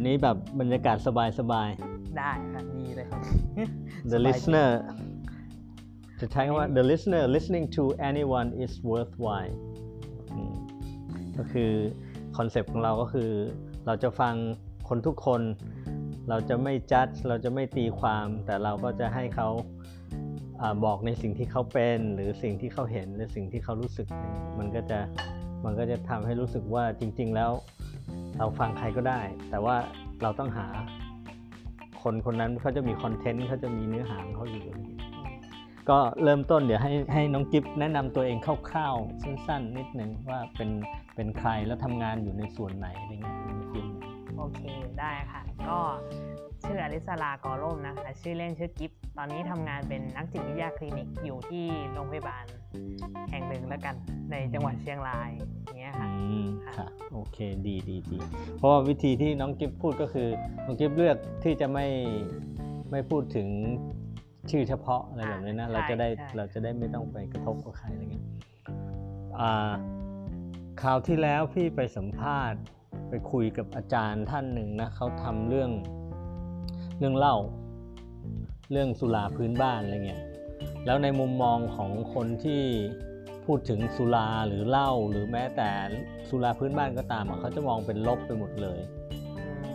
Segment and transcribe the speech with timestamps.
[0.00, 1.68] วันนี้แบบบรรยากาศสบายสบาย
[2.18, 4.70] ได้ครับดีเลยครับๆ the สบายจริง listener
[6.20, 9.54] จะใช้คำว่า the listener listening to anyone is worthwhile
[10.32, 10.54] อืม
[11.38, 11.72] ก็คือ
[12.36, 13.30] คอนเซปต์ของเราก็คือ
[13.86, 14.34] เราจะฟัง
[14.88, 15.42] คนทุกคน
[16.28, 19.48] เราจะไม่จัดเราจะไม่ตีความ แต่เราก็จะให้เขา
[20.60, 24.06] อาบอกในสิ่งที่เขาเป็น หรือสิ่งที่เขาเห็นหรือสิ่งที่เขารู้สึก
[24.58, 24.98] มันก็จะ
[25.64, 27.50] มันก็จะทำให้รู้สึกว่าจริง ๆ แล้ว
[28.38, 29.76] เราฟังใครก็ได้ แต่ว่า
[30.22, 30.66] เราต้องหา
[32.02, 34.64] คนคนนั้นเขาจะมีคอนเทนต์เขาจะมีเนื้อหาเขาอยู่
[35.90, 38.38] ก็เริ่มต้นเดี๋ยวให้ให้น้องกิฟแนะนำตัวเอง
[38.70, 40.70] คร่าวๆสั้นๆ นิดนึงว่าเป็น
[41.14, 43.88] เป็นใครแล้วทำงานอยู่ในส่วนไหนอะไรเงี้ยในฟิล์ม
[44.38, 44.60] โอเค
[45.00, 45.78] ได้ค่ะ ก็
[46.64, 52.44] ชื่ออลิสลากอร่มนะคะ ชื่อเล่นชื่อกิฟตอนนี้ทำงานเป็นนักจิตวิทยาคลินิกอยู่ที่โรงพยาบาล
[53.30, 53.94] แห่งหนึ่งแล้วกัน
[54.30, 55.30] ในจังหวัดเชียงราย
[55.64, 58.18] อย่างเงี้ยค่ะอืมค่ะค่ะ โอเคดีดีดี
[58.56, 60.28] เพราะว่าวิธีที่น้องกิฟพูดก็คือ
[60.66, 61.86] น้องกิฟเลือกที่จะไม่
[62.90, 63.48] ไม่พูดถึง
[64.50, 68.24] ชื่อเฉพาะอะไรแบบนี้นะอ่าเราจะได้ใช่ใช่เราจะได้ไม่ต้องไปกระทบกับใครอะไรเงี้ย
[69.40, 69.72] อ่า
[70.82, 72.60] คราวที่แล้วพี่ไปสัมภาษณ์
[73.08, 75.70] ไปคุยกับอาจารย์ท่านหนึ่งนะเขาทำเรื่อง
[76.98, 77.36] เรื่องเล่า
[78.72, 80.22] เรื่องสุราพื้นบ้านอะไรเงี้ย
[80.86, 82.62] แล้วในมุมมองของคนที่
[83.46, 85.70] พูดถึงสุราหรือเหล้าหรือแม้แต่
[86.28, 88.80] สุราพื้นบ้านก็ตามเขาจะมองเป็นลบไปหมดเลย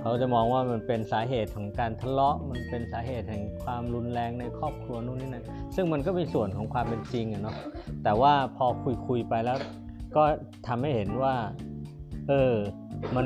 [0.01, 5.45] เขาจะมองว่ามันเป็นสาเหตุของการทะเลาะมันเป็นสาเหตุแห่งความรุนแรงในครอบครัวนู่นนี่นั่น
[5.75, 7.55] ซึ่งมันก็เป็นส่วนของความเป็นจริงอะเนาะ
[8.03, 9.57] แต่ว่าพอคุยคุยๆไปแล้ว
[10.15, 10.23] ก็
[10.67, 11.33] ทำให้เห็นว่า
[12.27, 12.53] เออ
[13.15, 13.25] มัน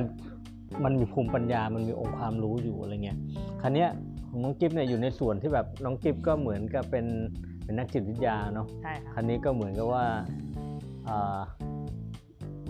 [0.83, 3.17] มันมีภูมิปัญญา มันมีองค์ความรู้อยู่อะไรเงี้ย
[3.61, 3.89] ครั้เนี้ย
[4.27, 7.05] ของน้องกิฟเนี่ยอยู่ในส่วนที่แบบน้องกิฟก็เหมือนกับเป็น
[7.67, 10.05] เป็นนักจิตวิทยาเนาะใช่ค่ะคันนี้ก็เหมือนกับว่า
[11.07, 11.39] อ่า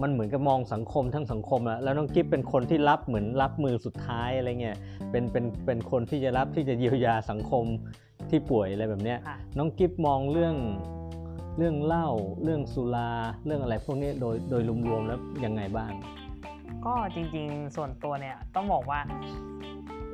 [0.02, 4.78] มันเหมือนกับมองสังคมทั้งสังคมอะแล้วน้องกิฟเป็นคนที่รับเหมือนรับมือสุดท้ายอะไรเงี้ย
[5.12, 7.66] เป็นเป็นเป็นคนที่จะรับที่จะเยียวยาสังคม
[8.30, 10.56] ที่ป่วยอะไรแบบเนี้ยค่ะน้องกิฟมองเรื่อง
[11.58, 12.08] เรื่องเหล้า
[12.44, 13.12] เรื่องสุรา
[13.46, 15.92] เรื่องอะไรพวกนี้โดยโดยรวมๆแล้วยังไงบ้าง
[16.86, 19.00] ก็จริงๆส่วนตัวเนี่ยต้องบอกว่า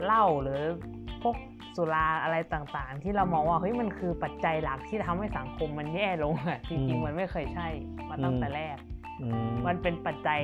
[0.06, 0.62] เหล้าหรือ
[1.22, 1.36] พวก
[1.76, 7.68] สุราอะไรต่างๆ ที่เรามองว่าเฮ้ยมันคือปัจจัยหลักที่ทำให้สังคมมันแย่ลงอะจอืริงมๆมันไม่เคยใช่
[8.10, 8.78] มาตั้งอืมแต่แรก
[9.22, 10.42] อืมมันเป็นปัจจัย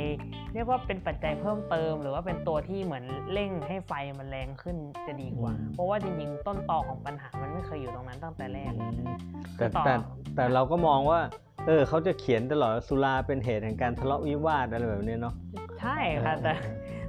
[0.54, 3.04] เรียกว่าเป็นปัจจัยเพิ่มเติม หรือว่าเป็นตัวที่เหมือน
[3.34, 9.10] เร่งให้ไฟมันแรงขึ้นจะดีกว่า เพราะว่าจริงๆต้นตอของปัญหามันไม่เคยอยู่ตรงนั้นตั้งแต่แรกอืม
[9.58, 9.94] แต่ต่อแต่
[10.36, 11.20] แต่เราก็มองว่า
[11.68, 15.36] เออเขาจะเขียนตลอดว่าสุราเป็นเหตุแห่งการทะเลาะวิวาทอะไรแบบนี้เนาะ
[15.80, 16.54] ใช่ค่ะแต่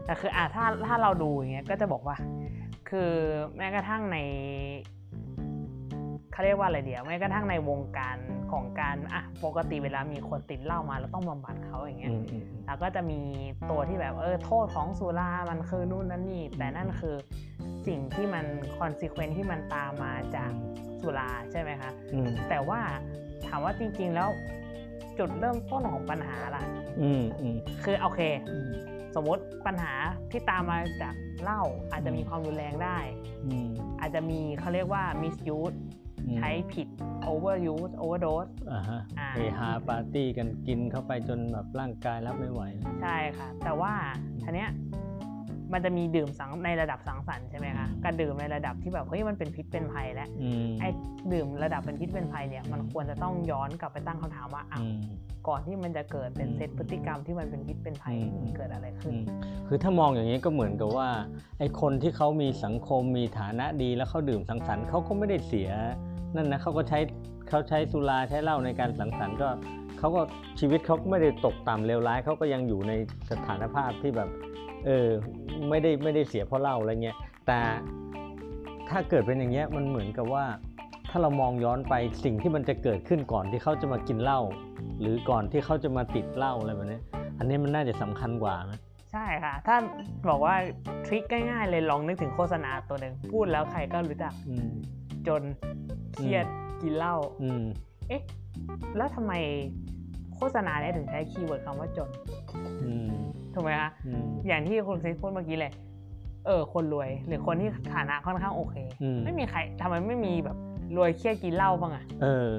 [0.05, 2.17] แต่คืออะถ้าถ้าเราดูอย่างเงี้ยก็จะบอกว่า
[2.91, 3.13] คือ
[3.57, 4.19] แม้กระทั่งใน
[6.33, 8.17] เขาเรียกว่าอะไรเดียวแม้กระทั่งในวงการ
[8.53, 13.21] ของการอะปกติเวลามีคนติดเหล้ามาเราต้องบำบัดเขาอย่างเงี้ยอืมอืมแล้วก็จะมี
[13.71, 17.17] ตัวที่แบบเออโทษของสุรามันคือนู่นนั่นนี่ แต่นั่นคือ
[17.87, 18.45] สิ่งที่มัน
[18.77, 20.53] consequence ที่มันตามมาจาก
[21.01, 22.81] สุราใช่ไหมคะอืมแต่ว่า
[23.47, 24.29] ถามว่าจริง ๆ แล้ว
[25.19, 26.63] จุดเริ่มต้นของปัญหาล่ะ
[27.01, 28.21] อืมอืมคือโอเค
[29.15, 29.95] สมมติปัญหา
[30.31, 31.63] ที่ตามมาจากเหล้า
[31.93, 32.99] อาจจะมีความรุนแรงได้
[33.47, 33.69] อืม
[34.01, 35.77] อาจจะมีเขาเรียกว่า misuse
[36.27, 36.89] อืมใช้ผิด
[37.31, 42.63] overuse overdose อ่าฮะอ่าเฮฮาปาร์ตี้กันกินเข้าไปจนแบบร่างกายรับไม่ไหว
[43.03, 43.93] ใช่ค่ะ แต่ว่า
[44.43, 44.71] ทีเนี้ย
[45.73, 50.89] มันจะมีดื่มสังในระดับสังสรรค์ใช่ไหมคะการดื่มในระดับที่แบบเฮ้ยมันเป็นพิษเป็นภัยแล้วอืมไอ้
[51.33, 55.01] ดื่มระดับเป็นพิษเป็นภัยเนี่ยมันควรจะต้องย้อนกลับไปตั้งคำถามว่าอ้าวอืม
[55.49, 59.25] ก่อนที่มันจะเกิดเป็นอืมเซตพฤติกรรมที่มันเป็นพิษเป็นภัยอืมมันเกิดอะไรขึ้นอืม
[59.69, 61.09] คือถ้ามองอย่างนี้ก็เหมือนกับว่า
[61.59, 65.71] ไอ้คนที่เขามีสังคมมีฐานะดีแล้วเขาดื่มสังสรรค์เขาก็ไม่ได้เสีย
[66.35, 66.99] นั่นนะเขาก็ใช้
[67.49, 69.49] เขาใช้สุราใช้เหล้าในการสังสรรค์ก็
[69.99, 70.23] เขาก็
[70.61, 72.93] ชีวิตเขาก็ไม่ได้ตกต่ำเลวร้ายเขาก็ยังอยู่ใน
[73.31, 74.29] สถานภาพที่แบบ
[74.87, 75.09] เออ
[75.69, 77.61] ไม่ได้ไม่ได้เสียเพราะเหล้าอะไรเงี้ยแต่
[78.91, 80.45] ถ้าเกิดเป็นอย่างเงี้ยมันเหมือนกับว่า
[81.11, 84.41] ถ้าเรามองย้อนไปสิ่งที่มันจะเกิดขึ้นก่อนที่เขาจะมากินเหล้า
[85.01, 87.01] หรือก่อนที่เขาจะมาติดเหล้าอะไรแบบนี้
[87.39, 88.81] อันนี้มันน่าจะสำคัญกว่านะ
[89.13, 89.77] ใช่ค่ะ ถ้า
[90.29, 90.55] บอกว่า
[91.07, 94.71] ทริคง่ายๆเลยลองนึกถึงโฆษณาตัวหนึ่งพูดแล้วใครก็รู้จักอืม
[95.29, 95.43] จน
[96.15, 96.47] เครียด
[96.83, 97.65] กินเหล้าอืม
[98.09, 98.23] เอ๊ะ
[98.97, 99.33] แล้วทำไม
[100.35, 102.11] โฆษณาเนี่ยถึงใช้ keyword คำว่าจน
[102.85, 103.11] อืม
[103.55, 105.73] ถูกไหมคะอืมอย่างที่คุณซิสพูดเมื่อกี้เลย
[106.47, 110.57] เออ คนรวย หรือคนที่ฐานะค่อนข้างโอเคอืมไม่มีใครทำไมไม่มีแบบ
[110.97, 112.51] รวยเครียดกินเหล้าบ้างอะเออ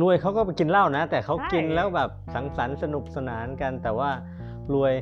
[0.00, 4.10] รวยเขาก็ไปกินเหล้านะ แต่เขาใช่กินแล้วแบบสังสรรค์สนุกสนานกัน แต่ว่า
[4.74, 4.94] รวย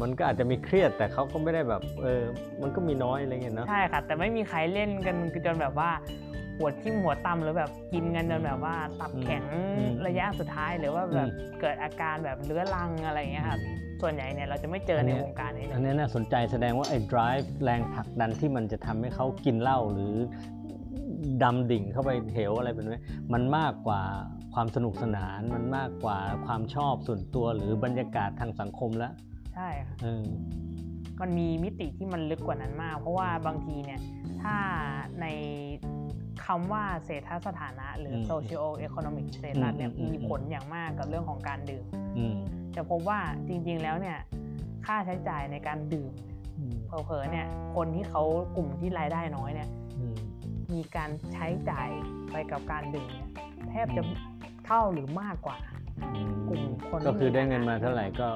[0.00, 2.22] มันก็อาจจะมีเครียดแต่เขาก็ไม่ได้แบบเออ
[2.62, 5.16] มันก็มีน้อยอะไรเงี้ยเนาะใช่ค่ะ แต่ไม่มีใครเล่นกัน
[5.46, 5.90] จนแบบว่า
[6.31, 13.60] โหหัวทิ่มหัวตำหรือแบบกินกันจนแบบว่าตับแข็งอืมระยะสุดท้ายหรือว่าแบบอืมเกิดอาการแบบเรื้อรังอะไรอย่างเงี้ยครับ
[14.02, 20.14] ส่วนใหญ่เนี่ยเราจะไม่เจอในอันเนี้ยวงการนี้เลอันยนี้น่าสนใจแสดงว่าไอ้ drive แรงผลักดันที่มันจะทำให้เขากินเหล้าหรือ
[21.42, 23.00] ดำดิ่งเข้าไปเหวอะไรแบบนี้
[23.32, 24.02] มันมากกว่า
[24.54, 29.12] ความสนุกสนานมันมากกว่าความชอบส่วนตัวหรือบรรยากาศทางสังคมแล้ว
[29.54, 30.24] ใช่ค่ะเออ
[31.20, 34.00] มันมีมิติที่มันลึกกว่านั้นมาก เพราะว่าบางทีเนี่ย
[34.42, 34.56] ถ้า
[35.20, 35.26] ใน
[36.46, 41.84] คำว่าเศรษฐสถานะหรือม socio economic status เนี่ยอืมอืมมีผลอย่างมากกับเรื่องของการดื่ม
[42.18, 42.34] อืม
[42.76, 44.18] จะพบว่าจริงๆแล้วเนี่ย
[44.86, 46.12] ค่าใช้จ่ายในการดื่ม
[46.58, 48.22] อืมเผลอๆเนี่ยคนที่เขา
[48.56, 49.68] กลุ่มที่รายได้น้อยเนี่ย
[49.98, 50.16] อืม
[50.72, 51.88] มีการใช้จ่าย
[52.32, 53.30] ไปกับการดื่มเนี่ย
[53.70, 54.16] แทบจะอืม
[54.66, 55.58] เท่าหรือมากกว่า
[56.48, 58.28] กลุ่มคนที่ก็คือได้เงินมาเท่าไหร่ก็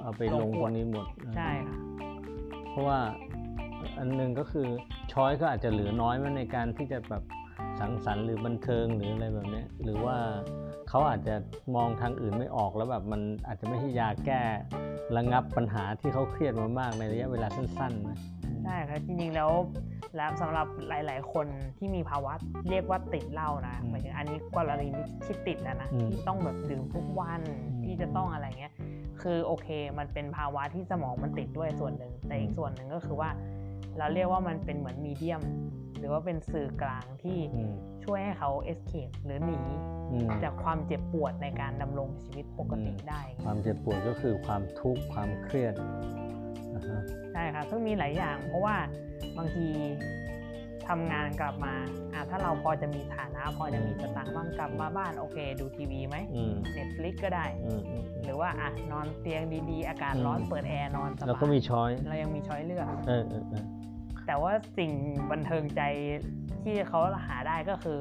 [0.00, 1.06] เอาไปลลงงขควดนนี้หมด
[1.36, 1.78] ใช่ค่ะ
[2.70, 2.98] เพราะว่า
[3.98, 4.66] อันหนึงก็คือ
[5.12, 7.22] ช้อยก็อาจจะเหลือน้อยมันในการที่จะแบบ
[7.80, 10.16] สังสรรค์หรือบันเทิงหรืออะไรแบบเนี้ยหรือว่า
[10.88, 11.34] เขาอาจจะ
[11.76, 14.42] มองทางอื่นไม่ออกแล้วแบบมันอาจจะไม่ใช่ยาแก้
[15.16, 18.18] ระงับปัญหาที่เขาเครียดมามากในระยะเวลาสั้นๆนะ
[18.64, 19.50] ใช่ครับจริงๆแล้ว
[20.16, 21.46] แล้วสำหรับหลาย ๆ คน
[21.78, 22.32] ที่มีภาวะ
[22.70, 24.86] เรียกว่าติดเหล้านะหมายถึงอันนี้กรณี
[25.24, 28.72] ที่ติดนะนะอืมที่ต้องแบบดื่มทุกวันอืมที่จะต้องอะไรเงี้ย
[29.22, 29.68] คือโอเค
[29.98, 33.30] มันเป็นภาวะที่สมองมันติดด้วยส่วนหนึ่งแต่อีกส่วนหนึ่งก็คือว่า
[33.98, 35.40] เราเรียกว่ามันเป็นเหมือนมีเดียม
[36.02, 39.60] หรือว่าเป็นสื่อกลางที่อืมช่วยให้เขา escape หรือหนี
[40.12, 45.74] อืมจากความเจ็บปวดในการดำรงชีวิตปกติได้ ความเจ็บปวดก็คือความทุกข์ความเครียด
[46.74, 47.02] นะฮะ
[47.32, 48.76] ใช่ครับซึ่งมีหลายอย่าง เพราะว่า
[49.38, 49.66] บางที
[50.88, 51.74] ทำงานกลับมา
[52.12, 62.86] อะถ้าเราพอจะมีฐานะ พอจะมีสตางค์บ้างกลับมาบ้านโอเค ดูทีวีไหมอืม Netflix ก็ได้อืมอืมหรือว่าอะนอนเตียงดีๆ อากาศอืมร้อนเปิดแอร์นอนสบายแล้วก็มีช้อย เรายังมีช้อยเลือก
[64.26, 64.92] เออเออเออแต่ว่าสิ่ง
[65.30, 65.82] บันเทิงใจ
[66.64, 67.98] ที่เขาหาได้ก็คือ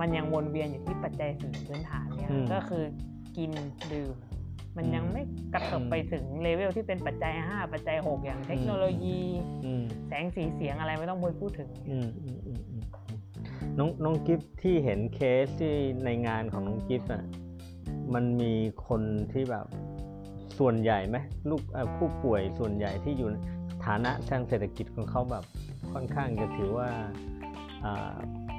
[0.00, 2.84] มันยังวนเวียนอยู่ที่ปัจจัยสี่พื้นฐานเนี่ยก็คือ
[3.36, 3.50] กิน
[3.92, 4.14] ดื่ม
[4.76, 5.22] มันยังไม่
[5.54, 9.20] กระเถิบไปถึงเลเวลที่เป็นปัจจัย 5 ปัจจัย 6 อย่างเทคโนโลยี
[9.64, 12.82] อืมแสงสีเสียงอะไรไม่ต้องไปพูดถึงอืมอืมอืมอืม
[13.78, 15.74] น้องน้องกิฟที่เห็นเคสที่
[16.04, 17.24] ในงานของน้องกิฟอะ
[18.14, 18.52] มันมี
[18.86, 19.66] คนที่แบบ
[20.58, 21.16] ส่วนใหญ่ไหม
[21.50, 23.36] ลูกเอ่อผู้ป่วยส่วนใหญ่ที่อยู่ใน
[23.88, 25.44] ฐานะทางเศรษฐกิจของเขาแบบ
[25.92, 26.88] ค่อนข้างจะถือว่า
[27.84, 28.14] อ่า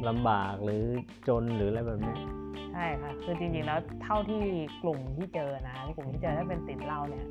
[0.08, 0.84] ลำบากหรือ
[1.28, 2.20] จนหรืออะไรแบบเนี้ย
[2.74, 4.44] ใช่ค่ะคือจริงๆแล้วเท่าที่
[4.84, 7.26] กลุ่มที่เจอนะกลุ่มที่เจอถ้าเป็นติดเหล้าเนี่ย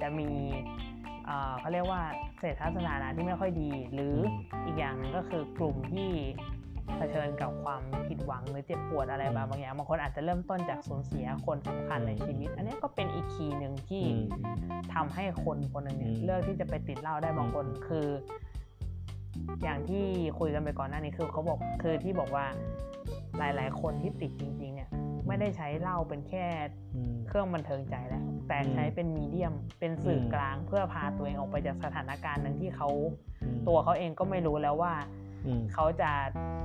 [0.00, 0.28] จะมี
[1.26, 2.02] เอ่อเขาเรียกว่า
[2.38, 4.14] เศรษฐสถานะที่ไม่ค่อยดี หรือ
[4.66, 6.10] อีกอย่างหนึงก็คือกลุ่มที่
[6.96, 18.06] เผชิญกับความผิดหวังหรือเจ็บปวดอะไรบางบางอย่างบางคนอาจจะเริ่มต้นจากสูญเสียคนสำคัญในชีวิต อันนี้ก็เป็นอีกคีย์หนึ่งที่อืมทำให้คนคนหนึ่งเนี่ยอืมเลือกที่จะไปติดเหล้าได้บางคนคือ
[19.62, 20.04] อย่างที่
[20.38, 22.46] คุยกันไปก่อนหน้านี้คือเขาบอกคือที่บอกว่า
[23.38, 24.88] หลาย ๆ คนที่ติดจริง ๆ เนี่ย
[25.26, 26.44] ไม่ได้ใช้เหล้าเป็นแค่
[26.94, 32.88] อืมเครื่องบันเทิงใจแล้ว แต่อืมใช้เป็นมีเดียมเป็นสื่ออมกลางเพื่อพาตัวเองออกไปจากสถานการณ์หนึ่งที่เขา
[33.42, 35.21] อืมตัวเขาเองก็ไม่รู้แล้วว่าอืม
[35.72, 36.10] เขาจะ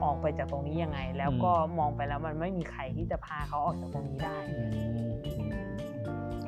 [0.04, 4.70] ออกไปจากตรงนี้ยังไง แล้วก็มองไปแล้วมันไม่มีใครที่จะพาเขาออกจากตรงนี้ได้อืม
[5.38, 5.58] อืม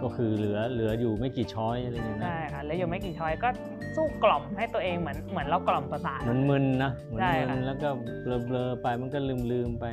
[0.02, 3.50] ก็คือเหลือเหลืออยู่ไม่กี่ช้อยอะไรอย่างเงี้ยนะใช่ค่ะแล้วอยู่ไม่กี่ช้อยก็
[3.96, 7.90] สู้กล่อมให้ตัวเองเหมือนเหมือนเรากล่อมประสาทมันมึนนะเหมือนใช่มึค่ะนแล้วก็
[8.46, 9.86] เบลอๆไปมันก็ลืมลืมๆไป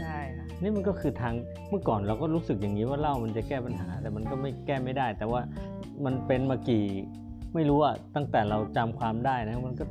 [0.00, 1.34] ใช่ค่ะนี่มันก็คือทาง
[1.70, 5.40] เมื่อก่อนเราก็รู้สึกอย่างนี้ว่าเหล้ามันจะแก้ปัญหา แต่มันก็ไม่แก้ไม่ได้ แต่ว่า
[6.04, 6.86] มันเป็นมากี่
[7.54, 9.84] ไม่รู้อะตั้งแต่เราจำความได้นะมันก็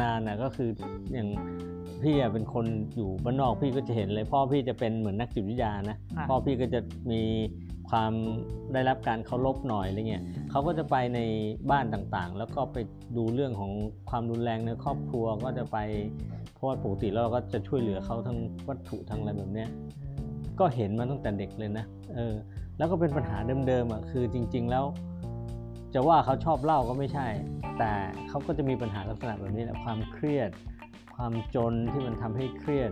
[0.00, 0.70] นานอะก็คือ
[1.12, 1.28] อย่าง
[2.02, 2.66] พี่อะเป็นคน
[2.96, 6.80] อยู่บ้านนอกพี่ก็จะเห็นเลย พ่อพี่จะเป็นเหมือนนักจิตวิทยานะค่ะพ่อพี่ก็จะ
[7.10, 7.22] มี
[7.90, 8.12] ความ
[8.72, 11.20] ได้รับการเคารพหน่อยอะไรเงี้ยเขาก็จะไปใน
[11.70, 12.76] บ้านต่างๆ แล้วก็ไป
[13.16, 13.72] ดูเรื่องของ
[14.10, 15.78] ความรุนแรงในครอบครัวก็จะไป
[16.54, 19.68] เพราะว่าปกติแล้วเราก็จะช่วยเหลือเขาทั้งวัตถุทั้งอะไรแบบเนี้ย
[20.58, 22.34] ก็เห็นมาตั้งแต่เด็กเลยนะเออ
[22.78, 24.84] แล้วก็เป็นปัญหาเดิมๆอะคือจริง ๆ แล้ว
[25.94, 27.26] จะว่าเขาชอบเหล้าก็ไม่ใช่
[27.78, 27.92] แต่
[28.28, 30.50] เขาก็จะมีปัญหาลักษณะแบบนี้แหละความเครียด
[31.14, 32.90] ความจนที่มันทำให้เครียด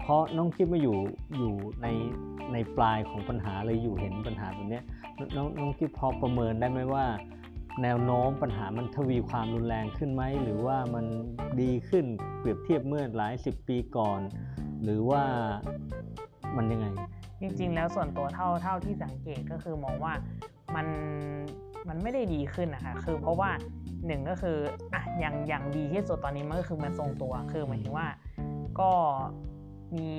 [0.00, 0.96] เพราะน้องคิดมาอยู่
[1.36, 1.86] อยู่ใน
[2.52, 4.80] ในปลายของปัญหาเลยอยู่เห็นปัญหาแบบนี้
[5.36, 7.06] น้องน้องคิดพอประเมินได้ไหมว่า
[7.82, 11.04] แนวโน้มปัญหามันทวีความรุนแรงขึ้นไหม หรือว่ามัน
[11.60, 12.06] ดีขึ้น
[12.38, 14.20] เปรียบเทียบเมื่อหลายสิบปีก่อน
[14.82, 15.22] หรือว่า
[16.56, 16.86] มันยังไง
[17.40, 20.12] จริงๆ แล้วส่วนตัวเท่าเท่าที่สังเกตก็คือมองว่า
[20.74, 20.86] มัน
[21.88, 23.50] มันไม่ได้ดีขึ้นนะคะคือเพราะว่า
[24.06, 24.58] หนึ่งก็คือ
[24.94, 28.06] อะอย่างอย่างดีที่สุดตอนนี้มันก็คือมันทรงตัวคือหมายถึงว่า
[28.80, 28.90] ก็
[29.96, 30.10] มี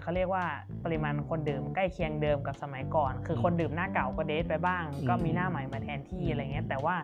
[0.00, 0.44] เขาเรียกว่า
[0.84, 6.96] ปริมาณคนดื่มใกล้เคียงเดิมกับสมัยก่อน คือคนดื่มหน้าเก่าก็เดทไปบ้างอืมก็มีหน้าใหม่มาแทนที่อะไรเงี้ยแต่ว่า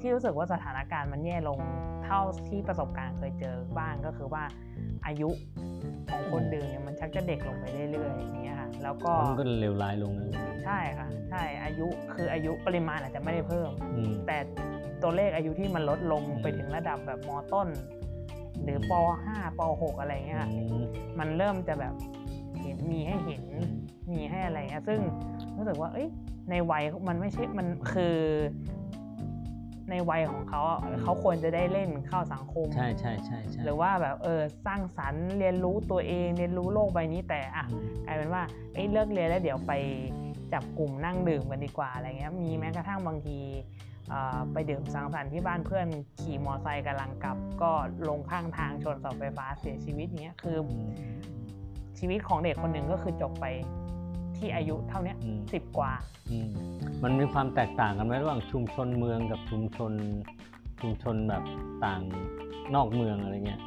[0.00, 1.58] ที่รู้สึกว่าสถานการณ์มันแย่ลง
[2.04, 4.44] เท่าที่ประสบการณ์เคยเจอบ้างก็คือว่า
[5.06, 5.28] อายุ
[6.10, 14.38] ของคนดื่มเนี่ยมันชักจะเด็กลงไปเรื่อยๆอย่างเงี้ยค่ะแล้วก็มันก็เลวร้ายลงนะใช่ค่ะใช่อายุคืออายุปริมาณอาจจะไม่ได้เพิ่มอืมแต่
[15.02, 17.68] ตัวเลขอายุที่มันลดลงอืมไปถึงระดับแบบมต้น
[18.62, 18.92] หรือป
[19.24, 20.84] .5 ป .6 อะไรเงี้ยค่ะอืม
[21.18, 21.94] มันเริ่มจะแบบ
[22.62, 23.42] เห็นมีให้เห็น
[24.12, 25.00] มีให้อะไรเงี้ยซึ่ง
[25.56, 26.08] รู้สึกว่าเอ้ย
[26.50, 28.16] ในวัยมันไม่ใช่มันคือ
[29.92, 38.42] ในวัยของเขาอะเขาควรจะได้เล่นเข้าสังคม ใช่ใช่ใช่ใช่หรือว่าแบบเออสร้างสรรค์เรียนรู้ตัวเอง เรียนรู้โลกใบนี้แต่อะอืมกลายเป็นว่า
[38.74, 39.72] เอ้ยเลิกเรียนแล้วเดี๋ยวไป
[40.52, 43.38] จับกลุ่มนั่งดื่มกันดีกว่าอะไรเงี้ยมีแม้กระทั่งบางที
[44.08, 45.86] เอ่อไปดื่มสังสรรค์ที่บ้านเพื่อน
[46.20, 47.70] ขี่มอไซค์กำลังกลับ ก็
[48.08, 50.76] ลงข้างทางชนเสาไฟฟ้าเสียชีวิตเนี้ยคืออื
[51.12, 51.16] ม
[51.98, 53.46] ชีวิตของเด็กคนหนึ่งก็คือจบไป
[54.42, 55.92] ที่อายุเท่าเนี้ยอืมสิบกว่า
[56.30, 56.50] อืม
[57.02, 59.92] มันมีความแตกต่างกันไหมระหว่างชุมชนเมืองกับชุมชน
[60.80, 61.42] ชุมชนแบบ
[61.84, 62.02] ต่าง
[62.74, 63.60] นอกเมืองอะไรเงี้ย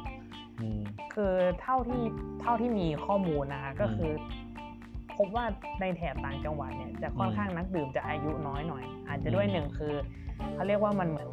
[0.60, 0.80] อืม
[1.14, 2.02] คือเท่าที่
[2.42, 5.44] เท่าที่มีข้อมูลนะคะก็คืออพบว่า
[5.80, 9.94] ในแถบต่างจังหวัดเนี่ยจะค่อนอืมข้างนักดื่มจะอายุน้อยหน่อย อาจจะด้วยอืมหนึ่งคือ
[10.54, 11.30] เขาเรียกว่ามันเหมือน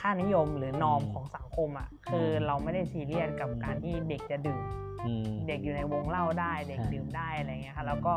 [0.00, 4.62] ค่านิยมหรือนอมอืมของสังคมอะคือเราไม่ได้ซีเรียสกับการที่เด็กจะดื่ม
[5.06, 8.12] อืมเด็กอยู่ในวงเล่าได้ เด็กใช่ดื่มได้อะไรเงี้ยค่ะแล้วก็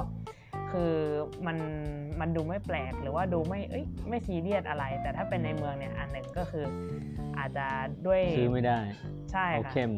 [0.72, 0.94] คือ
[1.48, 1.58] มัน
[2.20, 6.66] มันดูไม่แปลกหรือว่าดูไม่เอ้ยไม่ซีเรียสอะไร แต่ถ้าเป็นในเมืองเนี่ยอันหนึ่งก็คือ
[7.38, 7.68] อาจจะ
[8.08, 8.80] ด้วยซื้อไม่ได้
[9.32, 9.92] ใช่เขาค่ะเข้ม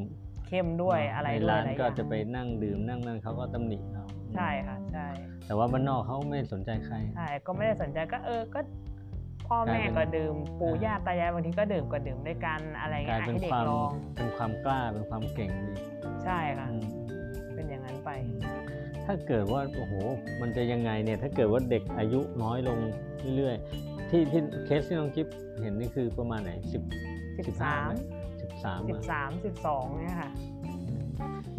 [0.48, 4.04] เข้มด้วยอะไรในด้วยร้านหลายอก็ย่างจะไปนั่งดื่มนั่งนั่นเขาก็ตำหนิเรา
[4.36, 5.08] ใช่ค่ะใช่
[5.46, 8.60] แต่ว่าบ้านนอกเขาไม่สนใจใครใช่ก็ไม่ได้สนใจก็เออก็
[9.48, 15.74] พ่อกลายแม่เป็นก็ดื่มปู่อ่าย่าตายายบางทีก็ดื่มก็ดื่มด้วยกันอะไรกเงี้ลายยเป็นให้เด็คกวามลองเป็นความกล้าเป็นความเก่งดี
[16.24, 16.84] ใช่ค่ะอืม
[17.54, 18.10] เป็นอย่างนั้นไป
[19.08, 19.94] ถ้าเกิดว่าโอ้โห
[20.42, 22.80] มันจะยังไงเนี่ยถ้าเกิดว่าเด็กอายุน้อยลง
[23.36, 25.28] เรื่อยๆที่ที่เคสที่น้องกิฟ
[25.62, 26.82] เห็นนี่คือประมาณไหนสิบ
[27.36, 27.94] สิบสิบห้าสามไหม
[28.42, 30.32] สิบสามสิบสามสิบสองเนี่ยค่ะ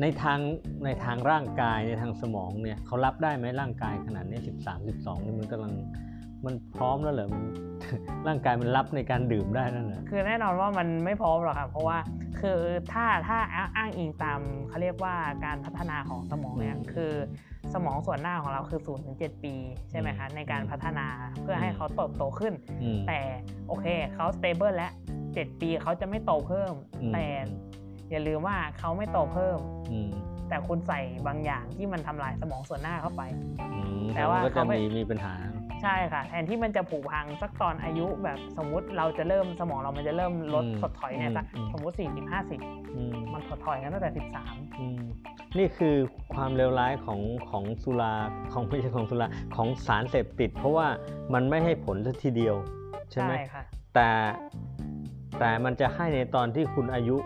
[0.01, 0.41] ในทาง
[0.85, 5.73] ในทางร่างกายในทางสมองเนี่ยเขารับได้ไหมร่างกายขนาดนี้สิบสามสิบสองนี่มันกำลัง
[6.45, 7.43] มันพร้อมแล้วเหรอมัน
[8.27, 11.99] ร่างกายมันรับในการดื่มได้แล้วเหรอคือแน่นอนว่ามันไม่พร้อมหรอกค่ะเพราะว่า
[12.41, 12.61] คือ
[12.93, 13.39] ถ้าถ้า
[13.77, 15.15] อ้างอิงตามเขาเรียกว่า
[15.45, 17.13] การพัฒนาของสมองเนี่ยคือ
[17.75, 19.55] สมองส่วนหน้าของเราคือศูนย์ถึงปี
[19.91, 21.07] ใช่ไหมคะในการพัฒนา
[21.43, 22.53] เพื่อให้เขาเติบโตขึ้น
[22.83, 23.21] อืมแต่
[23.69, 24.93] โอเคเขา stable แล้ว
[25.27, 27.27] 7 ปีเขาจะไม่โตเพิ่มอืมแต่
[28.11, 29.59] อย่าลืมว่าเขาไม่โตเพิ่ม
[29.93, 30.11] อืม
[30.49, 33.23] แต่คุณใส่บางอย่างที่มันทำลายสมองส่วนหน้าเข้าไป
[33.75, 35.35] อืมแต่ว่ามันก็จะเขาไม่มีมีปัญหา
[35.83, 44.11] ใช่ค่ะ แทนที่มันจะผุพังสักตอนอายุแบบสมมุติเราจะเริ่มสมองเรามันจะเริ่มลดอืมถดถอยเนี่ยสักอืมสมมติ40 50อืมมันถดถอยกันตั้งแต่
[44.45, 45.01] 13อืม
[45.59, 45.97] นี่คือ
[46.35, 48.15] ความเลวร้ายของของสุรา
[48.53, 49.27] ของไม่ใช่ของสุรา
[49.57, 50.87] ของสารเสพติด เพราะว่า
[51.35, 52.57] มันไม่ให้ผลสักทีเดียว
[53.11, 53.63] ใช่ไหมค่ะ
[53.95, 54.09] แต่
[55.39, 57.17] แต่มันจะให้ในตอนที่คุณอายุ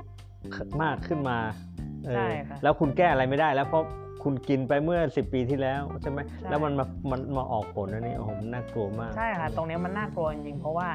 [0.82, 1.38] มากขึ้นมา
[1.71, 1.71] เออ
[2.14, 3.84] ใช่ค่ะแล้วคุณแก้อะไรไม่ได้แล้วเพราะ
[4.22, 10.88] คุณกินไปเมื่อ 10 ปีที่แล้วใช่ไหมใช่แล้วมันมามันมาออกผลอันนี้โอ้โหมันน่ากลัวมาก ใช่ค่ะ ตรงเนี้ยมันน่ากลัวจริงๆเพราะว่า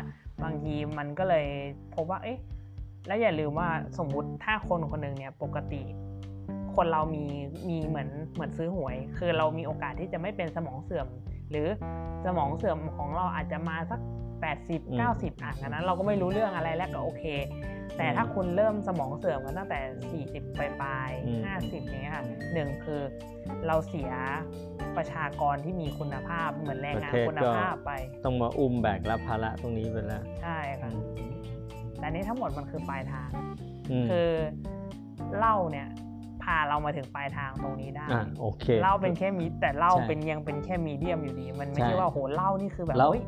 [0.43, 1.45] บางทีมันก็เลย
[1.95, 2.39] พบว่า เอ๊ะ
[3.07, 5.81] แล้วอย่าลืมว่าสมมุติถ้าคนคนหนึ่งเนี่ยปกติ
[6.75, 7.25] คนเรามี
[7.69, 11.07] มีเหมือนเหมือนซื้อหวย คือเรามีโอกาสที่จะไม่เป็นสมองเสื่อม
[11.49, 11.67] หรือ
[12.25, 13.99] สมองเสื่อมของเราอาจจะมาสัก
[14.41, 17.23] 80 90อะกันนั้นเราก็ไม่รู้เรื่องอะไรแล้วก็โอเค
[17.97, 19.79] แต่ถ้าคุณเริ่มสมองเสื่อมกันตั้งแต่
[20.41, 23.01] 40 ปลายอืมๆ50อย่างเงี้ยค่ะหนึ่งคือ
[23.67, 24.11] เราเสีย
[24.97, 27.91] ประชากรที่มีคุณภาพเหมือนแรงงานคุณภาพไป
[28.25, 30.91] ต้องมาอุ้มแบกรับภาระตรงนี้ไปแล้ว ใช่ค่ะ
[31.97, 33.29] แต่อันนี้ทั้งหมดมันคือปลายทาง
[33.91, 34.29] อืมคือ
[35.37, 35.87] เหล้าเนี่ย
[36.47, 43.23] พาเรามาถึงปลายทางตรงนี้ได้อะโอเคเหล้าเป็นแค่มีแต่เหล้าใช่เป็นยังเป็นแค่มีเดียมอยู่ดี มันไม่ใช่ใช่ว่าโหเหล้านี่คือแบบแล้วเฮ้ย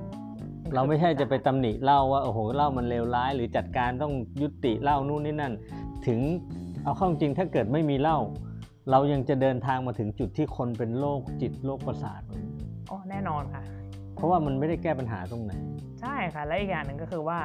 [0.72, 5.54] นเราไม่ใช่คือจะไปตำหนิเหล้าว่าโอ้โหเหล้ามันเลวร้าย หรือจัดการต้องยุติเหล้านู่นนี่นั่น
[6.08, 6.20] ถึง
[6.84, 8.18] เอาเข้าจริงถ้าเกิดไม่มีเหล้า
[8.92, 12.22] เรายังจะเดินทางมาถึงจุดที่คนเป็นโรคจิตโรคประสาท
[12.90, 13.64] อ๋อแน่นอนค่ะ
[14.16, 15.52] เพราะว่ามันไม่ได้แก้ปัญหาตรงไหน
[16.02, 17.40] ใช่ค่ะและอีกอย่างหนึ่งก็คือว่า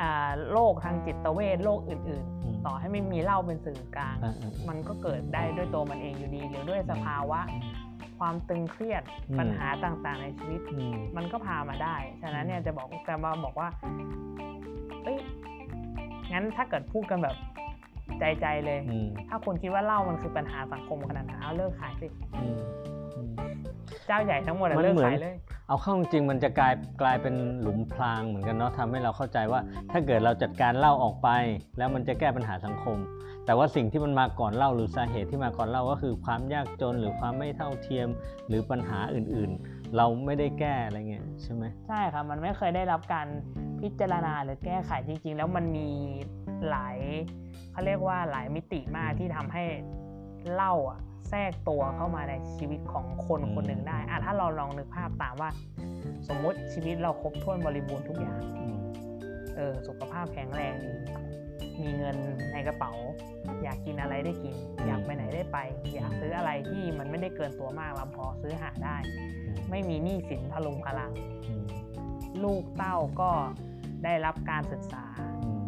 [0.00, 7.40] อ่าโรคทางจิตเวชโรคอื่นอืมๆ ต่อให้ไม่มีเหล้าเป็นสื่อกลางอ่าอ่ามันก็เกิดได้ด้วยตัวมันเองอยู่ดี หรือด้วยสภาวะ
[8.18, 13.68] ความตึงเครียดอืมปัญหาต่างๆในชีวิตอืมมันก็พามาได้ ฉะนั้นเนี่ยจะบอกแต่มาบอกว่า
[15.04, 15.18] เอ้ย
[16.32, 17.36] งั้นถ้าเกิดพูดกันแบบ
[18.20, 22.06] ใจใจๆเลยอืมถ้าคุณคิดว่าเหล้ามันคือปัญหาสังคมขนาดนั้นเอาเลิกขายสิ
[22.40, 22.58] อืม
[23.16, 23.30] อืม
[24.06, 25.36] เจ้าใหญ่ทั้งหมดอะมันเลิกเหมือนขายเลย
[25.72, 29.60] เอาเข้าจริงๆมันจะกลายกลายเป็นหลุมพรางเหมือนกันเนาะทำให้เราเข้าใจว่า
[29.90, 31.28] ถ้าเกิดเราจัดการเหล้าออกไป
[31.78, 32.98] แล้วมันจะแก้ปัญหาสังคม
[33.46, 38.08] แต่ว่าสิ่งที่มันมาก่อนเหล้าหรือสาเหตุที่มาก่อนเหล้าก็คือความยากจนหรือความไม่เท่าเทียม
[38.48, 43.26] หรือปัญหาอื่นๆ เราไม่ได้แก้อะไรเงี้ยใช่ไหมใช่ครับมันไม่เคยได้รับการ
[43.80, 45.88] พิจารณาหรือแก้ไขจริง ๆ แล้วมันมี
[46.68, 46.98] หลาย
[47.72, 49.64] เขาเรียกว่าหลายมิติมากที่ทำให้
[50.54, 55.50] เหล้าอะ แทรกตัวเข้ามาในชีวิตของคนคนหนึ่งได้อะถ้าเราลองนึกภาพตามว่า
[56.28, 58.76] สมมุติชีวิตเราครบถ้วนบริบูรณ์ทุกอย่างอืม
[59.56, 60.92] เออสุขภาพแข็งแรงดี
[61.82, 62.16] มีเงิน
[62.52, 62.92] ในกระเป๋า
[63.62, 64.54] อยากกินอะไรได้กิน
[64.86, 65.58] อยากไปไหนได้ไป
[65.94, 68.96] อยากซื้ออะไรที่มันไม่ได้เกินตัวมากเราพอซื้อหาได้
[69.70, 71.12] ไม่มีหนี้สินพลุงพลัง
[71.48, 71.64] อืม
[72.44, 73.30] ลูกเต้าก็
[74.04, 75.04] ได้รับการศึกษา
[75.42, 75.62] อืม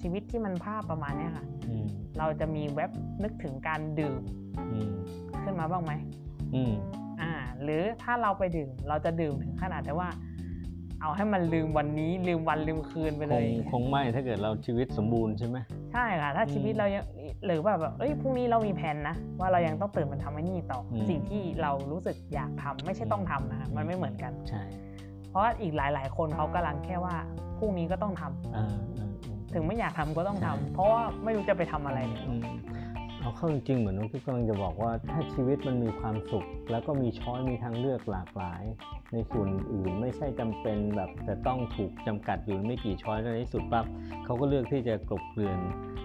[0.00, 1.86] ชีวิตที่มันภาพประมาณเนี้ยค่ะอืม
[2.18, 2.90] เราจะมีเว็บ
[3.22, 4.45] นึกถึงการดื่มอืม
[5.42, 5.92] ขึ้นมาบ้างไหม
[6.54, 6.72] อืม
[7.20, 7.32] อ่า
[7.62, 10.10] หรือถ้าเราไปดื่มเราจะดื่มถึงขนาดที่ว่า
[11.00, 15.56] เอาให้มันลืมวันนี้ ลืมวันลืมคืนไปคเลงยคงไม่ถ้าเกิดเราชีวิตสมบูรณ์ใช่ไหม
[15.92, 17.04] ใช่ค่ะ ถ้าอืมชีวิตเรายัง
[17.46, 24.62] หรือว่าแบบเอ้ยพรุ่งนี้เรามีแผนนะว่าเรายังต้องตื่นมาทำไอ้นี่ต่ออมสิ่งที่เรารู้สึกอยากทำไม่ใช่ต้องทำนะฮะมันไม่เหมือนกันใช่
[25.30, 27.14] เพราะอีกหลาย ๆ คนเขากำลังแค่ว่า
[27.58, 28.66] พรุ่งนี้ก็ต้องทำอ่า
[28.98, 31.98] อ่าอ่าถึงไม่อยากทำก็ต้องทำใช่เพราะว่าไม่รู้จะไปทำอะไร
[33.26, 38.62] เลยอืมเอาเข้าจริงๆเหมือนน้องกิ๊กกำลังจะบอกว่าถ้าชีวิตมันมีความสุข แล้วก็มีช้อยมีทางเลือกหลากหลาย
[39.12, 43.84] ในส่วนอื่นไม่ใช่จำเป็นแบบจะต้องถูกจำกัดอยู่ไม่กี่ช้อยแล้วในที่สุดปั๊บ
[44.24, 45.58] เขาก็เลือกที่จะกลบเกลื่อน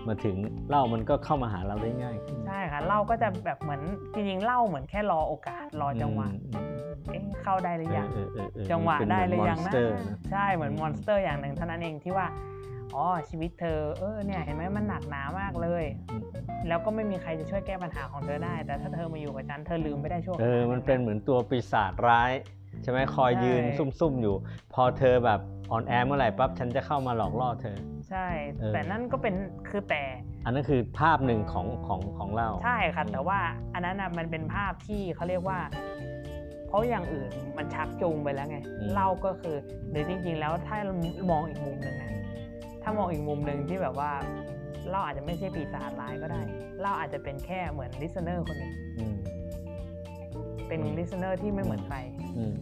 [0.08, 0.36] มาถึง
[0.70, 3.82] เหล้ามันก็เข้ามาหาเราได้ง่ายขึ้นใช่ค่ะเหล่าก็จะแบบเหมือน
[4.14, 6.66] จริงๆเหล่าเหมือนแค่รอโอกาสรอจังหวะอืม
[7.12, 12.28] เอ๊ะเข้าได้หรือยังเออเออเออจังหวะเป็นได้มืหรือยังมนะสเตอร์นะใช่เหมือนอืมมอนสเตอร์อย่างหนึ่งเท่านั้นเองที่ว่า
[12.96, 16.24] อ๋อชีวิตเธอเออเนี่ยเห็นไหมมันหนักหนามากเลยอืม
[16.68, 22.32] แล้วก็ไม่มีใครจะช่วยแก้ปัญหาของเธอได้ แต่ถ้าเธอมาอยู่กับฉันเธอลืมไม่ได้ช่วงเออมันเป็นเหมือนตัวปีศาจร้าย
[22.84, 24.36] ใช่ไหมคอยยืนใช่ซุ่มๆอยู่
[24.74, 25.40] พอเธอแบบ
[25.72, 27.78] อ่อนแอเมื่อไหร่ปั๊บฉันจะเข้ามาหลอกล่อเธอ
[28.10, 28.28] ใช่
[28.60, 29.36] เออแต่นั่นก็เป็น
[29.70, 30.04] คือแต่
[30.46, 33.40] อันนั้นคือภาพหนึ่งของของของเรา ใช่ค่ะแต่ว่า
[33.74, 35.60] อันนั้นน่ะมันเป็นภาพที่เขาเรียกว่า
[36.68, 39.56] เพราะอย่างอื่นมันชักจูงไปแล้วไงอืมเหล้าก็คือ
[39.90, 40.78] หรือจริงๆ แล้วถ้า
[41.32, 42.12] มองอีกมุมหนึ่งนะ
[42.84, 44.12] ถ้ามองอีกมุมหนึ่งที่แบบว่า
[44.92, 46.42] เหล้าอาจจะไม่ใช่ปีศาจร้ายก็ได้
[46.82, 49.18] เหล้าอาจจะเป็นแค่เหมือน listener คนหนึ่งอืม
[50.68, 51.98] เป็น listener ที่ไม่เหมือนใคร
[52.38, 52.54] อืม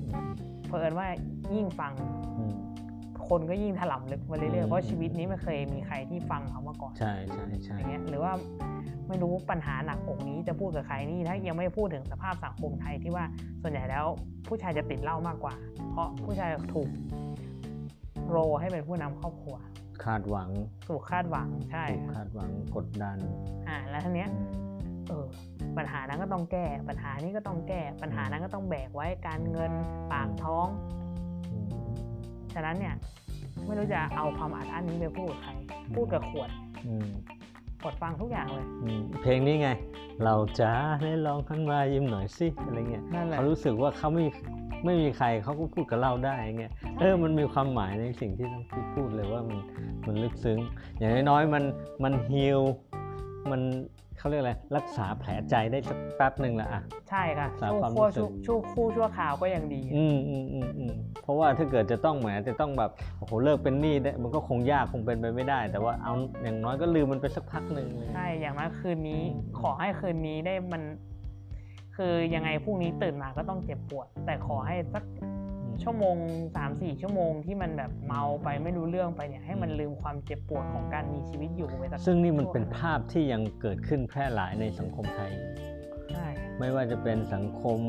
[0.68, 1.08] เพราะเอิญว่า
[1.56, 1.94] ยิ่งฟัง
[2.38, 2.56] อืม
[3.30, 8.34] คนก็ยิ่งถล่ำลึกมาเรื่อยๆมเพราะชีวิตนี้ไม่เคยมีใครที่ฟังเขามาก่อนใช่ใช่ใช่อย่างเงี้ยหรือว่า
[9.08, 13.26] ไม่รู้ปัญหาหนักอกนี้จะพูดกับใครนี่ถ้ายังไม่พูดถึงสภาพสังคมไทยที่ว่า
[13.62, 14.06] ส่วนใหญ่แล้ว
[14.48, 15.54] ผู้ชายจะติดเหล้ามากกว่า
[15.92, 16.90] เพราะผู้ชายถูก
[18.30, 19.56] โรลให้เป็นผู้นำครอบครัว
[20.06, 20.50] คาดหวัง
[20.88, 23.18] ถูกคาดหวังใช่ถูกคาดหวังกดดัน
[23.68, 24.30] อ่า แล้วทีเนี้ย
[25.08, 25.26] เออ
[25.78, 29.72] ปัญหานั้นก็ต้องแก้ ปัญหานี้ก็ต้องแก้ ปัญหานั้นก็ต้องแบกไว้การเงิน
[30.12, 30.68] ปากท้อง
[31.52, 31.70] อืม
[32.54, 32.96] ฉะนั้นเนี่ย
[33.66, 35.52] ไม่รู้จะเอาความอัดอั้นนี้ไปพูดกับใคร
[35.96, 36.50] พูดกับขวด
[37.80, 39.70] อืมขวดฟังทุกอย่างเลยอืมเพลงนี้ไง
[40.26, 40.72] เราจะ
[41.04, 44.26] ได้ลองหันมายิ้มหน่อยสิอะไรเงี้ยนั่นแหละเขารู้สึกว่าเขาไม่
[44.86, 49.60] ไม่มีใครเขาก็พูดกับเราได้เงี้ยเออมันมีความหมายในสิ่งที่ต้องคิดพูดเลยว่ามัน
[50.08, 50.60] มันลึกซึ้ง
[50.98, 51.64] อย่างน้อยๆมัน
[52.04, 52.62] มันฮิล
[53.52, 53.62] มัน
[54.20, 70.82] เขาเรียกอะไรรักษาแผลใจได้สักแป๊บหนึ่งละอะ ใช่ค่ะสามชั่วความคู่รู้สึชั่วกชั่วคู่ชั่วคราวก็ยังดี อืมอืมอืมอืมเพราะว่าถ้าเกิดจะต้องแหมจะต้องแบบโอ้โหเลิกเป็นหนี้ได้มันก็คงยากคงเป็นไปไม่ได้ แต่ว่าเอาอย่างน้อยก็ลืมมันไปสักพักหนึ่งเลย ใช่อย่างน้อยคืนนี้อืมขอให้คืนนี้ได้มัน
[71.96, 75.39] คือยังไงพรุ่งนี้ตื่นมาก็ต้องเจ็บปวด แต่ขอให้สักอืม
[75.84, 76.16] ชั่วโมง
[76.56, 85.32] สามสี่ชั่วโมงที่มันแบบเมาไปไม่รู้เรื่องไปเนี่ยให้มันลืมความเจ็บปวดของการมีชีวิตอยู่ไปสักซึ่งนี่มันเป็นชั่วภาพที่ยังเกิดขึ้นแพร่หลายในสังคมไทย
[86.12, 86.28] ใช่
[86.60, 87.80] ไม่ว่าจะเป็นสังคม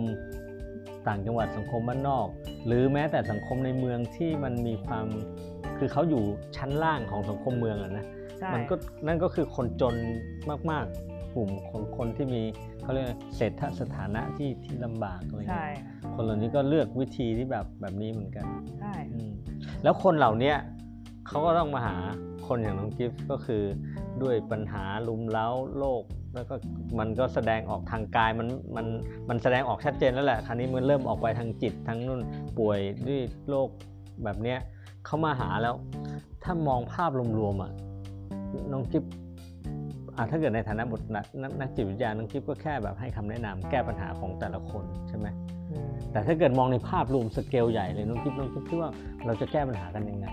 [1.09, 2.26] ต่างจังหวัดสังคมบ้านนอก
[2.66, 5.07] หรือแม้แต่สังคมในเมืองที่มันมีความ
[5.79, 6.22] คือเขาอยู่
[6.57, 8.07] ชั้นล่างของสังคมเมืองอะนะ
[8.38, 8.74] ใช่มันก็
[9.07, 9.94] นั่นก็คือคนจน
[10.70, 12.42] มากๆ กลุ่มของคนที่มี
[12.90, 18.44] เขาเรียกว่าเศรษฐสถานะที่ที่ลำบากอะไรใช่เงี้ยคนเหล่านี้ก็เลือกวิธีที่แบบแบบนี้เหมือนกัน
[18.81, 19.33] ใช่อืม
[19.83, 20.57] แล้วคนเหล่าเนี้ย
[21.26, 21.96] เขาก็ต้องมาหา
[22.46, 23.62] คนอย่างน้องกิฟต์ก็คือ
[24.22, 25.48] ด้วยปัญหาลุมเล้า
[25.79, 26.03] โลก
[26.35, 26.55] แล้วก็
[26.98, 28.87] มันก็แสดงออกทางกายมันมัน
[29.29, 32.20] มันแสดงออกชัดเจนแล้วแหละคราวนี้มันเริ่มออกไปทางจิตทั้งนู่น
[32.59, 33.68] ป่วยด้วยโรค
[34.24, 34.59] แบบเนี้ย
[35.07, 35.74] เขามาหาแล้ว
[36.44, 37.72] ถ้ามองภาพรวมๆอะ
[38.72, 39.30] น้องกิฟต์อะ
[40.31, 45.27] ถ้าเกิดในฐานะบทนักนักนักจิตวิทยาน้องกิฟต์ก็แค่แบบให้คำแนะนำแก้ปัญหาของแต่ละคนใช่ไหม
[45.71, 48.91] อืมแต่ถ้าเกิดมองในภาพรวมสเกลใหญ่เลยน้องคิดน้องคิดคิดว่า
[49.27, 50.27] เราจะแก้ปัญหากันยังไง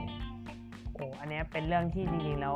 [0.96, 2.56] โอ้อันเนี้ยเป็นเรื่องที่จริงๆแล้ว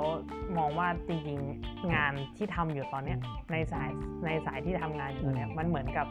[0.58, 3.20] มองว่าจริงๆงานที่ทำอยู่ตอนเนี้ย
[3.52, 3.90] ในสาย
[4.26, 6.08] ในสายที่ทำงานอยู่ตอนเนี้ยอืมมันเหมือนกับ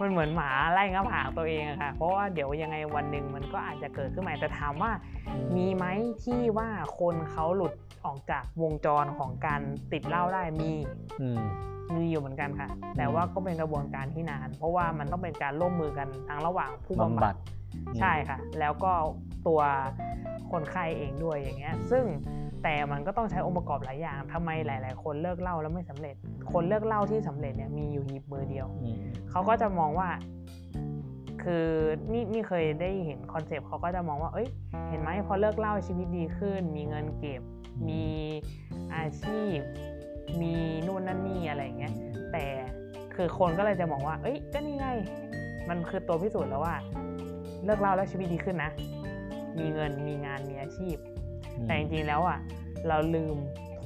[0.00, 4.90] มันเหมือนหมาไล่งับหางตัวเองอะค่ะ เพราะว่าเดี๋ยวยังไงวันหนึ่งมันก็อาจจะเกิดขึ้นมาแต่ถามว่า
[5.56, 5.84] มีไหม
[6.24, 7.72] ที่ว่าคนเขาหลุด
[8.04, 9.60] ออกจากวงจรของการ
[9.92, 10.72] ติดเหล้าได้มี
[11.20, 11.42] อืม
[11.94, 17.36] มีอยู่เหมือนกันค่ะ แต่ว่าก็เป็นกระบวนการที่นาน เพราะว่ามันต้องเป็นการร่วมมือกันทั้งระหว่างผู้บำบำบับัดด
[18.00, 18.92] ใช่ค่ะ แล้วก็
[19.46, 19.60] ตัว
[20.52, 22.04] คนไข้เองด้วยอย่างเงี้ย ซึ่ง
[22.64, 26.14] แต่มันก็ต้องใช้องค์ประกอบหลายอย่างทำไมหลาย ๆ คนเลิกเหล้าแล้วไม่สำเร็จ
[26.52, 28.96] คนเลิกเหล้าที่สำเร็จเนี่ยมีอยู่หยิบมือเดียวอืม
[29.30, 30.08] เขาก็จะมองว่า
[31.42, 31.66] คือ
[32.12, 34.48] นี่นี่เคยได้เห็น concept เขาก็จะมองว่า เอ้ย
[34.88, 37.42] เห็นไหมพอเลิกเหล้าชีวิตดีขึ้น มีเงินเก็บ
[37.88, 38.04] มี
[38.94, 39.58] อาชีพ
[40.40, 40.54] มี
[40.86, 41.94] นู่นนั่นนี่อะไรอย่างเงี้ย
[42.32, 42.44] แต่
[43.14, 44.86] คือคนก็เลยจะมองว่า เอ้ย ก็นี่ไง
[45.68, 46.74] มันคือตัวพิสูจน์แล้วว่า
[47.64, 48.70] เลิกเหล้าแล้วชีวิตดีขึ้นนะ
[49.58, 50.96] มีเงิน มีงาน มีอาชีพ
[51.64, 52.38] แต่จริงๆแล้วอะ
[52.88, 53.36] เราลืม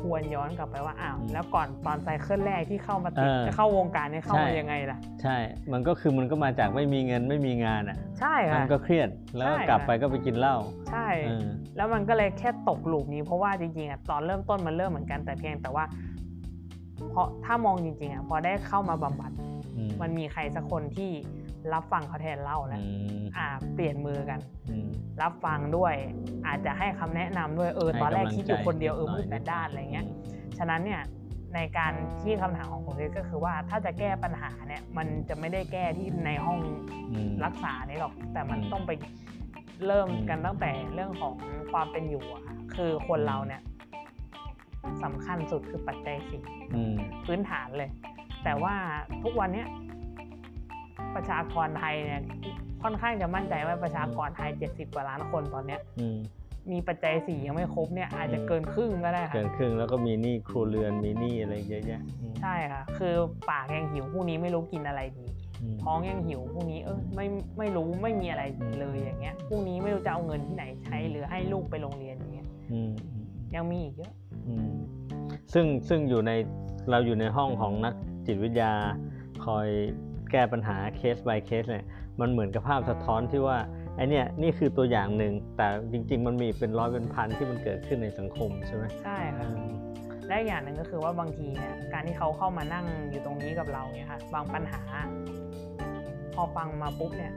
[0.01, 5.37] ทวนย้อนกลับไปว่าอ้าวแล้วก่อนตอนไซเคิลแรกที่เข้ามาติดเออจะเข้าวงการเนี่ยเข้ามาใช่ยังไงล่ะ ใช่
[5.73, 10.57] มันก็คือมันก็มาจากไม่มีเงินไม่มีงานอะ ใช่มัค่ะนก็เครียดแล้วก็ใช่กลับค่ะไปก็ไปกินเหล้า
[10.91, 15.85] ใช่เออแล้วมันก็เลยแค่ตกหลุมนี้เพราะว่าจริงๆอะตอนเริ่มต้นมันเริ่มเหมือนกันแต่เพียงแต่ว่า
[17.11, 19.31] เพราะถ้ามองจริงๆอะพอได้เข้ามาบำบัด
[19.77, 21.11] อืมมันมีใครสักคนที่
[21.75, 22.89] รับฟังเขาแทนเล่าแล้วอื
[23.21, 24.89] มอ่า เปลี่ยนมือกันอืม
[25.23, 25.95] รับฟังด้วย
[26.47, 30.11] อาจจะให้คำแนะนำด้วยเออให้ตอนแรกกำลังคิดอยู่ใจคนเดียวเออหน่มือยดแปดด้านอะไรเงี้ยอื
[30.55, 31.03] มฉะนั้นเนี่ย
[31.55, 36.59] ในการที่คำถามของผมเลยก็คือว่าถ้าจะแก้ปัญหาเนี่ย มันจะไม่ได้แก้ที่ในห้อง
[37.13, 38.93] อืมรักษานี่หรอก แต่มันอืมต้องไป
[39.87, 41.35] เริ่มอืมกันตั้งแต่เรื่องของ
[41.73, 43.63] ความเป็นอยู่อะค่ะคือคนเราเนี่ย
[45.03, 46.43] สำคัญสุดคือปัจจัยสี่
[46.75, 46.95] อืม
[47.27, 47.91] พื้นฐานเลย
[48.45, 48.75] แต่ว่า
[49.23, 49.69] ทุกวันเนี้ย
[51.15, 52.23] ประชากรไทยเนี่ย
[52.83, 56.19] ค่อนข้างจะมั่นใจว่าประชากรไทย 70 กว่าล้านคนตอนเนี้ยอืม
[56.73, 63.15] มีปัจจัยสี่ยังไม่ครบเนี่ยอาจจะอืมเกินครึ่งก็ได้ค่ะเกินครึ่งแล้วก็มีหนี้ครัวเรือนมีหนี้อะไรเยอะแยะอืมใช่ค่ะคือ
[63.51, 65.27] ปากยังหิวพรุ่งนี้ไม่รู้กินอะไรดี
[65.63, 67.27] อืมท้องยังหิวพรุ่งนี้เออไม่
[67.59, 68.43] ไม่รู้ไม่มีอะไร
[68.81, 74.13] เลยอย่างเงี้ยพรุ่งนี้ไม่รู้จะเอาเงินที่ไหนใช้หรือให้ลูกไปโรงเรียนอย่างเงี้ยอืมอืมยังมีอีกเยอะ
[74.49, 74.71] อืม
[75.53, 76.33] ซึ่งซึ่งอยู่ใน
[76.91, 77.95] เราอยู่ในห้องของนัก
[78.27, 78.73] จิตวิทยา
[79.45, 79.69] คอย
[80.33, 81.85] แก้ปัญหาเคส by เคสเนี่ย
[82.21, 83.59] มันเหมือนกับภาพสะท้อนที่ว่า
[83.97, 89.71] ไอเนี่ยนี่คือตัวอย่างหนึ่งแต่จริง ๆ มันมีเป็นร้อยเป็นพันที่มันเกิดขึ้นในสังคมใช่ไหมใช่อืค่ะม
[90.27, 94.83] และอีกอย่างหนึ่งก็คือว่าบางทีเนี่ยการที่เขาเข้ามานั่งอยู่ตรงนี้กับเราเนี่ยค่ะบางปัญหา
[96.35, 97.33] พอฟังมาปุ๊บเนี่ย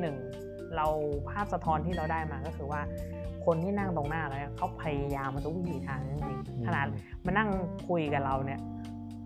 [0.00, 0.14] หนึ่ง
[0.76, 0.86] เรา
[1.30, 2.80] ภาพสะท้อนที่เราได้มาก็คือว่า
[3.46, 6.86] คนที่นั่งตรงหน้าเราเนี่ยเขาพยายามมาทุกวิถีทางจริงๆขนาด
[7.24, 7.48] มานั่ง
[7.88, 8.60] คุยกับเราเนี่ย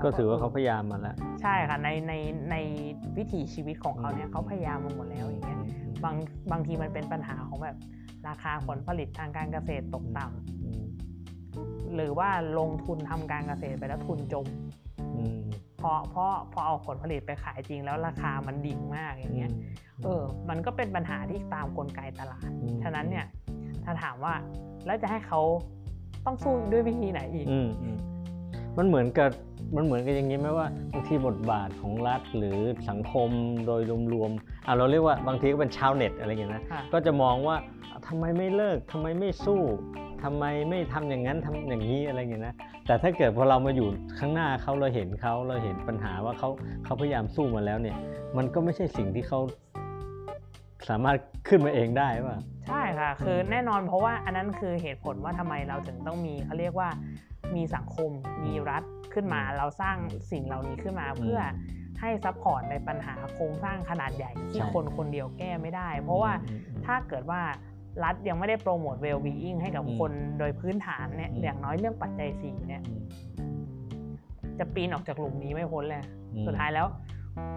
[0.02, 2.12] ก็ถือว่าเขาพยายามมาแล้ว ใช่ค่ะในใน
[2.50, 2.56] ใน
[3.16, 5.58] วิถีชีวิตของเขาเนี่ยเขาพยายามมาหมดแล้วอย่างเงี้ย
[6.04, 6.16] บาง
[6.50, 7.76] บางทีมันเป็นปัญหาของแบบ
[8.28, 10.84] ราคาผลผลิตทางการเกษตรตกต่ำอืม
[11.94, 14.46] หรือว่าลงทุนทำการเกษตรไปแล้วทุนจม
[15.16, 15.38] อืม
[15.78, 19.50] เพราะเพราะพอเอาผลผลิตไปขายจริงแล้วราคามันดิ่งมากอย่างเงี้ย
[20.04, 23.26] เออ มันก็เป็นปัญหาที่ตามกลไกตลาดอืมฉะนั้นเนี่ย
[23.84, 24.34] ถ้าถามว่า
[24.86, 25.40] แล้วจะให้เขา
[26.26, 27.96] ต้องสู้ด้วยวิธีไหนอีกอืมอืม
[28.78, 29.30] มันเหมือนกับ
[29.74, 32.58] มันเหมือนกับอย่างนี้ไหมว่าบางทีบทบาทของรัฐหรือ
[32.90, 33.30] สังคม
[33.66, 33.80] โดย
[34.12, 37.56] รวมๆอะเราเรียกว่าบางทีก็เป็นชาวเน็ตอะไรอย่างเงี้ยนะค่ะก็จะมองว่า
[38.08, 39.62] ทำไมไม่เลิกทำไมไม่สู้
[40.24, 42.54] ทำไมไม่ทำอย่างนั้นทำอย่างนี้อะไรอย่างเงี้ยนะ
[42.86, 46.48] แต่ถ้าเกิดพอเรามาอยู่ข้างหน้าเขาเราเห็นเขาเราเห็นปัญหาว่าเขา
[46.84, 47.96] เขาพยายามสู้มาแล้วเนี่ย
[48.36, 49.40] มันก็ไม่ใช่สิ่งที่เขา
[50.88, 52.36] สามารถขึ้นมาเองได้ป่ะ
[52.68, 56.88] ใช่ค่ะ คือแน่นอนเพราะว่าอันนั้นคือเหตุผลว่าทำไมเราถึงต้องมีเขาเรียกว่า
[57.56, 58.10] มีสังคม
[58.44, 58.82] มีรัฐ
[59.14, 59.96] ขึ้นมา เราสร้าง
[60.30, 61.40] สิ่งเหล่านี้ขึ้นมาเพื่อ
[62.00, 67.40] ให้ support ในปัญหาโครงสร้างขนาดใหญ่ที่ใช่คนคนเดียวแก้ไม่ได้ เพราะว่าอืมอืมถ้าเกิดว่า
[68.04, 73.02] รัฐยังไม่ได้ promote well-being ให้กับอืมคนโดยพื้นฐานเนี่ยอืมอย่างน้อยเรื่องปัจจัยสี่เนี่ยอืม
[74.58, 76.02] จะปีนออกจากหลุมนี้ไม่พ้นเลย
[76.34, 76.86] อืมสุดท้ายแล้ว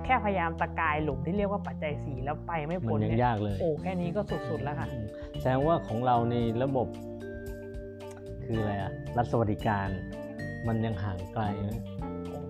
[0.06, 5.06] แค่พยายามตะกายหลุมที่เรียกว่าปัจจัยสี่แล้วไปไม่มัพ้นนยังเนี่ยยากเลย โอ้แค่นี้ก็สุดๆแล้วค่ะอืม
[5.42, 6.88] แสดงว่าของเราในระบบ
[8.46, 9.88] คืออะไรอะรัฐสวัสดิการ
[10.68, 11.80] มันยังห่างไกลนะ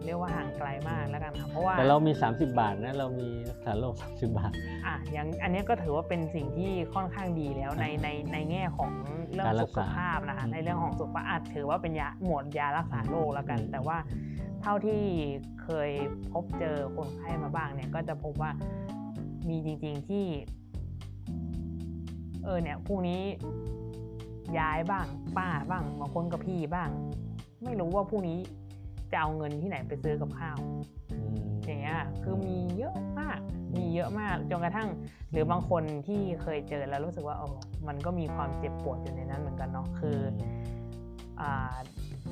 [0.06, 4.52] เรียกว่าห่างไกลมากแล้วกันค่ะเพราะว่าแต่เรามี 30 บาทนะเรามีรักษาโรค30 บาท
[4.86, 8.91] อะอย่างอันนี้ก็ถือว่าเป็นสิ่งที่ค่อนข้างดีแล้วในในในแง่ของ
[9.32, 13.97] เรื่องการรัสุกขษาภาพนะคะอืมในเรื่องของสุขภาพอาจถือว่าเป็นยาหมวดยารักษาโรคแล้วกันอืมแต่ว่า
[14.62, 15.02] เท่าที่
[15.63, 15.91] เคย
[16.34, 18.52] พบเจอคนไข้มาบ้างเนี่ยก็จะพบว่า
[19.49, 20.26] มีจริง ๆที่
[22.43, 23.21] เออเนี่ยพรุ่งนี้
[24.60, 25.06] ย้ายบ้าง
[25.38, 26.89] ป้าบ้างบางคนกับพี่บ้าง
[27.63, 28.38] ไม่รู้ว่าพรุ่งนี้
[29.12, 30.58] จะเอาเงินที่ไหนไปซื้อกับข้าว
[31.12, 33.39] อืมอย่างเงี้ยคือมีเยอะมาก
[33.76, 34.89] มีเยอะมากจนกระทั่ง
[35.32, 37.54] หรือบางคนที่เคยเจอแล้วรู้สึกว่าเออ
[37.88, 40.17] มันก็มีความเจ็บปวดอยู่ในนั้นเหมือนกันเนาะคือ
[41.41, 41.54] อ่า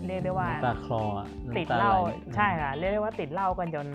[0.06, 3.88] เรียกได้ว่าน้ำตาคลออะติดน้ำตเหล้าไใช่ค่ะเรียกได้ว่าติดเหล้ากันจน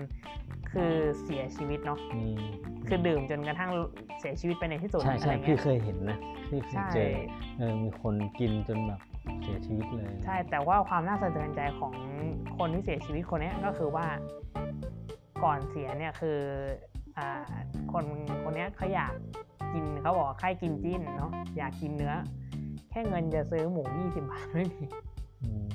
[0.71, 2.37] คือเสียชีวิตเนาะอืม
[2.87, 3.69] คือดื่มจนกระทั่ง
[4.19, 6.17] เสียชีวิตไปในที่สุดใช่อะไรใช่เงี้พี่ยเคยเห็นนะ
[6.49, 7.11] พี่เคยใช่เจอ
[7.57, 8.99] เออมีคนกินจนแบบ
[9.41, 11.93] เสียชีวิตเลย ใช่ แต่ว่าความน่าสะเทือนใจของ
[12.57, 14.05] คนที่เสียชีวิตคนเนี้ยก็คือว่า
[15.43, 16.39] ก่อนเสียเนี่ยคือ
[17.17, 17.29] อ่า
[17.91, 18.05] คน
[18.43, 19.13] คนเนี้ยเขาอยาก
[19.73, 22.13] กินเขาบอกว่าใครกินจิ้นเนาะอยากกินเนื้อ
[22.89, 24.85] แค่เงินจะซื้อหมู20บาทไม่มี
[25.43, 25.67] อืม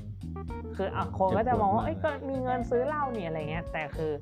[0.77, 4.13] คืออะคนก็จะมองว่าเจ็เอ้ยบปก็วดมากมีเงินซื้อเหล้านี่อะไรเงี้ย แต่คือ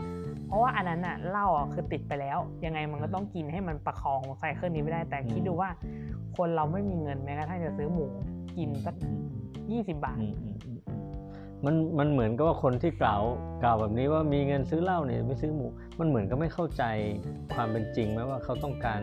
[0.47, 5.71] เพราะว่าอันนั้นอะเหล้าอะคือติดไปแล้ว ยังไงมันก็ต้องกินให้มันประคองไซเคิลนี้ไม่ได้ แต่คิดดูว่า
[6.37, 8.07] คนเราไม่มีเงินแม้กระทั่งจะซื้อหมู
[8.57, 9.11] กินสักอื
[9.81, 11.01] ม20บาทอืมอืมอืมอืม
[11.65, 13.23] มันมันเหมือนกับว่าคนที่กล่าว
[13.63, 15.67] กล่าวแบบนี้ว่ามีเงินซื้อเหล้าเนี่ยไม่ซื้อหมู
[15.99, 16.85] มันเหมือนก็ไม่เข้าใจ
[17.55, 19.01] ความเป็นจริงไหมว่าเขาต้องการ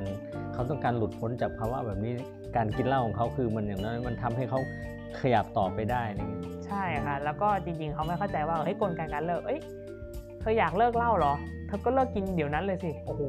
[0.53, 2.13] เขาต้องการหลุดพ้นจากภาวะแบบนี้
[2.55, 4.60] การกินเหล้าของเขาคือมันอย่างน้อยมันทำให้เขา
[5.19, 9.60] ขยับต่อไปได้อะไรเงี้ยใช่ค่ะแล้วก็จริง ๆเขาไม่เข้าใจว่าเฮ้ยกลไกการเลิกเอ้ย
[10.39, 11.33] เธออยากเลิกเหล้าเหรอ
[11.67, 13.21] เธอก็เลิกกินเดี๋ยวนั้นเลยสิโอ้โห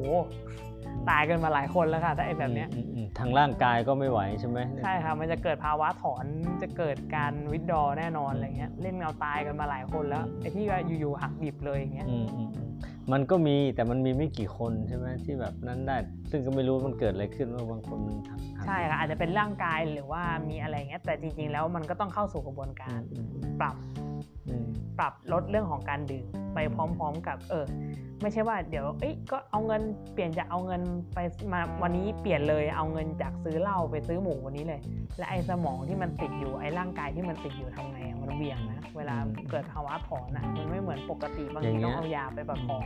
[1.11, 6.25] ตายกันมาหลายคนแล้วค่ะถ้าไอ้แบบเนี้ยอืมอืมทางร่างกายก็ไม่ไหวใช่ไหมใช่ค่ะมันจะเกิดภาวะถอน
[6.63, 12.69] จะเกิดการวิดดอแน่นอนอะไรเงี้ยเล่นเอาตายกันมาหลายคนแล้วไอ้ที่ว่าอยู่ๆหักดิบเลยอย่างเงี้ยอืมอืมอืม
[13.13, 15.97] มันก็มีแต่มันมีไม่กี่คนใช่ไหมที่แบบนั้นได้
[16.31, 23.77] ซึ่งก็ไม่รู้มันเกิดอะไรขึ้นว่าบางคนมันทำใช่ค่ะอาจจะเป็นร่างกายหรือว่ามีอะไรเงี้ยแต่จริง ๆ แล้วมันก็ต้องเข้าสู่กระบวนการอืมอืมปรับ
[24.49, 24.67] อืม
[24.99, 27.67] ปรับลดเรื่องของการดื่มไปพร้อม ๆ กับเออ
[28.23, 30.83] ไม่ใช่ว่าเดี๋ยวเอ้ยก็เอาเงินเปลี่ยนจากเอาเงิน
[31.15, 31.19] ไป
[31.53, 34.81] มาวันนี้เปลี่ยนเลยเอาเงินจากซื้อเหล้าไปซื้อหมูวันนี้เลย
[35.19, 39.17] และไอ้สมองที่มันติดอยู่ไอ้ร่างกายที่มันติดอยู่ทำไงอะมันเบี่ยงนะเวลา
[39.51, 42.85] เกิดภาวะถอนอะมันไม่เหมือนปกติบางทีต้องเอายาไปประคอง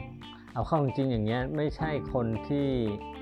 [0.54, 2.66] เอาเข้าจริงๆอย่างเงี้ยไม่ใช่คนที่
[3.16, 3.21] อ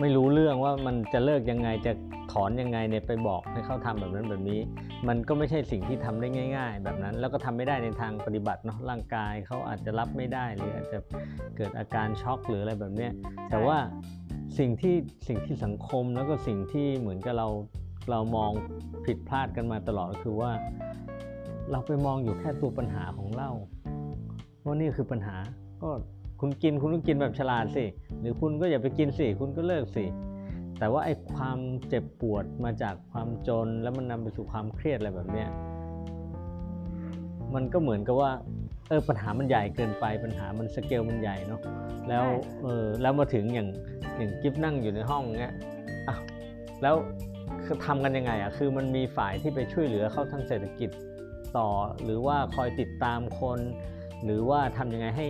[0.00, 1.92] ไม่รู้เรื่องว่ามันจะเลิกยังไงจะ
[2.32, 4.60] ถอนยังไงเนี่ยไปบอกให้เขาทำแบบนั้นแบบนี้
[5.08, 10.98] มันก็ไม่ใช่สิ่งที่ทำได้ง่าย ๆ แบบนั้น แล้วก็ทำไม่ได้ในทางปฏิบัติเนาะร่างกายเขาอาจจะรับไม่ได้หรืออาจจะ
[11.56, 13.12] เกิดอาการช็อกหรืออะไรแบบเนี้ย
[13.50, 13.78] แต่ว่า
[14.58, 14.96] สิ่งที่
[15.28, 17.48] สิ่งที่สังคมแล้วก็สิ่งที่เหมือนกับเรา
[18.10, 18.50] เรามอง
[19.06, 20.50] ผิดพลาดกันมาตลอดก็คือว่า
[21.70, 23.52] เราไปมองอยู่แค่ตัวปัญหาของเหล้า
[24.64, 25.36] ว่านี่คือปัญหา
[25.82, 25.90] ก็
[26.40, 27.84] คุณกินคุณก็กินแบบฉลาดสิ
[28.20, 30.04] หรือคุณก็อย่าไปกินสิ คุณก็เลิกสิ
[30.78, 35.48] แต่ว่าไอ้ความเจ็บปวดมาจากความจนแล้วมันนำไปสู่ความเครียดอะไรแบบเนี้ย
[37.54, 38.30] มันก็เหมือนกับว่า
[38.88, 41.60] เออปัญหามันใหญ่เกินไป ปัญหามันสเกลมันใหญ่เนาะ
[42.08, 43.68] แล้วใช่เออแล้วมาถึงอย่าง
[44.16, 45.54] อย่างกิฟนั่งอยู่ในห้องเงี้ย
[46.08, 46.20] อ้าว
[46.82, 46.94] แล้ว
[47.64, 50.90] คือทำกันยังไงอะ คือมันมีฝ่ายที่ไปช่วยเหลือเขาทางเศรษฐกิจ
[51.56, 51.68] ต่อ
[52.04, 53.58] หรือว่าคอยติดตามคน
[54.24, 55.28] หรือว่าทำยังไงให้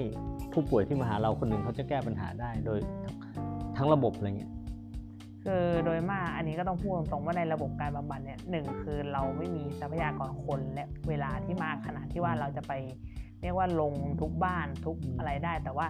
[0.55, 2.79] ผู้ป่วยที่มาหาเราคนหนึ่งเขาจะแก้ปัญหาได้โดย
[3.77, 4.53] ทั้งระบบอะไรเงี้ย
[5.45, 12.73] คือโดยมากอันนี้ก็ต้องพูดตรงๆว่าในระบบการบำบัดเนี่ยหนึ่งคือเราไม่มีทรัพยากรคนและเวลาที่มากขนาดที่ว่าเราจะไป
[13.45, 15.87] เรียกว่าลงทุกบ้านทุกอืมอะไรได้ แต่ว่า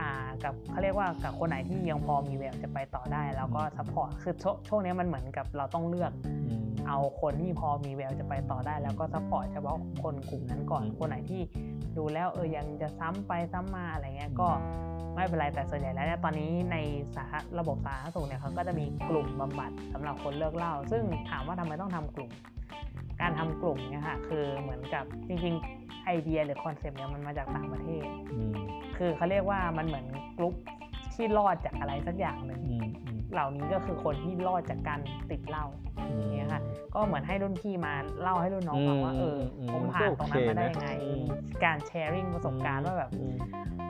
[0.00, 0.10] อ่า
[0.44, 6.32] กับเขาเรียกว่ากับคนไหนที่ยังพอมีแววจะไปต่อได้เราก็อืม support คือช่วงช่วงนี้มันเหมือนกับเราต้องเลือกอื
[6.62, 11.42] มเอาคนที่พอมีแววจะไปต่อได้ แล้วก็ support เฉพาะคนกลุ่มนั้นก่อนอืมคนไหนที่
[11.96, 14.48] ดูแล้วเออยังจะซ้ำไปซ้ำมาอะไรเงี้ยอืมก็
[15.14, 16.76] ไม่เป็นไรแต่ส่วนใหญ่แล้วเนี่ยตอนนี้ใน
[17.16, 22.30] สาธารณะระบบสาธารณสุขเนี่ยเขาก็จะมีกลุ่มบำบัดสำหรับคนเลิกเหล้าซึ่งถามว่าทำไมต้องทำกลุ่ม
[23.20, 28.56] การทำกลุ่มเนี่ยค่ะคือเหมือนกับจริงๆไอเดียหรือ concept เนี่ยมันมาจากต่างประเทศอืม
[28.96, 30.06] คือเขาเรียกว่ามันเหมือน
[30.38, 30.54] กลุ่ม
[31.14, 35.66] ที่รอดจากอะไรสักอย่างหนึ่งอืมอืม เหล่านี้ก็คือคนที่รอดจากการติดเหล้า
[35.98, 36.62] อืมเนี่ยค่ะ
[36.94, 41.24] ก็เหมือนให้รุ่นพี่มาเล่าให้รุ่นน้องฟังว่าอืมเอออมผมผ่านตรงนั้นมาได้ก็โอเคนะยังไงอืม
[41.64, 43.36] การ sharing ประสบการณ์ว่าแบบอืม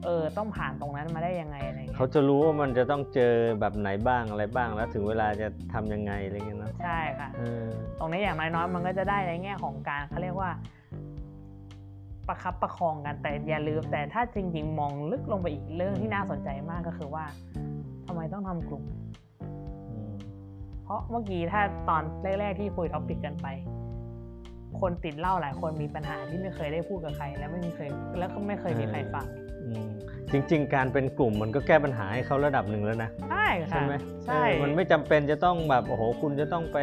[0.05, 7.66] เออต้องผ่านตรงนั้นมาได้ยังไงอะไรเงี้เขายจะรู้ว่ามันจะต้องเจอแบบไหนบ้างอะไรบ้างแล้วถึงเวลาจะทำยังไงอะไรเงี้ยเนาะใช่ค่ะเออ
[7.99, 10.51] ตรงนี้อย่างน้อยๆมันก็จะได้ในแง่ของการเขาเรียกว่า
[12.29, 17.25] ประคับประคองกันแต่อย่าลืมแต่ถ้าจริง ๆ มองลึกลงไปอีกเรื่องที่น่าสนใจมากก็คือว่า
[18.07, 19.07] ทำไมต้องทำกลุ่มอืม
[20.87, 22.03] เพราะเมื่อกี้ถ้าตอน
[22.40, 23.46] แรก ๆ ที่คุยท็อปิกกันไป
[24.81, 29.27] คนติดเหล้าหลายคนมีปัญหาที่ไม่เคยได้พูดกับใคร และไม่มีเคยแล้วก็ไม่เคยมีใครฟัง
[29.62, 29.87] อืม
[30.33, 33.94] จริง ๆ การเป็นกลุ่มมันก็แก้ปัญหาให้เขาระดับหนึ่งแล้วนะใช่ค่ะใช่ไหม
[34.27, 36.79] ใช่เออมันไม่จำเป็นจะต้องแบบโอ้โหคุณจะต้องไป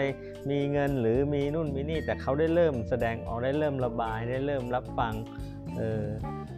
[0.50, 5.14] มีเงินหรือมีนู่นมีนี่ แต่เขาได้เริ่มแสดงออกได้เริ่มระบายได้เริ่มรับฟัง
[5.78, 6.06] เออ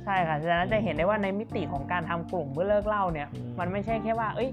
[0.05, 4.49] ใช่ค่ะฉะนั้นจะเห็นได้ว่าในมิติของการทำกลุ่มเพื่อเลิกเหล้าเนี่ยอืมมันไม่ใช่แค่ว่า เอ้ย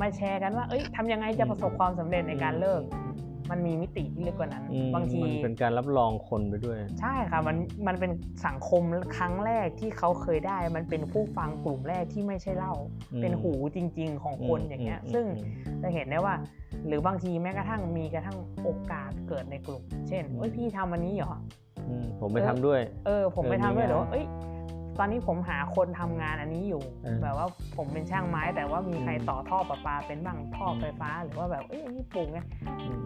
[0.00, 2.82] มาแชร์กันว่า เอ้ยทำยังไงจะประสบความสำเร็จในการเลิก
[3.50, 8.12] มันมีมิติที่ลึกกว่านั้นอืมบางทีมันเป็นการรับรองคนไปด้วย ใช่ค่ะมันมันเป็น
[8.46, 8.82] สังคม
[9.16, 12.74] ครั้งแรกที่เขาเคยได้ มันเป็นผู้ฟังกลุ่มแรกที่ไม่ใช่เหล้า
[13.12, 16.34] อืมเป็นหูจริง ๆ ของคนอย่างเงี้ยอืมซึ่งอืมจะเห็นได้ว่า
[16.86, 21.34] หรือบางทีแม้กระทั่งมีกระทั่งโอกาสเกิดในกลุ่ม เช่นเอ้ยพี่ทำอันนี้เหรอ
[21.88, 24.24] อืมผมไปทำด้วย เออ ผมไปทำด้วยเออมีงานหรือว่าเอ้ย
[24.98, 32.38] ตอนนี้ผมหาคนทำงานอันนี้อยู่เออแบบว่าผมเป็นช่างไม้ แต่ว่ามีใครอืมต่อท่อประปาเป็นบ้างท่อไฟฟ้า หรือว่าแบบเอ้ยอันนี่ปลูกไง
[32.84, 33.02] อืม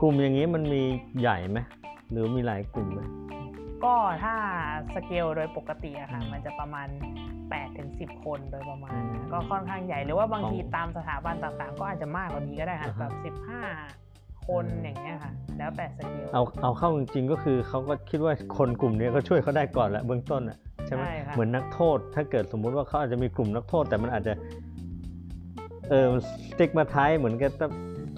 [0.00, 0.82] กลุ่มอย่างนี้มันมี
[1.20, 1.58] ใหญ่ไหม
[2.10, 3.00] หรือมีหลายกลุ่มไหม
[3.84, 4.34] ก็ถ้า
[4.94, 6.88] สเกลโดยปกติอะค่ะอืมมันจะประมาณ
[7.32, 13.12] 8ถึง10 คนโดยประมาณอืมนะก็ค่อนข้างใหญ่หรือว่าบางของทีตามสถาบันต่างๆ ก็อาจจะมากกว่านี้ก็ได้ค่ะอ่าฮะแบบ
[13.46, 14.09] 15
[14.46, 24.32] คนอืมอย่างเงี้ยค่ะ แล้วแต่สเกลเอาเอาเข้าจริงๆก็คือเขาก็คิดว่าคนกลุ่มนี้ก็ช่วยเขาได้ก่อนแหละเบื้องต้นอะใช่ไหมใช่ค่ะเหมือนนักโทษ ถ้าเกิดสมมุติว่าเขาอาจจะมีกลุ่มนักโทษ แต่มันอาจจะ
[25.88, 27.52] เออสติ๊กมาท้ายเหมือนกับ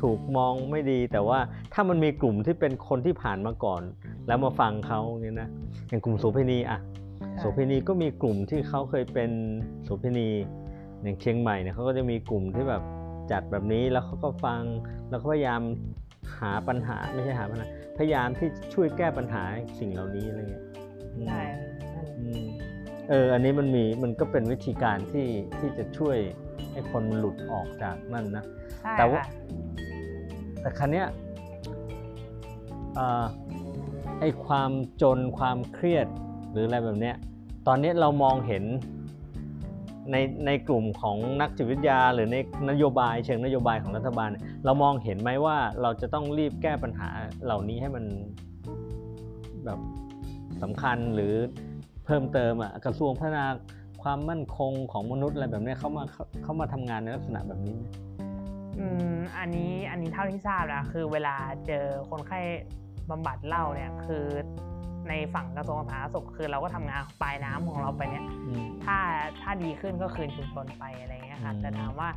[0.03, 1.39] ถูกมองไม่ดี แต่ว่า
[1.73, 3.83] ถ้ามันมีกลุ่มที่เป็นคนที่ผ่านมาก่อน
[4.27, 5.49] แล้วมาฟังเขาอย่างนี้ยนะ
[5.89, 6.79] อย่างกลุ่มโสเภณีอะ
[7.39, 9.31] โสเภณีก็มีกลุ่มที่เขาเคยเป็น
[9.85, 10.29] โสเภณี
[11.03, 12.83] อย่างเชียงใหม่เนี่ยเขาก็จะมีกลุ่มที่แบบ
[13.31, 14.63] จัดแบบนี้แล้วเขาก็ฟัง
[15.11, 15.63] แล้วก็พยายาม
[16.39, 19.43] หาปัญหาไม่ใช่หาปัญหา พยายามที่ช่วยแก้ปัญหา
[19.81, 20.65] สิ่งเหล่านี้อะไรเงี้ย
[21.17, 22.45] อืมใช่ค่ะนั่นแหละอืม
[23.09, 25.27] เอออันนี้มันมีมันก็เป็นวิธีการที่
[25.59, 26.17] ที่จะช่วย
[26.73, 28.45] ให้คนมันหลุดออกจากนั่นนะ
[28.81, 29.27] ใช่แต่ว่าค่ะ
[30.61, 31.07] แต่ครั้เนี้ย
[32.95, 33.25] เอ่อ
[34.21, 34.71] ไอความ
[35.03, 36.07] จนความเครียด
[36.51, 37.17] หรืออะไรแบบเนี้ย
[37.67, 38.65] ตอนนี้เรามองเห็น
[40.11, 42.37] ในในกลุ่มของนักจิตวิทยา หรือใน
[42.71, 44.29] นโยบายเชิงนโยบายของรัฐบาล
[44.65, 47.09] เรามองเห็นไหมว่าเราจะต้องรีบแก้ปัญหา
[47.45, 48.05] เหล่านี้ให้มัน
[49.65, 49.79] แบบ
[50.63, 51.35] สำคัญหรือ
[52.05, 53.45] เพิ่มเติมอะกระทรวงพัฒนา
[54.03, 57.85] ความมั่นคงของมนุษย์อะไรแบบนี้เขามาเขาเขามาทำงานในลักษณะแบบนี้ไหม
[58.79, 61.35] อืมอันนี้อันนี้เท่าที่ทราบนะคือเวลา
[61.67, 62.41] เจอคนไข้
[63.11, 64.27] บำบัดเล้าเนี่ยคือ
[65.09, 68.97] ในฝั่งกระทรวงสาธารณสุขคือเราก็ทำงานปลายน้ำของเราไปเนี่ยอืมถ้า
[69.43, 72.09] ถ้าดีขึ้นก็คืนชุมชนไปอะไรเงี้ยค่ะอืมแต่ถามว่า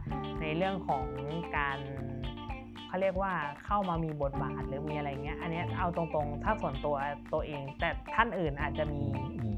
[0.41, 1.05] ในเรื่องของ
[1.57, 1.79] การ
[2.95, 3.33] เขาเรียกว่า
[3.65, 6.95] เข้ามามีบทบาทหรือมีอะไรเงี้ยอันเนี้ยเอาตรงๆ ถ้าส่วนตัว
[7.33, 9.01] ตัวเอง แต่ท่านอื่นอาจจะมี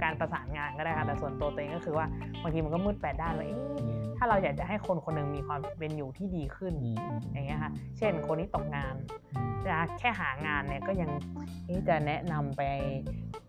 [0.03, 2.05] การประสานงานก็ได้ค่ะแต่ส่วนตัวตัวเองก็คือว่า
[2.41, 8.95] บางทีมันก็มืดแปดด้านเลยเอ๊ะอืมถ้าเราอยากจะให้คนคนหนึงมีความเป็นอยู่ที่ดีขึ้นอืมอืมอย่างเงี้ยค่ะเช่นคนที่ตกงาน
[9.35, 11.09] อืมจะแค่หางานเนี่ยก็ยัง
[11.65, 12.61] เอ๊ะจะแนะนำไป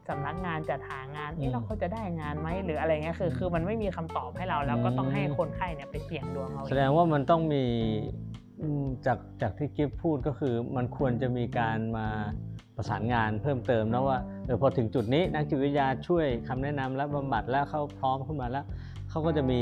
[0.09, 7.88] สำนักงานจัดหางานอืเอ๊ะมเราเขาจะได้งานไหมหรืออะไรเงี้ยคือ คือมันไม่มีคำตอบให้เราแล้วก็ต้องให้อืมคนไข้เนี่ยไปเสี่ยงดวงเอาแสดงว่ามันต้องมีอื
[8.24, 8.28] ม
[9.07, 12.07] จากจากที่กิฟพูดก็คือมันควรจะมีการมา
[12.77, 18.64] ประสานงานเพิ่มเติมนะว่าเออพอถึงจุดนี้นักจิตวิทยาช่วยคำแนะนำและบำบัดแล้วเขาพร้อมขึ้นมาแล้ว
[19.11, 19.61] เขาก็จะมี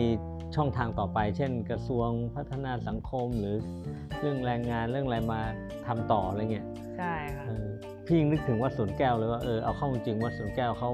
[0.56, 3.56] ช่องทางต่อไป เช่น กระทรวงพัฒนาสังคมหรือ
[4.20, 5.40] เรื่องแรงงานเรื่องอะไรมา
[5.86, 6.66] ทำต่ออะไรเงี้ย
[6.98, 7.44] ใช่ค่ะ
[8.06, 10.90] พี่ยังนึกถึงว่าสวนแก้วเลยว่าเออเอาเข้าจริงว่าสวนแก้วเขา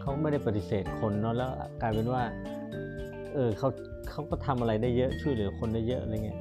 [0.00, 2.22] เขาไม่ได้ปฏิเสธคนเนาะแล้วกลายเป็นว่า
[3.34, 3.68] เออเขา
[4.10, 6.38] เขาก็ทำอะไรได้เยอะช่วยเหลือคนได้เยอะอะไรเงี้ย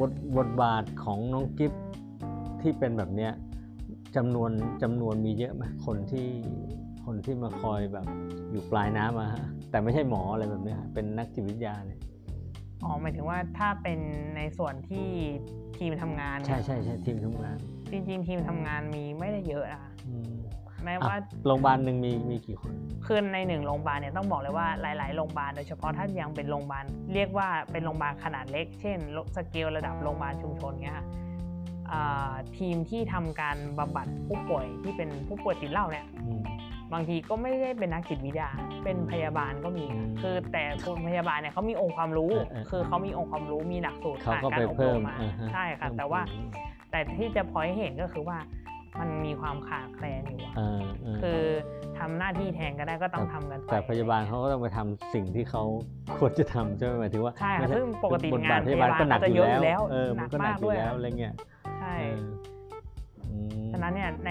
[0.00, 1.72] บทบทบาทของน้องกิฟ
[2.62, 3.32] ที่เป็นแบบเนี้ย
[4.16, 4.50] จำนวน
[4.82, 6.28] จำนวนมีเยอะไหมคนที่
[7.04, 8.06] คนที่มาคอยแบบ
[8.50, 12.00] อยู่ปลายน้ำอะฮะแต่ไม่ใช่หมออะไรแบบเนี้ยฮะเป็นนักจิตวิทยาเนี่ย
[12.84, 14.00] อ๋อหมายถึงว่าถ้าเป็น
[14.36, 15.08] ในส่วนที่
[15.78, 17.56] ทีมทำงาน ใช่ใช่ใช่ทีมทำงาน
[17.90, 20.32] จริงๆทีมทำงานมีไม่ได้เยอะนะคะอืม
[20.84, 22.72] แม้อะว่าโรงพยาบาลหนึ่งมีมีกี่คน
[23.06, 28.98] คือในหนึ่งโรงพยาบาลเนี่ยต้องบอกเลยว่าหลาย ๆ โรงพยาบาลโดยเฉพาะถ้ายังเป็นโรงพยาบาลเรียกว่าเป็นโรงพยาบาลขนาดเล็ก เช่น
[29.36, 31.06] สเกลระดับโรงพยาบาลชุมชนเงี้ยค่ะ
[31.90, 36.42] อ่าทีมที่ทำการบำบัดผู้ป่วยที่เป็นผู้ป่วยติดเหล้าเนี่ยอืม
[36.92, 38.50] บางทีก็ไม่ได้เป็นนักจิตวิทยา
[38.84, 46.50] เป็นพยาบาลก็มีอืมคือแต่คนพยาบาลเนี่ยเขามีองค์ความรู้เออเออคือเขามีองค์ความรู้มีหลักสูตรเขาผ่านก็การไปอบรเพิ่มมมาอ่าฮใช่ค่ะเพิ่มแต่ว่าภูมิ
[46.90, 48.38] แต่ที่จะพอยให้เห็นก็คือว่า
[49.00, 51.40] มันมีความขาดแคลนอยู่อะเออเออคือ
[51.98, 55.62] ทำหน้าที่แทนก็ได้ก็ต้องทำกันไปแต่พยาบาลเขาก็ต้องไปทำสิ่งที่เขา
[56.18, 61.34] ควรจะทำใช่ไหมหมายถึงว่าใช่ค่ะไม่ซึ่งปกติบทงาบานทพพยายาบาลบาลก็หนักก็จะอเยยู่อะอยู่แล้แล้ววเออมันก็หนักอยู่แล้วอะไรเงี้ย
[61.80, 62.20] ใช่เออ
[63.30, 64.30] อืมฉะนั้นเนี่ยใน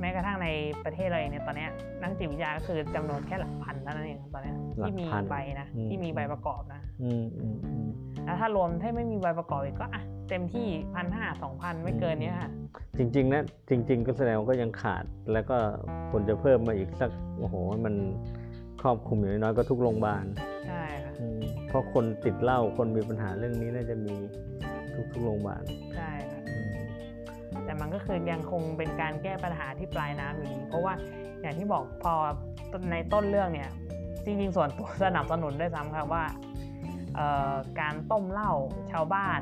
[0.00, 0.48] แม้กระทั่งใน
[0.84, 7.86] ประเทศเราเองเนี่ยตอนเนี้ยนักจิตวิทยาก็คือจำนวนแค่หลักพันเท่านั้นเองตอนเนี้ยที่มีใบนะที่มีใบประกอบนะอืมอืมอืม
[8.28, 12.50] แล้วถ้ารวมถ้าไม่มีใบประกอบอีกก็อะเต็มที่พันห้าสองพันไม่เกินเนี้ยค่ะ
[12.98, 15.56] จริงๆนะจริง ๆ ก็แสดงว่าก็ยังขาดแล้วก็
[16.10, 17.94] ควรจะเพิ่มมาอีกสักโอ้โหมัน
[18.80, 20.24] ครอบคลุมอย่างน้อยๆก็ทุกโรงพยาบาล
[20.66, 24.14] ใช่ค่ะอืมเพราะคนติดเหล้าคนมีปัญหาเรื่องนี้น่าจะมี
[25.12, 25.62] ทุกๆโรงพยาบาล
[25.96, 26.74] ใช่ค่ะอืม
[27.64, 30.94] แต่มันก็คือยังคงเป็นการแก้ปัญหาที่ปลายน้ำอยู่ดีเพราะว่า
[31.42, 32.14] อย่างที่บอกพอ
[32.90, 33.70] ในต้นเรื่องเนี่ย
[34.24, 36.67] จริงๆส่วนตัวสนับสนุนด้วยซ้ำครับว่าเอ่อ
[37.80, 38.52] การต้มเหล้า
[38.90, 39.40] ชาวบ้าน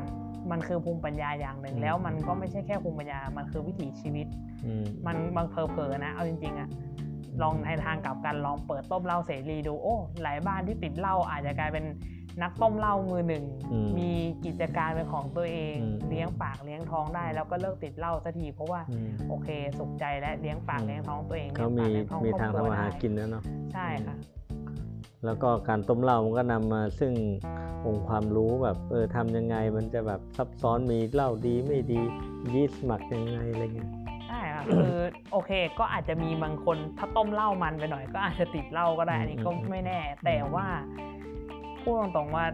[0.50, 4.26] มันคือภูมิปัญญาอย่างหนึ่ง แล้วมันก็ไม่ใช่แค่ภูมิปัญญา มันคือวิถีชีวิต
[4.64, 6.68] อืมมันบางเพอเพอๆนะ เอาจริงๆอะ
[7.42, 11.85] ลองในทางกลับกันลองเปิดต้มเหล้าเสรีดู โอ้ หลายบ้านที่ติดเหล้าอาจจะกลายเป็น
[12.42, 14.10] นักต้มเหล้ามือหนึ่งอืมมี
[14.44, 19.48] กิจการเป็นของตัวเองอืมเลี้ยงปากเลี้ยงท้องได้ แล้วก็เลิกติดเหล้าสักทีเพราะว่าอืมโอเค
[19.79, 24.16] สุขใจและเลี้ยงปากอืมเลี้ยงท้องตัวเองเขาลี้มียงปกมีลี้ยท้ทางครอบครัวทำมาหาได้กินแล้วเนาะใช่ค่ะ
[25.27, 27.12] แล้วก็การต้มเหล้ามันก็นำมาซึ่ง
[27.87, 32.00] องค์ความรู้แบบเออทำยังไงมันจะแบบซับซ้อนมีเหล้าดีไม่ดี
[32.52, 33.90] ยีสต์หมักยังไงอะไรเงี้ย
[34.29, 34.96] ใช่ค่ะคือ
[35.33, 40.66] โอเคก็อาจจะมีบางคนถ้าต้มเหล้ามันไปหน่อย ก็อาจจะติดเหล้าก็ได้อันนี้ก็ไม่แน่ แต่ว่า
[41.81, 42.44] พูดตรงๆว่า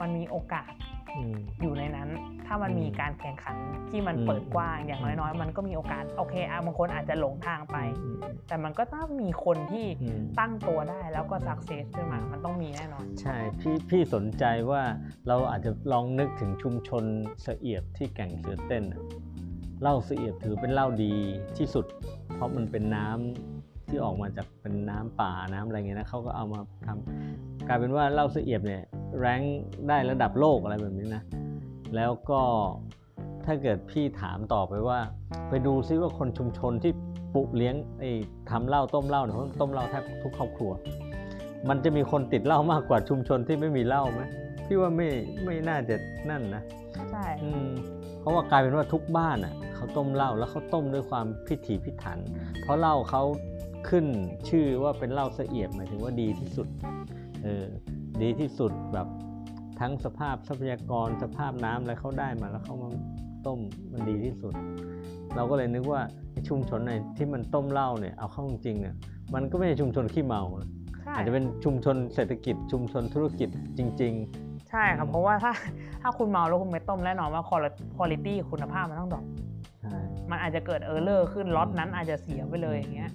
[0.00, 0.70] มันมีโอกาส
[1.16, 2.08] อืมอยู่ในนั้น
[2.46, 3.56] ถ้ามันอืมมีการแข่งขัน
[3.90, 8.16] ที่มันอืมเปิดกว้างอย่างน้อยๆ มันก็มีโอกาสโอเคอะบางคนอาจจะหลงทางไปอืม
[8.48, 14.82] แต่มันก็ต้องมีคนที่อืมตั้งตัวได้แล้วก็สักเซสขึ้นมา มันต้องมีแน่นอน ใช่พี่พี่สนใจว่า
[15.28, 17.04] เราอาจจะลองนึกถึงชุมชน
[17.42, 19.02] เสเอียบที่แก่งเสือเต้นน่ะ
[19.82, 21.14] เหล้าเสเอียบถือเป็นเหล้าดี
[21.58, 21.86] ที่สุด
[22.34, 28.82] เพราะมันเป็นน้ำที่ออกมาจากเป็นน้ำป่าน้ำอะไรเงี้ยนะเขาก็เอามาทำ กลายเป็นว่าเหล้าเสเอียบเนี่ย
[29.20, 29.40] แรง
[29.88, 31.22] ได้ระดับโลกอะไรแบบนี้นะ
[31.96, 32.40] แล้วก็
[33.46, 34.98] ถ้าเกิดพี่ถามต่อไปว่า
[35.48, 36.92] ไปดูซิว่าคนชุมชนที่
[37.34, 38.10] ปลูกเลี้ยงไอ้
[38.50, 40.70] ทำเหล้าต้มเหล้าเนี่ยเขาต้มเหล้าแทบทุกครอบครัว
[41.68, 44.22] มันจะมีคนติดเหล้ามากกว่าชุมชนที่ไม่มีเหล้าไหม
[44.66, 45.08] พี่ว่าไม่
[45.44, 45.96] ไม่น่าจะ
[46.30, 46.62] นั่นนะ
[47.10, 47.68] ใช่อืม
[48.20, 52.18] เพราะว่ากลายเป็นว่าทุกบ้านอะเขาต้มเหล้าแล้วเขาต้มด้วยความพิถีพิถัน
[52.62, 53.22] เพราะเหล้าเขา
[53.88, 54.06] ขึ้น
[54.48, 56.68] ชื่อว่าเป็นเหล้าเสเอียบหมายถึงว่าดีที่สุด
[57.42, 57.66] เออ
[58.22, 59.08] ดีที่สุดแบบ
[59.80, 62.90] ทั้งสภาพทรัพยากรสภาพน้ำอะไรเขาได้มาแล้วเขามา
[63.46, 63.58] ต้ม
[63.92, 64.54] มันดีที่สุด
[65.36, 66.00] เราก็เลยนึกว่า
[66.32, 68.94] ไอ้ชุมชนไหนที่มันต้มเหล้าเนี่ยเอาเข้าจริงๆเนี่ย
[69.34, 70.70] มันก็ไม่ใช่ชุมชนขี้เมานะ
[71.02, 74.14] ใช่อาจจะเป็นชุมชนเศรษฐกิจ ชุมชนธุรกิจจริง
[74.70, 75.52] ใช่ครับเพราะว่าถ้า
[76.02, 79.24] ถ้าคุณเมาแล้วคุณไม่ต้มแน่นอนว่าคุณภาพคุณภาพมันต้อง drop
[79.54, 83.10] ๆใช่มันอาจจะเกิด error ขึ้นล็อตนั้นอาจจะเสียไปเลยอย่างเงี้ย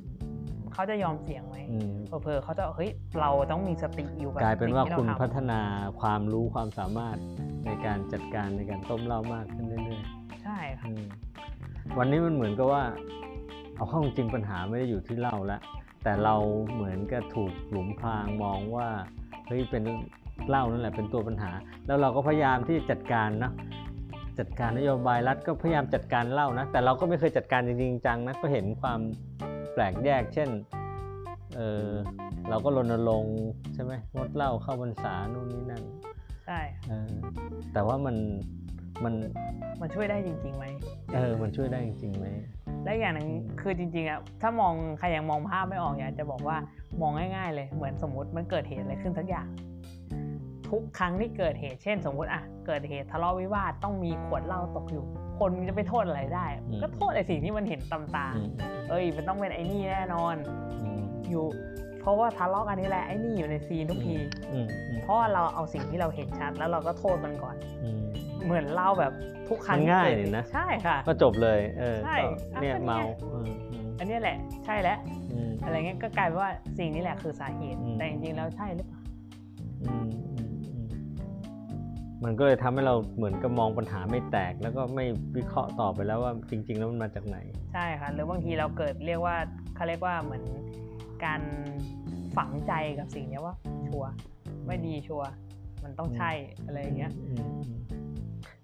[0.73, 1.93] เขาจะยอมเสี่ยงไหมอืม
[2.23, 5.61] เผลอๆเขาจะเฮ้ยเราต้องมีสติอยู่กับกลายเป็นว่าสิ่งที่คุณทำพัฒนา
[6.01, 7.17] ความรู้ความสามารถ
[7.65, 10.03] ในการจัดการในการต้มเหล้ามากขึ้นเรื่อย
[10.43, 11.05] ใช่ค่ะๆอืม
[11.97, 12.83] วันนี้มันเหมือนกับว่า
[13.75, 15.61] เอาเข้าจริงปัญหาไม่ได้อยู่ที่เหล้าแล้ว
[16.03, 16.35] แต่เรา
[16.73, 18.87] เหมือนกับถูกหลุมพรางมองว่า
[19.47, 19.83] เฮ้ยเป็น
[20.49, 21.51] เหล้านั่นแหละเป็นตัวปัญหา
[21.87, 23.51] แล้วเราก็พยายามที่จัดการนะ
[24.39, 28.99] จัดการนโยบายรัฐก็พยายามจัดการเหล้านะ แต่เราก็ไม่เคยจัดการจริงๆจังนะก็เห็นความ
[29.73, 30.49] แปลกแยก เช่น
[31.55, 31.89] เออ
[32.49, 33.37] เราก็รณรงค์
[33.73, 35.83] ใช่ไหมงดเหล้าเข้าพรรษานู่นนี่นั่น
[36.45, 37.11] ใช่เออ
[37.73, 38.15] แต่ว่ามัน
[39.03, 39.13] มัน
[39.81, 40.65] มันช่วยได้จริงๆไหม
[41.15, 42.25] เออมันช่วยได้จริงๆไหม
[42.85, 46.57] และอย่างหนึ่งอืมคือจริงๆอะถ้ามองใครยังมองภาพไม่ออกอยากจะบอกว่า
[47.01, 49.47] มองง่ายๆเลยเหมือนสมมติมันเกิดเหตุอะไรขึ้นสักอย่าง
[50.73, 55.05] ทุกครั้งที่เกิดเหตุเช่น สมมติอะเกิดเหตุทะเลาะวิวาทต้องมีขวดเหล้าตกอยู่
[55.39, 56.45] คนจะไปโทษอะไรได้
[56.81, 58.49] ก็โทษไอ้สิ่งที่มันเห็นตำตาอืม
[58.89, 60.35] เอ้ย มันต้องเป็นไอ้นี่แน่นอน
[60.81, 61.45] อืมอยู่
[62.01, 64.15] เพราะว่าทะเลาะกันนี่แหละไอ้นี่อยู่ในซีนทุกที
[64.51, 68.03] อืมอืมเพราะว่าเราเอาสิ่งที่เราเห็นชัด แล้วเราก็โทษมันก่อนอืม
[68.45, 69.13] เหมือนเล่าแบบ
[69.49, 72.17] ทุกครั้งมันง่ายที่เกิดนี่นะใช่ค่ะก็จบเลยเออใช่
[72.53, 72.99] ก็เนี่ยอะก็เนี่ยเมา
[73.33, 74.97] อืมอืมอันเนี้ยแหละใช่แล้ว
[75.31, 78.99] อืมอะไรเงี้ยก็กลายเป็นว่าสิ่งนี้แหละคือสาเหตุอืมแต่จริงๆแล้วใช่หรือเปล่า
[79.61, 80.22] อืมอืมอืม
[82.23, 85.05] มันก็เลยทำให้เราเหมือนกับมองปัญหาไม่แตก แล้วก็ไม่
[85.37, 87.37] วิเคราะห์ต่อไปแล้วว่าจริง ๆ แล้วมันมาจากไหน
[87.73, 89.35] ใช่ค่ะหรือบางทีเราเกิดเรียกว่า
[89.75, 90.43] เขาเรียกว่าเหมือน
[91.25, 91.41] การ
[92.37, 93.55] ฝังใจกับสิ่งเนี้ยว่า
[93.87, 94.11] ชัวร์
[94.67, 95.29] ไม่ดีชัวร์
[95.83, 96.31] มันต้องใช่
[96.65, 97.79] อะไรอย่างเงี้ยอืมอืม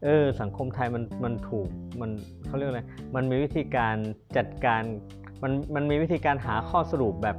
[0.03, 1.69] เออสังคมไทยมันมันถูก
[2.01, 2.11] มัน
[2.47, 2.81] เขาเรียกอะไร
[3.15, 3.95] มันมีวิธีการ
[4.37, 4.81] จัดการ
[5.43, 7.37] มันมันมีวิธีการหาข้อสรุปแบบ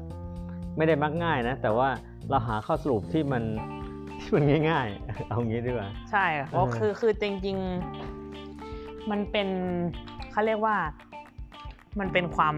[0.77, 1.89] ไม่ได้มักง่ายนะ แต่ว่า
[2.31, 3.43] เราหาข้อสรุปที่มัน
[4.21, 9.49] ที่มันง่าย ๆ เอางี้ดีกว่า ใช่ค่ะเพราะเออคือคือจริงๆ มันเป็น
[10.31, 10.77] เขาเรียกว่า
[12.01, 12.55] มันเป็นความ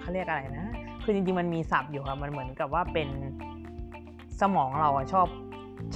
[0.00, 0.66] เขาเรียกอะไรนะ
[1.02, 3.08] คือจริงๆ มันมีศัพท์อยู่ครับมันเหมือนกับว่าเป็น
[4.40, 5.26] สมองเราอะชอบ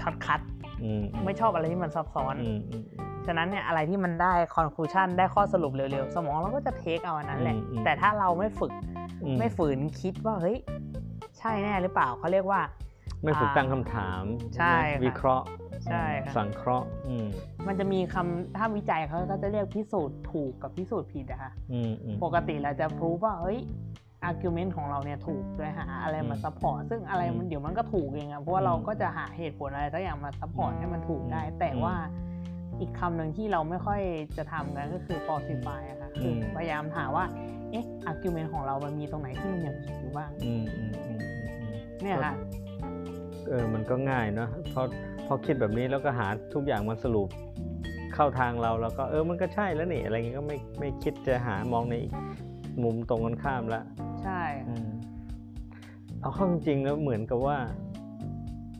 [0.00, 0.40] shortcut
[0.82, 2.84] อืมไม่ชอบอะไรที่มันซับซ้อนอืมอืม
[3.26, 8.72] ฉะนั้นเนี่ยอะไรที่มันได้ conclusion ได้ข้อสรุปเร็วๆ สมองเราก็จะ take เอาอันนั้นแหละอืมอืมแต่ถ้าเราไม่ฝึก
[9.22, 10.58] อืมไม่ฝืนคิดว่าเฮ้ย
[11.38, 12.60] ใช่แน่หรือเปล่าเขาเรียกว่า
[13.22, 14.22] ไม่ฝึกอ่าตั้งคำถาม
[14.54, 15.46] ใช่ไหมค่ะวิเคราะห์
[15.90, 17.26] ใช่ค่ะสังเคราะห์อืม
[17.66, 23.58] มันจะมีคำถ้าวิจัยเขาก็จะเรียกพิสูจน์ถูกกับพิสูจน์ผิดอะค่ะอืมอืมปกติเราจะ prove ว่าเฮ้ย
[24.24, 31.94] argument ของเราเนี่ยถูกโดยหาอะไรมาอืม support ซึ่งอะไรมันอืมเดี๋ยวมันก็ถูกเองอะเพราะว่าอืมเราก็จะหาเหตุผลอะไรสักอย่างมา support ให้มันถูกได้อืมแต่ว่า
[32.80, 34.00] อีกคำหนึ่งที่เราไม่ค่อย
[34.36, 37.24] จะทำกันก็คือ falsify อะค่ะคืออืมพยายามหาว่า
[37.70, 42.34] เอ๊ะ argument ของเรามันมีตรงไหนที่มันยังผิดอยู่บ้างอืมอืมอืมอืมอืมเนี่ยค่ะ
[43.50, 44.82] เออมันก็ง่ายเนาะพอ
[45.26, 47.28] พอคิดแบบนี้แล้วก็หาทุกอย่างมาสรุป
[48.14, 52.12] เข้าทางเราแล้วก็เออมันก็ใช่แล้วนี่อะไรเงี้ยก็ไม่ไม่คิดจะหามองในอีก
[52.82, 53.82] มุมตรงกันข้ามละ
[54.22, 54.88] ใช่อืม
[56.20, 57.58] เอาเข้าจริงๆแล้วเหมือนกับว่า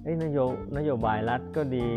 [0.02, 0.38] เอ้ยนโย
[0.76, 1.88] นโยบายรัฐก็ดี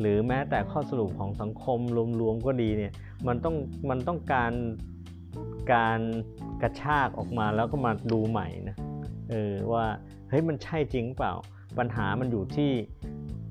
[0.00, 1.78] หรือแม้แต่ข้อสรุปของสังคม
[2.20, 2.92] รวมๆก็ดีเนี่ย
[3.26, 3.56] มันต้อง
[3.90, 4.52] มันต้องการ
[5.72, 6.00] การ
[6.62, 8.76] กระชากออกมาแล้วก็มาดูใหม่นะ
[9.30, 9.86] เออว่า
[10.28, 11.34] เฮ้ยมันใช่จริงเปล่า
[11.78, 12.70] ปัญหามันอยู่ที่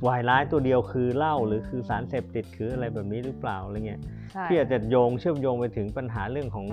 [0.08, 4.02] วายร้ายตัวเดียวคือเหล้าหรือคือสารเสพติดคืออะไรแบบนี้หรือเปล่าอะไรเงี้ย
[4.32, 6.66] ใช่พี่อาจจะโยงเชื่อมโยงไปถึงปัญหาเรื่องของ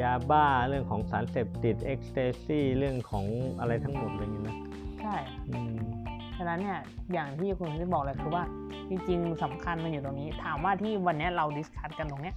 [0.00, 3.24] ยาบ้าเรื่องของสารเสพติดเอ็กซ์เตซี่เรื่องของ
[3.60, 4.56] อะไรทั้งหมดอะไรอย่างเงี้ยนะ
[5.00, 5.16] ใช่
[5.48, 5.74] อืม
[6.36, 6.80] ฉะนั้นเนี่ย
[7.12, 8.44] อย่างที่คุณได้บอกเลยคือว่า
[8.88, 12.34] จริงๆสำคัญมันอยู่ตรงนี้ ถามว่าที่วันเนี้ยเราดิสคัตกันตรงเนี้ย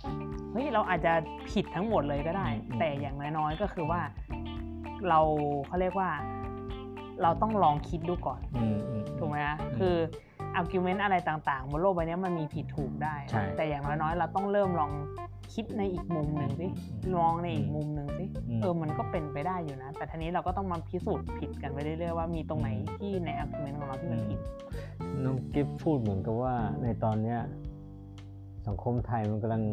[0.52, 1.14] เฮ้ยเราอาจจะ
[1.52, 2.48] ผิดทั้งหมดเลยก็ได้
[2.80, 4.02] แต่อย่างน้อยๆก็คือว่า
[5.10, 5.20] เรา
[5.68, 6.10] เขาเรียกว่า
[7.24, 9.96] เราต้องลองคิดดูก่อนอืมอืมถูกไหมคะอืมคือ
[10.60, 14.92] argument อะไรต่างๆบนโลกใบนี้มันมีผิดถูกได้ใช่แต่อย่างน้อยๆเราต้องเริ่มลอง
[15.54, 16.68] คิดในอีกมุมหนึ่งสิ
[17.04, 24.40] อืมมองในอีกมุมหนึ่งสิอืมเออมันก็เป็นไปได้อยู่นะ แต่ทีนี้เราก็ต้องมาพิสูจน์ผิดกันไปเรื่อยๆว่ามีตรงไหนอืมที่ใน argument ของเราที่มันผิด
[25.24, 26.54] น้องกิฟพูดเหมือนกับว่า
[26.84, 27.40] ในตอนเนี้ย
[28.68, 29.64] สังคมไทยมันกำลัง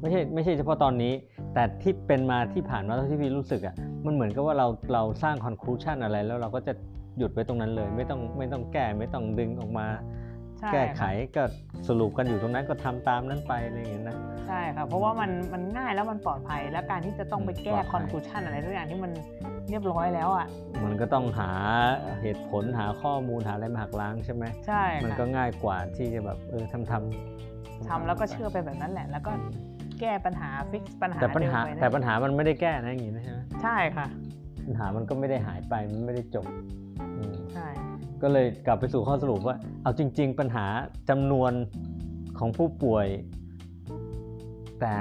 [0.00, 1.12] ไม่ใช่ไม่ใช่เฉพาะตอนนี้
[1.54, 3.74] แต่ที่เป็นมาที่ผ่านมาเท่าที่พี่รู้สึกอะ่ะ
[4.06, 6.72] มันเหมือนกับว่าเราเราสร้างคอนคลูชันอะไรแล้วเราก็จะ
[7.18, 9.86] หยุดไว้ตรงนั้นเลย ไม่ต้องไม่ต้องแก้ไม่ต้องดึงออกมา
[10.58, 11.42] ใช่แก้ไขค่ะก็
[11.88, 14.16] สรุปกันอยู่ตรงนั้นก็ทำตามนั้นไปอะไรอย่างเงี้ยนะ
[14.46, 19.12] ใช่ค่ะเพราะว่ามันมันง่ายแล้วมันปลอดภัย และการที่จะต้องไปแก้ปลอดภัย conclusion อะไรทุกอย่างที่มัน
[19.70, 20.46] เรียบร้อยแล้วอะ
[20.84, 21.50] มันก็ต้องหา
[22.22, 27.02] เหตุผลหาข้อมูลหาอะไรมาหักล้างใช่ไหมใช่มันค่ะก็ง่ายกว่าที่จะแบบเออทำทำ
[27.88, 29.32] ทำแล้วก็เชื่อไปแบบนั้นแหละ แล้วก็
[30.00, 34.06] แก้ปัญหา fix ปัญหาแต่ปัญหาเดิมไปแต่ปัญนั่นหามันไม่ได้แก้นะอย่างงี้นะใช่ไหมใช่ค่ะ
[34.66, 36.46] ปัญหามันก็ไม่ได้หายไปมันไม่ได้จบ
[37.16, 37.66] อืมใช่
[38.22, 40.66] ก็เลยกลับไปสู่ข้อสรุปว่า เอาจริง ๆ ปัญหา
[41.10, 41.52] จำนวน
[42.38, 43.06] ของผู้ป่วย
[44.80, 44.94] แต่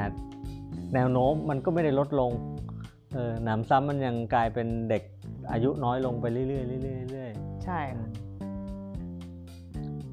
[0.94, 2.32] แนวโน้มมันก็ไม่ได้ลดลง
[3.14, 5.04] เออหนำซ้ำมันยังกลายเป็นเด็ก
[5.52, 7.32] อายุน้อยลงไปเรื่อยๆเรื่อยๆเรื่อย
[7.66, 8.10] ใช่ๆค่ะ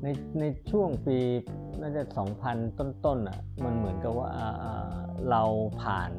[0.02, 0.06] ใน
[0.40, 1.18] ในช่วงปี
[1.80, 2.02] น่าจะ
[2.40, 4.96] 2,000ต้นๆอะมันเหมือนกับว่าอ่า
[5.30, 5.42] เรา
[5.82, 6.10] ผ่าน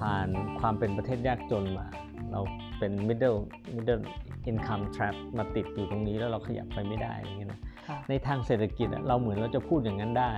[0.00, 0.26] ผ่าน
[0.60, 1.86] ความเป็นประเทศยากจนมา
[2.32, 2.40] เรา
[2.78, 3.38] เป็น middle
[3.76, 4.02] middle
[4.50, 10.32] income trap มาติดอยู่ตรงนี้แล้วเราขยับไปไม่ได้อย่างเงี้ยนะค่ะในทางเศรษฐกิจอะเราเหมือนเราจะพูดอย่างนั้นได้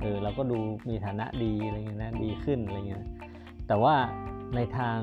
[0.00, 3.10] เออเราก็ดูมีฐานะดีอะไรเงี้ยนะดีขึ้นอะไรเงี้ยนะ
[3.68, 3.94] แต่ว่า
[4.54, 4.98] ในทาง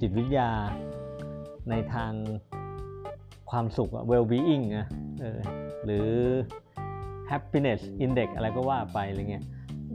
[0.00, 0.50] จิตวิทยา
[1.70, 2.12] ในทาง
[3.50, 4.86] ความสุขอะ well being อะ
[5.20, 5.40] เออ
[5.84, 6.08] หรือ
[7.30, 9.44] happiness index อะไรก็ว่าไปอะไรเงี้ย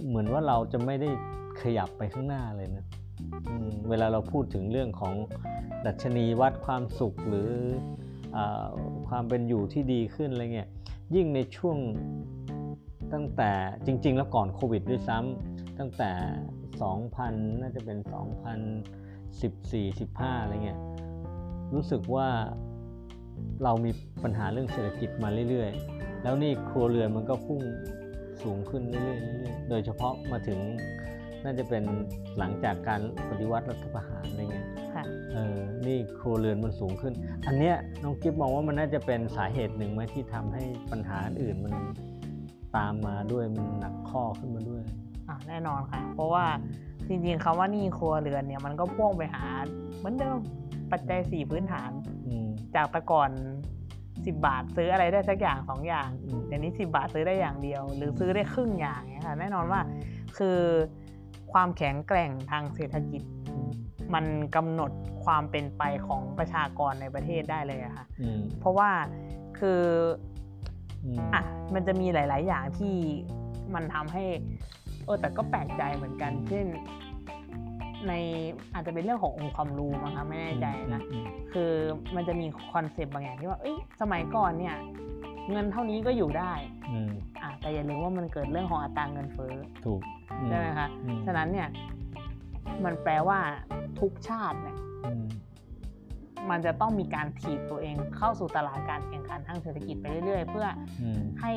[0.07, 1.09] เหมือนว่าเราจะไม่ได้
[1.61, 2.86] ขยับไปข้างหน้าเลยนะ
[3.89, 5.15] เวลาเราพูดถึงเรื่องของ
[5.86, 7.49] ดัชนีวัดความสุขหรือ
[8.36, 8.38] อ
[9.09, 10.69] ความเป็นอยู่ที่ดีขึ้นอะไรเงี้ย
[11.15, 11.77] ยิ่งในช่วง
[13.13, 13.51] ตั้งแต่
[13.86, 16.11] จริง ๆ แล้วก่อนโควิดด้วยซ้ำตั้งแต่
[16.82, 17.97] 2,000 น่าจะเป็น
[18.82, 20.79] 2014 15 อะไรเงี้ย
[21.73, 22.27] รู้สึกว่า
[23.63, 23.91] เรามี
[24.23, 25.90] ปัญหาเรื่องเศรษฐกิจมาเรื่อยๆ
[26.24, 27.61] แล้วนี่ครัวเรือนมันก็พุ่ง
[28.43, 30.59] สูงขึ้นเรื่อยๆเรื่อยๆโดยเฉพาะมาถึง
[31.43, 31.84] น่าจะเป็น
[32.38, 35.03] หลังจากการปฏิวัติรัฐประหารอะไรเงี้ยค่ะ
[35.34, 37.13] เออนี่ครัวเรือนมันสูงขึ้น
[37.47, 41.74] อันเนี้ยน้องกิฟมองว่ามันน่าจะเป็นสาเหตุหนึ่งไหมที่ทำให้ปัญหาอื่นมัน
[42.76, 44.82] ตามมาด้วยมันหนักข้อขึ้นมาด้วย
[45.30, 46.45] อะแน่นอนค่ะ เพราะว่า
[47.07, 49.45] จริงๆคำว่าหนี้ครัวเรือนเนี่ยมันก็พ่วงไปหา
[49.97, 50.38] เหมือนเดิม
[50.91, 51.91] ปัจจัยสี่พื้นฐาน
[52.28, 53.30] อืมจากแต่ก่อน
[54.26, 59.82] 10บาทซื้ออะไรได้สักอย่างสองอย่างอืมเดี๋ยวนี้10บาทซื้อได้อย่างเดียว หรือซื้อได้ครึ่งอย่างเนี่ยค่ะแน่นอนว่า
[60.38, 60.59] คือ
[61.53, 63.22] ความแข็งแกร่งทางเศรษฐกิจ
[64.13, 64.91] มันกำหนด
[65.26, 68.89] ความเป็นไปของประชากรในประเทศได้เลยอะค่ะอืมเพราะว่า
[69.59, 69.82] คือ
[71.03, 71.43] อืมอะ
[71.74, 72.95] มันจะมีหลาย ๆ อย่างที่
[73.76, 74.26] มันทำให้
[75.05, 76.65] เออแต่ก็แปลกใจเหมือนกัน เช่น
[78.08, 78.14] ใน
[78.74, 81.72] อาจจะเป็นเรื่องขององค์ความรู้มั้งคะไม่แน่ใจนะอืมคือ
[82.16, 84.76] มันจะมีคอนเซปต์บางอย่างที่ว่าเอ้ยสมัยก่อนเนี่ย
[85.52, 86.54] เงินเท่านี้ก็อยู่ได้
[86.91, 89.54] อืมอะแต่อย่าลืมว่ามันเกิดเรื่องของอัตราเงินเฟ้อ
[89.86, 91.68] ถูกอืใช่ไหมคะอืมฉะนั้นเนี่ย
[92.84, 93.39] มันแปลว่า
[93.99, 95.26] ทุกชาติเนี่ยอืม
[96.49, 100.68] มันจะต้องมีการถีบตัวเองเข้าสู่ตลาดการแข่งขันทางเศรษฐกิจไปเรื่อยๆ เพื่อ
[101.02, 101.54] อืมให้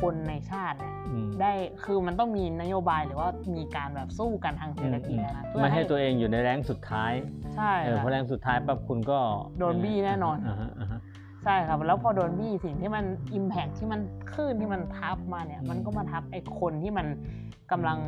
[0.00, 1.52] คนในชาติเนี่ยอืมได้
[1.84, 7.12] คือมันต้องมีนโยบายหรือว่ามีการแบบสู้กันทางเศรษฐกิจนะคะเพื่อไม่ให้ตัวเองอยู่ในแรงสุดท้าย
[7.54, 9.18] ใช่เออค่ะเพราะแรงสุดท้ายปั๊บคุณก็
[9.58, 11.00] โดนบี้แน่นอนาฮะาฮะ
[11.44, 13.04] ใช่ครับแล้วพอโดนบี้สิ่งที่มัน
[13.38, 14.00] Impact ที่มัน
[14.32, 17.06] คลื่นที่มันทับมาเนี่ยอืมมันก็มาทับไอ้คนที่มัน
[17.72, 17.98] กำลัง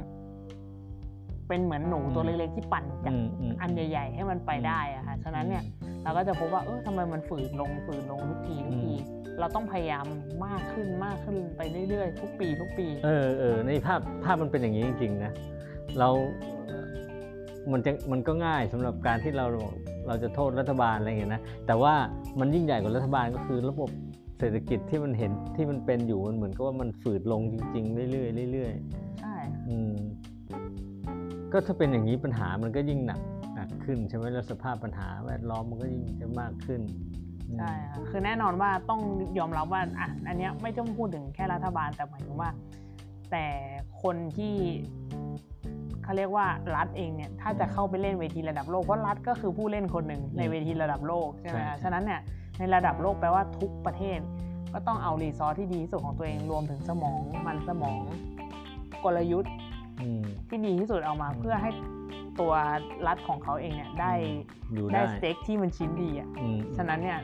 [1.48, 5.62] เป็นเหมือนหนูอืมตัวเล็กๆที่ปั่นจากอืมมอันใหญ่ๆ ให้มันไปได้อะค่ะ ฉะนั้นเนี่ย
[6.04, 8.94] เราก็จะพบว่าเออทำไมมันฝืนลงฝืนลงทุกทีทุกที
[9.40, 10.06] เราต้องพยายาม
[10.46, 15.32] มากขึ้นมากขึ้นไปเรื่อยๆ ทุกปีทุกปี เออเออในภาพภาพมันเป็นอย่างนี้จริงๆนะ
[15.98, 16.08] เรา
[17.72, 19.46] มันจะมันก็ง่ายสำหรับการที่เรา
[20.06, 21.94] เราจะโทษรัฐบาลอะไรอย่างเงี้ยนะแต่ว่า
[22.40, 23.90] มันยิ่งใหญ่กว่ารัฐบาลก็คือระบบ
[24.38, 28.72] เศรษฐกิจที่มันเห็นที่มันเป็นอยู่มันเหมือนกับว่ามันฝืดลงจริง ๆ เรื่อยๆเรื่อย
[29.20, 29.94] ใช่ๆอืม
[31.52, 33.20] ก็ถ้าเป็นอย่างนี้ปัญหามันก็ยิ่งหนัก
[33.54, 36.80] หนักขึ้นใช่ไหมแล้วสภาพปัญหาแวดล้อมมันก็ยิ่งจะมากขึ้น
[37.48, 39.00] อืมใช่ค่ะคือแน่นอนว่าต้อง
[39.38, 42.50] ยอมรับว่าอะอันเนี้ยไม่ต้องพูดถึงแค่รัฐบาลแต่หมายถึงว่า
[43.32, 43.46] แต่
[44.02, 44.54] คนที่
[46.02, 46.46] เขาเรียกว่า
[46.76, 52.20] รัฐเองเนี่ยถ้าจะเข้าไปเล่นเวทีระดับโลกเพราะรัฐก็คือผู้เล่นคนหนึ่งในเวทีระดับโลกใช่ไหมคะฉะนั้นเนี่ย
[52.58, 54.18] ในระดับโลกแปลว่าทุกประเทศ
[54.72, 58.00] ก็ต้องเอา resource ที่ดีที่สุดของตัวเองรวมถึงสมองมันสมอง
[59.04, 59.71] กลยุทธ์อืม
[60.48, 61.70] ที่ดีที่สุดเอามาอืมเพื่อให้
[62.40, 62.52] ตัว
[63.06, 64.12] รัฐของเขาเองเนี่ยได้
[64.72, 67.20] อยู่ได้ได้สเต็กที่มันชิ้นดีอะอืมฉะนั้นเนี่ย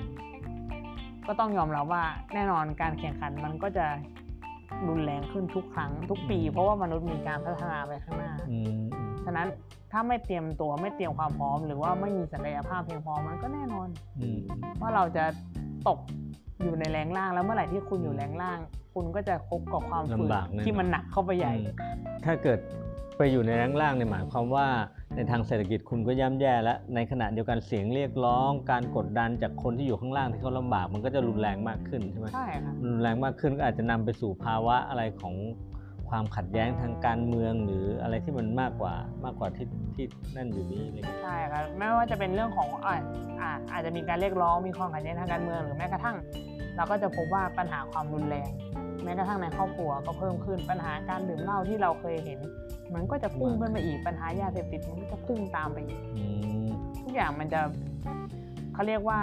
[1.26, 2.04] ก็ต้องยอมรับว่า
[2.34, 3.86] แน่นอนการแข่งขันมันก็จะ
[4.88, 9.48] รุนแรงขึ้นทุกครั้งทุกปี เพราะว่ามนุษย์มีการพัฒนาไปข้างหน้าอืมอืมฉะนั้น
[9.92, 13.88] ถ้าไม่เตรียมตัวไม่เตรียมความพร้อม หรือว่าไม่มีศักยภาพเพียงพอมันก็แน่นอน
[14.18, 14.38] อืม
[14.80, 15.24] ว่าเราจะ
[15.88, 15.98] ตก
[16.62, 18.58] อยู่ในแรงล่างแล้วเมื่อไหร่ที่คุณอยู่แรงล่าง
[18.94, 21.74] คุณก็จะคบกับความฝืนลำบากแน่นอน ที่มันหนักเข้าไปใหญ่ อืม
[22.24, 22.58] ถ้าเกิด
[23.16, 24.66] ไปอยู่ในแรงล่างเนี่ยหมายความว่า
[25.16, 35.34] ในทางเศรษฐกิจคุณก็ย่ำแย่แล้วในขณะเดียวกันเสียงเรียกร้อง การกดดันจากคนที่อยู่ข้างล่างที่เขาลำบาก มันก็จะรุนแรงมากขึ้นใช่ไหมใช่ค่ะรุนแรงมากขึ้นก็อาจจะนำไปสู่ภาวะอะไรของ
[36.08, 42.96] ความขัดแย้งทางการเมืองหรืออะไรที่มันมากกว่ามากกว่าที่ที่นั่นอยู่นี้อะไรเงี้ยใช่ครับไม่ว่าจะเป็นเรื่องของอ่า
[43.40, 46.16] อ่าอาจจะมีการเรียกร้องมีความขัดแย้งทางการเมืองหรือแม้กระทั่ง
[46.78, 48.50] เราก็จะพบว่าปัญหาความรุนแรง
[49.04, 52.38] แม้กระทั่งในครอบครัวก็เพิ่มขึ้นปัญหาการดื่มเหล้าที่เราเคยเห็น
[52.94, 56.24] มันก็จะพุ่งขึ้นมาอีกปัญหายาเสพติดมันก็จะพุ่งตามไปอีกอื
[56.64, 56.68] ม
[57.02, 57.60] ทุกอย่างมันจะ
[58.74, 59.20] เขาเรียกว่า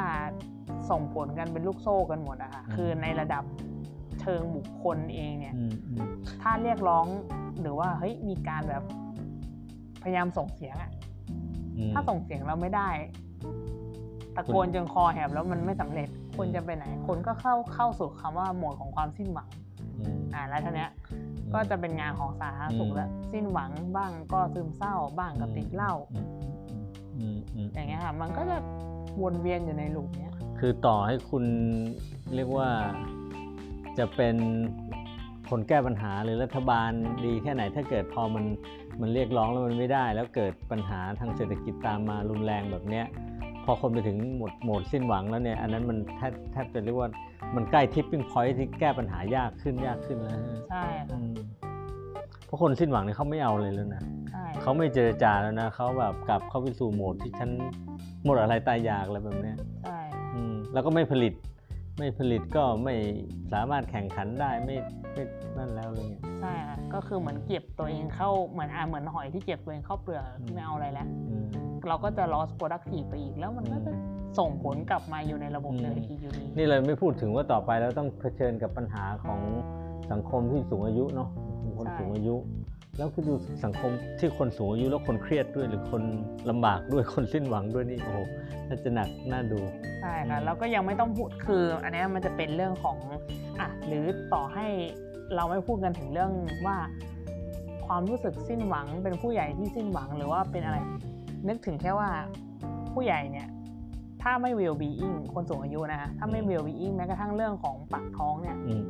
[0.90, 3.44] ส่งผลกันเป็นลูกโซ่กันหมดอะค่ะคือในระดับ
[4.22, 6.00] เชิงบุคคลเองเนี่ยอืมอืม
[6.42, 7.06] ถ้าเรียกร้อง
[7.62, 8.84] หรือว่าเฮ้ยมีการแบบ
[10.04, 10.92] พยายามส่งเสียงอะ
[11.78, 12.90] อืมถ้าส่งเสียงเราไม่ได้
[14.36, 16.08] ตะโกนจนคอแหบแล้วมันไม่สำเร็จ
[16.38, 19.50] คนจะไปไหน คนก็เข้าเข้าสู่คำว่าโหมดของความสิ้นหวัง
[20.00, 20.92] อืมอ่าแล้วทีเนี้ย
[21.54, 26.28] ก็จะเป็นงานของสาธารณสุขอืมแล้วสิ้นหวังบ้างก็ซึมเศร้าบ้างก็ติดเหล้าอืม
[27.18, 28.58] อืมอืมอย่างเงี้ยค่ะมันก็จะ
[29.22, 31.44] วนเวียนอยู่ในลูปเนี้ยคือต่อให้คุณ
[32.36, 32.70] เรียกว่า
[33.98, 34.36] จะเป็น
[35.50, 36.92] คนแก้ปัญหาหรือรัฐบาล
[37.26, 38.46] ดีแค่ไหนถ้าเกิดพอมัน
[39.02, 43.06] มันเรียกร้องแล้วมันไม่ได้ แล้วเกิดปัญหาทางเศรษฐกิจตามมารุนแรงแบบเนี้ย
[43.66, 47.10] พอคนไปถึงหมดโหมดสิ้นหวังแล้วเนี่ยอันนั้นมันแทบแทบจะเรียกว่า
[47.56, 51.34] มันใกล้ทิปปิ้งพอยที่แก้ปัญหายากขึ้นยากขึ้นแล้วฮะใช่อืค่ะม
[52.46, 57.50] เพราะคนสิ้นหวังเนี่ยเขาไม่เอาเลยแล้วนะใช่เขาไม่เจรจาแล้วนะเขาแบบกลับเข้าไปสู่โหมดที่ฉัน
[58.26, 60.00] หมดอะไรตายอยากอะไรแบบเนี้ยใช่
[60.36, 61.34] อืมแล้วก็ไม่ผลิต
[61.98, 62.96] ไม่ผลิตก็ไม่
[63.54, 64.76] สามารถแข่งขันได้ไม่
[65.14, 65.24] ไม่
[65.58, 71.46] นั่นแล้วอะไรเงี้ย ใช่ค่ะก็คือเหมือนเก็บตัวเองเข้าเหมือนอ่าเหมือนหอยที่เก็บตัวเองเข้าเปลือกอืมไม่เอาอะไรแล้วอืม
[71.88, 73.92] เราก็จะ loss productive ไปอีกแล้วมันก็จะ
[74.40, 79.40] ส่งผลกลับมาอยู่ในระบบอืมเศรษฐกิจอยู่ดีนี่เลยไม่พูดถึงว่าต่อไปเราต้องเผชิญกับปัญหาของ
[80.12, 81.30] สังคมที่สูงอายุเนาะ
[81.78, 82.36] คนใช่สูงอายุ
[82.98, 83.34] แล้วคือดู
[83.64, 86.04] สังคมที่คนสูงอายุแล้วคนเครียดด้วยหรือคน
[86.50, 88.18] ลำบากด้วยคนสิ้นหวังด้วยนี่โอ้โห
[88.68, 89.60] น่าจะหนักน่าดู
[90.02, 92.98] ใช่ค่ะอืมแล้วก็ยังไม่ต้องพูดคือ อันเนี้ยมันจะเป็นเรื่องของ
[93.60, 94.68] อะหรือต่อให้
[95.36, 96.32] เราไม่พูดกันถึงเรื่อง
[96.66, 96.78] ว่า
[97.88, 100.78] ความรู้สึกสิ้นหวังเป็นผู้ใหญ่ที่สิ้นหวังหรือว่าเป็นอะไร
[101.48, 102.10] นึกถึงแค่ว่า
[102.94, 103.48] ผู้ใหญ่เนี่ย
[104.22, 108.84] ถ้าไม่ well being คนสูงอายุนะคะถ้าไม่อืม well being แม้กระทั่งเรื่องของปากท้องเนี่ยอืม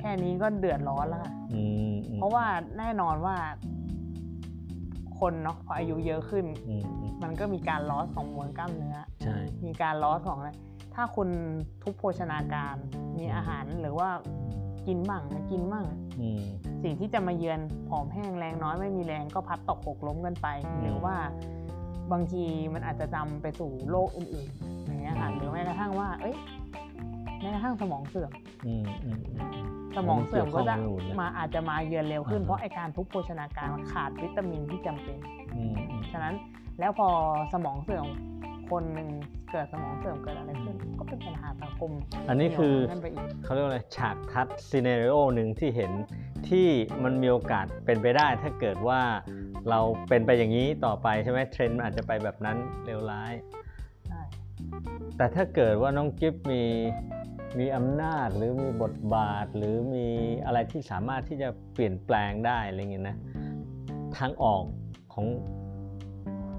[0.00, 2.44] แค่นี้ก็เดือดร้อนแล้วค่ะอืมอืมเพราะว่า
[2.78, 3.36] แน่นอนว่า
[5.18, 9.36] คนเนาะพออายุเยอะขึ้นอืมอืมมันก็มีการลอสของมวลกล้ามเนื้อใช่
[9.66, 10.50] มีการลอสของอะไร
[10.94, 11.28] ถ้าคุณ
[11.82, 12.74] ทุกโภชนาการ
[13.18, 14.08] มีอาหารหรือว่า
[14.86, 15.84] กินบ้างไม่กินบ้าง
[16.20, 16.42] อืม
[16.82, 21.16] สิ่งที่จะมาเยือนผอมแห้งแรงน้อยไม่มีแรงก็พัดตกหกล้มกันไปอืมหรือว่า
[22.12, 26.34] บางทีมันอาจจะจำไปสู่โรคอื่นๆอย่างเงี้ยค่ะหรือแม้กระทั่งว่า เอ้ย
[27.40, 28.32] แม้กระทั่งสมองเสื่อม
[28.66, 29.66] อืมอืมอืม
[29.96, 35.18] สมองเสื่อมก็จะมันเกี่ยวข้องไปหมดเลยมาอาจจะมาเยือนเร็วขึ้นอ่าฮะเพราะไอการทุกโภชนาการขาดวิตามินที่จำเป็น
[35.56, 36.34] อืมอืมฉะนั้น
[36.80, 37.08] แล้วพอ
[37.52, 38.06] สมองเสื่อม
[38.70, 39.08] คนหนึ่ง
[39.50, 41.90] เกิดสมองเสื่อมเกิดอะไรขึ้น ก็เป็นปัญหาสังคม
[42.28, 45.92] อันนี้คือเดี่ยวนั่นไปอีกเขาเรียกว่าอะไรฉากทัดซีเน r ร o หนึ่งที่เห็น
[46.48, 46.68] ที่
[47.04, 49.00] มันมีโอกาสเป็นไปได้ ถ้าเกิดว่า
[49.70, 53.32] เราเป็นไปอย่างนี้ต่อไปใช่ไหมเทรนด์มันอาจจะไปแบบนั้นเลวร้าย
[54.08, 54.20] ใช่
[55.16, 56.62] แต่ถ้าเกิดว่าน้องกิฟมี
[57.58, 60.06] มีอำนาจหรือมีบทบาทหรือมี
[60.46, 63.16] อะไรที่สามารถที่จะเปลี่ยนแปลงได้อะไรเงี้ยนะ
[64.18, 64.62] ทางออก
[65.12, 65.26] ของ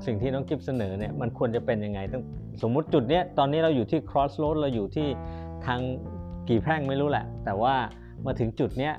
[0.05, 2.23] สิ่งที่น้องกิฟเสนอเนี่ยมันควรจะเป็นยังไงต้อง
[2.61, 5.07] สมมุติจุดเนี้ยตอนนี้เราอยู่ที่ crossroad เราอยู่ที่
[5.65, 5.79] ทาง
[6.49, 7.75] กี่แพร่งไม่รู้แหละ แต่ว่า
[8.25, 8.93] มาถึงจุดเนี้ย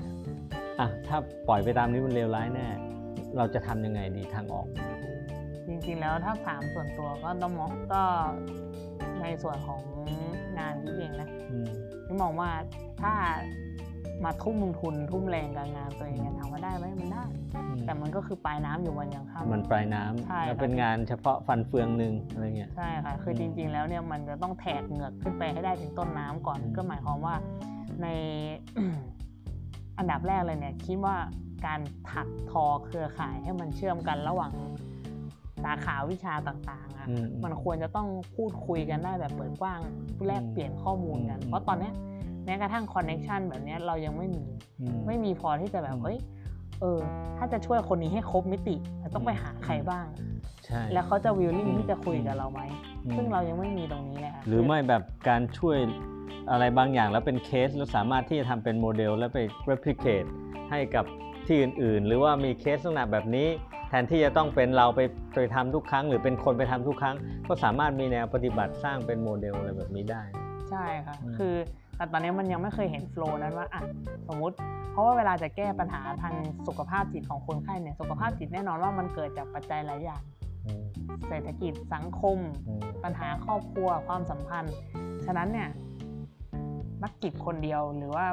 [0.79, 2.67] อะถ้าปล่อยไปตามนี้มันเลวร้ายแน่
[3.37, 4.67] เราจะทำยังไงดีทางออก
[5.67, 8.03] จริงๆแล้วถ้าถามส่วนตัวก็ต้องมองก็
[9.21, 9.81] ในส่วนของ
[10.59, 11.69] งานกิ๊บเองนะอืม
[12.05, 12.51] กิ๊บมองว่า
[13.01, 13.13] ถ้า
[14.25, 17.23] มาทุ่มทุนทุ่มแรงกับงานตัวเองเนี่ยถามว่าได้ไหมมันได้
[17.85, 27.35] แต่มันก็คือปลายน้ำอยู่วันยังค่ำมันปลายน้ำใช่แล้วครับเป็นงานเฉพาะฟันเฟืองหนึ่งอะไรเงี้ยใช่ค่ะคืออืจมริง ๆ แล้วเนี่ยมันจะต้องแทกเหงือกขึ้นไปให้ได้ถึงต้นน้ำก่อนอืมก็หมายความว่า
[28.01, 28.07] ใน
[29.97, 31.15] อันดับแรกเลยเนี่ยคิดว่า
[31.65, 31.79] การ
[32.11, 34.51] ถักทอเครือข่ายให้มันเชื่อมกันระหว่าง
[35.63, 39.79] สาขาวิชาต่างๆอะอืมมันควรจะต้องพูดคุยกันได้แบบเปิดกว้าง
[40.27, 41.93] แลกเปลี่ยนข้อมูลกันอืมเพราะตอนเนี้ย
[42.38, 44.43] แม้กระทั่งคอนเน็ชันแบบเนี้ยเรายังไม่มี
[44.81, 46.17] อืมไม่มีพอที่จะแบบอืมเฮ้ย
[46.81, 46.99] เออ
[47.37, 50.05] ถ้าจะช่วยคนนี้ให้ครบมิติเราต้องไปหาใครบ้าง
[50.65, 52.61] ใช่แล้วเขาจะวิลลิ่งอืมที่จะคุยกับเราไหม
[53.05, 55.77] อืมซึ่งเรายังไม่มีตรงนี้เลยค่ะหรือไม่แบบการช่วย
[56.51, 59.39] อะไรบางอย่างแล้วเป็นเคสแล้วสามารถที่จะทำเป็นโมเดลแล้วไป
[59.69, 60.27] replicate
[60.71, 61.05] ให้กับ
[61.47, 63.47] ที่อื่น ๆ หรือว่ามีเคสลักษณะแบบนี้
[63.89, 64.99] แทนที่จะต้องเป็นเราไป
[65.35, 67.15] ไปทำทุกครั้ง หรือเป็นคนไปทำทุกครั้ง
[67.47, 70.23] ก็สามารถมีแนวปฏิบัติสร้างเป็นโมเดลอะไรแบบนี้ได้
[70.69, 71.55] ใช่ค่ะอืมคือ
[71.99, 73.81] แต่ตอนนี้มันยังไม่เคยเห็น flow นั้นว่าอะ
[74.27, 74.55] สมมุติ
[74.91, 76.33] เพราะว่าเวลาจะแก้ปัญหาทาง
[76.67, 80.21] สุขภาพจิตของคนไข้เนี่ยสุขภาพจิตแน่นอนว่ามันเกิดจากปัจจัยหลายอย่าง
[80.65, 80.83] อืม
[81.27, 82.37] เศรษฐกิจสังคม
[82.67, 84.75] อืมปัญหาครอบครัวความสัมพันธ์
[85.25, 85.69] ฉะนั้นเนี่ย
[87.03, 88.25] นักจิตคนเดียวหรือว่า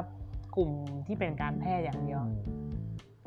[0.55, 0.71] กลุ่ม
[1.07, 2.21] ที่เป็นการแพทย์อย่างเดียว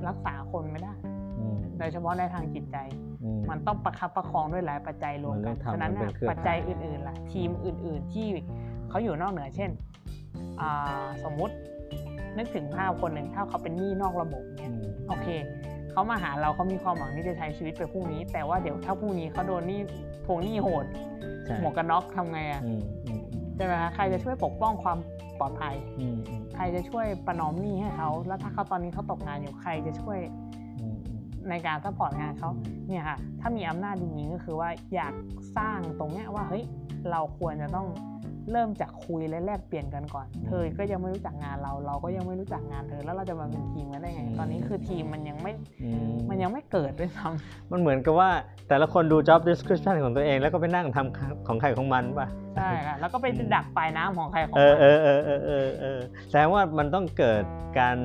[0.08, 0.94] รักษาคนไม่ได้
[1.38, 2.76] อืมโดยเฉพาะในทางจิตใจ
[3.22, 8.26] อืมมันต้องประคับประคองด้วยหลายปัจจัยรวมมันต้กัอนงทำฉะนั้นมันเป็เนี่ยนเครือปัจจัยข่ายอื่นๆล่ะทีมอื่น ๆ ที่
[8.88, 9.89] เขาอยู่นอกเหนือเช่นอ่า
[11.24, 11.54] สมมุติ
[12.38, 15.28] นึกถึงภาพคนหนึ่งถ้าเขาเป็นหนี้นอกระบบเนี่อืยมโอเค
[15.90, 19.80] เขามาหาเราเขามีความหวังที่จะใช้ชีวิตไปพรุ่งนี้ แต่ว่าเดี๋ยวถ้าพรุ่งนี้เขาโดนหนี้
[20.26, 20.84] ทวงหนี้โหด
[21.44, 23.20] ใส่หมวกกันน็อกทำไงอะอืมอืม
[23.56, 24.98] ใช่ไหมคะใครจะช่วยปกป้องความ
[25.38, 30.18] ปลอดภัยอืมอืมใครจะช่วยประนอมหนี้ให้เขาแล้วถ้าเขาตอนนี้เขาตกงานอยู่ใครจะช่วย
[30.80, 31.18] อืมอืม
[31.50, 32.50] ในการ support งานเขา
[32.88, 35.14] เนี่ยค่ะถ้ามีอำนาจจริงๆก็คือว่าอยาก
[35.56, 36.64] สร้างตรงเนี้ยว่าเฮ้ย
[37.10, 37.86] เราควรจะต้อง
[38.52, 45.88] เริ่มจากคุยและแลกเปลี่ยนกันก่อน เธอก็ยังไม่รู้จักงานเรา เราก็ยังไม่รู้จักงานเธอ แล้วเราจะมาเป็นทีมกันได้ไง ตอนนี้คือทีมมันยังไม่อื
[46.30, 47.26] มันยังไม่เกิดด้วยซ้
[47.72, 48.30] มันเหมือนกับว่า
[48.68, 55.98] แต่ละคนดู job description ของตัวเอง แล้วก็ไปนั่งทำของใครของมันป่ะำใช่ค่ะ แล้วก็ไปอืมดักปลายน้ำของใครของเอมัอนเออเออเออเออเออ
[56.28, 57.42] แสดงว่ามันต้องเกิด
[57.78, 57.96] การ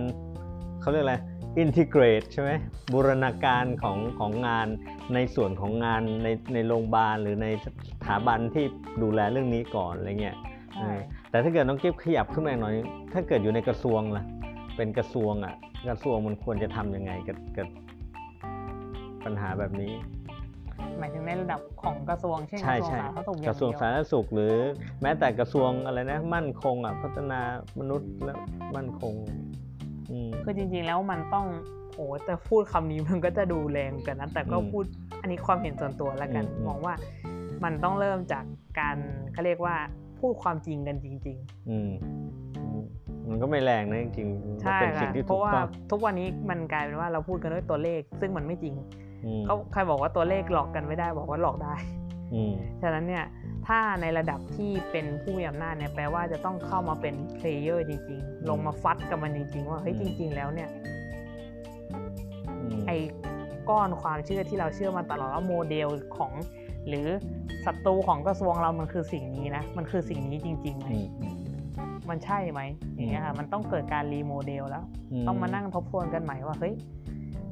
[0.81, 1.15] เขาเรียกอะไร
[1.63, 2.51] integrate ใช่ไหม
[2.93, 4.67] บูรณาการของของงาน
[5.13, 7.67] ในส่วนของงานในในโรงพยาบาลหรือในส
[8.05, 8.65] ถาบันที่
[9.01, 10.37] ดูแลเรื่องนี้ก่อนอะไรเงี้ย
[10.75, 10.91] ใช่
[11.29, 12.75] แต่ถ้าเกิดน้องกิฟขยับขึ้นมาหน่อย
[13.13, 14.23] ถ้าเกิดอยู่ในกระทรวงล่ะ
[14.77, 15.53] เป็นกระทรวงอะ
[15.89, 17.67] กระทรวงมันควรจะทำยังไงกับกับ
[19.25, 19.93] ปัญหาแบบนี้
[20.99, 22.75] หมายถึงในระดับของกระทรวงเช่นกใช่
[23.19, 24.55] ระทรวงใช่สาธารณสุขอกย่างระทรวงเดียวสาธารณสุขหรือ
[25.01, 27.39] แม้แต่กระทรวงอะไรนะ มั่นคงอะพัฒนา
[27.79, 28.33] มนุษย์และ
[28.75, 29.64] มั่นคงอืม
[30.43, 31.47] คือจริงๆแล้วมันต้อง
[31.95, 34.83] โอ้แต่พูดคำนี้มันก็จะดูแรงกันนะแต่ก็อืมพูด
[35.21, 36.93] อันนี้ความเห็นส่วนตัวแล้วกันอืมอืมมองว่า
[37.63, 38.43] มันต้องเริ่มจาก
[38.79, 38.97] การ
[39.33, 39.75] เขาเรียกว่า
[40.19, 41.37] พูดความจริงกันจริง
[41.69, 41.91] อืม
[42.55, 42.85] อืม
[43.29, 48.75] มันก็ไม่แรงนะจริงๆๆมันเป็นสิ่งที่ถูกต้อง ใช่ค่ะ เพราะว่าทุกวันนี้มันกลายเป็นว่าเราพูดกันด้วยตัวเลข ซึ่งมันไม่จริง
[49.25, 51.75] อืมเขาใครบอกว่าตัวเลขหลอกกันไม่ได้บอกว่าหลอกได้
[52.33, 53.25] อืมฉะนั้นเนี่ย
[53.67, 60.69] ถ้าในระดับที่เป็นผู้มีอำนาจเนี่ยแปลว่าจะต้องเข้ามาเป็น player จริง ๆ ลงมาฟัดกับมันจริง ๆ ว่าเฮ้ยจริง ๆ แล้วเนี่ย
[62.61, 62.97] อืมไอ้
[63.69, 65.87] ก้อนความเชื่อที่เราเชื่อมาตลอดว่าโมเดล
[66.17, 66.31] ของ
[66.87, 67.07] หรือ
[67.65, 71.35] ศัตรูของกระทรวงเรามันคือสิ่งนี้นะ มันคือสิ่งนี้จริงๆไหมอืมอืม
[72.09, 72.61] มันใช่ไหม
[72.95, 74.83] อย่างเงี้ยค่ะมันต้องเกิดการรีโมเดลแล้ว
[75.27, 76.73] ต้องมานั่งทบทวนกันใหม่ว่าเฮ้ย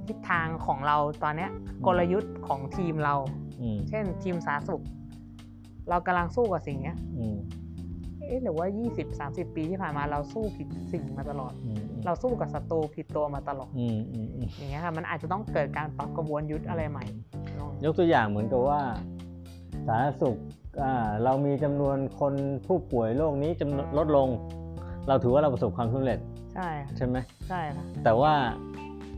[0.08, 1.52] ทิศทางของเราตอนเนี้ย
[1.86, 3.16] กลยุทธ์ของทีมเรา
[3.62, 4.84] อืมเช่นทีมสาธารณสุข
[5.90, 7.38] เรากำลังสู้กับสิ่งเนี้ยอืม
[8.28, 8.68] เอ๊ะหรือว่า
[9.12, 17.06] 20-30 ปีที่ผ่านมาเราสู้ผิดสิ่งมาตลอดอืมเราสู้กับศัตรูผิดตัวมาตลอดอืมอืมอืมอย่างเงี้ยค่ะมันอาจจะต้องเกิดการปรับกระบวนยุทธ์อะไรใหม่
[17.84, 18.82] ยกตัวอย่างเหมือนกับว่า
[19.88, 20.38] สาธารณสุข
[20.82, 22.34] อ่าเรามีจำนวนคน
[22.68, 24.28] ผู้ป่วยโรคนี้จำนวนลดลง
[25.08, 26.20] เราถือว่าเราประสบความสำเร็จ
[26.56, 27.18] ใช่ค่ะใช่ไหม
[27.50, 28.34] ใช่ค่ะแต่ว่า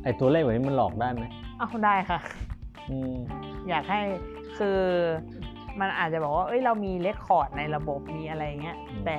[0.04, 1.26] ไอ้ตัวเลขแบบนี้มันหลอกได้ไหม
[1.58, 2.20] เอาได้ค่ะ
[2.90, 3.16] อืม
[3.70, 4.02] อยากให้
[4.58, 4.80] คือ
[5.80, 9.18] มันอาจจะบอกว่า เอ้ย เรามีเลคคอร์ดในระบบมีอะไรเงี้ย แต่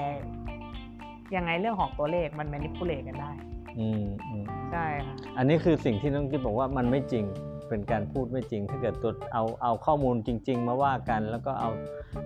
[1.36, 3.30] ยังไงเรื่องของตัวเลขมันแมนิปูเลตกันได้
[3.78, 7.24] อืมอืมใช่ค่ะ อันนี้คือสิ่งที่น้องกิ๊บบอกว่ามันไม่จริง
[7.68, 11.70] เป็นการพูดไม่จริง ถ้าเกิดตัวเอาเอาข้อมูลจริง ๆ มาว่ากัน แล้วก็เอา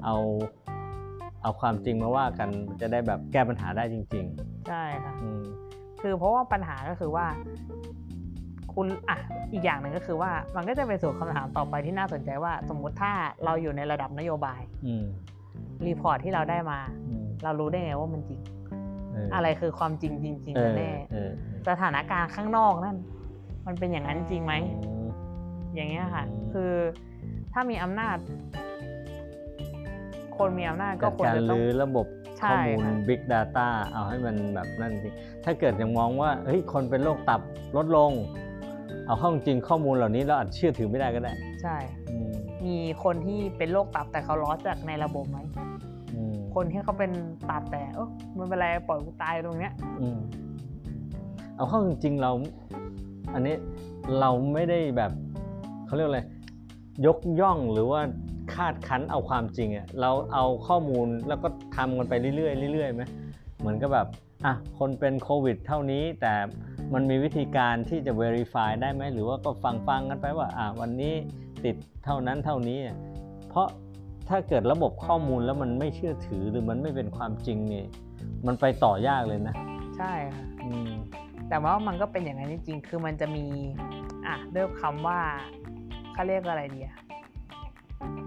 [0.05, 0.17] เอา
[1.43, 4.27] เอาความจริงมาว่ากันมันจะได้แบบแก้ปัญหาได้จริง
[4.69, 5.43] ใช่ค่ะ ๆ อืม
[6.03, 7.27] คือเพราะว่าปัญหาก็คือว่า
[8.75, 9.19] คุณอะ
[9.53, 13.13] อีกอย่างหนึ่งก็คือว่ามันก็จะไปสู่คำถามต่อไปที่น่าสนใจว่า สมมุติถ้า
[13.45, 15.05] เราอยู่ในระดับนโยบายอืม
[15.87, 18.41] รีพอร์ตที่เราได้มาอืมเรารู้ได้ไงว่ามันจริง
[19.13, 21.31] เออออะไรคือความจริงจริงเอๆอแน่เออ
[21.69, 22.97] สถานการณ์ข้างนอกนั่น
[23.67, 24.55] มันเป็นอย่างนั้นจริงไหม
[24.87, 25.07] อืม
[25.75, 26.73] อย่างเงี้ยค่ะอืมคือ
[27.53, 28.17] ถ้ามีอำนาจ
[30.37, 32.07] คนมีอำนาจก็จัดควรการจะต้องรื้อระบบ
[32.39, 35.15] ใช่ข้อมูลค่ะ Big Data เอาให้มันแบบนั่นจริง
[35.45, 37.41] ถ้าเกิดยังมองว่าเฮ้ยคนเป็นโรคตับ
[37.77, 38.13] ลดลง
[39.11, 41.33] เอาเข้าจริงข้อมูลเหล่านี้เราอาจเชื่อถือไม่ได้ก็ได้
[41.63, 41.77] ใช่
[42.11, 42.31] อืม
[42.67, 45.39] มีคนที่เป็นโรคตับแต่เขาล้อจากในระบบไหม
[46.15, 47.13] อืมคนที่เขาเป็น
[47.51, 48.09] ตับแต่เออ
[48.39, 50.19] มันเป็นไรปล่อยกูตายตรงเนี้ย อืม
[51.57, 52.31] เอาเข้าจริงๆเรา
[53.35, 53.55] อันนี้
[54.21, 55.13] เราไม่ได้แบบ
[55.87, 56.21] เขาเรียกอะไร
[57.07, 58.01] ยกย่องหรือว่า
[58.55, 63.03] คาดคั้นเอาความจริงอะเราเอาข้อมูลแล้วก็ทำกันไปเรื่อยๆเรื่อยๆไหม
[63.59, 64.07] เหมือนกับแบบ
[64.45, 66.33] อะคนเป็นโควิด เท่านี้แต่
[66.95, 71.15] มันมีวิธีการที่จะ verify ได้ไหมหรือว่าก็ฟังฟังๆกันไปว่าอะวันนี้
[71.65, 72.97] ติดเท่านั้นเท่านี้อะ
[73.49, 73.69] เพราะ
[74.29, 77.85] ถ้าเกิดระบบข้อมูลแล้วมันไม่เชื่อถือหรือมันไม่เป็นความจริงนี่
[78.47, 79.55] มันไปต่อยากเลยนะ
[79.97, 80.91] ใช่ค่ะอืม
[81.49, 83.47] แต่ว่ามันก็เป็นอย่างนั้นจริงๆคือมันจะมี
[84.27, 85.19] อะด้วยคำว่า
[86.13, 86.97] เขาเรียกอะไรดีอะ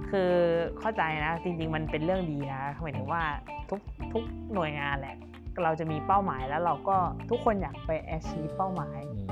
[0.10, 0.32] คือ
[0.80, 3.24] เข้าใจนะจริง ๆ มันเป็นเรื่องดีนะหมายถึงว่า
[3.70, 3.80] ทุก
[4.14, 5.16] ทุกหน่วยงานแหละ
[5.64, 6.98] เราจะมีเป้าหมายแล้วเราก็
[7.30, 9.28] ทุกคนอยากไป achieve เป้าหมายอืม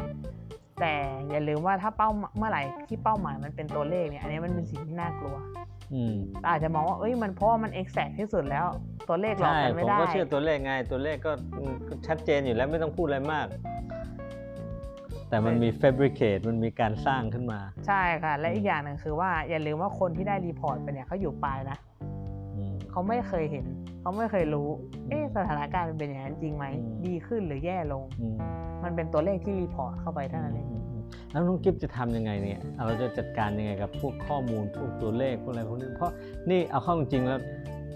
[0.80, 0.94] แต่
[1.30, 5.38] อย่าลืมว่าถ้าเป้าเมื่อไหร่ที่เป้าหมายมันเป็นตัวเลขเนี่ยอันนี้มันเป็นสิ่งที่น่ากลัว
[5.94, 8.66] อืมเราอาจจะมองว่าเอ้ยมันเพราะว่ามัน exact ที่สุดแล้ว
[9.08, 13.48] ตัวเลขหลอกใช่กันผไม่มได้ก็เชื่อตัวเลขไงตัวเลขก็อืมก็ชัดเจนอยู่แล้วไม่ต้องพูดอะไรมาก
[15.30, 21.91] แต่มันมี fabricate มันมีการสร้างขึ้นมา ใช่ค่ะ และอีกอย่างหนึ่งคือว่าอย่าลืมว่าคนที่ได้รีพอร์ตไปเนี่ยเขาอยู่ปลายนะอืม
[22.92, 23.66] เขาไม่เคยเห็น
[24.02, 24.70] เขาไม่เคยรู้
[25.10, 28.36] เอ๊ะสถานการณ์มันเป็นอย่างนั้นจริงไหมอืมดีขึ้นหรือแย่ลงอืม
[28.84, 36.12] มันเป็นตัวเลขที่ report เข้าไปเท่านั้นเองอืมอืมแล้วน้องกิฟจะทำยังไงเนี่ย เราจะจัดการยังไงกับพวกข้อมูลพวกตัวเลขพวกอะไรพวกนี้ เพราะ
[36.50, 37.40] นี่เอาเข้าจริงๆแล้ว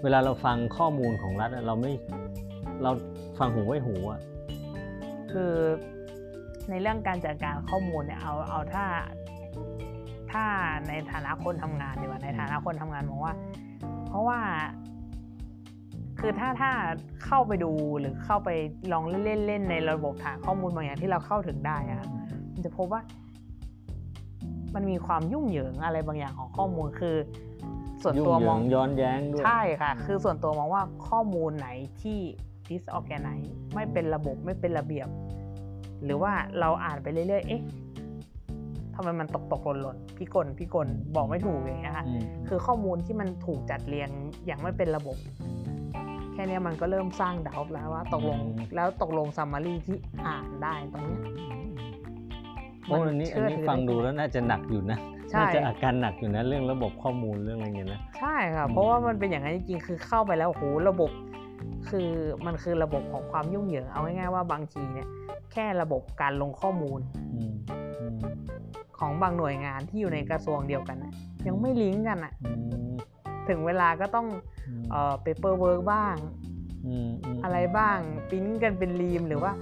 [0.02, 1.92] เวลาเราฟังข้อมูลของรัฐอะเราไม่
[2.82, 2.90] เรา
[3.38, 4.20] ฟังหูไว้หูอะ
[5.32, 5.52] คือ
[6.70, 8.84] ในเรื่องการจัดการข้อมูลเนี่ยเอาเอาถ้า
[10.32, 10.44] ถ้า
[10.88, 13.34] ในฐานะคนทำงานดีกว่าในฐานะคนทำงานมองว่า
[14.06, 14.40] เพราะว่า
[16.20, 16.70] คือถ้าถ้า
[17.24, 18.50] เข้าไปดูหรือเข้าไป
[18.92, 22.08] ลองเล่นเล่นๆในระบบฐานข้อมูลบางอย่างที่เราเข้าถึงได้อะ
[22.54, 23.00] มันจะพบว่า
[24.74, 27.16] มันมีความยุ่งเหยิงอะไรบางอย่างของข้อมูลคือ
[28.02, 31.68] ส่วนยุ่งตัวเหมยิองงย้อนแย้งด้วยใช่ค่ะ คือส่วนตัวมองว่าข้อมูลไหน
[32.02, 32.18] ที่
[32.68, 35.08] disorganize ไม่เป็นระบบไม่เป็นระเบียบ
[36.04, 37.62] หรือว่าเราอ่านไปเรื่อยๆเอ๊ะ
[38.96, 44.08] ทำไมมันตกตกหล่นหล่นๆพี่กลพี่กลบอกไม่ถูกอย่างเงี้ยค่ะอืมคือข้อมูลที่มันถูกจัดเรียง
[44.46, 45.16] อย่างไม่เป็นระบบ
[46.32, 48.38] แค่เนี้ยมันก็เริ่มสร้างดาวแล้วว่าตกลง
[48.76, 51.20] แล้วตกลงซัมมารีที่อ่านได้ตรงเนี้ย
[52.86, 54.98] โอ้อันนี้อันนี้ฟังดูแล้วน่าจะหนักอยู่นะ
[55.30, 61.10] ใช่น่าจะอาการหนักอยู่นะเรื่องระบบข้อมูลเรื่องอะไรเงี้ยนะใช่ค่ะอืมเพราะว่ามันเป็นอย่างนั้นจริงๆคือเข้าไปแล้วโอ้โหระบบ
[61.88, 62.08] คือ
[62.46, 65.08] มันคือระบบของความยุ่งเหยิงเอาง่ายๆว่าบางทีเนี่ย
[65.52, 67.00] แค่ระบบการลงข้อมูล
[67.34, 67.85] อืมอืม
[68.98, 71.12] ของบางหน่วยงานที่อยู่ในกระทรวงเดียวกันนะ
[71.46, 72.52] ยังไม่ลิงก์กันอะอื
[72.90, 72.92] ม
[73.48, 74.26] ถึงเวลาก็ต้อง
[74.90, 76.16] เอ่อ paperwork บ้าง
[76.86, 79.52] อืมมอะไรบ้างปริ้นกันเป็นรีมหรือว่า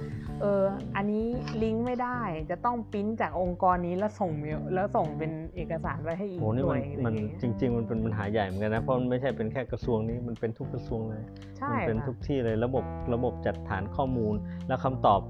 [0.40, 0.62] เออ
[0.96, 1.24] อันนี้
[1.62, 2.18] ลิงก์ไม่ได้
[2.50, 11.22] จะต้องปริ้นจากองค์กรนี้แล้วส่งเมลแล้วส่งเป็นเอกสารไปให้อีกโหนี่หน่มัวนยมันอะไรอย่างเงี้ยจริง ๆ มันเป็นปัญหาใหญ่เหมือนกันนะเพราะมันไม่ใช่เป็นแค่กระทรวงนี้มันเป็นทุกกระทรวงเลย
[11.58, 14.34] ใช่มัเป็นค่ะทุกที่เลยระบบระบบจัดฐานข้อมูล
[14.68, 15.20] แล้วคำตอบ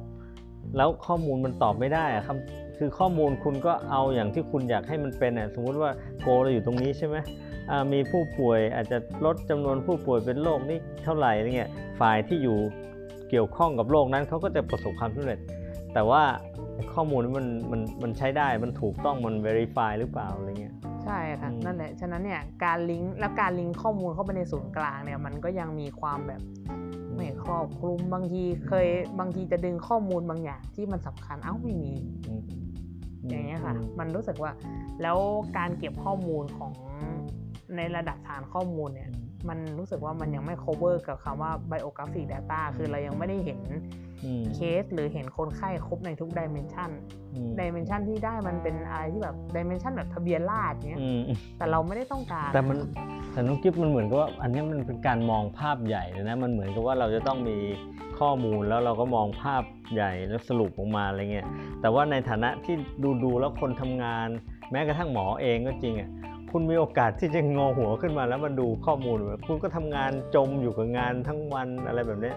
[0.76, 7.16] แล้วข้อมูลมันตอบไม่ได้อะคำ คือข้อมูลคุณก็เอาอย่างที่คุณอยากให้มันเป็นอะสมมุติว่าโกเราอยู่ตรงนี้ใช่ไหม
[7.70, 11.70] อ่ามีผู้ป่วยอาจจะลดจำนวนผู้ป่วยเป็นโรคนี้เท่าไหร่อะไรเงี้ย
[12.00, 12.58] ฝ่ายที่อยู่
[13.30, 15.38] เกี่ยวข้องกับโรคนั้นเขาก็จะประสบความสำเร็จ
[15.94, 16.22] แต่ว่า
[16.94, 26.40] ข้อมูลนี้มันมันมันใช้ได้มันถูกต้องมัน verify หรือเปล่าอะไรเงี้ยใช่ค่ะอืมนั่นแหละฉะนั้นเนี่ยการลิงก์แล้วการลิงก์ข้อมูลเข้าไปในศูนย์กลางเนี่ยมันก็ยังมีความแบบ
[27.14, 28.86] ไม่ครอบคลุมบางทีเคย
[29.20, 31.92] บางทีจะดึงข้อมูลบางอย่างที่มันสำคัญเอ้าไม่มี
[32.28, 32.42] อืม
[33.28, 34.52] อย่างเงี้ยค่ะอืมมันรู้สึกว่า
[35.02, 35.18] แล้ว
[35.56, 36.72] การเก็บข้อมูลของ
[37.76, 39.10] ในระดับฐานข้อมูลเนี่ย
[39.49, 43.61] มันรู้สึกว่ามันยังไม่ cover กับคำว่า biographic data คือเรายังไม่ได้เห็น
[44.24, 46.90] อืมเคสหรือเห็นคนไข้ครบในทุก dimension
[47.34, 51.20] อืม dimension ที่ได้มันเป็นอะไรที่แบบ dimension แบบทะเบียนราษฎร์เนี้ยอืม
[51.59, 52.78] แต่เราไม่ได้ต้องการ แต่มัน
[53.32, 57.59] แต่น้องกิฟมันเหมือนกับว่าอันนี้มันเป็นการมองภาพใหญ่เลยนะมันเหมือนกับว่าเราจะต้องมี
[58.18, 59.62] ข้อมูลแล้วเราก็มองภาพ
[59.95, 61.47] ใหญ่แล้วสรุปออกมาอะไรเงี้ย
[61.80, 64.28] แต่ว่าในฐานะที่ดูดูๆแล้วคนทำงาน
[64.70, 66.11] แม้กระทั่งหมอเองก็จริงอะ
[66.57, 72.36] คุณมีโอกาสที่จะงอหัวขึ้นมาแล้วมาดูข้อมูลแบบคุณก็ทำงานจมอยู่กับงานทั้งวันอะไรแบบเนี้ย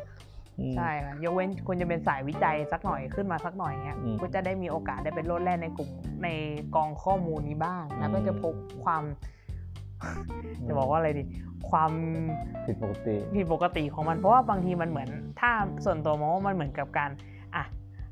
[0.59, 5.89] อืมใช่ค่ะยกเว้นคุณจะเป็นสายวิจัยสักหน่อยขึ้นมาสักหน่อยเงี้ยอืมคุณจะได้มีโอกาสได้เป็นโลดแล่นในกลุ่ม
[6.23, 6.27] ใน
[6.75, 8.53] กองข้อมูลนี้บ้าง แล้วก็จะพบ
[8.83, 9.03] ความ
[10.67, 11.23] จะบอกว่าอะไรดี
[11.69, 11.91] ความ
[12.65, 15.09] ผิดปกติผิดปกติของมันเพราะว่าบางทีมันเหมือน
[15.39, 15.51] ถ้า
[15.85, 17.09] ส่วนตัวมองว่ามันเหมือนกับการ
[17.55, 17.63] อะ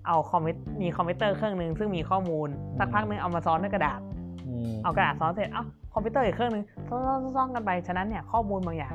[0.08, 2.48] เอาคอมพิวมีคอมพิวเตอร์เครื่องหนึ่งซึ่งมีข้อมูล
[2.80, 4.00] สักพักหนึ่งเอามาซ้อนด้วยกระดาษ
[4.48, 5.64] อืมเอากระดาษซ้อนเสร็จเอ้า
[5.96, 8.94] คอมพิวเตอร์อีกเครื่องหนึ่งซ้อนซ้อนซ้อนกันไปฉะนั้นเนี่ยข้อมูลบางอย่าง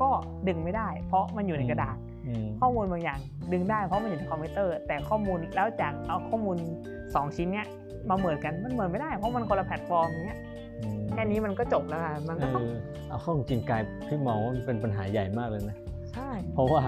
[0.00, 0.08] ก็
[0.48, 1.96] ดึงไม่ได้ เพราะมันอยู่ในกระดาษ
[2.26, 3.18] อืมข้อมูลบางอย่าง
[3.52, 6.56] ดึงได้เพราะมันอยู่ในคอมพิวเตอร์ แต่ข้อมูลแล้วจากเอาข้อมูล
[6.96, 7.66] 2 ชิ้นเนี้ย
[8.08, 10.38] มาเหมือนกันมันเหมือนไม่ได้ เพราะมันคนละแพลตฟอร์มอย่างเงี้ย
[10.78, 12.70] อืมแค่นี้มันก็จบแล้วค่ะมันเอก็ต้องอ
[13.08, 15.76] เอาเข้าจริงกายพี่มองว่ามันเป็นปัญหาใหญ่มากเลยนะ
[16.12, 16.82] ใช่เพราะว่า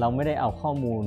[0.00, 1.04] เราไม่ได้เอาข้อมูล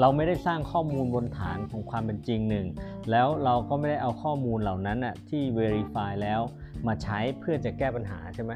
[0.00, 2.66] เราไม่ได้สร้างข้อมูลบนฐานของความเป็นจริงหนึ่ง
[3.10, 6.40] แล้วเราก็ไม่ได้เอาข้อมูลเหล่านั้นน่ะที่ verify แล้ว
[6.86, 8.52] มาใช้เพื่อจะแก้ปัญหาใช่ไหม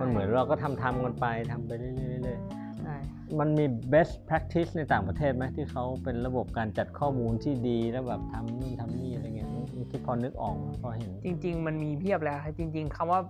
[0.00, 9.48] มันเหมือนเราก็ทำทำกันไปทำไปเรื่อยๆใช่ๆมันมี best practice ในต่างประเทศไหมที่เขาเป็นระบบการจัดข้อมูลที่ดีแล้วแบบทำนู่นทำนี่อะไรเงี้ย
[9.90, 13.20] ที่พอนึกออกพอเห็น จริง ๆ มันมีเพียบเลยค่ะจริง ๆคำว่า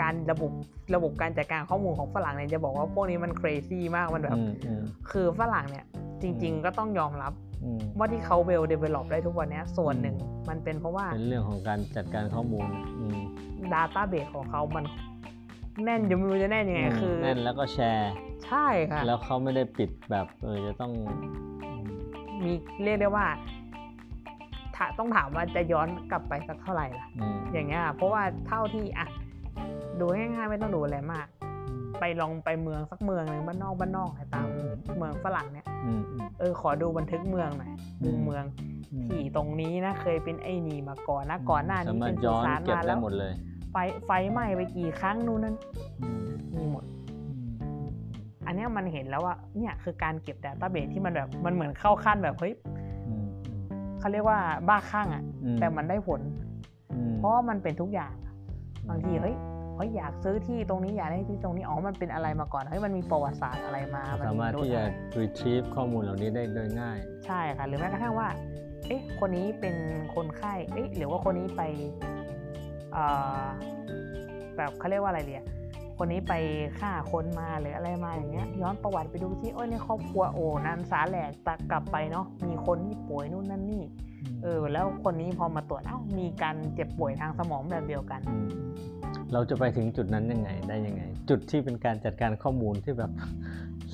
[0.00, 0.50] การระบบ
[0.94, 5.84] ระบบการจัดการข้อมูลของฝรั่งเนี่ยจะบอกว่าพวกนี้มัน crazy มากมันแบบอืมอืมคือฝรั่งเนี่ย
[6.24, 7.32] จริง ๆ ก็ต้องยอมรับ
[7.64, 10.16] อืมว่าที่เขา well develop ได้ทุกวันเนี้ยส่วนหนึ่ง
[10.48, 12.68] มันเป็นเพราะว่าเป็นเรื่องของการจัดการข้อมูล
[12.98, 13.18] อืม
[13.72, 14.84] database ของเขามัน
[15.84, 18.12] แน่นจะไม่รู้จะแน่นยังไงคือแน่นแล้วก็แชร์
[18.46, 20.92] ใช่ค่ะ แล้วเขาไม่ได้ปิดแบบเออจะต้อง
[22.44, 22.52] มี
[22.82, 23.26] เรียกได้ว่า
[24.76, 29.06] ถ้าต้องถามว่าจะย้อนกลับไปสักเท่าไหร่ล่ะอืมอย่างเงี้ยค่ะเพราะว่าเท่าที่อะ
[29.98, 31.26] ดูง่ายๆไม่ต้องดูอะไรมาก
[32.00, 34.46] ไปลองไปเมืองสักเมืองหนึ่งบ้านนอกบ้านนอกเนี่ยตาม
[34.98, 37.72] เมืองฝรั่งเนี่ยอืมอืม เออขอดูบันทึกเมืองหน่อย
[38.02, 38.44] อืมุมมเมือง
[38.92, 43.32] อืมที่ตรงนี้นะเคยเป็นไอ้นี่มาก่อนนะก่อนหน้านี้สามารเป็ถนสุย้อนสานเก็บมาได้แล้วหมดเลย
[43.72, 43.76] ไฟ
[44.06, 45.56] ไฟไหม้ไปกี่ครั้งนู่นนั่น
[46.02, 46.20] อืม
[46.56, 46.84] มีหมด
[48.46, 52.54] อันเนี้ยมันเห็นแล้วว่าเนี่ยคือการเก็บ database ที่มันแบบมันเหมือนเข้าขั้นแบบเฮ้ย
[53.06, 53.26] อืม
[53.98, 54.38] เขาเรียกว่า
[54.68, 56.20] บ้าคลั่งอะอืมแต่มันได้ผล
[56.94, 58.12] อืมเพราะว่ามันเป็นทุกอย่าง
[58.88, 59.36] บางทีเฮ้ย
[59.76, 68.28] เฮ้ยอยากซื้อที่ตรงนี้อยากได้ที่ตรงนี้อ๋อมันเป็นอะไรมาก่อนเฮ้ยมันมีประวัติศาสตร์อะไรมาสามารถที่จะอะไร retrieve ข้อมูลเหล่านี้ได้โดยง่าย ใช่ค่ะหรือแม้กระทั่งว่า
[68.88, 69.76] เอ๊ะคนนี้เป็น
[70.14, 71.62] คนไข้เอ๊ะหรือว่าคนนี้ไป
[72.92, 73.04] เอ่
[73.40, 73.44] อ
[74.56, 75.44] แบบเขาเรียกว่าอะไรเรีย
[75.98, 76.34] คนนี้ไป
[76.78, 83.82] ฆ่าคนมาหรืออะไรมาอย่างเงี้ย ย้อนประวัติไปดูที่โอ้ยในครอบครัวโอ้นันสาแหลกตักกลับไปเนาะมีคนที่ป่วยนู่นนั่นนี่
[84.42, 88.48] เออแล้วคนนี้พอมาตรวจเอ้ามีการเจ็บป่วยทางสมองแบบเดียวกันอืม
[89.34, 93.10] เราจะไปถึงจุดนั้นยังไงได้ยังไง จุดที่เป็นการจัดการข้อมูลที่แบบ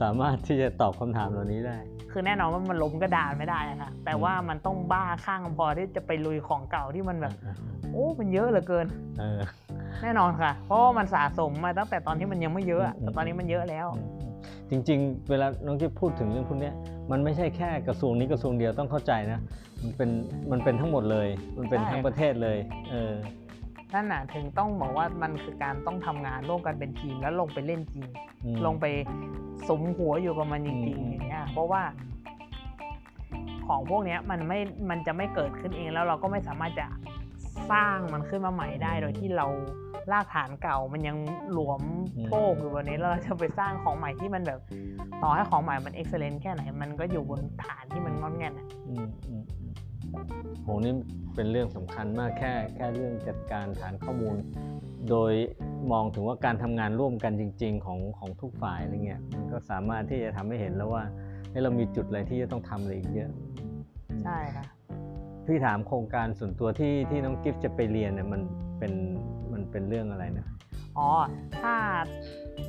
[0.00, 1.76] สามารถที่จะตอบคำถามเหล่านี้ได้
[2.10, 7.32] คือแน่นอนว่ามันล้มกระดานไม่ได้นะคะแต่ว่ามันต้องบ้าข้างพอที่จะไปลุยของเก่าที่มันแบบ
[7.92, 8.86] โอ้มันเยอะเหลือเกิน
[9.18, 9.40] เออ
[10.02, 13.86] แน่นอนค่ะ เพราะว่ามันสะสมมาตั้งแต่ตอนที่มันยังไม่เยอะอะอืมแต่ตอนนี้มันเยอะแล้ว
[14.70, 16.74] จริง ๆ เวลาน้องที่พูดถึงเรื่องพวกเนี้ย
[17.10, 19.40] มันไม่ใช่แค่กระทรวงนี้กระทรวงเดียวต้องเข้าใจนะ
[19.82, 20.10] มันเป็น
[20.50, 21.28] มันเป็นทั้งหมดเลย
[21.58, 22.58] มันเป็นใช่ทั้งประเทศเลย
[22.90, 23.12] เออ
[23.94, 28.06] นั่นน่ะถึงต้องบอกว่ามันคือการต้องทำงานร่วมกันเป็นทีมแล้วลงไปเล่นจริง
[28.44, 28.86] อืมลงไป
[29.68, 31.82] สมหัวอยู่กับมันจริงอืมๆอย่างเงี้ยเพราะว่า
[33.66, 34.58] ของพวกเนี้ยมันไม่
[34.90, 36.86] มันจะไม่เกิดขึ้นเองแล้วเราก็ไม่สามารถจะ
[37.70, 39.46] สร้างมันขึ้นมาใหม่ได้ โดยที่เรา
[40.12, 41.16] ลากฐานเก่ามันยัง
[41.52, 41.82] หลวม
[42.26, 44.60] โชกอยู่บนนี้แล้วเราจะไปสร้างของใหม่ที่มันแบบ
[45.22, 49.59] ต่อให้ของใหม่มันเอ็กซ์เลนแค่ไหน มันก็อยู่บนฐานที่มันงอนแงนอะอืมอืมอืม
[50.62, 50.94] โหนี่
[51.34, 54.36] เป็นเรื่องสำคัญมากแค่แค่เรื่องจัดการฐานข้อมูล
[55.10, 55.32] โดย
[55.92, 61.04] มองถึงว่าการทำงานร่วมกันจริง ๆ ของของทุกฝ่ายอะไรเงี้ยมันก็สามารถที่จะทำให้เห็นแล้วว่า
[61.50, 63.30] เฮ้ยเรามีจุดอะไรที่จะต้องทำอะไรอีกเยอะ
[64.24, 64.64] ใช่ค่ะ
[65.46, 68.42] พี่ถามโครงการส่วนตัวที่ที่น้องกิฟต์จะไปเรียนเนี่ยมัน
[68.78, 68.92] เป็น
[69.52, 70.46] มันเป็นเรื่องอะไรนะ
[70.98, 71.10] อ๋อ
[71.60, 71.74] ถ้า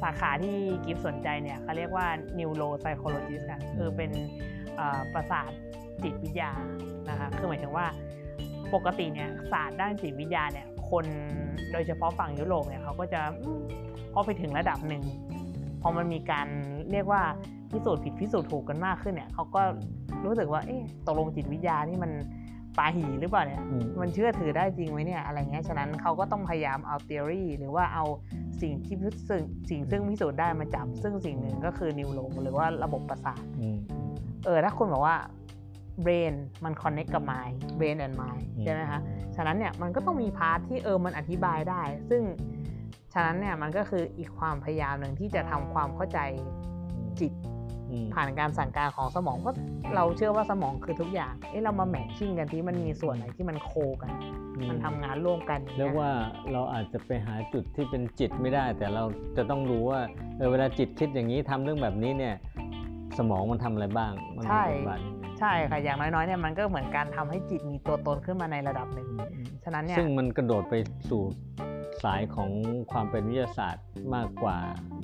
[0.02, 4.12] สาขาที่กิฟสนใจเนี่ยเขาเรียกว่า neuro psychologist ค่ะ คือเป็น
[4.76, 5.52] เอ่อประสาท
[6.04, 6.52] จิตวิทยา
[7.10, 7.86] นะคะคือหมายถึงว่า
[8.74, 11.06] ปกติเนี่ยศาสตร์ด้านจิตวิทยาเนี่ยคน
[11.72, 13.62] โดยเฉพาะฝั่งยุโรปเนี่ยเขาก็จะอืม
[14.14, 15.04] พอไปถึงระดับหนึ่ง
[15.82, 16.48] พอมันมีการ
[16.92, 17.22] เรียกว่า
[17.72, 19.62] พิสูจน์ผิดพิสูจน์ถูกกันมากขึ้นเนี่ยเขาก็
[20.26, 22.12] รู้สึกว่าเอ๊ะตกลงจิตวิทยานี่มัน
[22.78, 28.06] ปาหีหรือเปล่าเนี่ยอืมมันเชื่อถือได้จริงไหมเนี่ยอะไรเงี้ยฉะนั้นเขาก็ต้องพยายามเอา theory หรือว่าเอา
[28.62, 34.10] สิ่งที่พิสูจน์สิ่งซึ่งพิสูจน์ได้มาจับซึ่งสิ่งหนึ่งก็คือนิวโรหรือว่าระบบประสาทอืมอืม
[34.46, 35.16] เออถ้าคุณบอกว่า
[36.06, 36.34] brain
[36.64, 39.00] มัน connect กับ mind brain and mind อืมใช่ไหมคะ
[39.36, 42.22] ฉะนั้นเนี่ยมันก็ต้องมี part ที่เออมันอธิบายได้ ซึ่ง
[43.14, 46.20] ฉะนั้นเนี่ยมันก็คืออีกความพยายามหนึ่งที่จะทำความเข้าใจ
[47.20, 47.34] จิต
[47.92, 49.56] อืมผ่านการสั่งการของสมองเพราะ
[49.96, 53.72] เราเชื่อว่าสมองคือทุกอย่างเอ๊ะเรามา matching กันที่มันมีส่วนไหนที่มัน co
[54.02, 54.12] กัน
[54.70, 56.10] มันทำงานร่วมกันต้องเรียกงี้ว่า
[56.52, 59.04] เราอาจจะไปหาจุดที่เป็นจิตไม่ได้ แต่เรา
[59.38, 60.00] จะต้องรู้ว่า
[60.38, 62.36] เออเวลาจิตคิดอย่างนี้ทำเรื่องแบบนี้เนี่ย
[63.18, 70.76] สมองมันทำอะไรบ้างมันมีใช่บทบาทยังไง ใช่ค่ะอย่างน้อยๆเนี่ยมันก็เหมือนการทำให้จิตมีตัวตนขึ้นมาในระดับหนึ่งอืมอืมฉะนั้นเนี่ยซึ่งมันกระโดดไป
[71.10, 71.22] สู่
[72.04, 72.50] สายของ
[72.92, 73.86] ความเป็นวิทยาศาสตร์
[74.16, 74.58] มากกว่า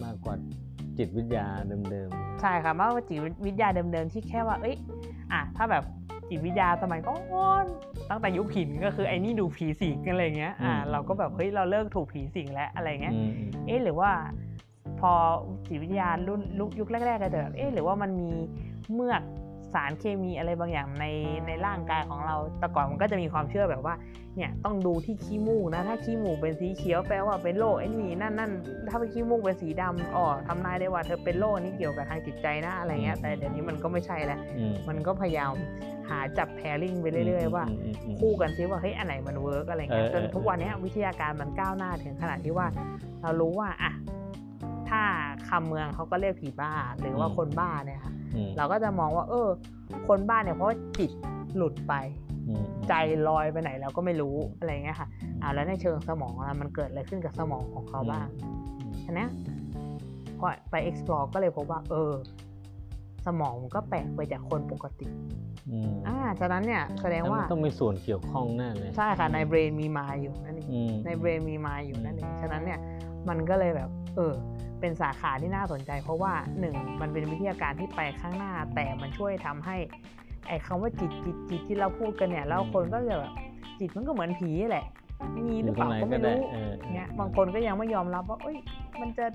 [0.06, 0.36] มากกว่า
[0.98, 2.10] จิตวิทยาเดิม
[2.42, 4.76] ใช่ค่ะมากกว่าจิตวิทยาเดิมๆที่แค่ว่า เอ้ย
[5.32, 5.84] อะถ้าแบบ
[6.30, 7.16] จิตวิทยาสมัยก่อ
[7.64, 7.66] น
[8.10, 14.12] ตั้งแต่ยุคหินก็คือไอ้นี่ดูผีสิงกันอะไรเงี้ยอ่าเราก็แบบเฮ้ยเราเลิกถูกผีสิงแล้วอะไรๆเงี้ยอืมอืมเอ๊ะหรือว่า
[15.00, 15.12] พอ
[15.68, 16.42] จิตวิทยารุ่น
[16.80, 18.32] ยุคแรกๆก็จะแบบเอ๊ะหรือว่ามันมี
[18.94, 19.22] เมือก
[19.74, 21.06] สารเคมีอะไรบางอย่างใน
[21.48, 23.96] ในร่างกายของเรา แต่ก่อนมันก็จะมีความเชื่อแบบว่า
[24.38, 28.52] เนี่ยต้องดูที่ขี้มูกนะ ถ้าขี้มูกเป็นสีเขียวแปลว่าเป็นโรคไอ้นี่นั่นนั่น
[28.90, 35.54] ถ้าเป็นขี้มูกเป็นสีดำอ๋อทำนายได้ว่าเธอเป็นโรคนี้เกี่ยวกับทางจิตใจนะอะไรเงี้ย แต่เดี๋ยวนี้มันก็ไม่ใช่แล้วอืมมันก็พยายาม
[36.10, 42.68] หาจับ pairing ไปเรื่อย ๆ ว่ามอืมอืมคู่กันซิว่าเฮ้ยอันไหนมัน work อะไรเงี้ยเออจนเออทุกวันเนี้ยวิทยาการมันก้าวหน้าถึงขนาดที่ว่า
[43.22, 43.92] เรารู้ว่าอะ
[44.90, 45.02] ถ้า
[45.50, 48.27] คำเมืองเขาก็เรียกผีบ้าหรือว่าคนบ้าเนี่ยค่ะอืม
[48.58, 49.48] เราก็จะมองว่า เออ
[50.08, 51.12] คนบ้าเนี่ยเพราะว่าจิต
[51.56, 51.94] หลุดไป
[52.48, 52.94] อืมใจ
[53.28, 55.08] ลอยไปไหนเราก็ไม่รู้อะไรเงี้ยค่ะ
[55.40, 58.28] เอาแล้วในเชิงสมองอะมันเกิดอะไรขึ้นกับสมองของเขาบ้าง
[59.06, 59.30] อันเนี้ย
[60.40, 62.12] ก็ไป explore ก็เลยพบว่า เออ
[63.26, 65.08] สมองมันก็แปลกไปจากคนปกติ
[65.70, 72.80] อืมอ่าฉะนั้นเนี่ยแสดงแล้วว่ามันต้องมีส่วนเกี่ยวข้องแน่เลย ใช่ค่ะ ในเบรนมีมาอยู่นั่นเองอืมในเบรนมีมาอยู่นั่นเองฉะนั้นเนี่ย
[73.30, 74.34] มันก็เลยแบบ เออ
[74.80, 79.78] เป็นสาขาที่น่าสนใจ เพราะว่าหนึ่งมันเป็นวิทยาการที่ไปข้างหน้า แต่มันช่วยทำให้
[80.48, 83.34] ไอ้คำว่าจิตจิตจิตที่เราพูดกันเนี่ยแล้วคนก็จะแบบ
[83.80, 84.86] จิตมันก็เหมือนผีแหละ
[85.48, 88.58] มีหรือเปล่าก็ไม่รู้เออเงี้ยบางคนก็ยังไม่ยอมรับว่าเอ้ย
[89.02, 89.26] มันจะ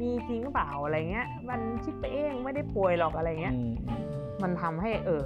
[0.00, 4.02] มีจริงหรือเปล่าอะไรเงี้ย มันคิดไปเองไม่ได้ป่วยหรอกอะไรเงี้ยอืมอืม
[4.42, 5.22] มันทำให้เออ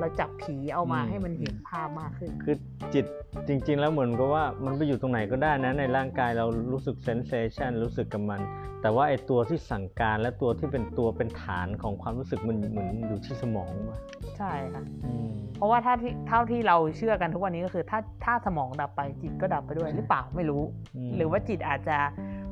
[0.00, 2.56] เราจับผีเอามาอืมให้มันเห็นภาพมากขึ้น คือ
[2.94, 3.04] จิต
[3.48, 8.40] จริง ๆ แล้วเหมือนกับว่ามันไปอยู่ตรงไหนก็ได้นะในร่างกายเรารู้สึกเซนเซชันรู้สึกกับมัน
[8.82, 13.98] แต่ว่าไอ้ตัวที่สั่งการและตัวที่เป็นตัวเป็นฐานของความรู้สึกมันเหมือนอยู่ที่สมองว่ะ
[14.38, 20.62] ใช่ค่ะอืมเพราะว่าถ้าที่เท่าที่เราเชื่อกันทุกวันนี้ก็คือ ถ้าถ้าสมองดับไปจิตก็ดับไปด้วยหรือเปล่าไม่รู้
[21.08, 21.98] มหรือว่าจิตอาจจะ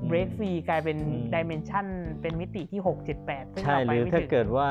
[0.00, 1.86] อืม break free กลายเป็นอืมดิเมนชัน
[2.22, 4.68] เป็นมิติที่ 6 7 8ซึ่งใช่เราหไปรือไม่ถ้าถึงเกิดว่า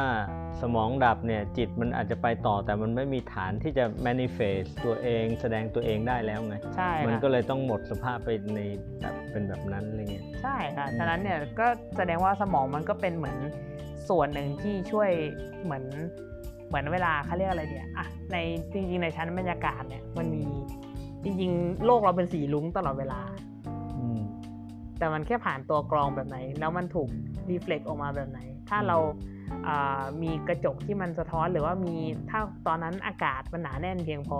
[0.61, 8.59] สมองดับเนี่ยจิตมันอาจจะไปต่อแต่มันไม่มีฐานที่จะ manifest ตัวเองแสดงตัวเองได้แล้วไงใช่มันค่ะก็เลยต้องหมดสภาพไปใน
[9.01, 11.67] แบบเป็นแบบนั้นอะไรเงี้ยใช่ค่ะอืมฉะนั้นเนี่ยก็
[11.97, 13.37] แสดงว่าสมองมันก็เป็นเหมือน
[14.09, 15.09] ส่วนหนึ่งที่ช่วย
[15.63, 15.83] เหมือน
[16.67, 18.37] เหมือนเวลาเขาเรียกอะไรเนี่ยอะใน
[18.73, 20.43] จริงๆในชั้นบรรยากาศเนี่ยมันมี
[21.23, 23.46] จริงๆ โลกเราเป็นสีลุ้งตลอดเวลาอืม
[24.99, 27.09] แต่มันแค่ผ่านตัวกรองแบบไหน แล้วมันถูก
[27.49, 28.39] รีเฟล็กออกมาแบบไหน
[28.69, 28.97] ถ้าเรา
[29.67, 31.95] อ่ามีกระจกที่มันสะท้อนหรือว่ามี
[32.29, 34.39] ถ้าตอนนั้นอากาศมันหนาแน่นเพียงพอ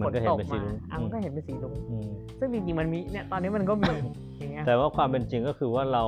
[0.00, 3.94] มัฝนนก็เห็ตนกเป็นสีมารุ้งอะมันก็เห็นเป็นสีลุ้งอืมซึ่งจริงๆมันมีเนี่ยตอนนี้มันก็มี
[4.38, 6.04] อย่างเงี้ยแต่ว่าความเป็นจริงก็คือว่าเรา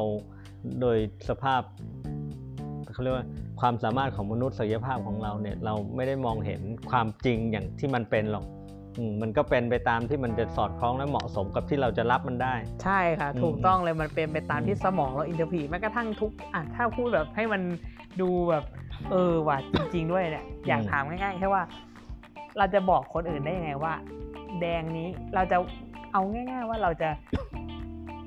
[0.81, 0.99] โดย
[1.29, 1.63] สภาพ
[2.93, 3.27] เขาเรียกว่า
[3.61, 8.60] ความสามารถของมนุษย์ศักยภาพของเราเนี่ยเราไม่ได้มองเห็นความจริงอย่างที่มันเป็นหรอกอื
[9.11, 17.63] มมันก็เป็นไปตามที่มันจะสอดคล้องและเหมาะสมกับที่เราจะรับมันได้ ใช่ค่ะอืมถูกต้องเลยมันเป็นไปตามอืมที่สมองเรา interpret แม้กระทั่งทุกอะถ้าพูดแบบให้มัน
[18.21, 18.65] ดูแบบ
[19.11, 21.63] เออว่ะจริง ๆ ด้วยเนี่ยอยากถามง่ายๆแค่ว่า
[22.59, 23.93] เราจะบอกคนอื่นได้ยังไงว่า
[24.61, 25.57] แดงนี้เราจะ
[26.13, 27.11] เอาง่าย ๆ ว่าเราจะ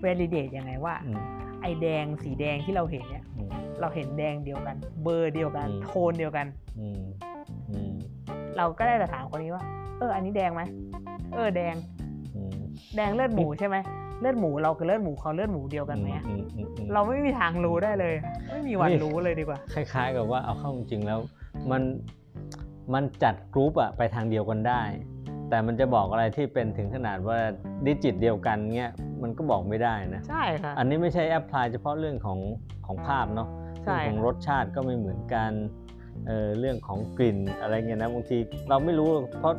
[0.04, 1.20] validate ยังไงว่าอืม
[1.62, 3.50] ไอแดงสีแดงที่เราเห็นเนี่ยอืม
[3.82, 6.48] เราเห็นแดงเดียวกัน เบอร์เดียวกันอืมโทนเดียวกัน
[6.80, 7.02] อืม
[7.72, 7.94] อืม
[8.58, 10.62] เราก็ได้แต่ถามคนนี้ว่าเอออันนี้แดงไหม
[11.34, 11.76] เออแดง
[12.36, 12.60] อืม
[12.96, 13.78] แดงเลือดหมูใช่ไหม
[14.22, 18.16] เลือดหมูเรากับเลือดหมูเขาเลือดหมูเดียวกันไหมอะอืมอืมอืมเราไม่มีทางรู้ได้เลย
[18.52, 21.20] ไม่มีวันนี่รู้เเลยดีกว่า คล้าย ๆ กับว่าเอาเข้าจริงๆแล้ว
[21.72, 21.82] มัน
[22.94, 24.82] มันจัดกรุ๊ปอะไปทางเดียวกันได้
[25.50, 27.38] แต่มันจะบอกอะไรที่เป็นถึงขนาดว่า
[27.86, 28.92] digit เดียวกันเงี้ย
[29.24, 32.40] มันก็บอกไม่ได้นะ ใช่ค่ะ อันนี้ไม่ใช่ apply เฉพาะเรื่องของ
[32.86, 33.48] ของภาพเนาะ
[33.86, 35.52] ใช่เรื่องของรสชาติก็ไม่เหมือนกัน
[36.28, 38.38] เออเรื่องของกลิ่นอะไรเงี้ยนะบางที
[38.70, 39.54] เราไม่รู้เพราะ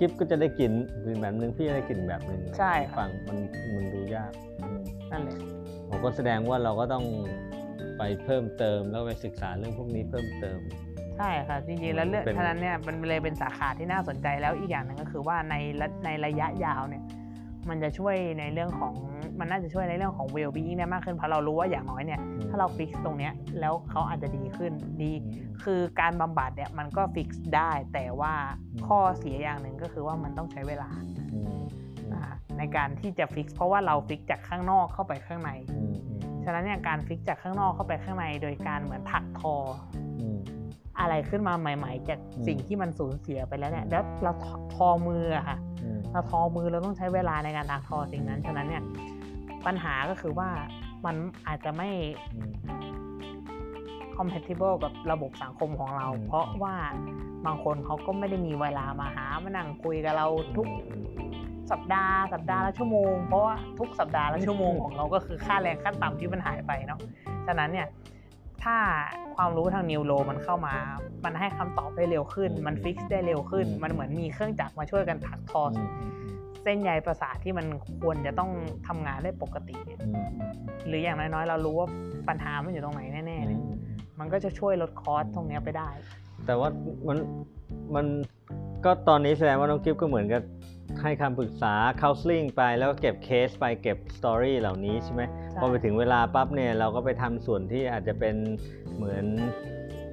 [0.00, 0.72] กิฟก็จะได้กลิ่น
[1.04, 3.38] กลิ่นแบบนึงพี่จะได้กลิ่นแบบนึงใช่ค่ะ ฟังมัน
[3.74, 4.32] มันดูยาก
[5.12, 5.36] นั่นแหละ
[5.88, 7.04] ผมก็แสดงว่าเราก็ต้อง
[7.98, 10.58] ไปเพิ่มเติมแล้วไปศึกษาเรื่องพวกนี้เพิ่มเติม
[11.18, 17.02] ใช่ค่ะจริงๆแล้วเรื่องเป็น ฉะนั้นเนี่ยมันเลยเป็นสาขาที่น่าสนใจแล้วอีกอย่างหนึ่งก็คือว่าในระในระยะยาวเนี่ย
[17.68, 18.94] มันจะช่วยในเรื่องของ
[19.40, 24.72] มันน่าจะช่วยในเรื่องของ well being ได้มากขึ้นเพราะเรารู้ว่าอย่างน้อยเนี่ยถ้าเรา fix ตรงเนี้ยแล้วเขาอาจจะดีขึ้น
[25.02, 25.12] ดี
[25.64, 28.34] คือการบำบัดเนี่ยมันก็ fix ได้ แต่ว่า
[28.74, 30.90] อืมข้อเสียอย่างหนึ่งก็คือว่ามันต้องใช้เวลา
[31.34, 31.62] อืม
[32.12, 32.22] อ่า
[32.58, 39.54] ในการที่จะ fix เพราะว่าเรา fix จากข้างนอกเข้าไปข้างในอืมอืมฉะนั้นเนี่ยการ fix จากข้างนอกเข้าไปข้างใน โดยการเหมือนถักทอ
[40.20, 40.38] อืม
[41.00, 48.82] อะไรขึ้นมาใหม่ ๆ จากอืมสิ่งที่มันสูญเสียไปแล้วเนี่ยอืมแล้วเราทอทอมืออะค่ะอืมเราทอมือเราต้องใช้เวลาในการถักทอสิ่งนั้นฉะนั้นเนี่ย
[49.66, 50.50] ปัญหาก็คือว่า
[51.06, 51.16] มัน
[51.46, 51.88] อาจจะไม่
[52.34, 52.52] อืม
[54.16, 56.74] compatible กับระบบสังคมของเราอืมเพราะว่า
[57.46, 60.26] บางคนเขาก็ไม่ได้มีเวลามาหามานั่งคุยกับเรา
[60.56, 60.68] ทุก
[61.70, 67.00] สัปดาห์สัปดาห์ละชั่วโมง เพราะว่าทุกสัปดาห์ละชั่วโมงของเราก็คือค่าแรงขั้นต่ำที่มันหายไปเนาะ
[67.46, 67.88] ฉะนั้นเนี่ย
[68.62, 68.76] ถ้า
[69.34, 70.74] ความรู้ทางนิวโรมันเข้ามา
[71.24, 77.66] มันให้คำตอบได้เร็วขึ้นอืมมันฟิกได้เร็วขึ้นอืมมันเหมือนมีเครื่องจักรมาช่วยกันถักทอออืม เส้นใยประสาทที่มัน
[78.02, 78.50] ควรจะต้อง
[78.88, 80.28] ทำงานได้ปกติเนี่ยอืม
[80.86, 81.88] หรืออย่างน้อยๆ เรารู้ว่า
[82.28, 83.72] ปัญหามันอยู่ตรงไหนแน่ๆเนี่ยอืม
[84.20, 85.88] มันก็จะช่วยลด cost ตรงเนี้ยไปได้
[86.46, 86.68] แต่ว่า
[87.08, 87.18] มัน
[87.94, 88.06] มัน
[88.84, 90.42] ก็ตอนนี้แสดงว่าน้องกิฟก็เหมือนกับ
[91.02, 98.36] ให้คำปรึกษา counseling ไปแล้วก็เก็บเคสไปเก็บ story เหล่านี้ใช่ไหมใช่พอไปถึงเวลาปั๊บเนี่ยเราก็ไปทำส่วนที่อาจจะเป็น
[98.96, 99.24] เหมือน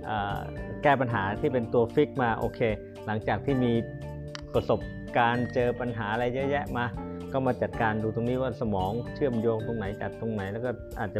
[0.10, 0.40] อา
[0.84, 2.60] แก้ปัญหาที่เป็นตัว fix มาโอเค
[3.06, 3.72] หลังจากที่มี
[4.53, 4.80] ประสบ
[5.18, 6.85] การณ์เจอปัญหาอะไรเยอะแยะมา
[7.34, 10.69] ก็มาจัดการดูตรงนี้ว่าสมองเชื่อมโยงตรงไหนจัดตรงไหน แล้วก็
[10.99, 11.19] อาจจะ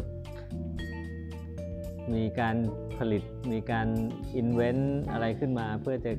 [2.16, 2.56] มีการ
[2.98, 3.88] ผลิตมีการ
[4.36, 6.12] invent อะไรขึ้นมา เพื่อจะ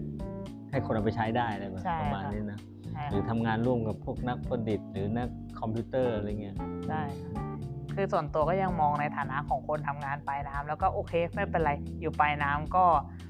[0.71, 2.61] ให้คนเอาไปใช้ได้อะไรแบบใช่ประมาณค่ะนี้นะ
[2.93, 5.29] ใช่หรือทำงานร่วมกับพวกนักประดิษฐ์หรือนัก
[5.61, 6.57] คอมพิวเตอร์อะไรเงี้ย
[6.89, 7.03] ใช่
[7.99, 11.71] คือส่วนตัวก็ยังมองในฐานะของคนทำงานปลายน้ำแล้วก็โอเคไม่เป็นไร
[12.01, 12.85] อยู่ปลายน้ำก็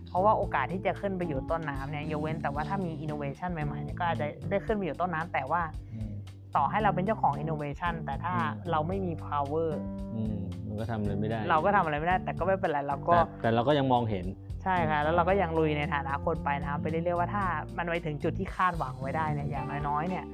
[0.08, 5.62] เพราะว่าโอกาสที่จะขึ้นไปอยู่ต้นน้ำเนี่ยยกเว้นแต่ว่าถ้ามีอินโนเวชันใหม่ๆเนี่ยก็อาจจะได้ขึ้นไปอยู่ต้นน้ำแต่ว่า
[6.56, 9.70] ต่อให้เราเป็นเจ้าของอินโนเวชันแต่ถ้าอืมเราไม่มี power
[10.14, 10.36] อืม
[10.66, 14.26] มันก็ทำอะไรไม่ได้ เราก็ทำอะไรไม่ได้ แต่ก็ไม่เป็นไรเราก็แต่แต่เราก็ยังมองเห็น
[14.62, 17.44] ใช่ค่ะ แล้วเราก็ยังลุยในฐานะคนปลายน้ำไปเรื่อยๆว่าถ้า
[17.78, 20.24] มันไปถึงจุดที่คาดหวังไว้ได้เนี่ยอย่างน้อยๆเนี่ย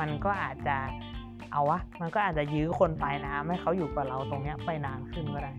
[0.00, 0.76] มันก็อาจจะ
[1.52, 5.52] เอาวะมันก็อาจจะยื้อคนปลายน้ำให้เขาอยู่กับเราตรงเนี้ยไปนานขึ้นก็ได้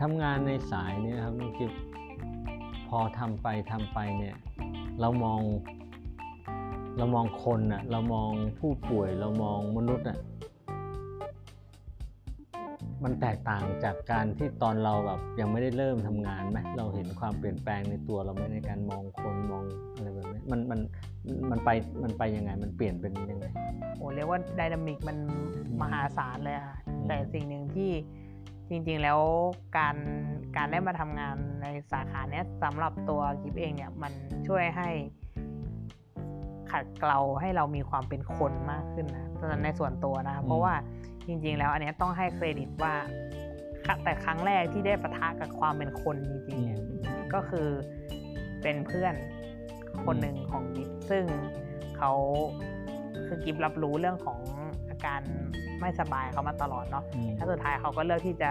[0.00, 1.72] ทำงานในสายเนี่ยครับน้องกิฟ
[2.88, 4.36] พอทำไปทำไปเนี่ย
[5.00, 5.40] เรามอง
[6.96, 10.18] เรามองคนอะเรามองผู้ป่วย เรามองมนุษย์อะ
[13.04, 19.64] มันแตกต่างจากการที่ตอนเราแบบยังไม่ได้เริ่มทำงานไหมเราเห็นความเปลี่ยนแปลงในตัวเราไหมในการมองคนมอง
[19.94, 20.80] อะไรแบบ มันมัน
[21.50, 21.70] มันไป
[22.02, 23.46] มันไปยังไงมันเปลี่ยนเป็นยังไง
[23.96, 25.16] โอ้เรียกว่าไดนามิกมัน
[25.80, 27.90] มหาศาลเลยค่ะอืมแต่สิ่งหนึ่งที่
[28.68, 29.18] จริงๆแล้ว
[29.76, 29.96] การ
[30.56, 34.12] การได้มาทำงานในสาขาเนี้ยสำหรับตัวกิฟเองเนี่ยมัน
[34.48, 34.88] ช่วยให้
[36.70, 40.74] ขัดเกลาให้เรามีความเป็นคนมากขึ้นนะตอนนั้นในส่วนตัวนะเพราะว่า
[41.26, 42.94] จริง ๆ แล้วอันเนี้ยต้องให้เครดิตว่า
[44.04, 46.80] แต่ครั้งแรกที่ได้ปะทะกับความเป็นคนจริงๆเนี่ย
[47.34, 47.68] ก็คือ
[48.62, 49.14] เป็นเพื่อน
[50.06, 51.24] คนหนึ่งของกิฟซึ่ง
[51.96, 52.12] เขา
[53.26, 54.40] คือกิฟรับรู้เรื่องของ
[54.90, 55.20] อาการ
[55.80, 58.50] ไม่สบายเขามาตลอดเนาะอืมถ้าสุดท้ายเขาก็เลือกที่จะ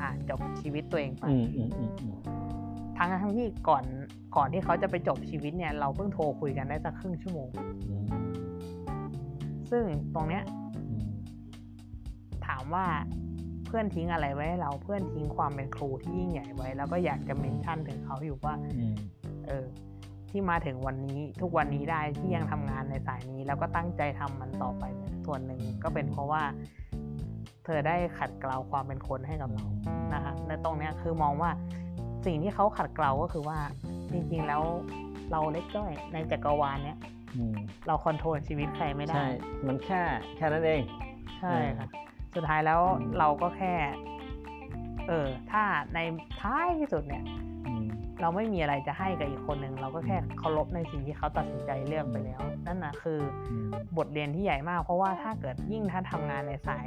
[0.00, 2.14] อะจบชีวิตตัวเองไปอืมอืมอืมอืม
[2.96, 3.84] ทั้งทั้งที่ก่อน
[4.36, 7.48] ก่อนที่เขาจะไปจบชีวิตเนี่ย เราเพิ่งโทรคุยกันได้สักครึ่งชั่วโมง
[7.88, 8.06] อืม
[9.70, 9.84] ซึ่ง
[10.14, 10.42] ตรงเนี้ย
[10.88, 11.08] อืม
[12.46, 12.86] ถามว่า
[13.66, 18.94] เพื่อนทิ้งอะไรไว้ให้เราเพื่อนทิ้งความเป็นครูที่ยิ่งใหญ่ไว้ แล้วก็อยากจะเมนชั่นถึงเขาอยู่ว่าอืม
[19.46, 19.64] เออ
[20.30, 26.42] ที่มาถึงวันนี้ทุกวันนี้ได้ที่ยังทำงานในสายนี้ แล้วก็ตั้งใจทำมันต่อไปเนี่ยส่วนหนึ่งก็เป็นเพราะว่า
[27.64, 29.66] เธอได้ขัดเกลาความเป็นคนให้กับเรา
[30.14, 31.50] นะคะในตรงเนี้ยคือมองว่า
[32.26, 33.58] สิ่งที่เขาขัดเกลาก็คือว่า
[34.12, 34.62] จริงๆแล้ว
[35.32, 36.98] เราเล็กจ้อยในจักรวาลเนี้ย
[37.36, 37.54] อืม
[37.86, 39.28] เราคอนโทรลชีวิตใครไม่ได้ใช่
[39.66, 40.00] มันแค่
[40.36, 40.82] แค่นั้นเอง
[41.40, 41.88] ใช่ค่ะ
[42.34, 42.80] สุดท้ายแล้ว
[43.18, 43.74] เราก็แค่
[45.08, 45.62] เออ ถ้า
[45.94, 45.98] ใน
[46.40, 47.55] ท้ายที่สุดเนี่ยอืม
[48.20, 53.18] เราไม่มีอะไรจะให้กับอีกคนหนึ่งเราก็แค่เคารพในสิ่งที่เขาตัดสินใจเลือกไปแล้ว นั่นนะคือ
[53.50, 53.66] อืม
[53.96, 56.86] บทเรียนที่ใหญ่มาก เพราะว่าถ้าเกิดยิ่งถ้าทำงานในสาย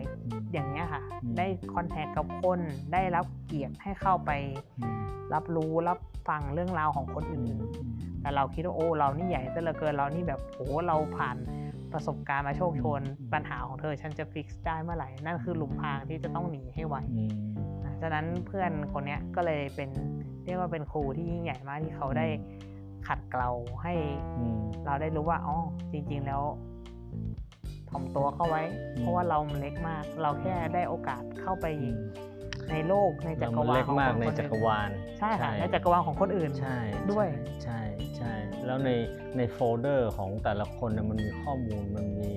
[0.54, 2.60] อย่างเนี้ยค่ะอืมได้คอนแทคกับคน
[2.94, 4.32] ได้รับเกียรติให้เข้าไป
[4.80, 5.00] อืม
[5.34, 6.00] รับรู้รับ
[6.30, 7.58] ฟังเรื่องราวของคนอือื่มน
[8.22, 11.38] แต่เราคิดว่าโอ้เรานี่ใหญ่ซะเหลือเกินเรานี่แบบโอ้เราผ่าน
[11.94, 17.34] ประสบการณ์มาโชคโชนอืมปัญหาของเธอฉันจะฟิกซ์ได้เมื่อไหร่นั่นคือหลุมพรางที่จะต้องหนีให้ไวอืม
[17.86, 19.90] นะฉะนั้นเพื่อนคนเนี้ยก็เลยเป็น
[20.50, 22.28] เรียกว่าเป็นครูที่ยิ่งใหญ่มากที่เขาได้
[23.08, 23.50] ขัดเกลา
[23.84, 23.94] ให้
[24.38, 25.58] อืมเราได้รู้ว่าอ๋อ
[25.92, 26.42] จริง ๆ แล้ว
[27.90, 28.64] ถ่อมตัวเข้าไว้
[28.96, 31.98] อืมเพราะว่าเรามันเล็กมาก เราแค่ได้โอกาสเข้าไปอืม
[32.72, 34.90] ในโลกในจัเรากรมันวาลเล็กของมากคนในคนจักรอื่นวาล
[35.20, 36.78] ใช่ค่ะในจักรวาลของคนอื่นใช่
[37.12, 37.28] ด้วย
[37.64, 37.80] ใช่
[38.18, 38.34] ใช่
[38.66, 38.90] แล้วใน
[39.38, 42.32] ในโฟลเดอร์ของแต่ละคนเนี่ยมันมีข้อมูลมันมี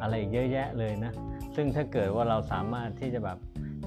[0.00, 1.12] อะไรอีกเยอะแยะเลยนะ
[1.56, 3.38] ซึ่งถ้าเกิดว่าเราสามารถที่จะแบบ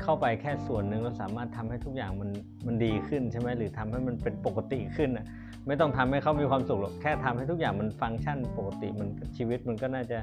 [0.04, 2.30] เข้าไปแค่ส่วนหนึ่งเราสามารถทำให้ทุกอย่างมัน
[2.68, 5.26] มันดีขึ้นใช่ไหมหรือทำให้มันเป็นปกติขึ้นอะ
[5.68, 10.18] ไม่ต้องทำให้เขามีความสุขหรอกแค่ทำให้ทุกอย่างมันฟังก์ชันปกติมันก็ชีวิตมันก็น่าจะ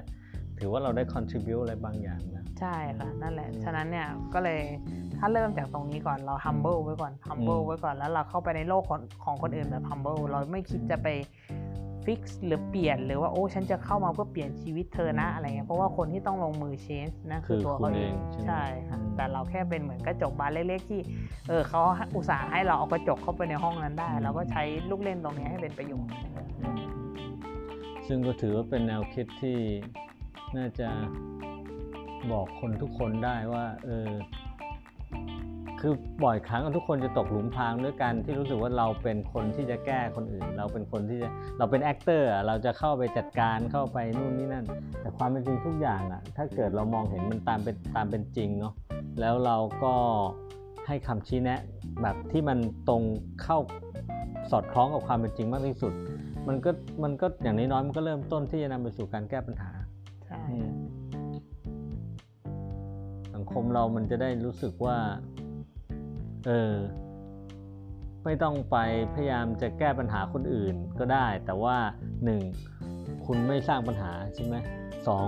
[0.58, 4.60] ถือว่าเราได้ contribu อะไรบางอย่างนะใช่ค่ะ นั่นแหละอืมฉะนั้นเนี่ยก็เลย
[5.18, 11.08] ถ้าเริ่มจากตรงนี้ก่อนเรา humble ไว้ก่อน humble อืมไว้ก่อนแล้วเราเข้าไปในโลกของของคนอื่นแบบ humble เราไม่คิดจะไป
[12.04, 21.00] fix หรือเปลี่ยนหรือว่าโอ้ฉันจะเข้ามาเพื่อเปลี่ยนชีวิตเธอนะอะไรเงี้ยเพราะว่าคนที่ต้องลงมือ change นะคือตัวเขาเองใช่ไหมใช่ค่ะอืมแต่เราแค่เป็นเหมือนกระจกบานเล็กๆที่
[21.48, 21.80] เออเขา
[22.16, 26.12] อุตส่าห์ให้เราเอากระจกเข้าไปในห้องนั้นได้ เราก็ใช้ลูกเล่นตรงนี้ให้เป็นประโยชน์
[28.06, 29.58] ซึ่งก็ถือว่าเป็นแนวคิดที่
[30.56, 30.88] น่าจะ
[32.32, 34.08] บอกคนทุกคนได้ว่าเออ
[35.84, 41.28] คคือบ่อยครั้งทุกคนจะตกหลุมพรางด้วยกันที่รู้สึกว่าเราเป็นคนที่จะแก้คนอื่น เราเป็นคนที่จะ
[41.58, 44.66] เราเป็น actor อะเราจะเข้าไปจัดการเข้าไปนู่นนี่นั่น
[45.00, 48.74] แต่ความเป็นจริงทุกอย่างอะถ้าเกิดเรามองเห็นมันตามเป็นตามเป็นจริงเนาะ
[49.20, 49.94] แล้วเราก็
[50.86, 51.60] ให้คำชี้แนะ
[52.02, 52.58] แบบที่มัน
[52.88, 53.02] ตรง
[53.42, 53.58] เข้า
[54.50, 55.92] สอดคล้องกับความเป็นจริงมากที่สุด
[56.48, 56.70] มันก็
[57.02, 59.70] มันก็อย่างน้อยๆมันก็เริ่มต้นที่จะนำไปสู่การแก้ปัญหา
[60.26, 60.72] ใช่อืม
[63.34, 64.96] สังคมเรามันจะได้รู้สึกว่า
[66.46, 66.74] เออ
[68.24, 68.76] ไม่ต้องไป
[69.14, 71.76] พยายามจะแก้ปัญหาคนอื่นก็ได้ แต่ว่า
[72.24, 72.40] หนึ่ง
[73.26, 74.56] คุณไม่สร้างปัญหาใช่ไหม
[75.08, 75.26] สอง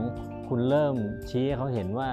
[0.49, 0.95] คุณเริ่ม
[1.31, 2.09] ชี้ให้เขาเห็นว่า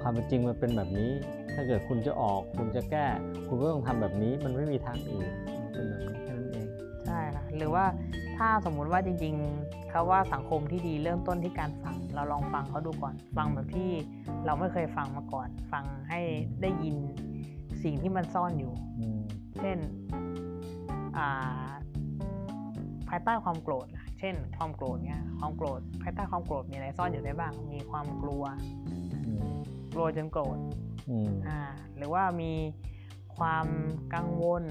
[0.00, 1.10] ความเป็นจริงมันเป็นแบบนี้
[1.54, 3.06] ถ้าเกิดคุณจะออกคุณจะแก้
[3.48, 5.30] คุณก็ต้องทำแบบนี้ มันไม่มีทางอื่น
[5.62, 6.66] มันเป็นแบบนี้แค่นั้นเอง
[7.06, 7.84] ใช่ค่ะ หรือว่า
[8.38, 13.90] ถ้าสมมุติว่าจริงๆเขาว่าสังคมที่ดีเริ่มต้นที่การฟัง เราลองฟังเขาดูก่อน ฟังแบบที่
[14.46, 16.20] เราไม่เคยฟังมาก่อน ฟังให้
[16.62, 16.96] ได้ยิน
[17.84, 19.20] สิ่งที่มันซ่อนอยู่อืม
[19.58, 19.78] เช่น
[21.16, 21.70] อ่า
[23.08, 28.44] ภายใต้ความโกรธนะเช่น ความโกรธเนี่ยความโกรธ ภายใต้ความโกรธมีอะไรซ่อนอยู่ได้บ้าง มีความกลัว
[29.26, 29.54] อืม
[29.94, 30.58] กลัวจนโกรธ
[31.10, 31.60] อืมอ่า
[31.96, 32.52] หรือว่ามี
[33.36, 33.66] ความ
[34.14, 34.62] กังวล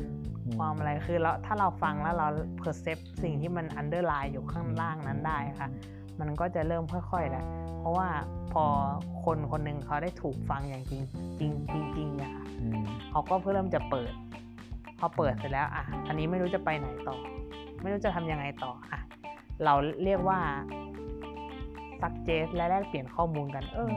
[0.46, 2.28] อืมความอะไร คือเราถ้าเราฟังแล้วเรา
[2.62, 5.70] perceive สิ่งที่มัน underline อยู่ข้างล่างนั้นได้ค่ะ
[6.20, 7.46] มันก็จะเริ่มค่อยๆแหละ
[7.80, 8.08] เพราะว่า
[8.54, 8.64] พอ
[9.24, 11.02] คนคนหนึ่งเขาได้ถูกฟังอย่างจริง
[11.40, 14.14] จริงจริงจริงเนี่ยค่ะอืมเขาก็เริ่มจะเปิด
[15.00, 17.18] พอเปิดเสร็จแล้วอะอันนี้ไม่รู้จะไปไหนต่อ
[17.82, 19.00] ไม่รู้จะทำยังไงต่ออะ
[19.66, 19.74] เรา
[20.04, 20.40] เรียกว่า
[22.02, 23.94] suggest และแลกเปลี่ยนข้อมูลกัน เออ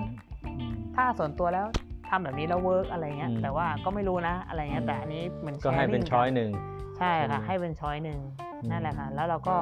[0.97, 1.67] ถ้าส่วนตัวแล้ว
[2.09, 6.51] ทำแบบนี้แล้ว work อะไรเงี้ยอืมแต่ว่าก็ไม่รู้นะอะไรเงี้ยแต่อันนี้เหมือนก็ให้เป็น sharing choice หนึ่ง
[7.03, 8.19] ใช่ค่ะอืมให้เป็น choice หนึ่ง
[8.63, 9.57] อืมนั่นแหละค่ะ แล้วเราก็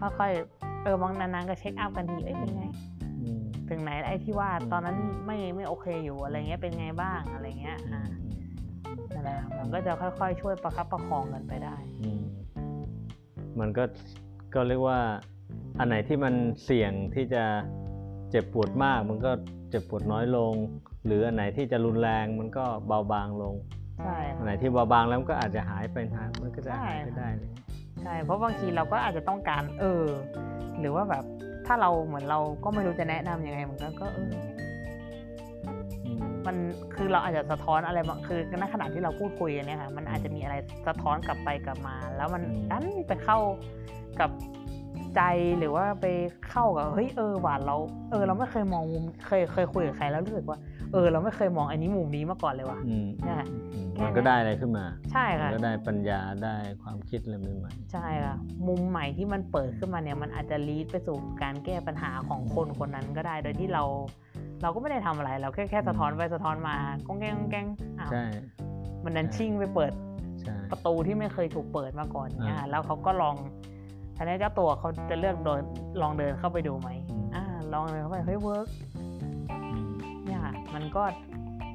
[0.00, 2.64] ค่อยๆเออบางนานๆก็เช็คอัพกันทีเอ้ยเป็นไง
[3.22, 4.96] อืมถึงไหนไอ้ที่ว่าอืมตอนนั้น
[5.26, 8.02] ไม่ไม่โอเคอยู่อะไรเงี้ยเป็นไงบ้างอะไรเงี้ยอ่า
[9.14, 12.22] นั่นแหละค่ะมันก็จะค่อยๆ ช่วยประคับประคองกันไปได้อืม
[13.60, 13.84] มันก็
[14.54, 15.00] ก็เรียกว่า
[15.78, 16.34] อันไหนที่มัน
[16.64, 17.44] เสี่ยงที่จะ
[18.30, 19.30] เจ็บปวดมาก มันก็
[19.70, 20.54] เจ็บปวดน้อยลง
[21.04, 23.54] หรืออันไหนที่จะรุนแรงมันก็เบาบางลง
[24.04, 27.50] ใช่อันไหนที่เบาบางแล้วมันก็อาจจะหายไปหายมันก็จะใช่หายไปได้เลย
[28.02, 30.04] ใช่ เพราะบางทีเราก็อาจจะต้องการ เออ
[30.80, 31.24] หรือว่าแบบ
[31.66, 34.32] ถ้าเราเหมือนเราก็ไม่รู้จะแนะนำยังไงเหมือนกันก็เออ
[36.04, 36.56] อืมมัน
[36.94, 40.54] คือเราอาจจะสะท้อนอะไรบางคือในขณะที่เราพูดคุยกันเนี่ยค่ะมันอาจจะมีอะไร
[40.86, 43.38] สะท้อนกลับไปกลับมา แล้วมันดันไปเข้า
[44.20, 44.30] กับ
[45.16, 45.22] ใจ
[45.58, 46.06] หรือว่าไป
[46.50, 47.76] เข้ากับเฮ้ยเออหวานเรา
[48.10, 50.58] เออ เราไม่เคยมองมุมเคยเคยคุยกับใครแล้วรู้สึกว่า
[50.92, 58.36] เออ เราไม่เคยมองอันนี้มุมนี้มาก่อนเลยว่ะอืมเนี่ยค่ะอืมแค่นั้นมันก็ได้อะไรขึ้นมา ใช่มัค่ะก็ได้ปัญญาได้ความคิดอะไรใหม่ใช่ค่ะ
[58.68, 63.84] มุมใหม่ที่มันเปิดขึ้นมาเนี่ยมันอาจจะลีดไปสู่การแก้ปัญหาของคนคนนั้นก็ได้โดยที่เรา
[64.62, 66.76] เราก็ไม่ได้ทำอะไรเราแค่แค่สะท้อนไปสะท้อนมา
[67.06, 67.66] ก้องแกงก้องแกง
[67.98, 68.24] อ้าวๆใช่
[69.04, 69.92] มันดันใช่ชิ่งไปเปิด
[70.40, 73.36] ใช่ประตูที่ไม่เคยถูกเปิดมาก่อนเนี่ยอ่าแล้วเขาก็ลอง
[74.16, 75.60] ทีนี้เจ้าตัวเขาจะเลือกโดน
[76.00, 78.66] ลองเดินเข้าไปดูไหมอืมอ่าลองเดินเข้าไปเฮ้ย work
[79.50, 79.56] อื
[79.86, 79.88] ม
[80.24, 81.02] เนี่ยค่ะมันก็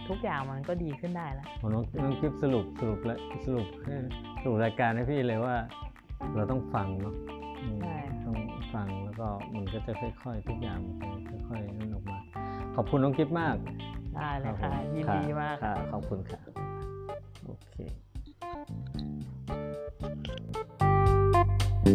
[0.10, 3.94] ทุกอย่างมันก็ดีขึ้นได้แล้วผมน้องน้องกิฟสรุปสรุปแล้วสรุปให้
[4.42, 5.56] สรุปรายการให้พี่เลยว่า
[6.36, 7.16] เราต้องฟังเนาะ
[7.62, 8.36] อืมใช่ต้อง
[8.74, 10.96] ฟังแล้วก็มันก็จะค่อย ๆ ทุกอย่างมัน
[11.30, 12.18] จะค่อยๆนั่นออกมา
[12.76, 13.56] ขอบคุณน้องกิฟมาก
[14.16, 16.40] ได้เลยค่ะรับผมยินดีมากค่ะขอบคุณค่ะ
[17.46, 17.76] โอเค
[21.82, 21.88] วัน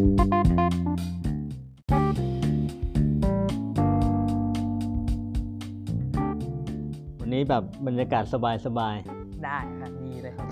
[7.34, 8.24] นี้แบบบรรยากาศ
[8.66, 10.46] สบายๆได้ค่ะดีเลยครับ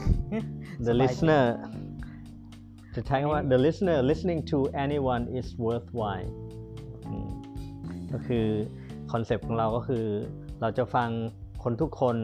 [0.87, 1.45] the สบาย listener
[2.95, 6.31] จะใช้คำว่า the listener listening to anyone is worthwhile
[7.07, 7.29] อืม
[8.13, 8.47] ก็คือ
[9.13, 10.05] คอนเซปต์ของเราก็คือ
[10.61, 11.09] เราจะฟัง
[11.63, 12.17] คนทุกคน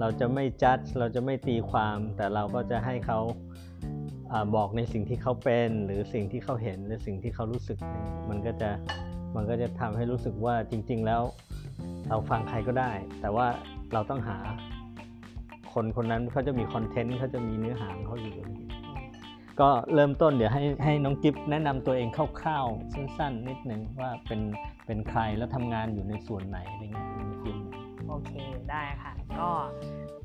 [0.00, 3.49] เราจะไม่จัด เราจะไม่ตีความ แต่เราก็จะให้เขาอา
[4.56, 7.78] บอกในสิ่งที่เขาเป็น หรือสิ่งที่เขาเห็นหรือสิ่งที่เขารู้สึก
[8.30, 8.70] มันก็จะ
[9.36, 11.22] มันก็จะทำให้รู้สึกว่าจริง ๆ แล้ว
[12.08, 13.46] เราฟังใครก็ได้ แต่ว่า
[13.92, 14.36] เราต้องหา
[15.72, 18.34] คนคนนั้นเขาจะมีคอนเทนต์เขาจะมีเนื้อหาเขาอยู่
[19.60, 22.08] ก็เริ่มต้นเดี๋ยวให้ให้น้องกิฟแนะนำตัวเอง
[22.40, 24.40] คร่าวๆสั้นๆ นิดหนึ่งว่าเป็น
[24.86, 27.58] เป็นใครแล้วทำงานอยู่ในส่วนไหนอะไรเงี้ยในฟิล์ม
[28.08, 28.32] โอเค
[28.70, 29.48] ได้ค่ะ ก็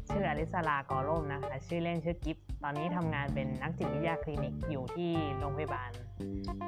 [0.09, 5.91] ชื่ออลิสลากอร่มนะคะ ชื่อเล่นชื่อกิฟตอนนี้ทำงานเป็นนักจิตวิทยาคลินิกอยู่ที่โรงพยาบาล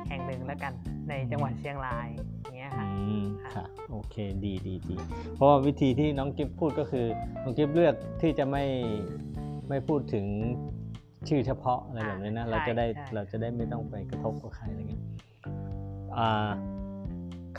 [0.09, 0.73] แห่งหนึ่งแล้วกัน
[1.09, 2.07] ในจังหวัดเชียงราย
[2.41, 4.15] อย่างเงี้ยค่ะอืมค่ะค่ะโอเค
[4.45, 4.95] ดีดีดี
[5.35, 7.05] เพราะว่าวิธีที่น้องกิฟพูดก็คือ
[7.43, 8.63] น้องกิฟเลือกที่จะไม่
[9.69, 10.25] ไม่พูดถึง
[11.27, 15.03] ชื่อเฉพาะอะไรแบบนี้นะอ่าเราจะได้ใช่ใช่เราจะได้ไม่ต้องไปกระทบกับใครอะไรเงี้ย
[16.17, 16.51] อ่า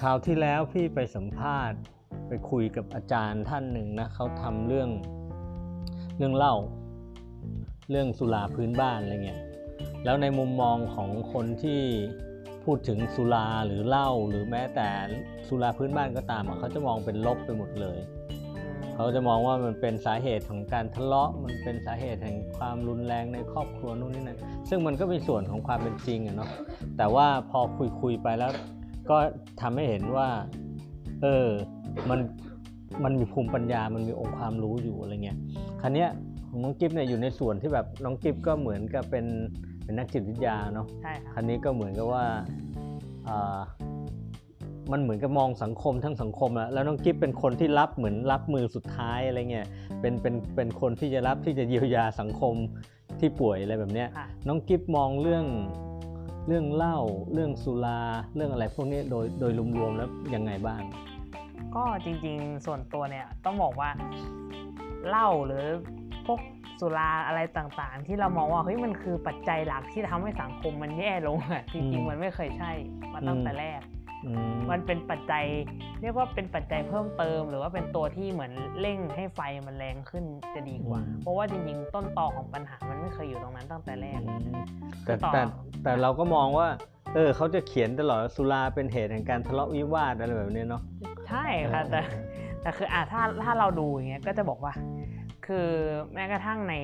[0.00, 1.78] คราวที่แล้วพี่ไปสัมภาษณ์
[2.28, 4.90] ไปคุยกับอาจารย์ท่านหนึ่งนะเขาทำเรื่อง
[6.18, 6.54] เรื่องเล่า
[7.90, 9.40] เรื่องสุราพื้นบ้านอะไรเงี้ย
[10.04, 11.80] แล้วในมุมมองของคนที่
[12.64, 14.88] พูดถึงสุราหรือเหล้าหรือแม้แต่
[15.48, 17.98] สุราพื้นบ้านก็ตามเขาจะมองเป็นลบไปหมดเลย
[18.94, 24.38] เขาจะมองว่ามันเป็นสาเหตุของการทะเลาะมันเป็นสาเหตุแห่งความรุนแรงในครอบครัวนู่นนี่นั่น
[24.68, 26.50] ซึ่งมันก็มีส่วนของความเป็นจริงอะเนาะ
[26.98, 28.52] แต่ว่าพอคุยคุยๆไปแล้ว
[29.10, 29.16] ก็
[29.60, 30.28] ทำให้เห็นว่า
[31.22, 31.46] เออ
[32.10, 32.18] มัน
[33.04, 35.38] มันมีภูมิปัญญา มันมีองค์ความรู้อยู่อะไรเงี้ย
[35.80, 36.08] ครั้เนี้ย
[36.48, 39.26] ของน้องกิฟเนี่ยอยู่ในส่วนที่แบบน้องกิฟก็เหมือนกับเป็น
[39.84, 42.24] เป็นนักจิตวิทยาเนาะใช่ค่ะคันนี้ก็เหมือนกับว่า
[43.28, 43.60] อ่า
[44.92, 49.66] มันเหมือนกับมองสังคมทั้งสังคมอะแล้วน้องกิฟเป็นคนที่รับเหมือนรับมือสุดท้ายอะไรเงี้ย
[50.00, 52.54] เป็นเป็นเป็นคนที่จะรับที่จะเยียวยาสังคม
[53.20, 55.44] ที่ป่วยอะไรแบบเนี้ยค่ะน้องกิฟมองเรื่อง
[56.48, 56.98] เรื่องเหล้า
[57.32, 58.00] เรื่องสุรา
[58.36, 60.80] เรื่องอะไรพวกนี้โดยโดยรวมๆแล้วยังไงบ้าง
[61.74, 63.90] ก็จริงๆ ส่วนตัวเนี่ยต้องบอกว่า
[65.08, 65.64] เหล้าหรือ
[66.26, 66.40] พวก
[66.80, 72.72] สุราอะไรต่างๆ ที่เรามองว่าเฮ้ยมันคือปัจจัยหลักที่ทำให้สังคมมันแย่ลงอะจริงๆมันไม่เคยใช่
[73.12, 73.80] มาตั้งแต่แรก
[74.52, 75.44] มมันเป็นปัจจัย
[76.02, 80.24] เรียกว่าเป็นปัจจัยเพิ่มเติม หรือว่าเป็นตัวที่เหมือนเร่งให้ไฟมันแรงขึ้น
[80.54, 84.58] จะดีกว่า เพราะว่าจริงๆต้นตอของปัญหามันไม่เคยอยู่ตรงนั้นตั้งแต่แรกอืม
[85.06, 85.42] คืแต่อต่อแต่
[85.84, 86.68] แต่เราก็มองว่า
[87.14, 90.82] เออเขาจะเขียนตลอดว่าสุราเป็นเหตุแห่งการทะเลาะวิวาทอะไรแบบนี้เนาะ
[91.28, 92.00] ใช่ค่ะแต่
[92.62, 94.72] แต่คืออะถ้าถ้าเราดูอย่างเงี้ยก็จะบอกว่า
[95.46, 95.68] คือ
[96.14, 96.74] แม้กระทั่งใน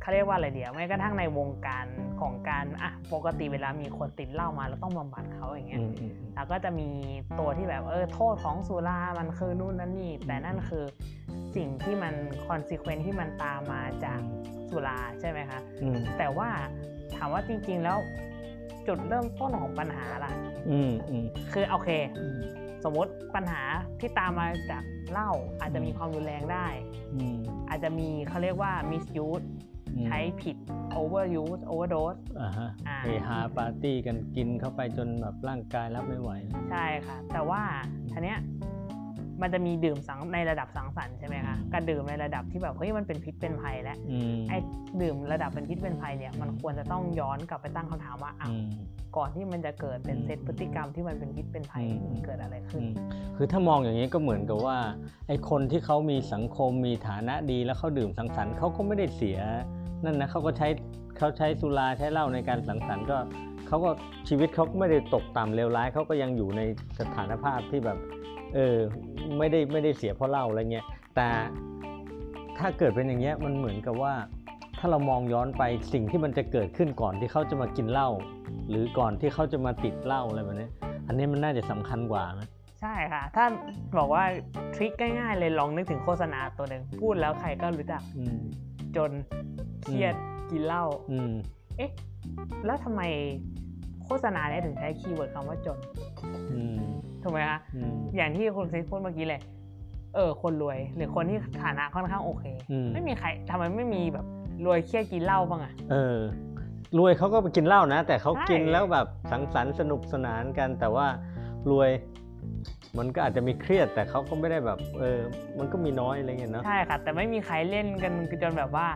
[0.00, 1.86] เขาเรียกว่าอะไรเดียวแม้กระทั่งในวงการ
[2.20, 6.88] ของการอะปกติเวลามีคนติดเหล้ามาเราต้องบำบัดเขาอย่างเงี้ยอืมอืมแล้วก็จะมี
[7.38, 10.84] ตัวที่แบบเออโทษของสุรามันคือนู่นนั่นนี่ แต่นั่นคือ
[11.56, 12.14] สิ่งที่มัน
[12.44, 14.20] consequence ที่มันตามมาจาก
[14.70, 16.48] สุราใช่ไหมคะอืมแต่ว่า
[17.16, 17.98] ถามว่าจริง ๆ แล้ว
[18.86, 20.32] จุดเริ่มต้นของปัญหาล่ะ
[20.70, 21.90] อืมอืมคือโอเค
[22.84, 23.62] สมมติปัญหา
[24.00, 26.66] ที่ตามมาจากเหล้าอาจจะมีความรุนแรงได้
[27.14, 29.69] อืมอาจจะมีเขาเรียกว่า misuse อืม
[30.06, 30.56] ใช้ผิด
[31.00, 36.30] overuse overdose อ่าฮะอ่าเฮฮาปาร์ตี้กันกินเข้าไปจนแบบร่างกายรับไม่ไหว
[36.70, 37.60] ใช่ค่ะ แต่ว่า
[38.12, 38.40] ทีเนี้ย
[39.42, 44.58] มันจะมีดื่มสังในระดับสังสรรค์ใช่ไหมคะการดื่มในระดับที่แบบเฮ้ยมันเป็นพิษเป็นภัยแล้วอืมไอ้
[45.02, 48.70] ดื่มระดับเป็นพิษเป็นภัยเนี่ยมันควรจะต้องย้อนกลับไปตั้งคำถามว่าอ้าวอืม
[49.16, 52.92] ก่อนที่มันจะเกิดเป็นอืมเซตพฤติกรรมที่มันเป็นพิษเป็นภัยอืมมันเกิดอะไรขึ้นอืม
[53.36, 54.78] คือถ้ามองอย่างนี้ก็เหมือนกับว่า
[55.28, 59.38] ไอ้คนที่เขามีสังคมมีฐานะดีแล้วเขาดื่มสังสรรค์เขาก็ไม่ได้เสีย
[60.04, 60.68] นั่นนะเขาก็ใช้
[61.18, 63.18] เขาใช้สุราใช้เหล้าในการสังสรรค์ก็
[63.66, 63.90] เขาก็
[64.28, 66.60] ชีวิตเขาก็ไม่ได้ตกต่ำเลวร้ายเขาก็ยังอยู่ใน
[66.98, 67.98] สถานภาพที่แบบ
[68.54, 68.76] เออ
[69.38, 70.86] ไม่ได้ไม่ได้เสียเพราะเหล้าอะไรเงี้ย
[71.16, 71.28] แต่
[72.58, 74.14] ถ้าเกิดเป็นอย่างเงี้ยมันเหมือนกับว่า
[74.78, 75.62] ถ้าเรามองย้อนไป
[75.92, 78.08] สิ่งที่มันจะเกิดขึ้นก่อนที่เขาจะมากินเหล้า
[78.68, 80.68] หรือก่อนที่เขาจะมาติดเหล้าอะไรแบบนี้
[81.06, 82.48] อันนี้มันน่าจะสำคัญกว่านะ
[82.80, 83.44] ใช่ค่ะ ถ้า
[83.98, 84.24] บอกว่า
[84.74, 88.38] ทริคง่ายๆเลยลองนึกถึงโฆษณาตัวหนึ่งพูดแล้วใครก็รู้จักอืม
[88.96, 89.10] จน
[89.82, 90.14] เครียด
[90.50, 91.32] กินเหล้าอืม
[91.76, 91.90] เอ๊ะ
[92.66, 93.02] แล้วทำไม
[94.04, 95.78] โฆษณาเนี่ยถึงใช้คีย์เวิร์ดคำว่าจน
[96.52, 96.78] อืม
[97.22, 99.40] ถูกไหมคะอืมอย่างที่คุณซิพูดเมื่อกี้เลย
[100.14, 104.26] เออคนรวย หรือคนที่ฐานะค่อนข้างโอเคอืมไม่มีใครทำไมไม่มีแบบ
[104.66, 106.18] รวยเครียดกินเหล้าบ้างอะเออ
[106.98, 111.06] รวยเขาก็ไปกินเหล้านะ แต่เขาใช่กินแล้วแบบสังสรรค์สนุกสนานกัน แต่ว่า
[111.70, 111.90] รวย
[112.98, 115.20] มันก็อาจจะมีเครียดแต่เขาก็ไม่ได้แบบเออ
[115.58, 118.12] มันก็มีน้อยอะไรเงี้ยเนาะใช่ค่ะ แต่ไม่มีใครเล่นกัน
[118.42, 118.86] จนแบบว่า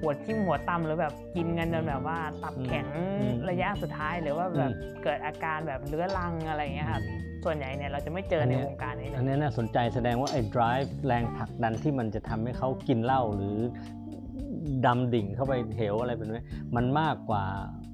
[0.00, 2.86] หัวทิ่มหัวตำหรือแบบกินกันจนแบบว่าตับแข็ง
[3.50, 4.70] ระยะสุดท้ายหรือว่าแบบ
[5.04, 7.00] เกิดอาการแบบเรื้อรังอะไรอย่างเงี้ยค่ะ
[7.44, 13.56] ส่วนใหญ่เนี่ยเราจะไม่เจอในวงการนี้เลอันยนี้น่าสนใจแสดงว่าไอ้ drive แรงผลักดันที่มันจะทำให้เขากินเหล้าหรือ
[14.86, 16.44] ดำดิ่งเข้าไปเหวอะไรแบบนี้
[16.76, 17.44] มันมากกว่า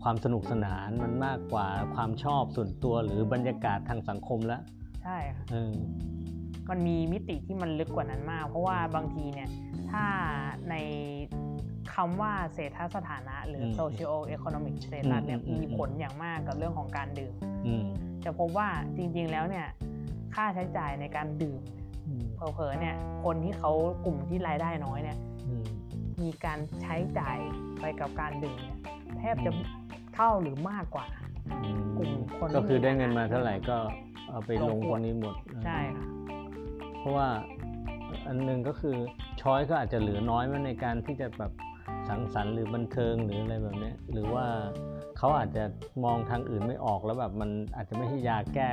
[0.02, 4.62] ความสนุกสนาน มันมากกว่าความชอบส่วนตัวหรือบรรยากาศทางสังคมแล้ว
[5.02, 5.74] ใช่ค่ะเออ
[6.70, 9.48] มันมีมิติที่มันลึกกว่านั้นมาก เพราะว่าบางทีเนี่ย
[9.90, 10.04] ถ้า
[10.70, 10.74] ใน
[11.94, 17.34] คำว่าเศรษฐสถานะ หรือม socio economic status เนี่ยอืมอืมมีผลอย่างมากกับเรื่องของการดื่ม
[17.66, 17.84] อืม
[18.24, 19.66] จะพบว่าจริง ๆ แล้วเนี่ย
[20.34, 21.60] ค่าใช้จ่ายในการดื่ม
[22.06, 22.94] อืมเผลอๆเนี่ย
[23.24, 23.72] คนที่เขา
[24.04, 25.18] กลุ่มที่รายได้น้อยเนี่ย
[25.48, 25.66] อืม
[26.22, 27.38] มีการใช้จ่าย
[27.80, 28.78] ไปกับการดื่มเนี่ย
[29.18, 29.50] แทบจะ
[30.14, 31.06] เท่าหรือมากกว่า
[31.98, 33.76] กลุ่มคนที่ก็คือได้เงินมาเท่าไหร่ก็
[34.30, 35.34] เอาไปลงลงขพววดกนี้หมด
[35.64, 36.06] ใช่ค่ะ
[36.98, 37.28] เพราะว่า
[38.26, 38.96] อันหนึงก็คือ
[39.40, 41.52] ช้อยก็อาจจะเหลือน้อยมันในการที่จะแบบ
[42.09, 44.46] สังสรรค์หรือบันเทิงหรืออะไรแบบเนี้ยหรือว่า
[45.18, 45.64] เขาอาจจะ
[46.04, 48.70] มองทางอื่นไม่ออกแล้วแบบมันอาจจะไม่ใช่ยาแก้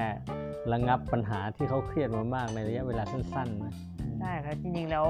[0.73, 3.73] ระงับปัญหาที่เขาเครียดมามากในระยะเวลาสั้นๆนะ
[4.19, 5.07] ใช่ครับจริงๆแล้ว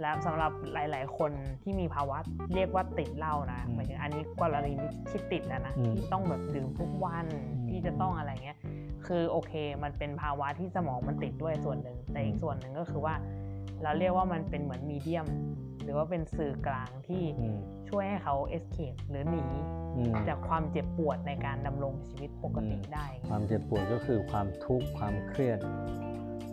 [0.00, 1.30] แล้วสำหรับหลาย ๆ คน
[1.62, 2.18] ที่มีภาวะ
[2.54, 4.72] เรียกว่าติดเหล้านะหมายถึงอันนี้กรณี
[5.10, 7.26] ที่ติดนะนะที่ต้องแบบดื่มทุกวัน
[7.68, 8.58] ที่จะต้องอะไรเงี้ย
[9.06, 9.52] คือโอเค
[9.82, 13.14] มันเป็นภาวะที่สมองมันติดด้วยส่วนหนึ่งแต่อีกส่วนหนึ่งก็คือว่า
[13.82, 15.26] เราเรียกว่ามันเป็นเหมือนมีเดียม
[15.88, 17.58] รือว่าเป็นสื่อกลางที่อืม
[17.88, 19.44] ช่วยให้เขา escape หรือหนี
[19.96, 25.58] อืมจากความเจ็บปวดในการดำรงชีวิตปกติอืมได้ ความเจ็บปวดก็คือความทุกข์ความเครียด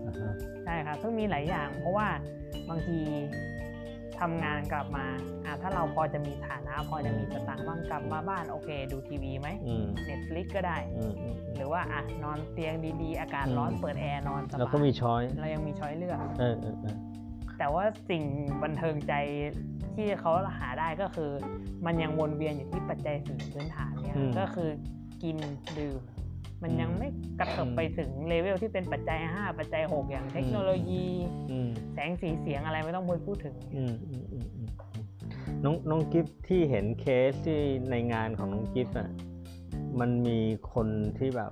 [0.06, 0.34] อ่าฮะ
[0.66, 2.08] ใช่ค่ะซึ่งมีหลายอย่าง เพราะว่า
[2.70, 3.00] บางที
[4.20, 5.06] ทำงานกลับมา
[5.46, 16.20] อะถ้าเราพอจะมีฐานะ พอจะมีสตางค์บ้างกลับมาบ้านโอเค ดูทีวีไหมอืม Netflix ก็ได้อืมอืมหรือว่าอะนอนเตียงดีๆ อากาศอืมร้อนเปิดแอร์นอนสบายแล้วก็มี choice เรายังมี choice เลือก
[17.58, 18.24] แต่ว่าสิ่ง
[18.64, 19.14] บันเทิงใจ
[19.96, 21.32] ที่เขาหาได้ก็คือ
[21.86, 24.70] มันยังวนเวียนอยู่ที่ปัจจัยสี่พื้นฐานเนี่ยอืมก็คือ
[25.24, 25.38] กิน
[25.80, 26.02] ดื่ม
[26.64, 27.08] มันยังไม่
[27.40, 31.06] กระเถิบอืมไปถึงเลเวลที่เป็นปัจจัย 5 ปัจจัย 6 อย่างเทคโนโลยี
[31.52, 34.68] อืมแสงสีเสียงอะไรไม่ต้องพูดถึงอืมอืมอืมอืม
[35.64, 37.60] น้องน้องกิฟที่เห็นเคสที่
[37.92, 39.10] ในงานของน้องกิฟอะ
[40.00, 40.40] มันมี
[40.74, 40.88] คน
[41.18, 41.52] ที่แบบ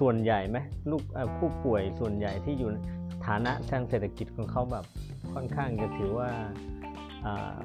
[0.00, 0.58] ส่วนใหญ่ไหม
[0.90, 2.76] ลูกเอ่อผู้ป่วยส่วนใหญ่ที่อยู่ใน
[3.26, 4.84] ฐานะทางเศรษฐกิจของเขาแบบ
[5.34, 6.30] ค่อนข้างจะถือว่า
[7.26, 7.56] อ่า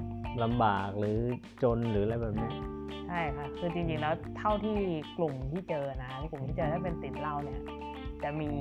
[0.44, 1.18] ลำบากหรือ
[1.64, 2.53] จนหรืออะไรแบบเนี้ย
[3.07, 4.77] ใช่ค่ะคือจริงๆแล้วเท่าที่
[5.18, 7.61] กลุ่มที่เจอนะกลุ่มที่เจอถ้าเป็นติดเหล้าเนี่ย
[8.23, 8.52] จะมี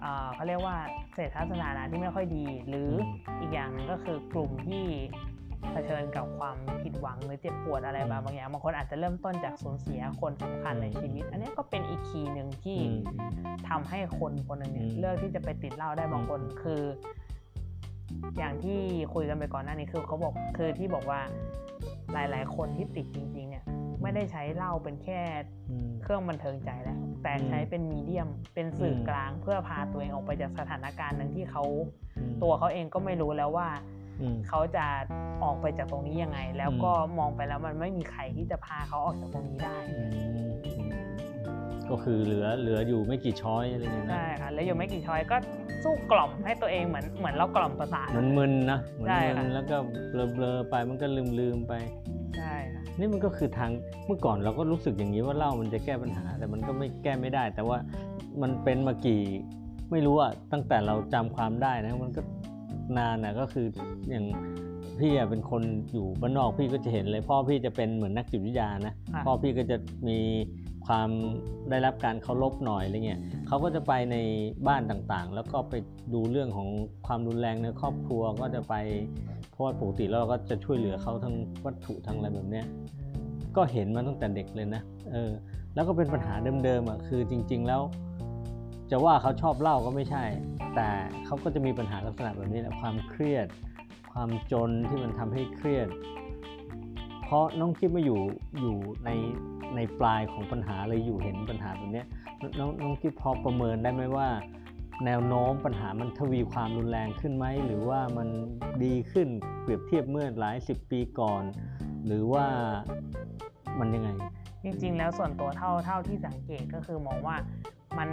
[0.00, 0.76] เอ่อเขาเรียกว่า
[1.14, 2.90] เศรษฐสถานะที่ไม่ค่อยดี หรือ
[3.40, 4.84] อีกอย่างหนึงก็คือกลุ่มที่
[5.72, 13.00] เผชิญกับความผิดหวังหรือเจ็บปวดอะไรมาบางอย่างบางคนอาจจะเริ่มต้นจากสูญเสียคนสำคัญในชีวิต อันนี้ก็เป็นอีกคีย์หนึ่งที่อืม
[13.68, 16.82] ทำให้คนคนหนึ่งเนี่ยอืมเลือกที่จะไปติดเหล้าได้บางคนคือ
[18.38, 18.80] อย่างที่
[19.14, 21.20] คุยกันไปก่อนหน้านี้คือเขาบอกคือที่บอกว่า
[22.12, 23.64] หลาย ๆ คนที่ติดจริง ๆ เนี่ย
[24.02, 25.20] ไม่ได้ใช้เหล้าเป็นแค่
[25.68, 31.64] อืมเครื่องบันเทิงใจแล้ว แต่อืมใช้เป็นมีเดียมเป็นสื่ออมกลางเพื่อพาตัวเองออกไปจากสถานการณ์หนึ่งที่เขา
[32.16, 33.97] อืมตัวเขาเองก็ไม่รู้แล้วว่าอืม
[34.48, 34.84] เขาจะ
[35.44, 40.90] ออกไปจากตรงนี้ยังไง แล้วก็มองไปแล้วมันไม่มีใครที่จะพาเขาออกจากตรงนี้ได้อืมอืม
[41.90, 45.36] ก็คือเหลือเหลืออยู่ไม่กี่ช้อยอะไรอย่างเงี้ยนะใช่ค่ะแล้วอยู่ไม่กี่ช้อยก็
[45.82, 49.76] สู้กล่อมให้ตัวเองเหมือนเหมือนเรากล่อมประสาทมันมึนนะเหมือนใช่มึค่ะนแล้วก็
[50.12, 51.72] เบลอๆไปมันก็ลืมลืมๆไป
[52.36, 53.70] ใช่ค่ะนี่มันก็คือทาง
[54.06, 57.78] เมื่อก่อนเราก็รู้สึกอย่างนี้ว่าเหล้ามันจะแก้ปัญหา แต่มันก็ไม่แก้ไม่ได้ แต่ว่า
[58.42, 59.22] มันเป็นมากี่
[59.90, 62.20] ไม่รู้อะตั้งแต่เราจำความได้นะมันก็
[62.98, 63.66] นานอะก็คือ
[64.10, 64.24] อย่าง
[65.00, 65.62] พี่อะเป็นคน
[65.92, 69.76] อยู่บ้านนอกพี่ก็จะเห็นเลย พ่อพี่จะเป็นเหมือนนักจิตวิทยานะค่ะพ่อพี่ก็จะ
[70.08, 70.18] มี
[70.86, 71.08] ความ
[71.70, 74.16] ได้รับการเคารพหน่อยอะไรเงี้ยเขาก็จะไปใน
[74.68, 75.74] บ้านต่างๆ แล้วก็ไป
[76.14, 76.68] ดูเรื่องของ
[77.06, 78.74] ความรุนแรงในครอบครัวก็จะไป
[79.50, 81.34] เพราะว่าปกติแล้วเราก็จะช่วยเหลือเขาทั้ง
[81.64, 82.66] วัตถุทั้งอะไรแบบเนี้ย
[83.56, 84.82] ก็เห็นมาตั้งแต่เด็กเลยนะ
[85.12, 85.32] เออ
[85.74, 86.34] แล้วก็เป็นปัญหา
[86.64, 87.80] เดิมๆอะคือจริง ๆ แล้ว
[88.90, 90.24] จะว่าเขาชอบเหล้าก็ไม่ใช่
[90.74, 90.88] แต่
[91.24, 93.46] เขาก็จะมีปัญหาลักษณะแบบนี้แหละความเครียด
[94.12, 95.88] ความจนที่มันทำให้เครียด
[97.22, 98.20] เพราะน้องกิ๊บมาอยู่
[98.60, 99.10] อยู่ใน
[99.76, 102.06] ในปลายของปัญหาเลยอยู่เห็นปัญหาแบบเนี้ย
[102.58, 104.28] น้องน้องกิ๊บพอประเมินได้ไหมว่า
[105.06, 108.28] แนวโน้มปัญหามันทวีความรุนแรงขึ้นไหมหรือว่ามัน
[108.84, 109.28] ดีขึ้น
[109.62, 111.42] เปรียบเทียบเมื่อหลายสิบปีก่อน
[112.06, 112.46] หรือว่า
[113.78, 114.10] มันยังไง
[114.64, 117.36] จริงๆ แล้วส่วนตัวเท่าเท่าที่สังเกตก็คือมองว่า
[117.98, 118.10] มัน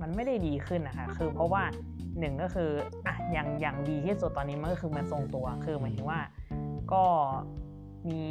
[0.00, 1.62] มันไม่ได้ดีขึ้นนะคะคือเพราะว่า
[2.18, 2.70] หนึ่งก็คือ
[3.06, 6.20] อะอย่างอย่างดีที่สุดตอนนี้มันก็คือมันทรงตัวคือหมายถึงว่า
[6.92, 7.04] ก็
[8.10, 8.24] มี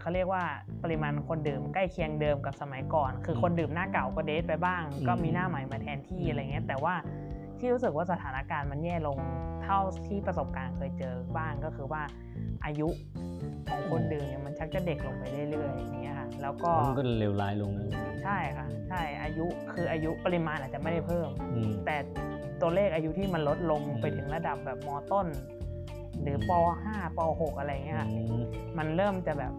[0.00, 0.44] เขาเรียกว่า
[0.82, 6.94] ปริมาณคนดื่มใกล้เคียงเดิมกับสมัยก่อน คือคนดื่มหน้าเก่าก็เดทไปบ้าง ก็มีหน้าใหม่มาแทนที่อะไรเงี้ยแต่ว่า
[7.62, 9.18] ที่รู้สึกว่าสถานการณ์มันแย่ลง
[9.64, 12.02] เท่าที่ประสบการณ์เคยเจอบ้างก็คือว่า
[12.64, 12.88] อายุ
[13.70, 17.90] ของคนดื่มเนี่ยมันชักจะเด็กลงไปเรื่อยๆอย่างเงี้ยค่ะแล้วก็มันก็เลวร้ายลงเลย
[18.24, 21.96] ใช่ค่ะใช่อายุคืออายุปริมาณอาจจะไม่ได้เพิ่มอืมแต่
[22.60, 25.26] ตัวเลขอายุที่มันลดลงอืมไปถึงระดับแบบมต้น
[26.22, 26.50] หรือป
[26.84, 28.42] .5 ป .6 อะไรเงี้ยค่ะอืม
[28.78, 29.52] มันเริ่มจะแบบ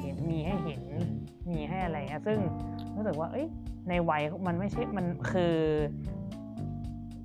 [0.00, 0.82] เห็นมีให้เห็น
[1.50, 2.38] มีให้อะไรเงี้ยซึ่ง
[2.96, 3.46] รู้สึกว่าเอ้ย
[3.88, 5.54] ในวัยมันไม่ใช่มันคือ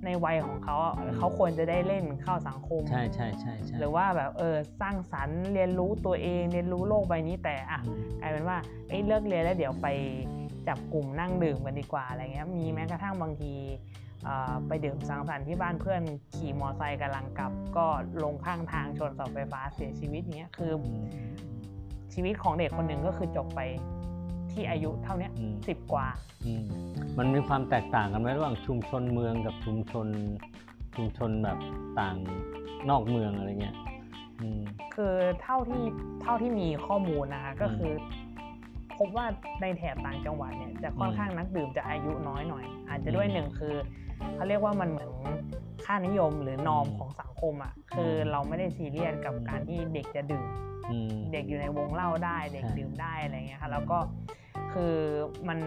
[0.04, 8.58] ในวัยของเขาอะเขาควรจะได้เล่นเข้าสังคม ใช่ใช่ใช่ใช่หรือว่าแบบเออสร้างสรรค์เรียนรู้ตัวเอง เรียนรู้โลกใบนี้แต่อะอืมกลายเป็นว่า
[8.88, 9.88] เอ้ยเลิกเรียนแล้วเดี๋ยวไป
[10.68, 13.54] จับกลุ่มนั่งดื่มกันดีกว่าอะไรเงี้ยมีแม้กระทั่งบางที
[14.24, 16.02] เอ่อไปดื่มสังสรรค์ที่บ้านเพื่อน
[16.34, 17.86] ขี่มอไซค์กำลังกลับ ก็
[18.22, 21.30] ลงข้างทางชนเสาไฟฟ้าเสียชีวิตเนี้ยคืออืม
[22.14, 23.60] ชีวิตของเด็กคนหนึ่งก็คือจบไป
[24.52, 26.06] ที่อายุเท่าเนี้ยอืมสิบกว่า
[26.46, 26.64] อืม
[27.18, 30.06] มันมีความแตกต่างกันไหมระหว่างชุมชนเมืองกับชุมชน
[30.94, 31.58] ชุมชนแบบ
[32.00, 32.16] ต่าง
[32.90, 33.76] นอกเมืองอะไรเงี้ย
[34.40, 34.60] อืม
[34.94, 35.84] คือเท่าที่
[36.22, 37.92] เท่าที่มีข้อมูลนะคะก็คือ
[38.98, 39.26] พบว่า
[39.60, 43.74] ในแถบต่างจังหวัดเนี่ยจะค่อนข้างนักดื่มจะอายุน้อยหน่อย อาจจะด้วยอืมหนึ่งคือ
[44.34, 45.10] เขาเรียกว่ามันเหมือน
[45.90, 50.46] ค่านิยมหรือนอมอืมของสังคมอะคือเราไม่ได้ซีเรียสกับการที่เด็กจะดื่ม
[50.90, 53.98] อืมเด็กอยู่ในวงเล่าได้ เด็กใช่ดื่มได้อะไรเงี้ยค่ะแล้วก็
[54.72, 54.94] คือ
[55.48, 55.58] มัน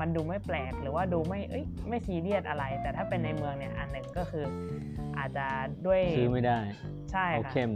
[0.00, 4.44] มันดูไม่แปลกหรือว่าดูไม่เอ้ยไม่ซีเรียสอะไร แต่ถ้าเป็นในเมืองเนี่ยอันหนึ่งก็คือ
[5.18, 5.46] อาจจะ
[5.86, 6.58] ด้วยซื้อไม่ได้
[7.12, 7.70] ใช่เขาค่ะเข้ม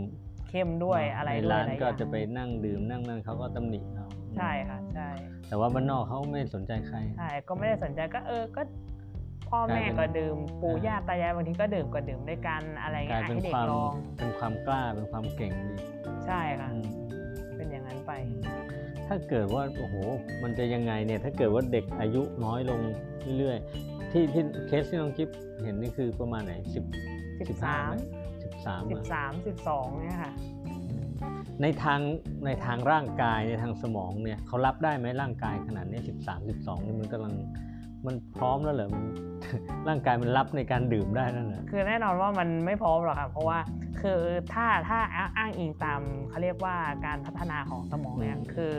[0.49, 4.07] เข้มด้วยอะไรในด้วยร้านหลายอก็ย่างจะไปนั่งดื่มนั่งนั่งเขาก็ตำหนิเรา
[4.37, 5.09] ใช่ค่ะใช่
[5.49, 8.63] แต่ว่าบ้านนอกเขาไม่สนใจใครใช่ก็ไม่ได้สนใจก็เออก็
[9.51, 15.75] พ่อแม่กลายเป็นก็ดื่มปู่อ่าย่าตายายบางทีก็ดื่มก็ดื่มด้วยกันอะไรกเงี้ลายยเป็นให้เด็คกวามลองเป็นความกล้าเป็นความเก่งดี
[16.27, 16.85] ใช่ค่ะอืม
[17.57, 18.13] เป็นอย่างนั้นไป
[19.09, 19.95] ถ้าเกิดว่าโอ้โห
[20.43, 22.81] มันจะยังไงเนี่ยถ้าเกิดว่าเด็กอายุน้อยลง
[23.39, 25.29] เรื่อยๆที่ที่เคสที่น้องจิ๊บ
[25.63, 26.85] เห็นนี่คือประมาณไหนสิบ
[27.39, 27.95] สิบสิบห้าสามไหม
[28.45, 30.33] สิบสามสิบสามสิบสองเนี่ยค่ะ
[31.63, 32.01] ในทาง
[32.45, 37.35] ในทางร่างกายในทางสมองเนี่ยเขารับได้ไหมร่างกายขนาดเนี้สิบสามสิบสองนี่มันกำลัง
[38.07, 39.05] มันพร้อมแล้วเหรอมัน
[39.89, 43.59] ร่างกายมันรับในการดื่มได้นั่นแหละคือแน่นอนว่ามันไม่พร้อมหรอกค่ะเพราะว่า
[44.03, 44.21] คือ
[44.55, 44.99] ถ้าถ้า
[45.37, 48.75] อ้างอิงตามเขาเรียกว่าการพัฒนาของสมองเนี่ยอืมคือ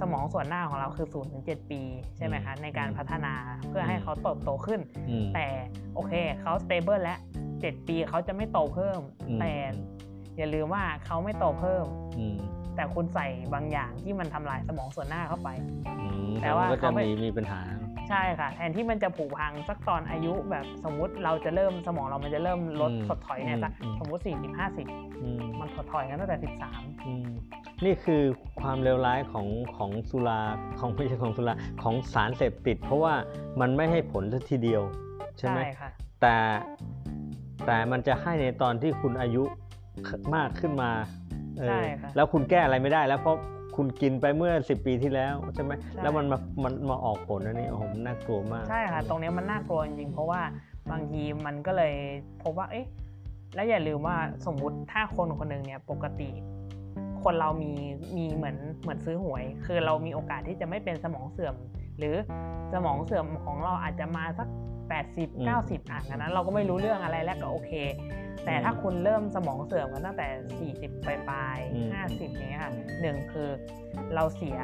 [0.00, 1.80] สมองส่วนหน้าของเราคือ0ูนถึงเปี
[2.16, 3.32] ใช่ไหมคะอืมในการพัฒนา
[3.68, 5.46] เพื่อให้เขาเติบโตขึ้นอืมแต่
[5.94, 7.18] โอเคเขา stable แล้ว
[7.52, 9.52] 7 ปีเขาจะไม่โตเพิ่มอืมแต่
[10.36, 11.84] อย่าลืมว่าเขาไม่โตเพิ่ม
[12.18, 12.38] อืม
[12.76, 15.48] แต่คุณใส่บางอย่างที่มันทำลายสมองส่วนหน้าเข้าไป
[16.00, 17.60] อืมแต่ว่ามันก็จะเขาไม่มีมีปัญหา
[18.10, 26.38] ใช่ค่ะ แทนที่มันจะผุพังสักตอนอายุแบบสมมุติเราจะเริ่มสมองเรามันจะเริ่มลดอืมถดถอยเนี่ยสักอืมสมมติ40 50อืมมันถดถอยกันตั้งแต่
[26.70, 27.28] 13อืม
[27.84, 28.22] นี่คือ
[28.60, 29.46] ความเลวร้ายของ
[29.76, 30.40] ของสุรา
[30.78, 33.14] ของไม่ใช่ของสุราของสารเสพติด เพราะว่า
[33.60, 34.82] มันไม่ให้ผลสักทีเดียว
[35.38, 35.90] ใช่ไหมค่ะ
[36.22, 36.36] แต่
[37.66, 39.42] แต่มันจะให้ในตอนที่คุณอายุ
[40.34, 40.90] มากขึ้นมา
[41.58, 43.36] เออใช่ค่ะแล้วคุณแก้อะไรไม่ได้แล้วเพราะ
[43.76, 50.40] คุณกินไปเมื่อ 10 ปีที่แล้วใช่ไหมใช่แล้วมันมามันมาออกผลอันนี้โอ้โหมันน่ากลัวมาก ใช่ค่ะ ตรงเนี้ยมันน่ากลัวจริงๆเพราะว่า
[50.90, 51.94] บางทีมันก็เลย
[52.42, 52.86] พบว่าเอ๊ะ
[53.54, 54.16] แล้วอย่าลืมว่า
[54.46, 56.30] สมมุติถ้าคนคนหนึ่งเนี่ยปกติ
[57.22, 57.72] คนเรามี
[58.16, 61.54] มีเหมือนเหมือนซื้อหวย คือเรามีโอกาสที่จะไม่เป็นสมองเสื่อม
[61.98, 62.14] หรือ
[62.72, 64.48] สมองเสื่อมของเราอาจจะมาสัก
[64.90, 67.72] 80 90 อะงั้นเราก็ไม่รู้เรื่องอะไรแล้วก็โอเค
[68.44, 70.26] แต่ถ้าคุณเริ่มสมองเสื่อมกันตั้งแต่
[70.90, 73.48] 40 ปลายอืมๆ50อย่างเงี้ยค่ะหนึ่งคือ
[74.14, 74.60] เราเสีย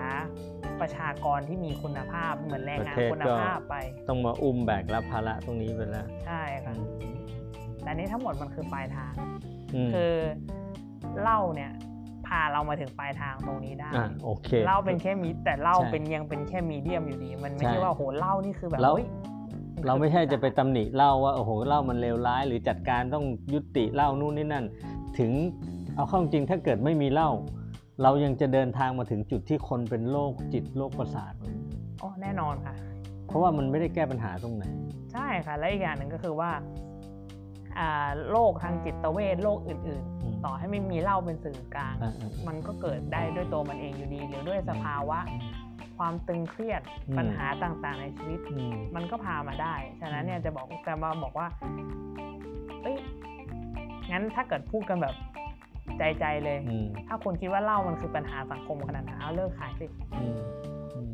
[0.80, 3.74] ประชากรที่มีคุณภาพเหมือนแรงงานคุณภาพไป
[4.08, 6.74] ต้องมาอุ้มแบกรับภาระตรงนี้ไปแล้ว ใช่ค่ะ
[7.82, 9.14] แต่นี้ทั้งหมดมันคือปลายทาง
[9.86, 10.14] มคือ
[11.20, 19.06] เหล้าเนี่ยพาเรามาถึงปลายทางตรงนี้ได้อะโอเคเหล้าเป็นแค่มีแต่เหล้าใช่เป็นยังเป็นแค่มีเดียมอยู่ดี มันไม่ใช่ใช่ว่าโหเหล้านี่คือแบบแล้วเฮ้ย
[19.82, 24.64] นเราไม่ใช่คือจะไปตำหนิเหล้าว่าโอ้โหเหล้ามันเลวร้าย หรือจัดการต้องยุติเหล้านู่นนี่นั่น
[25.18, 25.32] ถึง
[25.96, 27.30] เอาเข้าจริงถ้าเกิดไม่มีเหล้า
[28.02, 31.32] เรายังจะเดินทางมาถึงจุดที่คนเป็นโรคจิตโรคประสาท
[32.02, 32.74] อ๋อแน่นอนค่ะ
[33.26, 34.64] เพราะว่ามันไม่ได้แก้ปัญหาตรงไหน
[35.12, 36.50] ใช่ค่ะและอีกอย่างหนึ่งก็คือว่า
[37.78, 45.18] อ่าโรคทางจิตเวชโรคอื่นอืมๆ ต่อให้ไม่มีเหล้าเป็นสื่อกลางอ่าอ่ามันก็เกิดได้ด้วยตัวมันเองอยู่ดี หรือด้วยสภาวะ
[45.98, 51.46] ความตึงเครียดอืมปัญหาต่างๆในชีวิตอืมมันก็พามาได้ ฉะนั้นเนี่ยจะบอกจะมาบอกว่า
[52.82, 52.96] เอ้ย
[54.10, 55.14] งั้นถ้าเกิดพูดกันแบบ
[55.98, 59.86] ใจใจๆเลยอืมถ้าคุณคิดว่าเหล้ามันคือปัญหาสังคมขนาดนั้นเอาเลิกขายสิ
[60.20, 60.36] อืม
[60.94, 61.08] อืม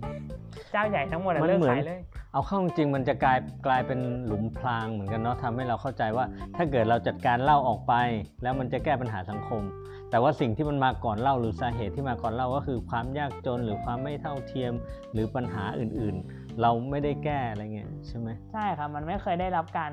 [0.72, 2.00] เจ้าใหญ่ทั้งหมดอะมันเลิกเหมือนขายเลย
[2.38, 7.94] เอาเข้าจริงมันจะกลายกลายเป็นหลุมพรางเหมือนกันเนาะทำให้เราเข้าใจว่า ถ้าเกิดเราจัดการเล้าออกไป
[8.42, 9.62] แล้วมันจะแก้ปัญหาสังคม
[10.10, 14.72] แต่ว่าสิ่งที่มันมาก่อนเล้าหรือสาเหตุที่มาก่อนเล้าก็คือความยากจนหรือความไม่เท่าเทียม
[15.12, 19.92] หรือปัญหาอื่นๆ เราไม่ได้แก้อะไรเงี้ยใช่ไหมใช่ค่ะมันไม่เคยได้รับการ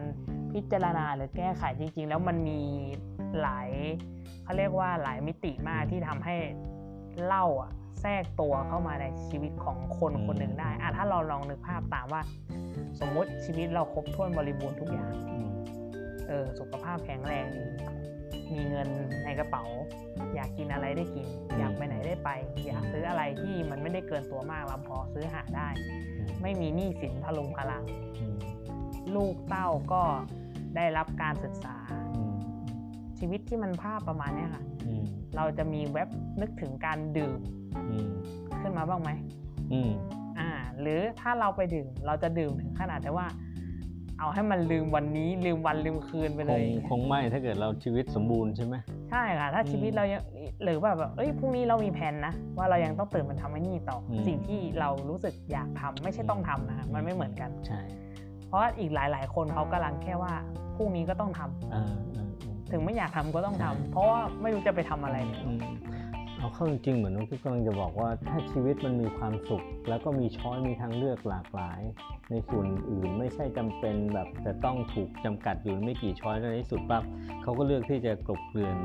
[0.53, 2.61] พิจารณาหรือแก้ไขจริง ๆ แล้วมันมี
[3.41, 3.69] หลาย
[4.43, 6.35] เขาเรียกว่าหลายมิติมากที่ทำให้
[7.25, 12.21] เล้าอะ แทรกตัวเข้ามาในชีวิตของคนคนหนึ่งได้อะถ้าเราลองนึกภาพตามว่า
[12.99, 15.49] สมมุติชีวิตเราครบถ้วนบริบูรณ์ทุกอย่างอืม
[16.27, 17.65] เออสุขภาพแข็งแรงดี
[18.53, 18.87] มีเงิน
[19.23, 19.63] ในกระเป๋า
[20.35, 21.27] อยากกินอะไรได้กิน
[21.57, 22.29] อยากไปไหนได้ไป
[22.67, 25.67] อยากซื้ออะไรที่มันไม่ได้เกินตัวมากเราพอซื้อหาได้
[26.41, 27.83] ไม่มีหนี้สินพลุงพลัง
[28.19, 28.37] อืม
[29.15, 30.03] ลูกเต้าก็
[30.75, 31.75] ได้รับการศึกษา
[32.15, 32.35] อืม
[33.19, 35.03] ชีวิตที่มันภาพประมาณเนี้ยค่ะอืม
[35.35, 36.09] เราจะมีเว็บ
[36.41, 37.64] นึกถึงการดื่มอืม
[38.61, 39.09] ขึ้นมาบ้างไหม
[39.73, 39.91] อืม
[40.39, 40.49] อ่า
[40.79, 43.27] หรือถ้าเราไปดื่มเราจะดื่มถึงขนาดที่ว่า
[44.19, 48.75] เอาให้มันลืมวันนี้ ลืมวันลืมคืนไปคเลงยคงไม่ถ้าเกิดเราชีวิตสมบูรณ์ใช่ไหม
[49.11, 50.21] ใช่ค่ะ ถ้าอืมชีวิตเรายัง
[50.63, 57.81] หรือว่าแบบเอ้ยพรุ่งนี้เรามีแผนนะว่าเรายังต้องตื่นมาทำไอ้นี่ต่ออมสิ่งที่เรารู้สึกอยากทำไม่ใช่ต้องทำนะคะมันไม่เหมือนกันใช่
[58.47, 60.33] เพราะว่าอีกหลาย ๆ คนเขากำลังแค่ว่า
[60.75, 61.83] พรุ่งนี้ก็ต้องทำอ่า
[62.15, 65.17] อ่าอ่าถึงไม่อยากทำก็ต้องทำใช่เพราะว่าไม่รู้จะไปทำอะไร
[66.45, 71.81] เลยอืมเอาเข้าจริงๆเหมือนน้องกิ๊กกำลังจะบอกว่าถ้าชีวิตมันมีความสุข แล้วก็มีช้อยมีทางเลือกหลากหลาย
[72.31, 77.03] ในส่วนอื่นไม่ใช่จำเป็นแบบจะต้องถูกจำกัดอยู่ไม่กี่ช้อยแล้วในที่สุดปั๊บ
[77.43, 78.77] เขาก็เลือกที่จะกลบเกลื่อน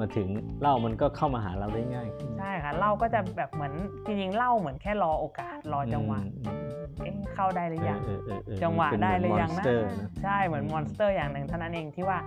[0.00, 0.28] มาถึง
[0.60, 3.72] เหล้ามันก็เข้ามาหาเราได้ง่ายขึ้นใช่ค่ะเหล่าก็จะแบบเหมือน
[4.06, 6.58] จริงๆเหล่าเหมือนแค่รอโอกาสรอจังหวะอืม
[7.02, 12.18] เอ๊ะเข้าได้หรือยังเออเออเออเออจังหวะมันได้เป็นหรือยัง monster นะใช่เหมือน monster อย่างหนึ่งเท่านั้นเองที่ว่า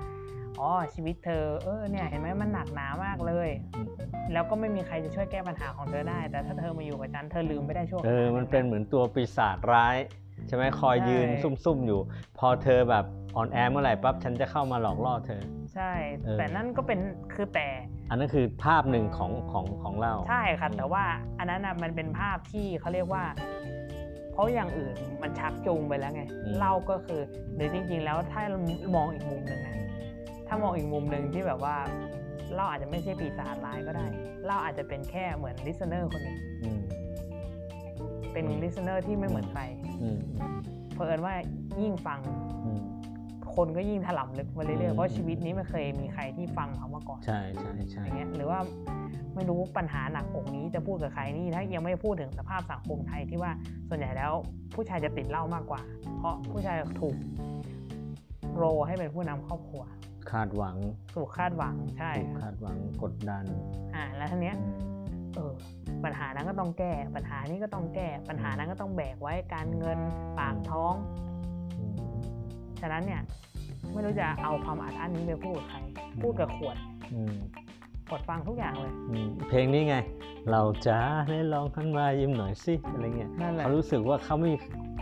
[0.60, 3.88] อ๋อชีวิตเธอเออเนี่ยเห็นไหมมันหนักหนามากเลยอืม
[4.34, 9.98] แล้วก็ไม่มีใครจะช่วยแก้ปัญหาของเธอได้ แต่ถ้าเธอมาอยู่กับฉันเธอลืมไม่ได้ช่วงเออมันเป็นเหมือนตัวปีศาจร้าย
[10.48, 12.00] ใช่ไหมคอยยืนซุ่มๆอยู่
[12.38, 13.06] พอเธอแบบ
[13.36, 15.42] อ่อนแอเมื่อไหร่ปั๊บฉันจะเข้ามาหลอกล่อเธอ
[15.74, 15.92] ใช่
[16.26, 17.00] เออแต่นั่นก็เป็น
[17.34, 17.68] คือแต่
[18.10, 21.04] อันนั้นคือภาพหนึ่งของของของเหล้า ใช่ค่ะแต่ว่า
[21.40, 23.24] อันนั้นน่ะมันเป็นภาพที่เขาเรียกว่า
[24.32, 27.22] เพราะอย่างอื่นมันชักจูงไปแล้วไงอืมเหล้าก็คือ
[27.56, 28.42] หรือจริงๆ แล้วถ้า
[28.96, 29.76] มองอีกมุมหนึ่งนะ
[30.48, 31.76] ถ้ามองอีกมุมหนึ่งที่แบบว่า
[32.56, 34.06] เหล้าอาจจะไม่ใช่ปีศาจร้ายก็ได้
[34.48, 36.82] เหล้าอาจจะเป็นแค่เหมือน listener คนหนึ่งอืม
[38.34, 39.62] เป็นอืม listener ที่ไม่เหมือนใคร
[40.02, 40.20] อืม
[40.94, 41.34] เพอเอิญว่า
[41.82, 42.20] ยิ่งฟัง
[42.66, 42.82] อืม
[43.56, 48.60] คนก็ยิ่งถลำลึกมาเรื่อือยๆมเพราะชีวิตนี้ไม่เคยมีใครที่ฟังเขามาก่อนใช่ใช่ใช่อย่างเงี้ยหรือว่า
[49.36, 53.52] ไม่รู้ปัญหาหนักอกนี้จะพูดกับใครนี่ถ้ายังไม่พูดถึงสภาพสังคมไทยที่ว่า
[53.90, 54.32] ส่วนใหญ่แล้ว
[54.76, 55.82] ผู้ชายจะติดเหล้ามากกว่า
[56.18, 57.16] เพราะผู้ชายถูก
[58.56, 59.84] โรลให้เป็นผู้นำครอบครัว
[60.32, 60.78] คาดหวัง
[61.16, 63.44] ถูกคาดหวังใช่ถูกคาดหวังกดดัน
[63.96, 64.58] อ่า แล้วทีเนี้ย
[65.36, 65.54] เออ
[66.04, 70.00] ปัญหานั้นก็ต้องแก้ ปัญหานี้ก็ต้องแก้ ปัญหานั้นก็ต้องแบกไว้การเงิน
[70.40, 70.94] ปากท้อง
[71.78, 71.96] อืม
[72.82, 73.22] ฉะนั้นเนี่ย
[73.94, 75.78] ไม่รู้จะเอาความอัดอั้นนี้ไปพูดกับใคร
[76.22, 76.78] พูดกับขวด
[77.14, 77.36] อืม
[78.08, 79.96] ขวดฟังทุกอย่างเลยอืมเพลงนี้ไง
[80.52, 80.98] เราจะ
[81.30, 84.52] ได้ลองขันมายิ้มหน่อยสิอะไรเงี้ยนั่นแหละเขารู้สึกว่าเขาไม่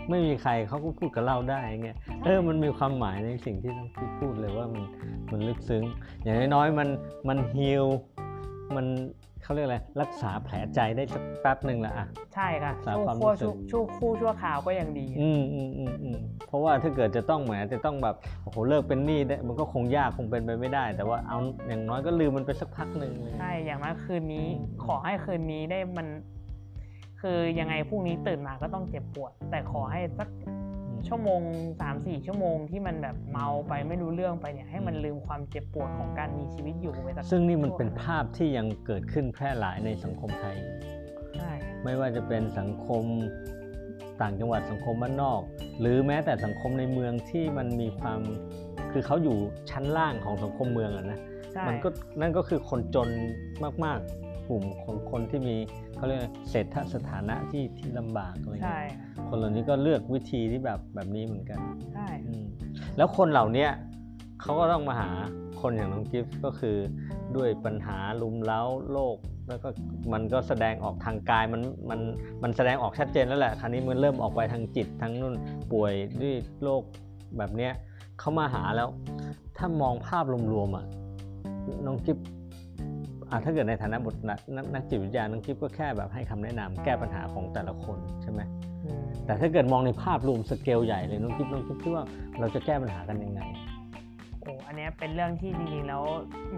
[0.09, 4.83] ไม่มีใครเขาก็พูดกับเราได้เงี้ยเออมันมีความหมายในสิ่งที่ต้องที่พูดเลยว่ามัน
[5.31, 5.83] มันลึกซึ้ง
[6.23, 6.87] อย่างน้อยๆมัน
[7.27, 7.85] มันฮิล
[8.75, 8.85] มัน
[9.43, 16.17] เขาเรียกอะไรรักษาแผลใจได้สักแป๊บหนึ่งละอะใช่ค่ะสร้างชั่วความคู่รู้สึกชั่วคู่ชั่วคราวก็ยังดี อืมอืมอืมอืม
[16.47, 21.37] เพราะว่าถ้าเกิดจะต้องแหมจะต้องแบบโอ้โหเลิกเป็นหนี้ได้มันก็คงยากคงเป็นไปไม่ได้ แต่ว่าเอา
[21.67, 26.07] อย่างน้อยก็ลืมมันไปสักพักหนึ่งเลยใช่อย่างน้อยคืนนี้อืมขอให้คืนนี้ได้มัน
[27.29, 30.53] คือยังไงพรุ่งนี้ตื่นมาก็ต้องเจ็บปวด แต่ขอให้สักอื
[30.95, 31.41] มชั่วโมง
[31.81, 40.57] สามสี่ชั่วโมงที่มันแบบเมาไปไม่รู้เรื่องไปเนี่ยให้มันลืมความเจ็บปวดของการมีชีวิตอยู่ไปสักซึ่งนี่มันชั่วเป็นภาพที่ยังเกิดขึ้นแพร่หลายในสังคมไทย
[41.37, 41.51] ใช่
[41.83, 43.03] ไม่ว่าจะเป็นสังคม
[44.21, 45.41] ต่างจังหวัดสังคมบ้านนอก
[45.79, 48.19] หรือแม้แต่สังคมในเมืองที่มันมีความ
[48.91, 49.37] คือเขาอยู่
[49.71, 51.19] ชั้นล่างของสังคมเมืองอะนะ
[51.53, 51.89] ใช่มันก็
[52.21, 53.09] นั่นก็คือคนจน
[53.85, 55.55] มากๆกลุ่มของคนที่มี
[55.95, 61.59] เขาเรียกอะไรเศรษฐสถานะที่ที่ลำบากอะไรใช่เงี้ยคนเหล่านี้ก็เลือกวิธีที่แบบแบบนี้เหมือนกัน
[61.93, 62.45] ใช่อืม
[62.97, 63.69] แล้วคนเหล่าเนี้ย
[64.41, 65.09] เขาก็ต้องมาหา
[65.61, 66.77] คนอย่างน้องกิฟต์ก็คือ
[67.35, 68.61] ด้วยปัญหาลุมเล้า
[68.91, 69.17] โลก
[69.47, 69.69] แล้วก็
[70.13, 71.99] มันก็แสดงออกทางกายมันมัน
[72.43, 75.35] มันแสดงออกชัดเจนแล้วแหละคราวนี้มันเริ่มออกไปทางจิตทั้งนู่น
[75.71, 76.81] ป่วยด้วยโรค
[77.37, 77.73] แบบเนี้ย
[78.19, 78.89] เขามาหาแล้ว
[79.57, 80.85] ถ้ามองภาพรวมๆอะ
[81.85, 82.33] น้องกิฟต์อะ
[83.43, 88.41] ถ้าเกิดในฐานะบทนักนักนักจิตวิทยาน้องกิฟต์ก็แค่แบบให้คำแนะนำแก้ปัญหาของแต่ละคนใช่ไหม
[88.83, 92.05] อืมแต่ถ้าเกิดมองในภาพรวมสเกลใหญ่เลยน้องคิดน้องคิดว่า
[92.39, 93.41] เราจะแก้ปัญหากันยังไง
[94.41, 96.03] โอ้อันเนี้ยเป็นเรื่องที่จริงๆแล้ว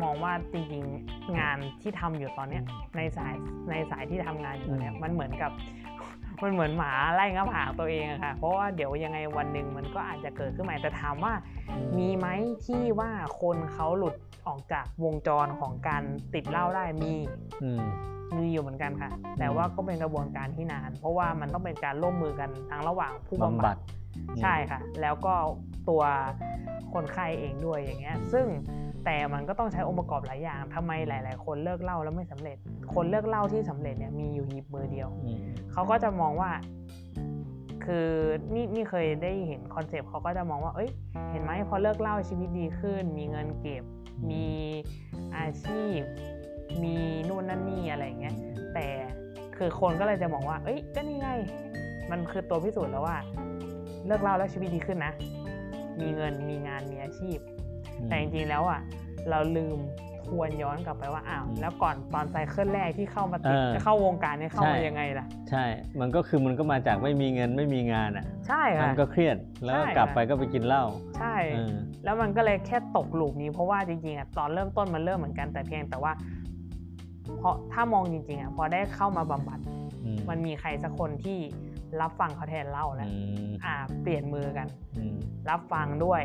[0.04, 2.64] มองว่าจริงๆงานที่ทำอยู่ตอนเนี้ย
[2.98, 3.34] ในสาย
[3.70, 5.52] ในสายที่ทำงานอยู่ตอนเนี้ยอืมมันเหมือนกับ
[6.44, 11.34] มันเหมือนหมาไล่งับหางตัวเองอะค่ะ เพราะว่าเดี๋ยวยังไงวันหนึ่งมันก็อาจจะเกิดขึ้นใหม่แต่ถามว่า
[11.98, 12.28] มีไหม
[12.66, 14.16] ที่ว่าคนเขาหลุด
[14.48, 16.04] ออกจากวงจรของการ
[16.34, 17.14] ติดเหล้าได้มี
[17.64, 17.84] อืม
[18.38, 23.78] มีอยู่เหมือนกันค่ะ แต่ว่าก็เป็นกระบวนการที่นาน เพราะว่ามันต้องเป็นการร่วมมือกันทั้งระหว่างผู้บำบำบับัดด
[24.42, 25.36] ใช่ค่ะ แล้วก็
[25.90, 26.04] ตัว
[26.94, 28.46] คนไข้เองด้วยอย่างเงี้ย ซึ่ง
[29.06, 32.58] แต่มันก็ต้องใช้องค์ประกอบหลายอย่างทำไมหลาย ๆ คนเลิกเหล้าแล้วไม่สำเร็จ
[32.94, 35.40] คนเลิกเหล้าที่สำเร็จเนี่ยมีอยู่หยิบมือเดียวอืม
[35.72, 36.52] เขาก็จะมองว่า
[37.88, 38.10] คือ
[38.54, 40.90] นี่นี่เคยได้เห็น concept เขาก็จะมองว่า เอ้ย
[41.32, 43.84] เห็นไหมพอเลิกเหล้าชีวิตดีขึ้น มีเงินเก็บ
[44.30, 44.48] มี
[45.38, 46.00] อาชีพ
[46.84, 46.96] มี
[47.30, 48.36] นู่นนั่นนี่อะไรอย่างเงี้ย
[48.74, 48.88] แต่
[49.58, 51.30] คือคนก็เลยจะมองว่า เอ้ย ก็นี่ไง
[52.12, 53.18] มันคือตัวพิสูจน์แล้วว่า
[54.06, 55.14] เลิกเหล้าแล้วชีวิตดีขึ้นนะ
[56.00, 57.38] มีเงิน มีงาน มีอาชีพ
[58.08, 58.80] แต่จริงๆแล้วอะ
[59.30, 59.78] เราลืม
[60.28, 65.64] ทวนย้อนกลับไปว่าอ้าวอืมแล้วก่อนตอนไซเคิลแรกที่เข้ามาติดเออจะเข้าวงการเนี่ยเข้ามาใช่ยังไงล่ะ ใช่
[66.00, 70.84] มันก็คือมันก็มาจากไม่มีเงินไม่มีงานอะ ใช่มัค่ะนก็เครียดแล้วก็ใช่กลับค่ะไปก็ไปกินเหล้า
[71.18, 76.12] ใช่เออแล้วมันก็เลยแค่ตกหลุมนี้เพราะว่าจริงๆอะตอนเริ่มต้นมันเริ่มเหมือนกันแต่เพียงแต่ว่า
[77.38, 79.60] เพราะถ้ามองจริงๆอะพอได้เข้ามาบำบัด
[80.06, 81.40] อืมมันมีใครสักคนที่
[82.02, 85.16] รับฟังเขาแทนเล่าแล้วอืมอ่า เปลี่ยนมือกันอืม
[85.50, 86.22] รับฟังด้วย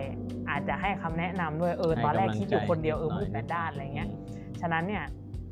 [0.50, 4.14] อาจจะให้คำแนะนำด้วยเออให้ตอนแรกกำลังคิดอยู่ใจคนเดียวเออหน่มือยดแปดด้านอะไรเงี้ยอื
[4.56, 5.04] มฉะนั้นเนี่ย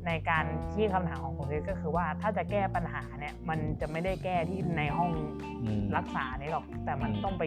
[0.07, 5.11] ในการที่คำถามของผมเลยก็คือว่าถ้าจะแก้ปัญหาเนี่ย มันจะไม่ได้แก้ที่ในห้อง
[5.63, 7.43] อืมรักษานี่หรอก แต่มันอืมต้องไป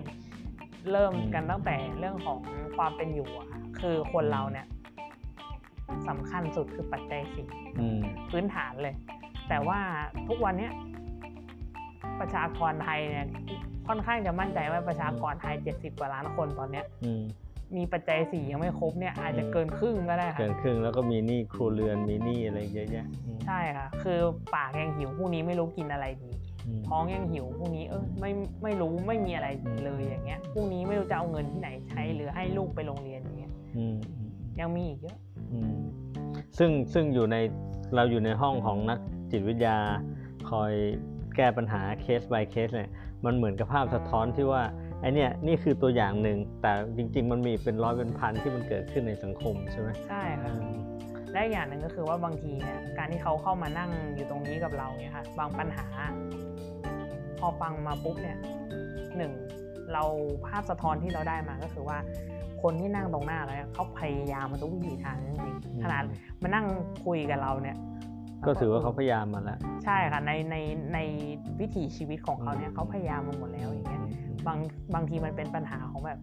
[0.90, 2.38] เริ่มอืมกันตั้งแต่เรื่องของ
[2.76, 4.66] ความเป็นอยู่อะค่ะคือคนเราเนี่ย
[6.08, 7.46] สำคัญสุดคือปัจจัยสี่
[7.80, 8.00] อืม
[8.30, 8.94] พื้นฐานเลย
[9.48, 9.78] แต่ว่า
[10.28, 10.72] ทุกวันเนี้ย
[12.20, 13.26] ประชากรไทยเนี่ย
[13.88, 17.22] ค่อนข้างจะมั่นใจว่าประชากรไทย 70 กว่าล้านคนตอนเนี้ยอืม
[17.76, 24.18] มีปัจจัยสี่ยังไม่ครบเนี่ยอาจจะอืมเกินครึ่งก็ได้ค่ะเกินครึ่งแล้วก็มีหนี้ครัวเรือนมีหนี้อะไรเยอะแยะอืมใช่ค่ะ คือ
[24.54, 26.30] ปากยังหิวพรุ่งนี้ไม่รู้กินอะไรดี
[26.66, 28.30] อืมท้องยังหิวพรุ่งนี้เออไม่
[28.62, 29.48] ไม่รู้ไม่มีอะไร
[29.84, 35.18] เลยอย่างเงี้ยพรุ่งนี้ไม่รู้จะเอาเงินที่ไหนใช้หรือให้ลูกไปโรงเรียนอย่างเงี้ยอืมอืมยังมีอีกเยอะ
[35.52, 35.74] อืม
[36.58, 37.36] ซึ่งซึ่งอยู่ใน
[37.94, 38.98] เราอยู่ในห้องของนัก
[39.30, 39.76] จิตวิทยา
[40.50, 40.72] คอย
[41.36, 42.90] แก้ปัญหาเคส by เคสเนี่ย
[43.24, 44.62] มันเหมือนกับภาพสะท้อนที่ว่า
[45.00, 50.74] ไอเนี่ยนี่คือตัวอย่างหนึ่งแต่จริง ๆ มันมีเป็นร้อยเป็นพันที่มันเกิดขึ้นในสังคมใช่ไหมใช่อืค่ะม
[51.32, 55.86] และอีกอย่างหนึ่งก็คือว่าบางทีเนี่ยการที่เขาเข้ามานั่งอยู่ตรงนี้กับเราเนี่ยค่ะบางปัญหา
[57.38, 58.38] พอฟังมาปุ๊บเนี่ย
[59.16, 59.32] หนึ่ง
[59.92, 60.04] เรา
[60.46, 61.98] ภาพสะท้อนที่เราได้มาก็คือว่า
[62.62, 66.02] คนที่นั่งตรงหน้าเราเนี่ยเขาพยายามมาทุกวิถีทางจริงๆขนาด
[66.42, 66.66] มานั่ง
[67.04, 67.76] คุยกับเราเนี่ย
[68.46, 70.56] ก็ถือว่าเขาพยายามมาแล้ว ใช่ค่ะในใน
[70.94, 70.98] ใน
[71.60, 74.02] วิถีชีวิตของเขาเนี่ยเขาพยายามมาหมดแล้วอย่างเงี้ย
[74.46, 74.58] บาง
[74.94, 76.18] บางทีมันเป็นปัญหาของแบบ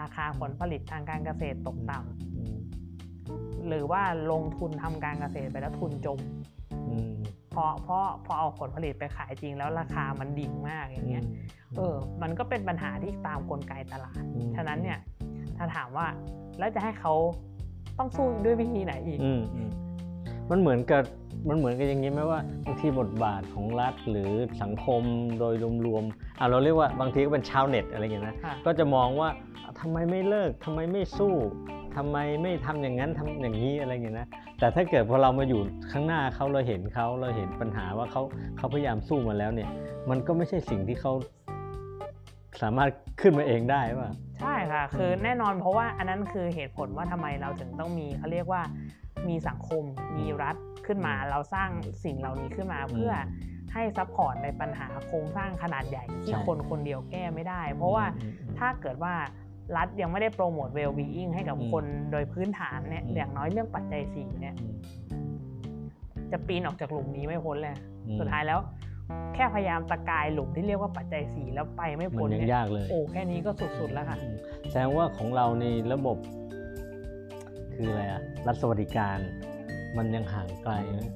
[0.00, 2.56] ราคาผลผลิตทางการเกษตรตกต่ำอืม
[3.68, 4.02] หรือว่า
[4.32, 6.20] ลงทุนทำการเกษตรไปแล้วทุนจม
[6.88, 7.12] อืม
[7.50, 11.24] เพราะเพราะพอเอาผลผลิตไปขายจริงแล้วราคามันดิ่งมากอย่างเงี้ย
[11.76, 14.98] เออ มันก็เป็นปัญหาที่ตามกลไกตลาดอืมฉะนั้นเนี่ย
[15.56, 16.06] ถ้าถามว่า
[16.58, 17.14] แล้วจะให้เขา
[17.98, 19.70] ต้องสู้ด้วยวิธีไหนอีกอืมอืม
[20.50, 21.02] มันเหมือนกับ
[21.48, 24.30] มันเหมือนกับอย่างนี้ไหมว่าบางทีบทบาทของรัฐหรือ
[24.62, 25.02] สังคม
[25.38, 25.54] โดย
[25.86, 29.28] รวมๆอะเราเรียกว่าบางทีก็เป็นชาวเน็ตอะไรอย่างเงี้ยนะค่ะก็จะมองว่า
[29.80, 31.34] ทำไมไม่เลิกทำไมไม่สู้
[31.96, 35.60] ทำไมไม่ทำอย่างนั้นทำอย่างนี้อะไรอย่างเงี้ยนะแต่ถ้าเกิดพอเรามาอยู่
[35.92, 38.22] ข้างหน้าเขาเราเห็นเขาเราเห็นปัญหาว่าเขา
[38.56, 39.68] เขาพยายามสู้มาแล้วเนี่ย
[40.10, 41.12] มันก็ไม่ใช่สิ่งที่เขา
[42.62, 42.90] สามารถ
[43.20, 44.10] ขึ้นมาเองได้ป่ะ
[44.40, 48.62] ใช่ค่ะคือแน่นอนเพราะว่าอันนั้นคือเหตุผลว่าทำไมเราถึงต้องมีเขาเรียกว่า
[49.28, 49.82] มีสังคม
[50.18, 51.68] มีรัฐ ขึ้นมา เราสร้าง
[52.04, 53.12] สิ่งเหล่านี้ขึ้นมาเพื่อ
[53.72, 59.14] ให้ support ในปัญหาโครงสร้างขนาดใหญ่ที่ใช่คนคนเดียวแก้ไม่ได้ เพราะว่าอืมอืมถ้าเกิดว่า
[59.76, 64.74] รัฐยังไม่ได้ promote well-being ให้กับอืมคนโดยพื้นฐานเนี่ยอืมอย่างน้อยเรื่องปัจจัยสี่เนี่ยอืม
[66.32, 68.60] จะปีนออกจากหลุมนี้ไม่พ้นเลยอืมสุดท้ายแล้ว
[69.34, 74.36] แค่พยายามตะกายหลุมที่เรียกว่าปัจจัยสี่แล้วไปไม่มัพ้นนยังเนี่ยยากเลย โอ้แค่นี้ก็สุดๆแล้วค่ะอืม
[74.70, 76.16] แสดงว่าของเราในระบบ
[77.74, 79.18] คืออะไรอะรัฐสวัสดิการ
[79.96, 81.12] มันยังห่างไกลนะ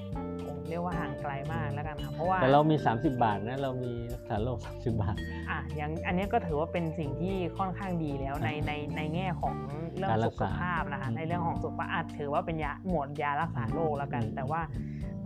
[0.47, 5.17] ผมเรียกว่าห่างไกลมากแล้วกันค่ะเพราะว่าแต่เรามี 30 บาทนะเรามีรักษาโรค30 บาท
[5.51, 9.55] อะอย่างอันเนี้ยก็ถือว่าเป็นสิ่งที่ค่อนข้างดีแล้วในในในแง่ของ
[9.97, 14.61] เรื่องการรัสุกขษาภาพนะคะอืมในเรื่องของสุขภาพอาจถือว่าเป็นยาหมวดยารักษาโรคแล้วกันอืมแต่ว่า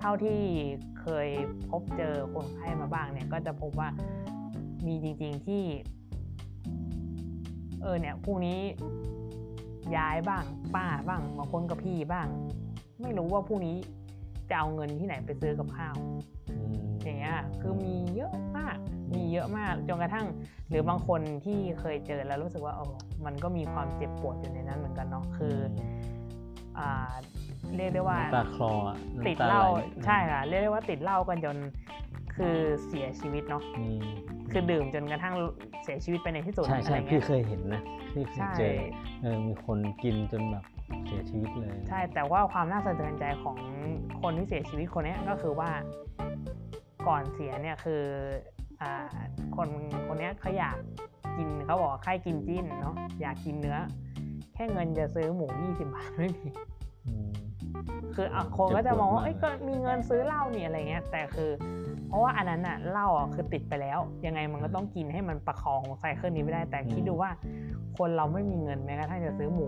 [0.01, 0.41] เท่าที่
[1.01, 1.29] เคย
[1.70, 3.89] พบเจอคนไข้มาบ้างเนี่ยก็จะพบว่า
[4.87, 5.62] มีจริง ๆที่
[7.83, 8.59] เออเนี่ยพรุ่งนี้
[9.97, 12.27] ย้ายบ้าง ป้าบ้างบางคนกับพี่บ้าง
[13.03, 13.77] ไม่รู้ว่าพรุ่งนี้
[14.51, 15.95] จะเอาเงินที่ไหนไปซื้อกับข้าว
[16.51, 16.74] อืม
[17.05, 18.77] อย่างเงี้ยคือมีเยอะมาก
[19.15, 20.27] มีเยอะมากจนกระทั่ง
[20.69, 22.93] หรือบางคนที่เคยเจอแล้วรู้สึกว่าเออ
[23.27, 25.57] มันก็มีความเจ็บปวดอยู่ในนั้นเหมือนกันเนาะคือ
[26.79, 27.12] อ่า
[27.77, 28.97] เรียกได้ว่าน้ำตาคลออะ
[29.27, 31.57] ติดน้ำเหล้าไใช่ค่ะเรียกได้ว่าติดเหล้ากันจน
[32.37, 32.57] คือ
[32.87, 34.01] เสียชีวิตเนาะอืม
[34.53, 35.35] คือดื่มจนกระทั่ง
[35.85, 38.74] เสียชีวิตไปในที่สุดใช่อะใช่ไรพี่เงี้ยเคยเห็นนะพี่เคยใช่เจอ
[39.23, 43.59] เออมีคนกินจนแบบเสียชีวิตเลย ใช่แต่ว่าความน่าสะเทือนใจของ
[44.22, 45.70] คนที่เสียชีวิตคนเนี้ยก็คือว่า
[47.06, 48.02] ก่อนเสียเนี่ยคือ
[48.80, 48.93] อ่า
[49.56, 49.68] คน
[50.06, 50.76] คนเนี้ยเขาอยาก
[51.36, 53.78] กินเขาบอกว่าใครกินจิ้นเนาะอยากกินเนื้อ
[54.55, 56.48] แค่เงินจะซื้อหมู20บาทไม่มี
[57.06, 57.30] อืม
[58.14, 67.30] คืออะคนก็จะมองว่าเจ็เอ้บยปวดมากก็มีเงินซื้อเหล้านี่อะไรเงี้ยแต่คือเพ ราะว่าอันนั้นอะเหล้าอะคือติดไปแล้ว ยังไงมันก็ต้องกินให้มันประคองไซเคิลนี้ไม่ได้ แต่คิดดูว่า
[67.98, 69.66] คนเราไม่มีเงินแม้กระทั่งจะซื้อหมู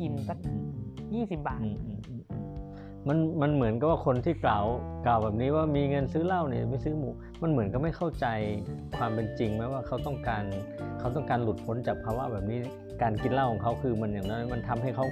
[0.00, 2.44] กินสักอืม20บาทอืมอืมอืมอืม
[3.08, 4.64] มันมันเหมือนกับว่าคนที่กล่าว
[5.06, 7.08] กล่าวแบบนี้ว่ามีเงินซื้อเหล้าเนี่ยไม่ซื้อหมู
[7.42, 8.26] มันเหมือนก็ไม่เข้าใจ
[8.96, 10.44] ความเป็นจริงไหมว่าเขาต้องการ
[10.98, 12.58] เขาต้องการหลุดพ้นจากภาวะแบบนี้
[13.02, 15.06] การกินเหล้าของเขาคือมันอย่างน้อยมันทำให้เขา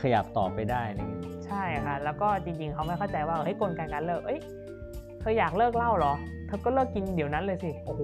[0.00, 4.67] ขยับต่อไปได้อะไรเงี้ยใช่ค่ะแล้วก็จริงๆเขาไม่เข้าใจว่าเฮ้ยกลไกการเลิกเอ้ยเธ
[5.28, 6.14] ออยากเลิกเหล้าเหรอ
[6.46, 8.02] เธอก็เลิกกินเดี๋ยวนั้นเลยสิ โอ้โห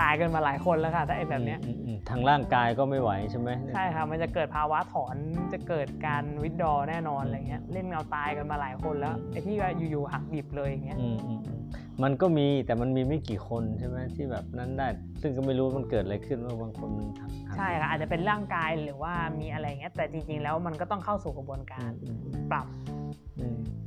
[0.00, 5.16] ตายกันมาหลายคนแล้วค่ะ ถ้าไอ้แบบเนี้ยอืมอืมอืมทางร่างกายก็ไม่ไหวใช่ไหมใช่ค่ะ มันจะเกิดภาวะถอน
[5.52, 11.60] จะเกิดการวิดดอแน่นอนอะไรเงี้ย เล่นเงาตายกันมาหลายคนแล้ว ไอ้ที่ว่าอยู่ๆหักดิบเลยอย่างเงี้ยอืมอืมอืม
[12.02, 14.88] มันก็มีแต่มันมีไม่กี่คนใช่ไหมที่แบบนั้นได้
[15.22, 23.09] ซึ่งก็ไม่รู้มันเกิดอะไรขึ้นว่าบางคนมันทำทำใช่ค่ะอาจจะเป็นร่างกายหรือว่ามีอะไรเงี้ยแต่จริง ๆ แล้วมันก็ต้องเข้าสู่กระบวนการอืมอืมปรับอืม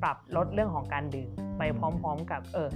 [0.03, 2.69] ปรับลดเรื่องของการดื่มไปพร้อม ๆ กับเออ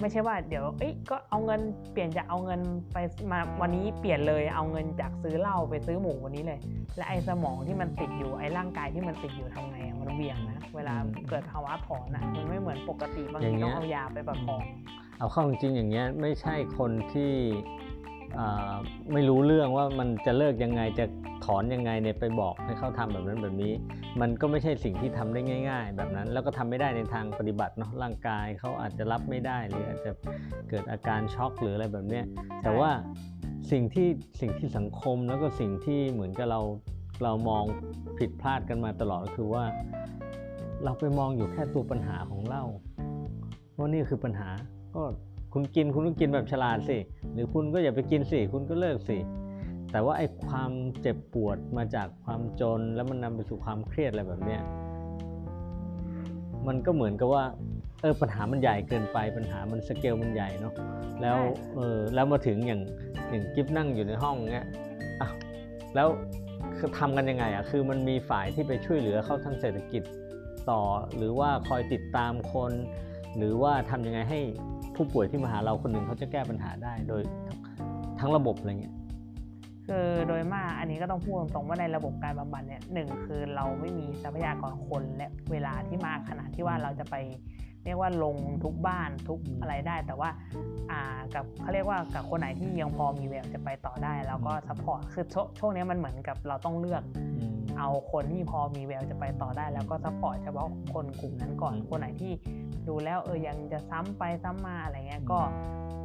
[0.00, 1.60] ไม่ใช่ว่าเดี๋ยวเอ้ยก็เอาเงิน
[1.92, 2.60] เปลี่ยนจากเอาเงิน
[2.92, 2.98] ไป
[3.32, 6.60] มาวันนี้เปลี่ยนเลยเอาเงินจากซื้อเหล้าไปซื้อหมูวันนี้เลย
[6.96, 10.94] และไอ้สมองที่มันติดอยู่ไอ้ร่างกายที่มันติดอยู่ทำไงอะมันเบี่ยงนะเวลา
[11.28, 14.62] เกิดภาวะถอนอะมันไม่เหมือนปกติบางทีต้องเอายาไปประคอง
[15.18, 17.87] เอาเข้าจริงๆอย่างเงี้ยไม่ใช่คนที่อ่า
[19.12, 21.04] ไม่รู้เรื่องว่ามันจะเลิกยังไงจะ
[21.44, 23.72] ถอนยังไงเนี่ยไปบอกให้เขาทำแบบนั้นแบบนี้
[24.20, 25.40] มันก็ไม่ใช่สิ่งที่ทำได้
[25.70, 30.10] ง่าย ๆ แบบนั้น แล้วก็ทำไม่ได้ในทางปฏิบัติเนาะร่างกายเขาอาจจะรับไม่ได้หรืออาจจะ
[30.68, 32.24] เกิดอาการช็อกหรืออะไรแบบเนี้ย
[32.62, 32.90] แต่ว่า
[33.70, 34.08] สิ่งที่
[34.40, 36.60] สิ่งที่สังคมแล้วก็สิ่งที่เหมือนกับเรา
[37.22, 37.64] เรามอง
[38.18, 39.64] ผิดพลาดกันมาตลอดก็คือว่า
[40.84, 42.62] เราไปมองอยู่แค่ตัวปัญหาของเรา
[43.76, 44.48] ว่านี่คือปัญหา
[44.94, 45.02] ก็
[45.52, 46.98] คุณกินคุณต้องกินแบบฉลาดสิ
[47.32, 49.18] หรือคุณก็อย่าไปกินสิ คุณก็เลิกสิ
[49.92, 50.70] แต่ว่าไอ้ความ
[51.00, 54.62] เจ็บปวดมาจากความจนแล้วมันนำไปสู่ความเครียดอะไรแบบเนี้ย
[56.66, 57.44] มันก็เหมือนกับว่า
[58.00, 60.74] เออปัญหามันใหญ่เกินไป ปัญหามันสเกลมันใหญ่เนาะ
[61.22, 62.80] แล้วใช่เออแล้วมาถึงอย่าง
[63.30, 64.66] อย่างกิฟนั่งอยู่ในห้องเงี้ย
[65.20, 65.28] อะ
[65.94, 66.08] แล้ว
[66.78, 70.02] คือทำกันยังไงอะ คือมันมีฝ่ายที่ไปช่วยเหลือเขาทางเศรษฐกิจ
[70.70, 70.80] ต่อ
[71.16, 72.72] หรือว่าคอยติดตามคน
[73.36, 74.40] หรือว่าทำยังไงให้
[74.96, 77.22] ผู้ป่วยที่มาหาเราคนหนึ่งเขาจะแก้ปัญหาได้โดย
[78.20, 78.94] ทั้งระบบอะไรเงี้ย
[79.86, 87.16] คือโดยมากอันนี้ก็ต้องพูดตรงๆว่าในระบบการบำบัดเนี่ยหนึ่งคือเราไม่มีทรัพยากรคนและเวลาที่มากขนาดที่ว่าเราจะไป
[87.84, 90.30] เรียกว่าลงทุกบ้านทุกอืมอะไรได้ แต่ว่า
[90.90, 91.00] อ่า
[91.34, 97.22] กับเขาเรียกว่ากับคนไหนที่ยังพอมีแววจะไปต่อได้แล้วก็ support คือช่วงนี้มันเหมือนกับเราต้องเลือกอื
[97.54, 102.32] มเอาคนที่พอมีแววจะไปต่อได้ แล้วก็ support เฉพาะคนกลุ่มนั้นก่อนอืมคนไหนที่
[102.88, 105.38] ดูแล้วเออยังจะซ้ำไปซ้ำมาอะไรเงี้ยอืมก็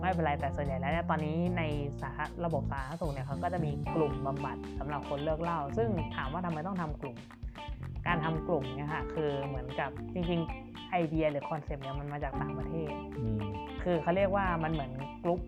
[0.01, 1.61] ไม่เป็นไรแต่ส่วนใหญ่แล้วเนี่ยตอนนี้ใน
[2.01, 7.17] สาธารระบบสาธารณสุขเนี่ยเขาก็จะมีกลุ่มบำบัดสำหรับคนเลิกเหล้าซึ่งถามว่าทำไมต้องทำกลุ่ม
[8.07, 13.41] การทำกลุ่มเนี่ยค่ะคือเหมือนกับจริงๆไอเดียหรือ concept เนี่ยมันมาจากต่างประเทศอืม
[13.83, 14.91] คือเขาเรียกว่ามันเหมือน
[15.23, 15.39] กลุ่ม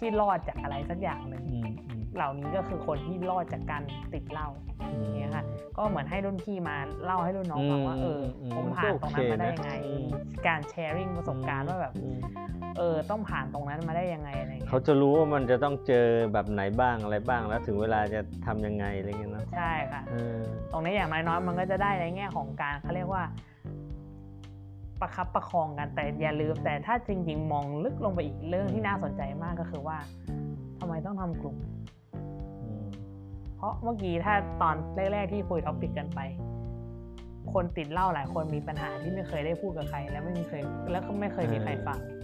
[0.00, 3.82] ที่รอดจากอะไรสักอย่างหนึ่งอืมอืมเหล้านี้ก็คือคนที่รอดจากการ
[4.12, 4.48] ติดเหล้า
[4.82, 5.44] อืมเนี่ยค่ะ
[5.76, 12.18] ก็เหมือนให้รุ่นพี่มาเล่าให้รุ่นน้องฟังว่าเอออืมผมผ่านตรงนั้นมาได้ยังไงก็โอเคนะมีการ sharing ประสบการณ์ว่าแบบอืม
[12.78, 20.38] เออต้องผ่านตรงนั้นมาได้ยังไงอะไรอย่างเงี้เขายจะรู้ว่ามันจะต้องเจอแบบไหนบ้างอะไรบ้างแล้วถึงเวลาจะทำยังไงอะไรเงี้ยเนาะใช่ค่ะเออ
[20.72, 23.24] ตรงนี้อย่างน้อยๆมันก็จะได้ในแง่ของการเขาเรียกว่า
[25.00, 29.98] ประคับประคองกันแต่อย่าลืมแต่ถ้าจริงๆ มองลึกลงไปอีกเรื่องที่น่าสนใจมากก็คือว่า
[30.78, 31.56] ทำไมต้องทำกลุ่ม
[32.62, 32.84] อืม
[33.56, 34.76] เพราะเมื่อกี้ถ้าตอน
[35.12, 36.20] แรก ๆ ที่คุยท็อปิกกันไป
[37.52, 40.62] คนติดเหล้าหลายคนมีปัญหาที่ไม่เคยได้พูดกับใคร แล้วไม่มีเคย
[40.92, 42.19] แล้วก็ไม่เคยมีใครฟังอืม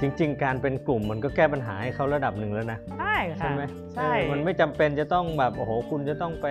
[0.00, 3.62] จริง ๆ การเป็นกลุ่มมันก็แก้ปัญหาให้เขาระดับหนึ่งแล้วนะใช่ค่ะใช่ไหม
[3.94, 6.46] ใช่เออมันไม่จำเป็นจะต้องแบบโอ้โหคุณจะต้องไป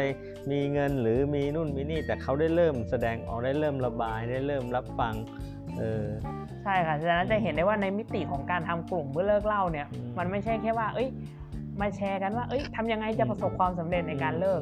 [0.52, 5.14] มีเงินหรือมีนู่นมีนี่ แต่เขาได้เริ่มแสดงออกได้เริ่มระบายได้เริ่มรับฟัง
[5.80, 6.06] เออ
[6.64, 11.08] ใช่ค่ะฉะนั้นจะเห็นได้ว่าในมิติของการทำกลุ่มเพื่อเลิกเหล้าเนี่ยอืมมันไม่ใช่แค่ว่า เอ้ย
[11.82, 14.62] มาแชร์กันว่า เอ้ยทำยังไงจะประสบความสำเร็จในการเลิก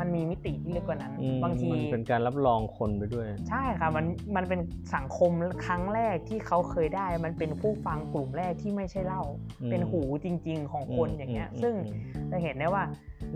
[0.00, 4.06] มันมีมิติที่ลึกกว่านั้นอืมบางทีมันเป็นการรับรองคนไปด้วย ใช่ค่ะมัน
[4.36, 4.60] มันเป็น
[4.94, 5.30] สังคม
[5.66, 9.22] ครั้งแรกที่เขาเคยได้ มันเป็นผู้ฟังกลุ่มแรกที่ไม่ใช่เหล้า
[9.60, 12.84] อืมเป็นหูจริง ๆ ของคนอย่างเงี้ยอืมซึ่งอืมจะเห็นได้ว่า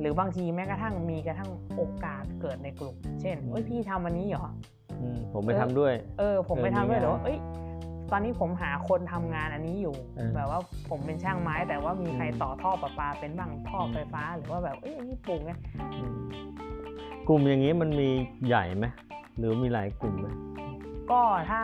[0.00, 4.52] หรือบางทีแม้กระทั่งมีกระทั่งโอกาสเกิดในกลุ่ม เช่นเอ้ยพี่ทำอันนี้เหรอ
[5.00, 7.38] อืมผมไปทำด้วย เออ ผมไปเออทำด้วยมีงานหรือว่าเอ้ย
[8.12, 10.60] ตอนนี้ผมหาคนทำงานอันนี้อยู่เออแบบว่า
[10.90, 15.52] ผมเป็นช่างไม้ แต่ว่ามีใครอืมต่อท่อประปาเป็นบ้างท่อไฟฟ้า หรือว่าแบบเอ้ยอันนี้ปลูกไง
[15.98, 16.16] อืม
[17.28, 18.08] กลุ่มอย่างนี้มันมี
[18.48, 18.86] ใหญ่ไหม
[19.38, 20.26] หรือมีหลายกลุ่มไหม
[21.10, 21.20] ก็
[21.50, 21.60] ถ้า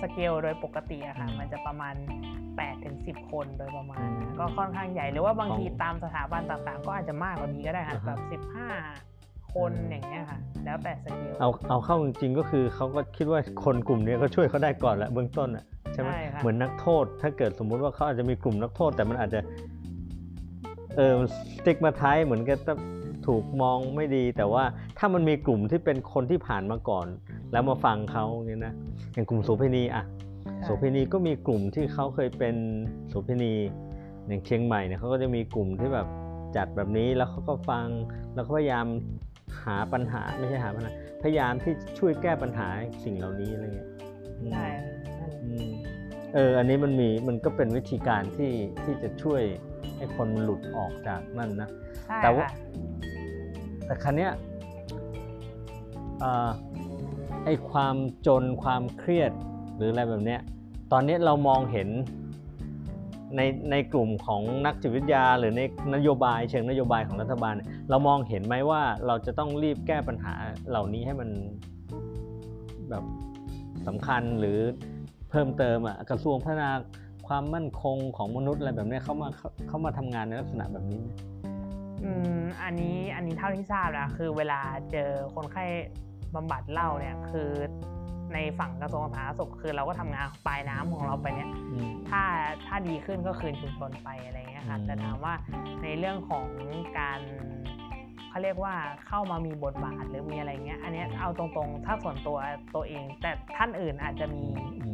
[0.00, 1.94] สเกลโดยปกติอะค่ะอืมมันจะประมาณ
[2.38, 8.20] 8ถึง10 คนโดยประมาณอืมก็ค่อนข้างใหญ่หรือว่าบางทีของตามสถาบันต่างๆ ก็อาจจะมากกว่านี้ก็ได้ค่ะอ่าฮะแบบ
[8.52, 9.17] 15
[9.54, 19.40] คนอืมอย่างเงี้ยค่ะ แล้วแต่สเกลเอาเอาเข้าจริงๆก็คือเขาก็คิดว่าคนกลุ่มนี้ก็ช่วยเขาได้ก่อนแหละเบื้องต้นอะใช่ไหมใช่ค่ะเหมือนนักโทษ ถ้าเกิดสมมุติว่าเขาอาจจะมีกลุ่มนักโทษ แต่มันอาจจะ
[20.96, 21.14] เออ
[21.56, 22.58] stigmatize เหมือนกับ
[23.26, 24.64] ถูกมองไม่ดี แต่ว่า
[24.98, 27.06] ถ้ามันมีกลุ่มที่เป็นคนที่ผ่านมาก่อน
[27.52, 28.74] แล้วมาฟังเขาอย่างนี้ยนะ
[29.12, 30.04] อย่างกลุ่มโสเภณีอะ
[30.64, 32.56] โสเภณีก็มีกลุ่มที่เขาเคยเป็น
[33.08, 33.52] โสเภณี
[34.28, 36.06] อย่างเชียงใหม่เนี่ยเขาก็จะมีกลุ่มที่แบบ
[36.56, 37.86] จัดแบบนี้แล้วเขาก็ฟัง
[38.34, 38.86] แล้วก็พยายาม
[39.64, 40.90] หาปัญหาไม่ใช่หาปัญหา
[41.22, 42.68] พยายามที่ช่วยแก้ปัญหา
[43.04, 43.88] สิ่งเหล่านี้อะไรเงี้ย
[44.40, 45.68] อืมใช่ค่ะนั่นอืม
[46.34, 48.52] เอออันนี้มันมีมันก็เป็นวิธีการที่
[48.82, 49.42] ที่จะช่วย
[49.96, 51.68] ให้คนมันหลุดออกจากนั่นนะ
[52.04, 52.50] ใช่แต่ว่าค่ะ
[53.86, 54.32] แต่ครั้เนี้ย
[56.20, 56.50] เอ่อ
[57.44, 57.96] ไอความ
[58.26, 59.32] จนความเครียด
[59.76, 60.40] หรืออะไรแบบเนี้ย
[60.92, 61.88] ตอนนี้เรามองเห็น
[63.36, 63.40] ใน
[63.70, 65.62] ในกลุ่มของนักจิตวิทยา หรือใน
[65.94, 67.54] นโยบายเชิงนโยบายของรัฐบาล
[67.90, 70.34] เรามองเห็นไหมว่าเราจะต้องรีบแก้ปัญหา
[70.68, 71.28] เหล่านี้ให้มัน
[72.90, 73.04] แบบ
[73.86, 74.58] สำคัญหรือ
[75.30, 76.70] เพิ่มเติมอะกระทรวงพัฒนา
[77.26, 81.08] ความมั่นคงของมนุษย์อะไรแบบนี้เขามาเขาเขามาทำงานในลักษณะแบบนี้ไหม
[82.04, 84.60] อืมอันนี้อันนี้เท่าที่ทราบนะคือเวลา
[84.92, 85.64] เจอคนไข้
[86.34, 87.50] บำบัดเหล้าเนี่ยคือ
[88.34, 92.22] ในฝั่งกระทรวงสาธารณสุขคือเราก็ทำงานปลายน้ำของเราไปเนี่ยอืมถ้า
[92.66, 95.34] ถ้าดีขึ้นก็คืนชุมชนไปอะไรเงี้ยค่ะอืมแต่ถามว่า
[95.82, 96.46] ในเรื่องของ
[96.98, 97.20] การ
[98.30, 98.74] เขาเรียกว่า
[99.06, 102.38] เข้ามามีบทบาทหรือมีอะไรเงี้ยอันเนี้ยเอาตรงๆ ถ้าส่วนตัว
[102.74, 104.44] ตัวเอง แต่ท่านอื่นอาจจะมี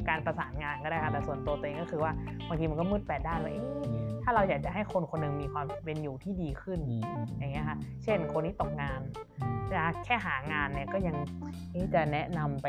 [0.08, 2.12] การประสานงานก็ได้ค่ะแต่ส่วนตัวตัวเองก็คือว่า
[2.48, 9.00] บางทีมันก็มืดแปดด้านว่าเอ๊ะอืม ถ้าเราอยากจะให้คนคนหนึงมีความเป็นอยู่ที่ดีขึ้นอืมอืมอย่างเงี้ยค่ะเช่นคนที่ตกงาน
[9.40, 11.16] อืมจะแค่หางานเนี่ยก็ยัง
[11.72, 12.68] เอ๊ะจะแนะนำไป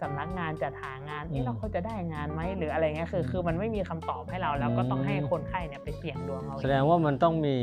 [0.00, 7.56] สำนักงานจัดหางานอืเอ๊ะมเราเขาจะได้งานไหมหรืออะไรเงี้ยคืออืมคือมันไม่มีคำตอบให้เราแล้วก็ต้องให้อืมคนไข้เนี่ยไปเสี่ยงดวงเอาแสดงว่ามันต้องมี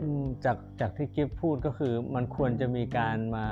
[0.00, 3.46] อืมจากจากที่กิฟพูดก็คือมันควรจะมีการมา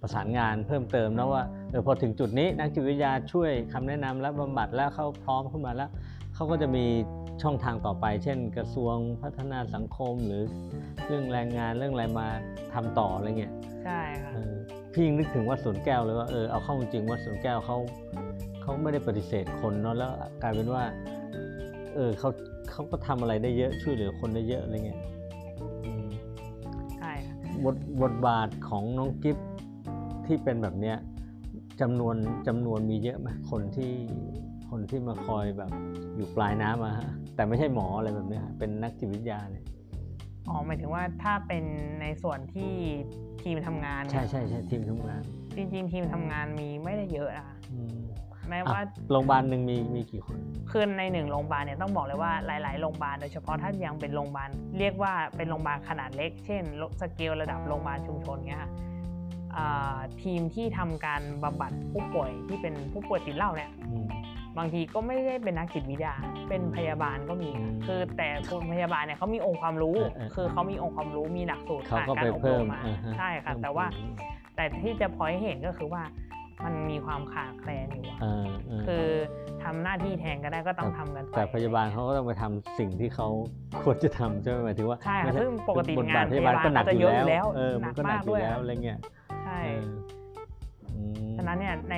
[0.00, 5.90] ประสานงานเพิ่มเติมนะว่าเออพอถึงจุดนี้นักจิตวิทยาช่วยคำแนะนำและบำบัดแล้วเขาพร้อมขึ้นมาแล้ว
[6.34, 6.84] เขาก็จะมี
[7.42, 10.42] ช่องทางต่อไป เช่น กระทรวงพัฒนาสังคมหรือ
[11.06, 12.26] เรื่องแรงงานเรื่องอะไรมา
[12.72, 13.52] ทำต่ออะไรเงี้ย
[13.84, 14.54] ใช่ค่ะเออ
[14.92, 17.76] พี่ยังนึกถึงว่าสวนแก้วเลยว่าเออเอาเข้าจริงๆว่าสวนแก้วเขา
[18.62, 20.10] เขาไม่ได้ปฏิเสธคนเนาะแล้ว
[20.42, 20.84] กลายเป็นว่า
[21.94, 22.28] เออเขา
[22.70, 25.00] เขาก็ทำอะไรได้เยอะช่วยเหลือคนได้เยอะอะไรเงี้ย
[25.84, 26.06] อืม
[26.96, 29.36] ใช่ค่ะบทบทบาทของน้องกิฟ
[30.26, 30.96] ที่เป็นแบบเนี้ย
[31.80, 32.16] จำนวน
[32.46, 33.92] จำนวนมีเยอะไหมคนที่
[34.76, 35.70] คนที่มาคอยแบบ
[36.16, 39.64] อยู่ปลายน้ำอะฮะแต่ไม่ใช่หมออะไรแบบเนี้ยฮะเป็นนักจิตวิทยาเนี่ย
[40.48, 41.64] อ๋อหมายถึงว่าถ้าเป็น
[42.00, 42.72] ในส่วนที่
[43.42, 45.22] ทีมทำงาน ใช่ใช่ใช่ทีมทำงาน
[45.56, 47.98] จริงๆ ทีมทำงานมีไม่ได้เยอะนะคะอืม
[48.48, 48.80] แม้อะว่า
[49.10, 50.38] โรงพยาบาลหนึ่งมีมีกี่คน
[50.70, 54.48] คือในหนึ่งโรงพยาบาลเนี่ยต้องบอกเลยว่าหลายๆโรงพยาบาลโดยเฉพาะถ้ายังเป็นโรงพยาบาล
[54.78, 56.62] เรียกว่าเป็นโรงพยาบาลขนาดเล็ก เช่น
[57.00, 58.72] สเกลระดับโรงพยาบาลชุมชนเงี้ยค่ะ
[59.56, 64.06] อ่าทีมที่ทำการบำบัดผู้ป่วยที่เป็นผู้ป่วยติดเหล้าเนี่ยอืม
[64.58, 66.14] บางทีก็ไม่ได้เป็นนักจิตวิทยา
[66.48, 74.14] เป็นพยาบาลก็มีอืมคือแต่คนพยาบาลเนี่ยเขามีองค์ความรู้เออเออคือเขามีองค์ความรู้มีหลักสูตรเขาผ่านก็กาไปรอบรเพิ่มมมาอ่าฮะใช่ค่ะเพิ่มแต่ว่าภูมิ
[74.56, 76.02] แต่ที่จะพอยให้เห็นก็คือว่า
[76.64, 79.04] มันมีความขาดแคลนอยู่อะเออเออคือ
[79.62, 83.28] ทำหน้าที่แทนก็ได้ก็ต้องทำกันไปแต่พยาบาลเขาก็ต้องไปทำสิ่งที่เขา
[83.84, 88.98] ควรจะทำใช่ไหมหมายถึงว่าใช่ค่ะไม่ซึ่งปกติบทงาบานทพยาบาลก็หนักพยาบาลอยู่ก็จะเยอะอยู่แล้แล้ววเออหนัมันกก็หนักมากอยู่ด้วยแล้วอะไรเงี้ย
[89.44, 89.88] ใช่เอออืม
[91.36, 91.96] ฉะนั้นเนี่ยใน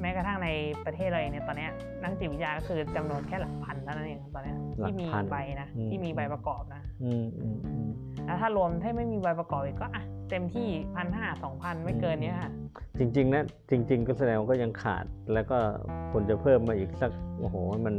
[0.00, 0.48] แม้กระทั่งใน
[0.84, 1.70] ประเทศเราเองเนี่ยตอนเนี้ย
[2.02, 4.56] นักจิตวิทยาก็คือจำนวนแค่หลักพันเท่านั้นเองตอนเนี้ย
[4.86, 7.88] ที่มีใบนะที่มีใบประกอบนะอืมอืมอืม
[8.26, 12.50] แล้วถ้ารวมถ้าไม่มีใบประกอบอีกก็อะเต็มที่พันห้าสองพันไม่เกินเนี้ยค่ะ
[12.98, 15.58] จริงๆนะจริง ๆ ก็แสดงว่าก็ยังขาดแล้วก็
[16.10, 17.56] ควรจะเพิ่มมาอีกสักโอ้โห
[17.86, 17.94] มัน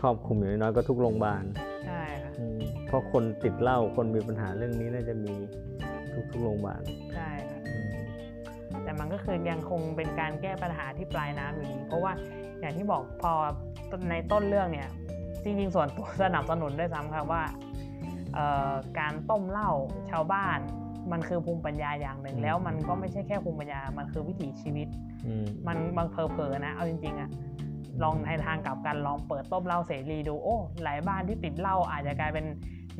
[0.00, 1.44] ครอบคลุมอย่างน้อยๆก็ทุกโรงพยาบาล
[1.86, 5.34] ใช่ค่ะอืมเพราะคนติดเหล้าคนมีปัญหาเรื่องนี้น่าจะมี
[6.32, 7.07] ทุกๆโรงพยาบาลใช่ค่ะอืม
[8.88, 12.12] แต่มันก็คือยังคงเป็นการแก้ปัญหาที่ปลายน้ำอยู่ดีเพราะว่า
[12.60, 13.32] อย่างที่บอกพอ
[14.10, 14.88] ในต้นเรื่องเนี่ย
[15.44, 17.42] จริงๆส่วนตัวสนับสนุนด้วยซ้ำค่ะว่า
[18.34, 19.70] เอ่อการต้มเหล้า
[20.10, 20.58] ชาวบ้าน
[21.12, 24.88] มันคือภูมิปัญญาอย่างหนึ่งแล้ว มันก็ไม่ใช่แค่ภูมิปัญญา มันคือวิถีชีวิต
[25.26, 27.30] อืมมันบางเพอเพอๆนะ เอาจริงๆอะ
[28.02, 32.46] ลองในทางกลับกันลองเปิดต้มเหล้าเสรีดู โอ้ หลายบ้านที่ติดเหล้าอาจจะกลายเป็น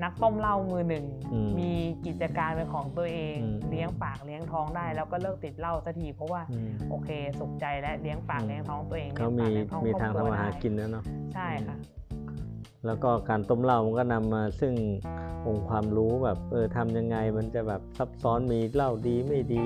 [0.03, 1.73] นักต้มเหล้ามือหนึ่งอืมมี
[2.07, 11.05] กิจการเป็นของตัวเองอืมเลี้ยงปากเลี้ยงท้องได้ แล้วก็เลิกติดเหล้าสักทีเพราะว่าอืมโอเคสุขใจและเลี้ยงปากอืมเลี้ยงท้องตัวเองเขามีลี้ยปกมีลี้ยทางครอบทำครัวมาหาได้กินแล้วเนาะ
[11.35, 11.77] ใช่ค่ะ
[12.87, 14.75] แล้วก็การต้มเหล้ามันก็นำมาซึ่ง
[15.47, 19.63] องค์ความรู้แบบเออทำยังไงมันจะแบบซับซ้อนมีเหล้าดีไม่ดี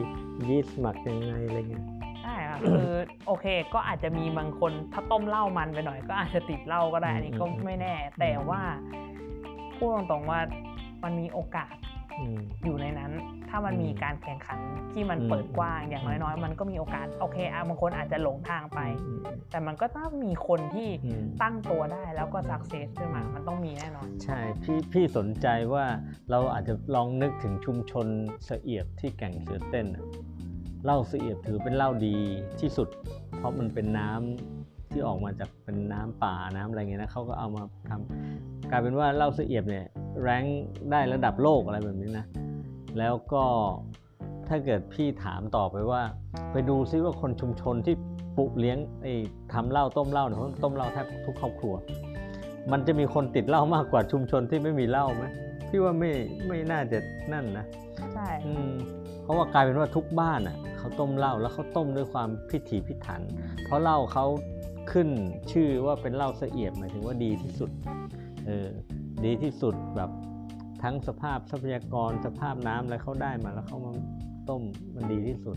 [0.49, 1.85] ยีสต์หมักยังไงอะไรเงี้ย
[2.23, 2.91] ใช่ค่ะคือ
[3.27, 8.61] โอเคก็อาจจะมีบางคนถ้าต้มเหล้ามันไปหน่อย ก็อาจจะติดเหล้าก็ได้อันนี้ก็อืมอืมไม่แน่ แต่ว่า
[9.83, 10.41] พูดตรงๆว่า
[11.05, 11.75] มันมีโอกาส
[12.19, 13.13] อืมอยู่ในนั้น
[13.49, 14.59] ถ้ามันอืมมีการแข่งขัน
[14.93, 19.19] ที่มันอืมเปิดกว้างอย่างน้อยๆ มันก็มีโอกาสโอเคอะบางคนอาจจะหลงทางไปอืม
[19.51, 25.87] แต่มันก็ต้องมีคนที่อืมตั้งตัวได้แล้วก็สักเซสขึ้นมา มันต้องมีแน่นอน ใช่พี่พี่สนใจว่า
[26.31, 28.07] เราอาจจะลองนึกถึงชุมชน
[28.45, 30.05] เสเอียบที่แก่งเสือเต้นน่ะ
[30.85, 32.17] เหล้าเสเอียบถือเป็นเหล้าดี
[32.61, 32.89] ที่สุด
[33.39, 34.62] เพราะมันเป็นน้ำ
[34.93, 39.87] ที่ออกมาจากเป็นน้ำป่าน้ำอะไรเงี้ยนะเขาก็เอามาทำกลายเป็นว่าเหล้าเสเอียบเนี่ย
[40.23, 40.45] แรง
[40.91, 42.27] ได้ระดับโลกอะไรแบบนี้นะ
[42.99, 43.45] แล้วก็
[44.49, 46.03] ถ้าเกิดพี่ถามต่อไปว่า
[46.53, 47.95] ไปดูซิว่าคนชุมชนที่
[48.37, 49.15] ปลูกเลี้ยงไอ้
[49.53, 51.75] ทำเหล้าต้มเหล้าเนี่ยเขาต้มเหล้าแทบทุกครอบครัว
[52.73, 55.25] มันจะมีคนติดเหล้ามากกว่าชุมชนที่ไม่มีเหล้าไหม
[55.69, 56.11] พี่ว่าไม่
[56.49, 56.99] ไม่น่าจะ
[57.33, 57.67] นั่นนะ
[58.15, 58.73] ใช่อืม
[59.23, 63.21] เพราะว่ากลายเป็นว่าทุกบ้านอะเขาต้มเหล้าแล้วเขาต้มด้วยความพิถีพิถัน
[63.65, 64.25] เพราะเหล้าเขา
[64.91, 65.09] ขึ้น
[65.53, 67.71] ชื่อว่าเป็นเหล้าเสเอียบหมายถึงว่าดีที่สุด
[68.47, 68.69] เออ
[69.25, 70.11] ดีที่สุดแบบ
[70.83, 73.93] ทั้งสภาพทรัพยากรสภาพน้ำอะไรเขาได้มาแล้วเขามา
[74.49, 74.63] ต้ม
[74.95, 75.57] มันดีที่สุด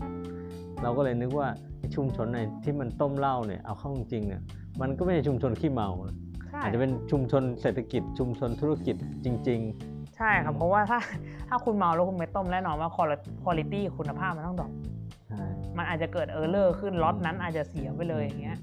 [0.82, 1.48] เราก็เลยนึกว่า
[1.78, 4.42] ไอ้ชุมชนไหนที่มันต้มเหล้าเนี่ยเอาเข้าจริงๆเนี่ย
[4.80, 6.16] มันก็ไม่ใช่ชุมชนขี้เมานะ
[6.50, 9.62] ใช่อาจจะเป็นชุมชนเศรษฐกิจ ชุมชนธุรกิจจริง
[10.16, 10.98] ใช่ครับเพราะว่าถ้า
[11.48, 14.72] ถ้าคุณเมาแล้วคุณไปต้มแน่นอนว่าคุณภาพคุณภาพมันต้อง drop
[15.02, 15.46] ๆใช่
[15.76, 18.58] มันอาจจะเกิด error ขึ้นล็อตนั้นอาจจะเสียไปเลยอย่างเงี้ย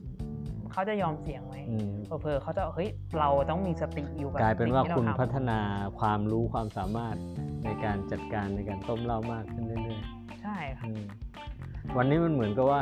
[0.73, 1.91] เขาจะยอมเสี่ยงไหมอืม
[2.21, 2.89] เผลอๆเขาจะเฮ้ย
[3.19, 5.59] เราต้องมีสติอยู่กับกลายเป็นว่าสิ่งที่คุณรทำพัฒนา
[5.99, 7.15] ความรู้ความสามารถ
[7.65, 10.01] ในการจัดการในการต้มเหล้ามากขึ้นเรื่อย
[10.41, 11.03] ใช่ค่ะๆอืม
[11.97, 12.81] วันนี้มันเหมือนกับว่า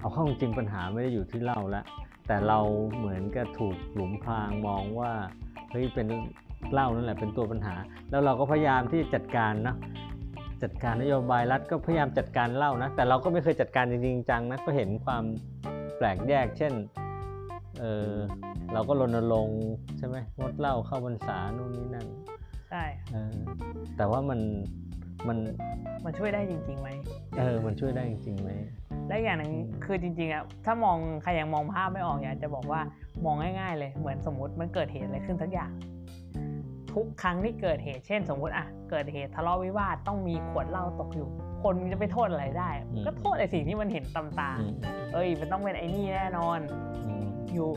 [0.00, 1.84] เอาเข้าจริงปัญหาไม่ได้อยู่ที่เหล้าแล้ว
[2.26, 2.58] แต่เรา
[2.96, 5.12] เหมือนกับถูกหลุมพรางมองว่า
[5.70, 6.06] เฮ้ยเป็น
[6.72, 7.74] เหล้านั่นแหละเป็นตัวปัญหา
[8.10, 9.76] แล้วเราก็พยายามที่จัดการนะ
[10.62, 15.24] จัดการนโยบายรัฐก็พยายามจัดการเหล้านะ แต่เราก็ไม่เคยจัดการจริงๆจังนะก็เห็นความ
[15.98, 16.72] แปลกแยก เช่น
[17.80, 18.12] เออ
[18.72, 19.62] เราก็รณรงค์
[19.98, 22.06] ใช่ไหมงดเหล้าเข้าพรรษานู่นนี่นั่น
[22.70, 23.36] ใช่เออ
[23.96, 24.40] แต่ว่ามัน
[25.28, 25.38] มัน
[26.04, 26.90] มันช่วยได้จริงๆไหม
[27.38, 28.50] เออมันช่วยได้จริงๆไหม
[29.08, 29.52] และอย่างหนึ่ง
[29.84, 32.80] คือจริงๆอะถ้ามองใครยังมองภาพไม่ออกอยากจะบอกว่า
[33.24, 35.70] มองง่ายๆ เลยเหมือนสมมติมันเกิดเหตุอะไรขึ้นสักอย่าง
[36.92, 41.28] ทุกครั้งที่เกิดเหตุ เช่น สมมติอะเกิดเหตุทะเลาะวิวาทต้องมีขวดเหล้าตกอยู่
[41.62, 42.70] คนจะไปโทษอะไรได้
[43.06, 44.72] ก็โทษไอ้สิ่งที่มันเห็นตำตาอืม
[45.14, 46.58] เอ้ย มันต้องเป็นไอ้นี่แน่นอน
[47.06, 47.24] อืม
[47.54, 47.68] อยู่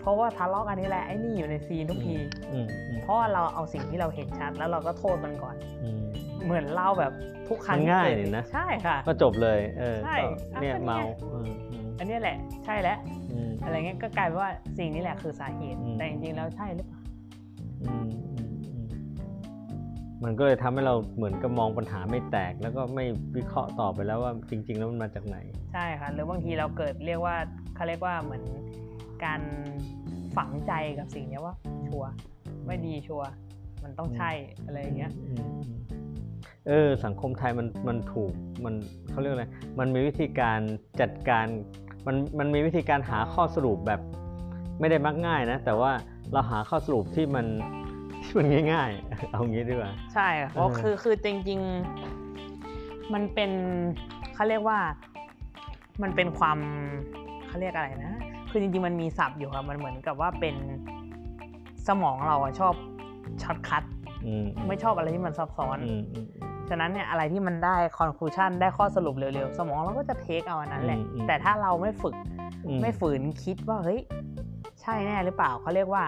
[0.00, 2.16] เพราะว่าทะเลาะกันนี่แหละไอ้นี่อยู่ในซีนทุกที
[2.52, 6.00] อืมอืมเพราะว่าเราเอาสิ่งที่เราเห็นชัด แล้วเราก็โทษมันก่อนอืม
[6.44, 7.12] เหมือนเล่าแบบ
[7.48, 10.16] ทุกครั้งมันง่ายที่เกิดนี่นะใช่ค่ะก็จบเลยเออใช่
[10.52, 10.98] ก็เนี่ยอะก็เนี่ยเมา
[11.32, 12.98] อืมอืมอันเนี้ยแหละ ใช่แล้ว
[13.32, 17.00] อืมอะไรเงี้ยก็กลายเป็นว่าสิ่งนี้แหละคือสาเหตุอืมแต่จริงๆแล้วใช่หรือเปล่า
[17.82, 18.33] อืมอืมอืม
[20.22, 23.04] มันก็เลยทำให้เราเหมือนกับมองปัญหาไม่แตก แล้วก็ไม่
[23.36, 25.36] วิเคราะห์ต่อไปแล้วว่าจริง ๆ แล้วมันมาจากไหน
[25.72, 27.36] ใช่ค่ะหรือบางทีเราเกิดเรียกว่า
[27.74, 28.44] เขาเรียกว่าเหมือน
[29.24, 29.40] การ
[30.36, 31.54] ฝังใจกับสิ่งเนี้ยว่า
[31.88, 32.10] ชัวร์
[32.66, 33.28] ไม่ดีชัวร์
[33.84, 34.30] มันต้องใช่
[34.66, 35.78] อะไรอย่างเงี้ยอืมอืม
[36.68, 38.32] เออสังคมไทยมันมันถูก
[38.64, 38.74] มัน
[39.10, 39.46] เขาเรียกอะไร
[39.78, 40.58] มันมีวิธีการ
[41.00, 41.46] จัดการ
[42.06, 44.00] มันมันมีวิธีการหาข้อสรุปแบบ
[44.80, 45.92] ไม่ได้มักง่ายนะ แต่ว่า
[46.32, 47.46] เราหาข้อสรุปที่มัน
[48.24, 53.50] ที่มันง่าย ๆ เอางี้ดีกว่า ใช่ค่ะเพราะเออคือคือจริงๆ มันเป็น
[54.34, 54.78] เขาเรียกว่า
[56.02, 56.58] มันเป็นความ
[57.48, 58.14] เขาเรียกอะไรนะ
[58.50, 60.56] คือจริงๆ มันมีศัพท์อยู่ครับมันเหมือนกับว่าเป็น
[61.88, 62.74] สมองเราอะชอบ
[63.42, 63.84] shortcut
[64.26, 66.26] อืมไม่ชอบอะไรที่มันซับซ้อนอืมอืม
[66.68, 72.14] ฉะนั้นเนี่ยอะไรที่มันได้ conclusion ได้ข้อสรุปเร็วๆ สมองเราก็จะ take เอาอันนั้นแหละอืมอืมแต่ถ้าเราไม่ฝึก
[72.66, 74.00] อืไม่ฝืนคิดว่าเฮ้ย
[74.80, 76.04] ใช่แน่หรือเปล่าเขาเรียกว่า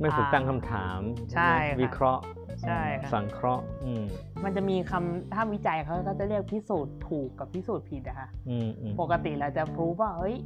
[0.00, 1.00] ไม่ฝึกอ่าตั้งคำถาม
[1.30, 2.22] ใช่ไหมค่ะวิเคราะห์
[2.62, 4.04] ใช่ค่ะสังเคราะห์อืม
[4.44, 10.36] มันจะมีคำถ้าวิจัยเขาก็จะเรียกพิสูจน์ถูกกับพิสูจน์ผิดอะค่ะอืมอืมปกติเราจะ prove ว่าเฮ้ย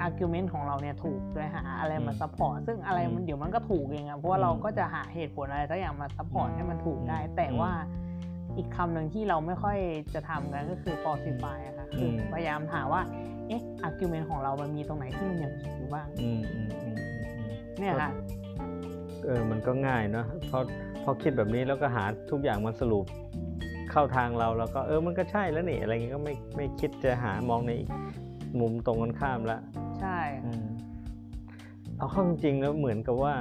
[0.00, 7.72] argument ของเราเนี่ยถูกโดยหาอะไรมาอืม support ซึ่งอะไรมันอืมเดี๋ยวมันก็ถูกเองอะเพราะว่าเราอืมก็จะหาเหตุผลอะไรสักอย่างมา support อืมให้มันถูกได้อืมแต่อืมว่า
[8.56, 9.76] อีกคำหนึ่งที่เราไม่ค่อย
[10.14, 13.02] จะทำกันก็คือ falsify อะค่ะคืออมพยายามหาว่า
[13.48, 18.10] เอ๊ะ argument ของเรามันมีตรงไหนที่มันยังผิดอยู่บ้างอืมอืมอืมอืมอืมเนี่ยค่ะ
[19.28, 20.62] เออมันก็ง่ายเนาะเพราะ
[21.02, 23.04] พอคิดแบบนี้แล้วก็หาทุกอย่างมาสรุป
[23.90, 27.90] เข้าทางเราแล้วก็เออมันก็ใช่แล้วนี่อะไรเงี้ยก็ไม่ไม่คิดจะหามองในอีก
[28.60, 29.58] มุมตรงกันข้ามละ
[30.00, 30.66] ใช่อืม
[31.96, 33.34] เอาเข้าจริงๆแล้วเหมือนกับว่า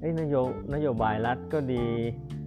[0.00, 0.36] เอ้ยนโย
[0.74, 1.86] นโยบายรัฐก็ดี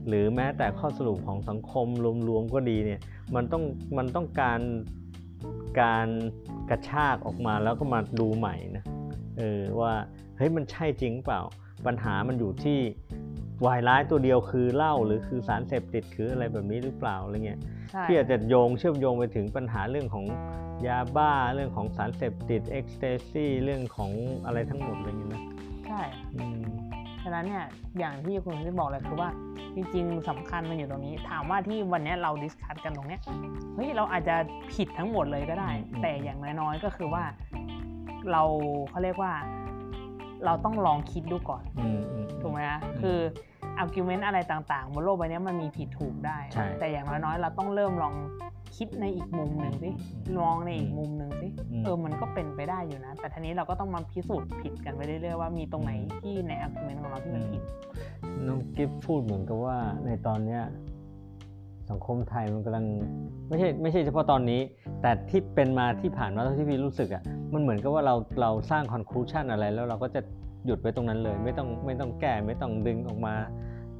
[0.07, 1.87] หรือแม้แต่ข้อสรุปของสังคม
[2.29, 2.99] รวมๆก็ดีเนี่ย
[3.35, 3.63] มันต้อง
[3.97, 4.59] มันต้องการ
[5.81, 6.07] การ
[6.69, 8.83] กระชากออกมาแล้วก็มาดูใหม่นะ
[9.37, 9.93] เออว่า
[10.37, 11.41] เฮ้ยมันใช่จริงเปล่า
[11.87, 12.79] ปัญหามันอยู่ที่
[13.65, 17.59] วายร้ายตัวเดียวคือเหล้าหรือคือสารเสพติดคืออะไรแบบนี้หรือเปล่าอะไรเงี้ย
[17.91, 20.25] ใช่พี่อาจจะโยงเชื่อมโยงไปถึงปัญหาเรื่องของ
[20.87, 24.11] ยาบ้าเรื่องของสารเสพติดเอ็กซ์เตซี่เรื่องของ
[24.45, 25.43] อะไรทั้งหมดอะไรอย่างเงี้ยนะ
[25.87, 26.01] ใช่
[26.35, 26.59] อืม
[27.23, 27.65] ฉะนั้นเนี่ย
[27.99, 29.29] อย่างที่คุณได้บอกเลยคือว่า
[29.75, 33.21] จริงๆสำคัญมันอยู่ตรงนี้ ถามว่าที่วันเนี้ยเราดิสคัตกันตรงเนี้ย
[33.75, 34.35] เฮ้ยเราอาจจะ
[34.73, 35.69] ผิดทั้งหมดเลยก็ได้
[36.01, 37.23] แต่อย่างน้อยๆก็คือว่า
[38.31, 38.43] เรา
[38.89, 39.33] เขาเรียกว่า
[40.45, 43.19] เราต้องลองคิดดูก่อนอืมอืมถูกไหมคะอืมคือ
[43.77, 48.15] argument อะไรต่างๆ บนโลกใบเนี้ยมันมีผิดถูกได้ใช่แต่อย่างน้อยๆ เราต้องเริ่มลอง
[48.75, 49.89] คิดในอีกมุมหนึ่งสิ
[50.27, 57.61] อืมลองในอีกมุมหนึ่งสิอืมเออมันก็เป็นไปได้อยู่นะ แต่ทีนี้เราก็ต้องมาพิสูจน์ผิดกันไปเรื่อยๆว่ามีตรงไหนอืมที่ใน argument ของเราที่มันผิด
[58.47, 60.61] น้องกิฟพูดเหมือนกับว่าในตอนเนี้ย
[61.91, 62.85] สังคมไทยมันกำลัง
[63.49, 64.61] ไม่ใช่ไม่ใช่เฉพาะตอนนี้
[65.01, 67.23] แต่ที่เป็นมาที่ผ่านมาเท่าที่พี่รู้สึกอะ่ะ
[67.53, 70.21] มันเหมือนกับว่าเราเราสร้างคอนคลูชันอะไรแล้วเราก็จะ
[70.65, 73.35] หยุดไว้ตรงนั้นเลย ไม่ต้องไม่ต้องแก้ไม่ต้องดึงออกมา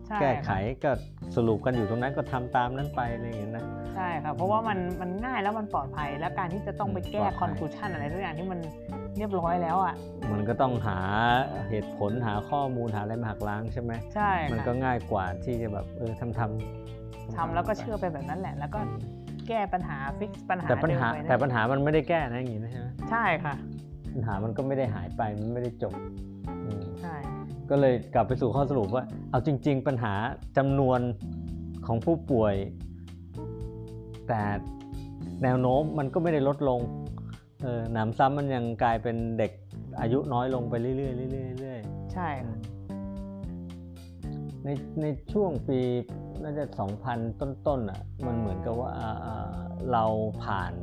[0.08, 0.92] ใช่แก้ไขค่ะก็
[1.36, 3.66] สรุปกันอยู่ตรงนั้นก็ทำตามนั้นไปอะไรอย่างเงี้ยนะ
[3.96, 8.60] ใช่ค่ะเพราะว่ามันมันง่ายแล้วมันปลอดภัยและการที่จะต้องไปแก้ปลอดภัคอยนคลูชันอะไรทุกอย่างที่มัน
[9.18, 9.96] เรียบร้อยแล้วอะ
[10.32, 11.00] มันก็ต้องหา
[11.70, 17.01] เหตุผลหาข้อมูลหาอะไรมาหักล้างใช่ไหมใช่มันค่ะก็ง่ายกว่าที่จะแบบเออทำทำ
[17.36, 18.80] ทำแล้วก็เชื่อไปแบบนั้นแหละ แล้วก็
[19.48, 23.56] แก้ปัญหาฟิกปัญหาแต่ปัญหาเดิมไปนะแต่ปัญหามันไม่ได้แก้นะอย่างงี้นะใช่ไหมใช่ค่ะ
[24.14, 25.94] ปัญหามันก็ไม่ได้หายไปมันไม่ได้จบ
[26.66, 27.16] อืมใช่
[27.70, 30.14] ก็เลยกลับไปสู่ข้อสรุปว่า เอาจริง ๆ ปัญหา
[30.58, 31.00] จำนวน
[31.86, 32.56] ของผู้ป่วย
[34.28, 34.42] แต่
[35.44, 36.80] แนวโน้มมันก็ไม่ได้ลดลง
[37.64, 39.52] เออหนำซ้ำมันยังกลายเป็นเด็ก
[40.02, 42.58] อายุน้อยลงไปเรื่อยๆเรื่อยๆเรื่อยๆใช่ค่ะ
[44.66, 44.70] ใน
[45.02, 45.80] ในช่วงปี
[46.44, 46.66] น่าจะ
[47.04, 49.54] 2,000ต้นๆอะมันเหมือนกับว่าอ่าอ่า
[49.92, 50.06] เรา
[50.44, 50.74] ผ่าน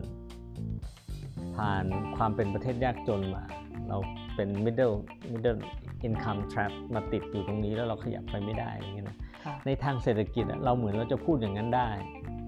[1.57, 1.85] ผ่าน
[2.17, 3.45] ความเป็นประเทศยากจนมา
[3.89, 3.97] เรา
[4.37, 4.97] เป็น middle
[5.33, 5.61] middle
[6.07, 11.91] income trap มาติดอยู่ตรงนี้แล้วเราขยับไปไม่ได้อย่างเงี้ยนะค่ะในทางเศรษฐกิจอะเราเหมือนเราจะพูดอย่างนั้นได้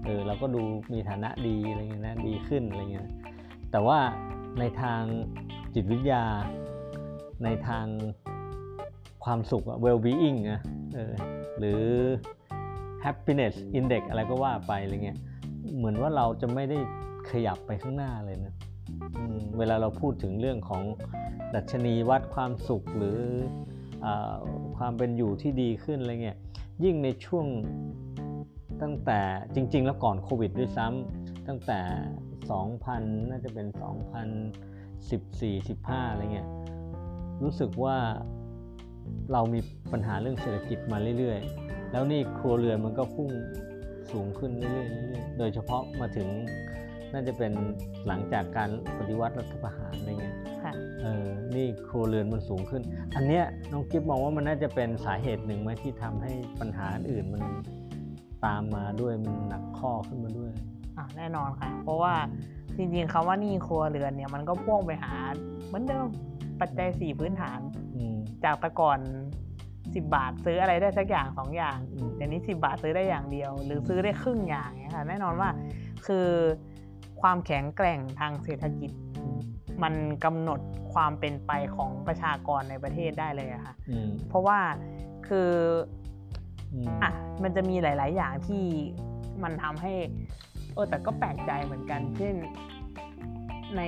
[0.05, 0.61] เออเราก็ดู
[0.93, 3.13] มีฐานะดีอะไรเงี้ยนะดีขึ้นอะไรเงี้ยนะ
[3.71, 3.99] แต่ว่า
[4.59, 5.01] ในทาง
[5.73, 6.23] จิตวิทยา
[7.43, 7.85] ในทาง
[9.23, 10.61] ความสุขอะ well being นะ
[10.95, 11.13] เออ
[11.59, 11.83] หรือ
[13.05, 15.17] happiness index อะไรก็ว่าไปอะไรเงี้ย
[15.77, 16.77] เหมือนว่าเราจะไม่ได้
[17.31, 18.53] ขยับไปข้างหน้าเลยนะ
[19.17, 20.83] อืมเวลาเราพูดถึงเรื่องของ
[21.55, 23.19] ดัชนีวัดความสุขหรือ
[24.05, 24.07] อ
[24.77, 26.37] ความเป็นอยู่ที่ดีขึ้นอะไรเงี้ย
[26.83, 27.45] ยิ่งในช่วง
[28.81, 29.19] ตั้งแต่
[29.55, 31.79] จริง ๆ แล้วก่อนโควิดด้วยซ้ำตั้งแต่
[32.49, 33.67] 2,000 น่าจะเป็น
[34.49, 36.47] 2014 15 อะไรเงี้ย
[37.43, 37.97] รู้สึกว่า
[39.31, 39.59] เรามี
[39.91, 43.29] ปัญหาเรื่องเศรษฐกิจมาเรื่อยๆ แล้วนี่ครัวเรือนมันก็พุ่ง
[44.11, 46.27] สูงขึ้นเรื่อยๆเรื่อยๆโดยเฉพาะมาถึง
[47.13, 47.51] น่าจะเป็น
[48.07, 52.81] หลังจากการปฏิวัติรัฐประหารอะไรเงี้ยค่ะเออนี่ครัวเรือนมันสูงขึ้น
[53.15, 57.41] อันเนี้ยน้องกิฟมองว่ามันน่าจะเป็นสาเหตุหนึ่งไหมที่ทำให้ปัญหาอื่นมัน
[58.45, 60.51] ตามมาด้วยมันหนักข้อขึ้นมาด้วย
[60.97, 62.13] อะแน่นอนค่ะ เพราะว่า
[62.77, 65.13] จริงๆคำว่าหนี้ครัวเรือนเนี่ยมันก็พ่วงไปหา
[65.67, 66.05] เหมือนเดิม
[66.61, 67.59] ปัจจัยสี่พื้นฐาน
[67.95, 68.99] อืมจากแต่ก่อน
[69.93, 75.49] 10บาทซื้ออะไรได้สักอย่างสองอย่างอืมเดี๋ยวนี้10บาทซื้อได้อย่างเดียว หรือซื้อได้ครึ่งอย่างเนี่ยค่ะแน่นอนว่า
[76.05, 76.27] คือ
[77.21, 79.39] ความแข็งแกร่งทางเศรษฐกิจอืม
[79.83, 79.93] มัน
[80.25, 80.59] กำหนด
[80.93, 84.59] ความเป็นไปของประชากรในประเทศได้เลยอะค่ะอืมเพราะว่า
[85.27, 85.49] คือ
[86.73, 87.11] อืมอะ
[87.43, 88.63] มันจะมีหลาย ๆ อย่างที่
[89.43, 89.93] มันทำให้
[90.73, 92.35] เออแต่ก็แปลกใจเหมือนกัน เช่น
[93.77, 93.81] ใน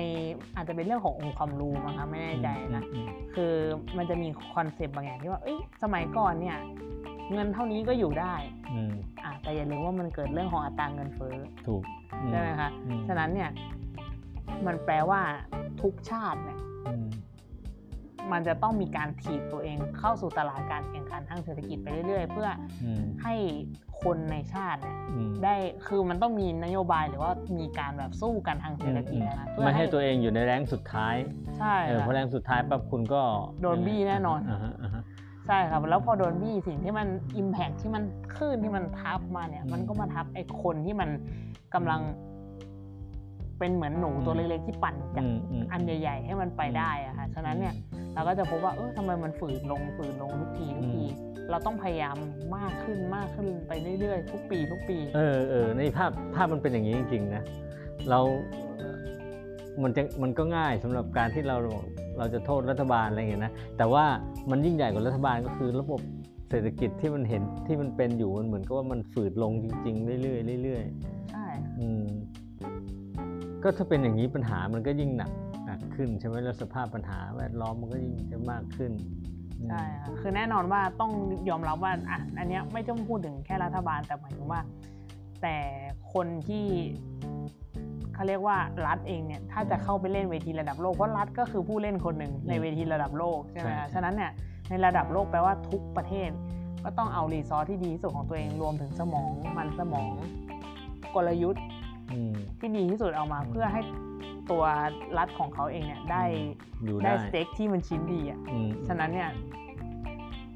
[0.56, 3.52] อาจจะเป็นเรื่องขององค์ความรู้มั้งคะไม่แน่ใจนะอืมคือ
[3.96, 6.58] มันจะมีคอนเซปต์บางอย่างที่ว่าเอ้ยสมัยก่อนเนี่ย
[7.32, 8.34] เงินเท่านี้ก็อยู่ได้
[8.72, 8.92] อืม
[9.24, 11.36] อะแต่อย่าลืมว่ามันเกิดเรื่องของอัตราเงินเฟ้อ
[11.66, 11.82] ถูก
[12.12, 13.50] อืใช่ไหมคะอืมฉะนั้นเนี่ย
[14.66, 15.20] มันแปลว่า
[15.82, 16.94] ทุกชาติเนี่ยอื
[18.30, 22.48] มมันจะต้องมีการถีบตัวเองเข้าสู่ตลาดการแข่งขันทางเศรษฐกิจไปเรื่อย ๆ เพื่อ
[22.84, 23.34] อืมให้
[24.02, 25.54] คนในชาติเนี่ยอืมได้
[25.86, 31.14] คือมันต้องมีนโยบายหรือว่ามีการแบบสู้กันทางเศรษฐกิจนะคะเพื่อไม่ให้ตัวเองอยู่ในแรงสุดท้าย
[31.58, 33.22] ใช่เออเพค่ะราะแรงสุดท้ายปั๊บคุณก็
[33.62, 35.02] โดนบี้แน่นอนาฮะาฮะ
[35.46, 38.02] ใช่ครับแล้วพอโดนบี้สิ่งที่มันอิมแพกที่มัน
[38.34, 41.10] คลื่นที่มันทับมาเนี่ยอืมมันก็มาทับไอ้คนที่มัน
[41.74, 42.00] กำลัง
[43.58, 47.74] เป็นเหมือนหนูอืมตัวเล็กๆที่ปั่นจากอืมมอันใหญ่ๆ ให้มันไปได้อะค่ะฉะนั้นเนี่ย
[48.14, 51.04] เราก็จะพบว่าเออทำไมมันฝืนลงฝืนลงทุกทีทุกที
[51.50, 52.16] เราต้องพยายาม
[52.56, 57.42] มากขึ้นมากขึ้นไปเรื่อยๆ ทุกปีทุกปี เออเออในภาพภาพมันเป็นอย่างนี้จริงๆนะ
[58.10, 58.20] เรา
[59.82, 61.56] มันจะมันก็ง่ายสำหรับการที่เรา
[62.18, 64.04] เราจะโทษรัฐบาลอะไรอย่างเงี้ยนะแต่ว่า
[64.50, 66.00] มันยิ่งใหญ่กว่ารัฐบาลก็คือระบบ
[66.50, 70.84] เศรษฐกิจที่มันเห็นที่มันเป็นอยู่มันเหมือนกับว่ามันฝืดลงจริง ๆ เรื่อยๆเรื่อย
[71.32, 72.04] ใช่ๆอืม
[73.64, 75.30] ก็ถ้าเป็นอย่างนี้ปัญหามันก็ยิ่งหนัก
[75.66, 78.92] หนักขึ้นใช่ไหมแล้วสภาพปัญหาแวดล้อมมันก็ยิ่งจะมากขึ้น
[79.58, 81.12] อืมใช่ค่ะคือแน่นอนว่าต้อง
[81.48, 84.60] ยอมรับว่าอะอันเนี้ยไม่ต้องพูดถึงแค่รัฐบาลแต่หมายถึงว่า
[85.42, 85.56] แต่
[86.12, 86.66] คนที่
[88.14, 94.32] เขาเรียกว่ารัฐเองเนี่ยถ้าจะเข้าไปเล่นเวทีระดับโลกเพราะรัฐก็คือผู้เล่นคนหนึ่งในเวทีระดับโลกใช่ไหมใช่คะใช่ฉะนั้นเนี่ย
[94.68, 96.30] ในระดับโลกแปลว่าทุกประเทศ
[96.84, 100.12] ก็ต้องเอารีซอสที่ดีที่สุดของตัวเองรวมถึงสมองมันสมอง
[101.14, 101.73] กลยุทธ์อืม
[102.58, 103.80] ที่ดีที่สุดเอามาอืมเพื่อให้
[104.50, 104.64] ตัว
[105.18, 106.22] รัฐของเขาเองเนี่ยได้
[106.84, 109.30] อยู่ได้ได้สเต็กที่มันชิ้นดีอะอืมฉะนั้นเนี่ย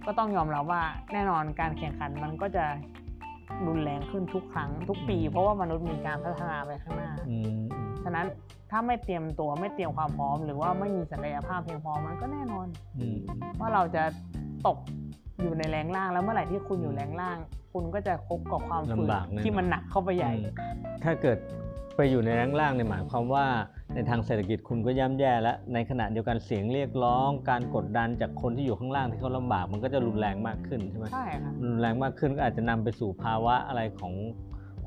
[0.07, 2.65] ก็ต้องยอมรับว่าแน่นอนการแข่งขันมันก็จะ
[3.67, 7.43] รุนแรงขึ้นทุกครั้งทุกปี เพราะว่ามนุษย์มีการพัฒนาไปข้างหน้าอืม
[7.73, 8.27] อืมฉะนั้น
[8.71, 12.67] ถ้าไม่เตรียมตัวไม่เตรียมความพร้อม หรือว่าไม่มีศักยภาพเพียงพอมันก็แน่นอน
[12.99, 13.19] อืม
[13.61, 14.03] ว่าเราจะ
[14.67, 14.79] ตก
[15.41, 17.39] อยู่ในแรงล่างแล้วเมื่อไหร่ที่คุณอยู่แรงล่าง
[17.73, 20.53] คุณก็จะคบกับความฝืนลำบากแน่นอนที่มันหนักเข้าไปใหญ่อืม
[21.05, 21.39] ถ้าเกิด
[21.97, 23.47] ไปอยู่ในแรงล่างเนี่ยหมายความว่า
[23.95, 34.15] ในทางเศรษฐกิจคุณก็ย่ำแย่แล้วในขณะเดียวกันเสียงเรียกร้อง การกดดันจากคนที่อยู่ข้างล่างที่เขาลำบากมันก็จะรุนแรงมากขึ้นใช่ไหมใช่ค่ะรุนแรงมากขึ้นก็อาจจะนำไปสู่ภาวะอะไรของ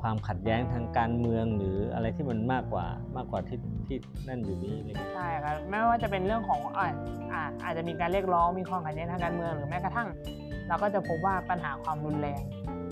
[0.01, 2.85] ความขัดแย้งทางการเมืองหรืออะไรที่มันมากกว่า
[3.15, 3.97] มากกว่าที่ที่
[4.27, 6.87] นั่นอยู่นี้อะไรเงี้ยใช่ครับไม่ว่าจะเป็นเรื่องของอ่า
[7.33, 10.07] อ่าอาจจะมีการเรียกร้องมีความขัดแย้งทางการเมืองหรือแม้กระทั่ง
[10.67, 12.41] เราก็จะพบว่าปัญหาความรุนแรง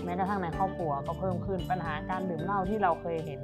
[0.04, 3.40] แม้กระทั่งในครอบครัวก็เพิ่มขึ้นปัญหาการดื่มเหล้าที่เราเคยเห็น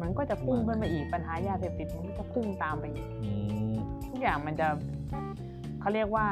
[0.00, 3.30] มันก็จะพุ่งขึ้นไปอีกปัญหายาเสพติดมันก็จะพุ่งตามไปอีกอื
[3.72, 3.74] ม
[4.08, 4.68] ทุกอย่างมันจะ
[5.80, 6.26] เขาเรียกว่า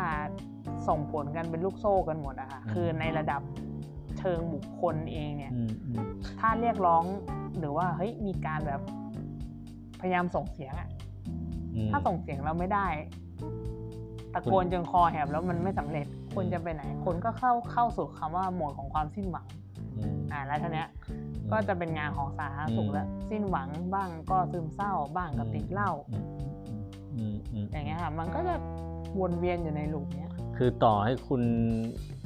[0.89, 3.43] ส่งผลกันเป็นลูกโซ่กันหมดอะค่ะคือในระดับ
[4.19, 5.97] เชิงบุคคลเองเนี่ยอืมอืม
[6.41, 7.05] ถ้าเรียกร้อง
[7.59, 8.81] หรือว่าเฮ้ยมีการแบบ
[10.01, 10.89] พยายามส่งเสียงอะ
[11.75, 12.87] อืมถ้าส่งเสียงเราไม่ได้
[14.35, 19.47] ตะโกนจนคอแหบแล้วมันไม่สำเร็จคนจะไปไหน คนก็เข้าเข้าสู่คำว่าโหมดของความสิ้นหวัง
[20.35, 20.89] อืมอ่าแล้วทีเนี้ย
[21.53, 26.25] ก็จะเป็นงานของสาธารณสุขอืมแล้วสิ้นหวังบ้างก็ซึมเศร้าบ้างก็ติดเหล้าอืม
[27.17, 28.55] อืมอืมอย่างเงี้ยค่ะมันก็จะ
[29.21, 31.43] วนเวียนอยู่ในลูปเนี้ยคือต่อให้คุณ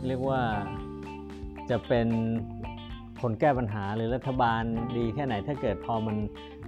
[0.07, 0.41] เรียกว่า
[1.71, 2.09] จะเป็น
[3.21, 4.63] คนแก้ปัญหาหรือรัฐบาล
[4.97, 6.17] ดีแค่ไหนถ้าเกิดพอมัน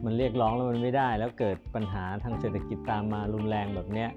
[0.04, 4.10] มันเรียกร้องแล้วมันไม่ได้ แล้วเกิดปัญหาทางเศรษฐกิจตามมารุนแรงแบบเนี้ย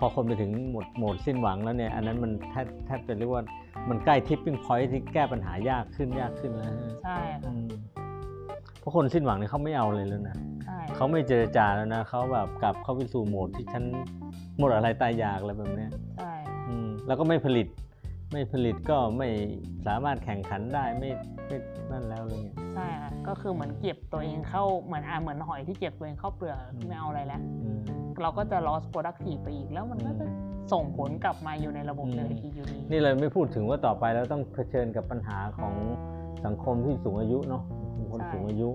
[0.00, 3.42] พอคนไปถึงหมดโหมดสิ้นหวังแล้วเนี่ยอันนั้นมันแทบแทบจะเรียกว่า
[3.88, 7.68] มันใกล้ทิปปิ้งพอยท์ที่แก้ปัญหายากขึ้นยากขึ้นแล้วนะใช่อืค่ะม
[8.80, 13.84] เพราะคนสิ้นหวังเนี่ยเขาไม่เอาเลยแล้วนะใช่เขาไม่เจรจาแล้วนะเขาแบบกลับเข้าไปสู่โหมดที่ฉัน
[14.58, 16.32] หมดอะไรตายอยากอะไรแบบเนี้ยใช่
[16.68, 17.66] อืมแล้วก็ไม่ผลิต
[18.32, 19.28] ไม่ผลิตก็ไม่
[19.86, 21.10] สามารถแข่งขันได้ไม่
[21.46, 21.56] ไม่
[21.90, 26.58] นั่นแล้วอะไรเงี้ยใช่ค่ะก็คือเหมือนเก็บตัวเองเข้าเหมือนอ่าเหมือนหอยที่เก็บตัวเองเข้าเปลือก
[26.88, 30.26] ไม่เอาอะไรแล้วอืม เราก็จะ loss productive ไปอีก แล้วมันก็จะ
[30.72, 35.74] ส่งผลกลับมาอยู่ในระบบอืมเศรษฐกิจอยู่ดีนี่เลยไม่พูดถึงว่าต่อไปเราต้องเผชิญกับปัญหาของ
[36.44, 37.62] สังคมที่สูงอายุเนาะ
[38.12, 38.68] คนใช่สูงอายุ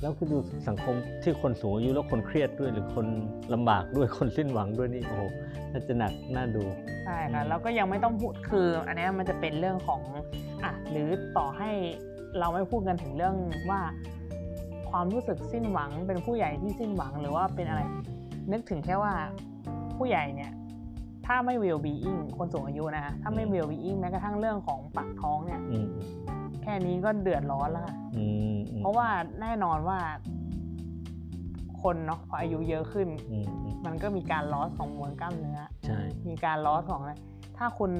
[0.00, 0.38] แล้วคือดู
[0.68, 3.06] สังคมที่คนสูงอายุแล้วคนเครียดด้วยหรือคน
[3.54, 5.22] ลำบากด้วยคนสิ้นหวังด้วยนี่โอ้โห
[5.72, 6.62] น่าจะหนักน่าดู
[7.04, 10.00] ใช่ค่ะแล้วก็ยังไม่ต้องพูดคือ อันเนี้ยมันจะเป็นเรื่องของ
[10.64, 11.70] อะหรือต่อให้
[12.38, 13.34] เราไม่พูดกันถึงเรื่อง
[13.70, 13.80] ว่า
[14.90, 17.82] ความรู้สึกสิ้นหวังเป็นผู้ใหญ่ที่สิ้นหวังหรือว่าเป็นอะไร
[18.52, 19.12] นึกถึงแค่ว่า
[19.96, 20.52] ผู้ใหญ่เนี่ย
[21.26, 25.86] ถ้าไม่ well being คนสูงอายุนะคะถ้าไม่อืม well being แม้กระทั่งเรื่องของปากท้องเนี่ยอืม
[26.62, 29.08] แค่นี้ก็เดือดร้อนแล้วค่ะอืมอืมเพราะว่า
[29.40, 29.98] แน่นอนว่า
[31.82, 35.98] คนเนาะพออายุเยอะขึ้นอืมอืมมันก็มีการลอสของมวลกล้ามเนื้อใช่
[36.28, 37.12] มีการลอสของอะไร
[37.58, 37.92] ถ้าคุณ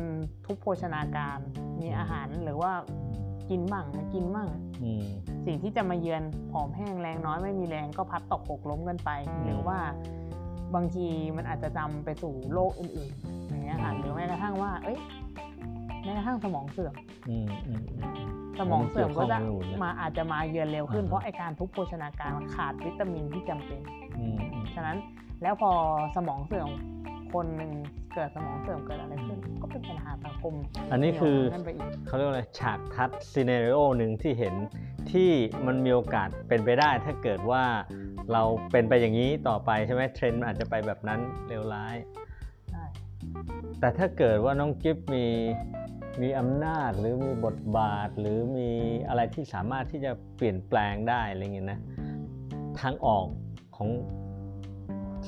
[0.47, 1.39] ทุกโภชนาการ
[1.81, 2.73] มีอาหารหรือว่า
[3.51, 4.49] กินมั่งไม่กินมั่ง
[4.83, 5.05] อืม
[5.47, 9.79] สิ่งที่จะมาเยือนผอมแห้งแรงน้อยไม่มีแรงก็พัดตกหกล้มกันไปอืมหรือว่า
[10.75, 11.07] บางที
[11.37, 14.99] มันอาจจะจำไปสู่โรคอื่นๆอย่างเงี้ยค่ะหรือแม้กระทั่งว่า เอ้ย
[16.05, 16.95] แม้กระทั่งสมองเสื่อม
[17.31, 23.81] อืมอืมอืมสมองเสื่อมก็จะมันเกี่ยวข้องไปหมดเลยมาอาจจะมาเยือนเร็วขึ้นอ่าฮะเพราะไอการทุกโภชนาการมันขาดวิตามินที่จำเป็น
[24.19, 24.97] อืมอืมฉะนั้น
[25.43, 25.71] แล้วพอ
[26.17, 26.69] สมองเสื่อม
[27.35, 27.73] คนหนึ่ง
[28.15, 30.53] เกิดสมองเสื่อมเกิดอะไรขึ้น ก็เป็นปัญหาสังคม
[30.93, 34.55] อันนี้คือนั่นไปอีกเขาเรียกว่าอะไรฉากทัดซีเน r ร o หนึ่งที่เห็น
[35.13, 35.31] ที่
[35.67, 37.65] มันมีโอกาสเป็นไปได้ ถ้าเกิดว่า
[38.33, 38.43] เรา
[38.73, 41.97] เป็นไปอย่างนี้ต่อไปใช่ไหมเทรนด์มันอาจจะไปแบบนั้นเลวร้าย
[42.71, 42.85] ใช่
[43.81, 45.27] แต่ถ้าเกิดว่าน้องกิฟมี
[46.23, 48.71] มีอำนาจหรือมีบทบาทหรือมี
[49.09, 51.79] อะไรที่สามารถที่จะเปลี่ยนแปลงได้อะไรเงี้ยนะ
[52.81, 53.27] ทางออก
[53.77, 53.89] ของ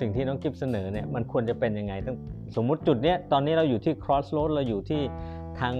[0.00, 2.16] สิ่งที่น้องกิฟเสนอเนี่ยมันควรจะเป็นยังไงต้อง
[2.56, 5.02] สมมุติจุดเนี้ยตอนนี้เราอยู่ที่ crossroad เราอยู่ที่
[5.60, 5.74] ทาง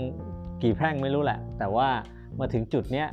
[0.62, 1.88] กี่แพร่งไม่รู้แหละ แต่ว่า
[2.40, 3.08] มาถึงจุดเนี้ย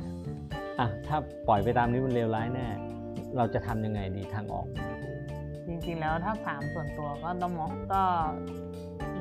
[0.78, 1.16] อะถ้า
[1.48, 2.66] ปล่อยไปตามนี้มันเลวร้ายแน่
[3.36, 4.66] เราจะทำยังไงดีทางออก
[5.66, 8.02] จริงๆแล้วถ้าถามส่วนตัวก็ต้องมองก็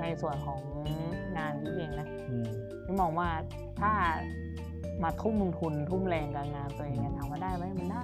[0.01, 0.59] ในส่วนของ
[1.37, 2.47] งานที่เองนะอืม
[2.85, 3.29] ที่มองว่า
[3.81, 3.91] ถ้า
[5.03, 8.03] มาทุ่มทุนทุ่มแรงกับงานตัวเองเนี่ยถามว่าได้ไหมมันได้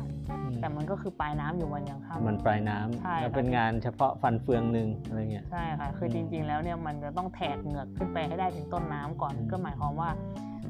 [0.62, 10.10] แต่มันก็คือปลายน้ำอยู่วันยังค่ำมันปลายน้ำใช่แล้วครับเป็นงานเฉพาะฟันเฟืองหนึ่งอะไรเงี้ยใช่ค่ะคือจริง ๆ แล้วเนี่ยมันจะต้องแทกเหงือกขึ้นไปให้ได้ถึงต้นน้ำก่อนอืมก็หมายความว่า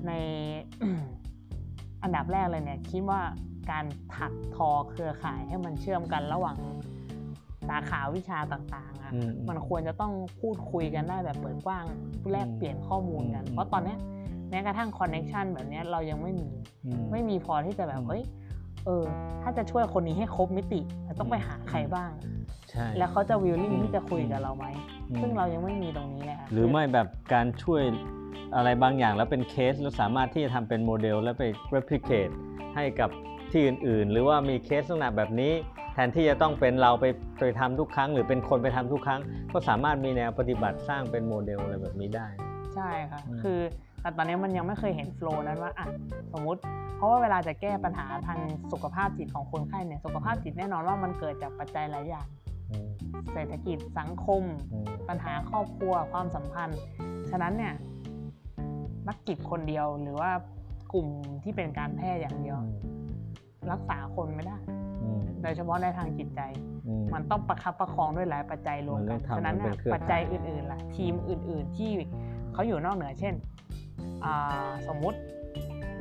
[0.08, 0.12] ใน
[2.04, 3.22] อันดับแรกเลยเนี่ยคิดว่า
[3.72, 3.86] การ
[4.16, 6.58] ถักทอเครือข่ายให้มันเชื่อมกันระหว่าง
[7.70, 11.84] สาขาวิชาต่างๆอะอืมมันควรจะต้องพูดคุยกันได้แบบเปิดกว้าง
[12.32, 13.98] แลกเปลี่ยนข้อมูลกันอืมเพราะตอนเนี้ย
[14.50, 16.48] แม้กระทั่งคอนเน็ชันแบบเนี้ยเรายังไม่มี
[16.86, 18.24] อืมไม่มีพอที่จะแบบอืมเฮ้ย
[18.86, 19.04] เออ
[19.44, 22.12] ถ้าจะช่วยคนนี้ให้ครบมิติเราต้องไปหาใครบ้าง
[22.70, 24.66] ใช่แล้วเขาจะวิลลิ่งอืมที่จะคุยกับเราไหม
[25.10, 27.82] อืมซึ่งเรายังไม่มีตรงนี้เลยค่ะหรือไม่แบบการช่วย
[28.56, 31.44] อะไรบางอย่างแล้วเป็นเคสแล้วสามารถที่จะทำเป็นโมเดลแล้วไป
[31.76, 32.34] replicate
[32.76, 33.10] ให้กับ
[33.52, 35.54] ที่อื่น ๆ หรือว่ามีเคสลักษณะแบบนี้
[35.94, 37.06] แทนที่จะต้องเป็นเราไป
[37.40, 39.22] ไปทำทุกครั้ง หรือเป็นคนไปทำทุกครั้ง
[39.54, 42.28] ก็สามารถมีแนวปฏิบัติสร้างเป็นโมเดลอะไรแบบนี้ได้
[42.76, 43.60] ใช่ค่ะอืมคือ
[44.06, 45.88] แต่ตอนนี้มันยังไม่เคยเห็น flow นั้นว่าอะ
[46.34, 46.62] สมมุติ
[46.98, 48.40] เพราะว่าเวลาจะแก้ปัญหาทาง
[48.72, 52.28] สุขภาพจิตของคนไข้เนี่ยสุขภาพจิตแน่นอนว่ามันเกิดจากปัจจัยหลายอย่าง
[52.72, 52.90] อืม
[53.34, 56.80] เศรษฐกิจสังคมอืมปัญหาครอบครัวความสัมพันธ์
[57.30, 57.74] ฉะนั้นเนี่ย
[59.08, 60.32] นักจิตคนเดียวหรือว่า
[60.94, 61.08] กลุ่ม
[61.44, 62.58] ที่เป็นการแพทย์อย่างเดียว
[63.72, 64.58] รักษาคนไม่ได้
[65.04, 66.42] อืมโดยเฉพาะในทางจิตใจ
[66.88, 71.92] อืมมันต้องประคับประคองด้วยหลายปัจจัยรวมมันต้กัอนงทำฉะนั้นมันเป็น่ะนเครือปัจจัยข่ายอื่นๆล่ะ ทีมอื่น ๆ ที่
[72.54, 73.55] เขาอยู่นอกเหนือเช่นอ่า
[74.88, 75.20] สมมุติ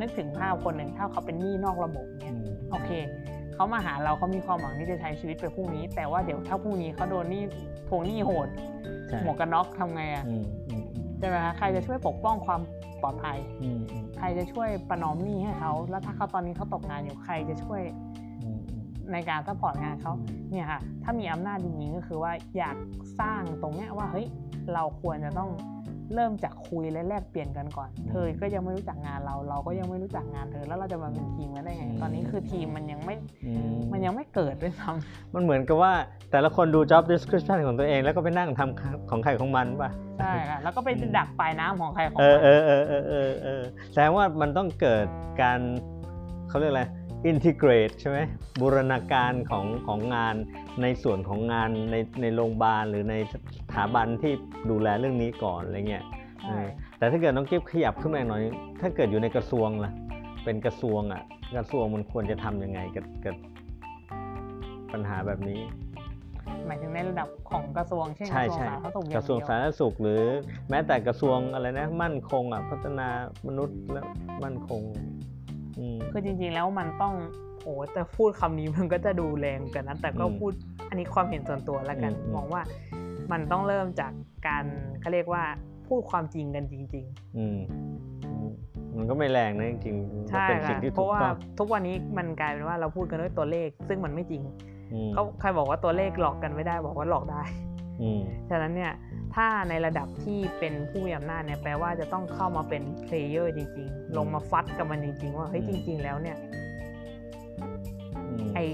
[0.00, 2.90] นึกถึงภาพคนหนึ่งถ้าเขาเป็นหนี้นอกระบบอืเนี่ยมโอเค
[3.54, 7.42] เขามาหาเราเขามีความหวังที่จะใช้ชีวิตไปพรุ่งนี้ แต่ว่าเดี๋ยวถ้าพรุ่งนี้เขาโดนหนี้
[7.88, 8.48] ทวงหนี้โหด
[9.08, 10.84] ใช่หมวกกันน็อกทำไงอะอืมอืม
[11.18, 12.60] ใช่ไหมคะใครจะช่วยปกป้องความ
[13.02, 17.82] ปลอดภัยอืมอืมใครจะช่วยประนอมหนี้ให้เขา แล้วถ้าเขาตอนนี้เขาตกงานอยู่ใครจะช่วย
[18.42, 18.82] อืมอืม
[19.12, 20.12] ในการ support งานเขา
[20.50, 22.76] เนี่ยค่ะถ้ามีอำนาจจริงๆก็คือว่าอยาก
[23.20, 24.26] สร้างตรงเนี้ยว่าเฮ้ย
[24.74, 25.50] เราควรจะต้อง
[26.14, 33.14] เริ่มจากคุยและแลกเปลี่ยนกันก่อน เธอก็ยังไม่รู้จักงานเรา เราก็ยังไม่รู้จักงานเธอ แล้วเราจะมาเป็นทีมกันได้ไง ตอนนี้คือทีมมันยังไม่
[33.46, 34.90] อืมมันยังไม่เกิดด้วยซ้
[35.34, 35.92] มันเหมือนกับว่า
[36.30, 43.62] แต่ละคนดู job description ของตัวเอง แล้วก็ไปนั่งทำของใครของมันป่ะำใช่ค่ะ แล้วก็ไปอืมดักปลายน้ำของใครของเอมัอนเออเออเออเออเออ
[43.92, 45.06] แสดงว่ามันต้องเกิด
[45.42, 45.60] การ
[46.48, 46.84] เขาเรียกอะไร
[47.30, 48.18] integrate ใช่ไหม
[48.60, 50.34] บูรณาการของของงาน
[50.82, 53.34] ในส่วนของงานในในโรงพยาบาลหรือในส
[53.74, 54.32] ถาบันที่
[54.70, 56.04] ดูแลเรื่องนี้ก่อนอะไรเงี้ย
[56.42, 56.60] ใช่
[56.98, 58.42] แต่ถ้าเกิดน้องกิฟขยับขึ้นมาหน่อย
[58.80, 59.92] ถ้าเกิดอยู่ในกระทรวงล่ะ
[60.44, 61.22] เป็นกระทรวงอะ
[61.56, 63.36] กระทรวงมันควรจะทำยังไงกับกับ
[64.92, 65.60] ปัญหาแบบนี้
[66.66, 70.22] หมายถึงในระดับของกระทรวงเช่นกใช่ระทรวงใช่สาธารณสุขอกย่างระทรวงเดียวสาธารณสุขหรือ
[70.70, 73.08] แม้แต่กระทรวงอะไรนะ มั่นคงอะพัฒนา
[73.46, 74.02] มนุษย์และ
[74.44, 75.33] มั่นคงอืม
[76.12, 77.14] คือจริงๆแล้วมันต้อง
[77.62, 80.52] โอ้แต่พูดคำนี้มันก็จะดูแรงกันนะแต่ก็อืมพูด
[80.88, 82.62] อันนี้ความเห็นส่วนตัวแล้วกันอืมอืมมองว่า
[83.32, 84.12] มันต้องเริ่มจาก
[84.46, 84.64] การ
[85.00, 85.42] เขาเรียกว่า
[85.88, 87.04] พูดความจริงกันจริง
[87.36, 87.58] อืม
[88.24, 88.50] อืม
[88.96, 94.42] มันก็ไม่แรงนะจริงๆๆมันใช่เป็นค่ะสิ่งที่เพถูราะกว่าต้องทุกวันนี้มันกลายเป็นว่าเราพูดกันด้วยตัวเลข ซึ่งมันไม่จริง
[94.92, 97.42] อืมเขาใครบอกว่าตัวเลขหลอกกันไม่ได้บอกว่าหลอกได้
[98.02, 98.20] อืม
[98.50, 98.92] ฉะนั้นเนี่ย
[99.34, 106.36] ถ้าในระดับที่เป็นผู้มีอำนาจเนี่ยแปลว่าจะต้องเข้ามาเป็นเพลเยอร์จริง ๆ ลงมาฟัดกับมันจริง ๆ ว่าเฮ้ยจริง ๆ แล้วเนี่ย
[108.28, 108.64] อืมไอ้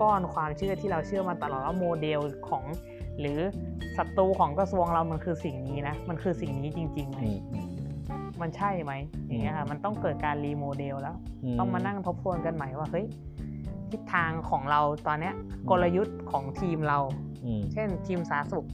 [0.00, 2.64] ก้อนความเชื่อที่เราเชื่อมาตลอดว่าโมเดลของ
[3.20, 3.38] หรือ
[3.96, 7.68] ศัตรูของกระทรวงเรามันคือสิ่งนี้นะมันคือสิ่งนี้จริงๆไหมอืมอืม
[8.40, 8.92] มันใช่ไหม
[9.26, 11.16] อย่างเงี้ยค่ะมันต้องเกิดการรีโมเดลแล้ว
[11.58, 13.06] ต้องมานั่งทบทวนกันใหม่ว่าเฮ้ย
[13.90, 15.34] ทิศทางของเราตอนเนี้ย
[15.70, 16.98] กลยุทธ์ของทีมเรา
[17.44, 18.66] อืมเช่นทีมสาธารณสุข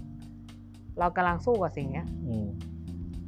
[0.99, 2.47] เรากำลังสู้กับสิ่งเนี้ยอืม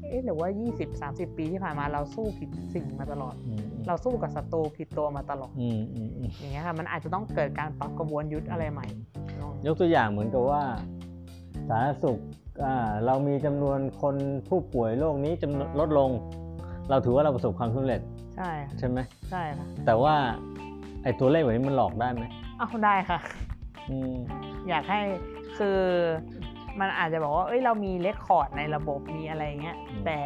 [0.09, 0.49] เอ๊ะหรือว่า
[0.95, 8.87] 20-30 ปีที่ผ่านมาเราสู้ผิดสิ่งมาตลอดอืมเราสู้กับศัตรูผิดตัวมาตลอดอืมอืมอืมอย่างเงี้ยค่ะมันอาจจะต้องเกิดการปรับกระบวนยุทธ์อะไรใหม่
[9.67, 10.63] ยกตัวอย่างเหมือนกับว่า
[11.69, 12.19] สาธารณสุข
[12.65, 14.17] อ่าเรามีจำนวนคน
[14.49, 16.11] ผู้ป่วยโรคนี้จำนวนลดลง
[16.91, 18.01] เราถือว่าเราประสบความสำเร็จ
[18.37, 18.99] ใช่ค่ะใช่ไหม
[19.31, 20.15] ใช่ค่ะแต่ว่า
[21.03, 22.25] ไอ้ตัวเลขแบบนี้มันหลอกได้ไหม
[22.59, 23.19] เอาได้ค่ะ
[23.91, 24.15] อืม
[24.69, 25.01] อยากให้
[25.59, 25.79] คือ
[26.81, 30.17] มันอาจจะบอกว่าเอ้ยเรามีเลคคอร์ดในระบบมีอะไรเงี้ย แต่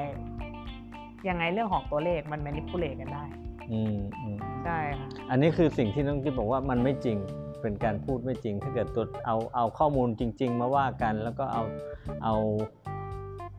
[1.29, 3.25] ยังไงเรื่องของตัวเลขมันแมนิปูเลตกันได้
[3.73, 7.17] อืมอืมใช่ค่ะอันนี้คือสิ่งที่น้องกิ๊บบอกว่ามันไม่จริง
[7.63, 11.63] เป็นการพูดไม่จริง ถ้าเกิดตัวเอาเอาข้อมูลจริง ๆ มาว่ากันแล้วก็เอา
[12.25, 12.35] เอา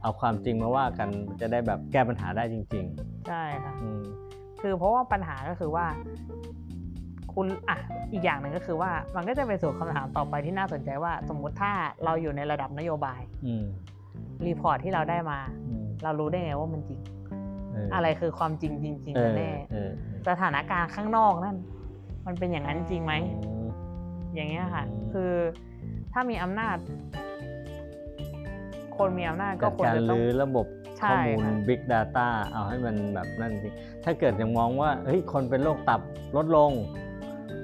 [0.02, 1.10] เอาความจริงมาว่ากัน
[1.42, 2.86] จะได้แบบแก้ปัญหาได้จริง
[3.28, 4.02] ใช่ค่ะๆอืม
[4.62, 5.86] คือเพราะว่าปัญหาก็คือว่า
[7.34, 7.78] คุณอะ
[8.14, 11.72] อีกอย่างหนึ่งก็คือว่ามันก็จะไปสู่คำถามต่อไปที่น่าสนใจว่าสมมุติถ้า
[12.04, 13.66] เราอยู่ในระดับนโยบายอืม
[14.48, 17.00] report ที่เราได้มาอืมเรารู้ได้ไงว่ามันจริง
[17.74, 19.90] เออออะไรคือความจริงจริงเอๆอแน่เออ
[20.28, 21.58] สถานการณ์ข้างนอกนั่น
[22.26, 23.14] มันเป็นอย่างนั้นจริงไหม
[23.46, 23.68] อืม
[24.36, 25.32] อย่างเงี้ยค่ะอืมคือ
[26.14, 26.78] ถ้ามีอำนาจ
[28.98, 30.66] คนมีอำนาจก็จัดควรการจะต้องรื้อระบบ
[31.00, 36.02] ใช่ข้อมูลค่ะ Big Data เอาให้มันแบบนั่นจริง ถ้าเกิดยังมองว่าเฮ้ยคนเป็นโรคตับ
[36.38, 36.72] ลดลง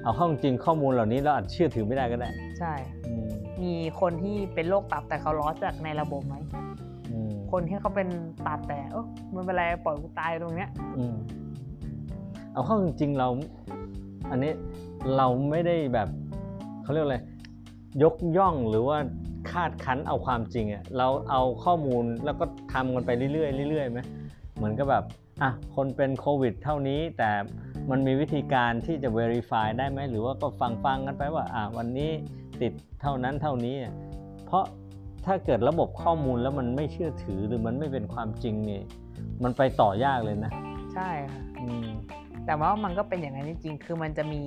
[0.08, 2.72] เอาเข้าจริงข้อมูลเหล่านี้เราอาจเชื่อถือไม่ได้ก็ได้ ใช่
[3.06, 3.28] อืม
[3.62, 6.34] มีคนที่เป็นโรคตับแต่เขาล้อจากในระบบไหม
[7.10, 8.08] อืมคนที่เขาเป็น
[8.46, 11.16] ตับแต่เออมันเป็นไรปล่อยกูตายตรงเนี้ย อืม
[12.52, 13.28] เอาเข้าจริงๆเรา
[14.30, 14.52] อันนี้
[15.16, 16.08] เราไม่ได้แบบ
[16.82, 17.18] เขาเรียกอะไร
[18.02, 18.98] ยกย่องหรือว่า
[19.50, 24.00] คาดคั้นเอาความจริงอะเราเอาข้อมูลแล้วก็ทำกันไปเรื่อยๆเรื่อยๆไหม
[24.56, 25.04] เหมือนกับแบบ
[25.42, 27.30] อะคนเป็นโควิด เท่านี้แต่
[27.90, 32.10] มันมีวิธีการที่จะ verify ได้ไหมหรือว่าก็ฟังฟังๆกันไปว่าอะวันนี้
[32.62, 33.94] ติดเท่านั้นเท่านี้อะ
[34.46, 34.64] เพราะ
[35.26, 38.82] ถ้าเกิดระบบข้อมูลแล้วมันไม่เชื่อถือหรือมันไม่เป็นความจริงนี่
[39.42, 40.52] มันไปต่อยากเลยนะ
[40.94, 41.88] ใช่ค่ะอืม
[42.46, 44.42] แต่ว่ามันก็เป็นอย่างนั้นจริงๆคือมันจะมี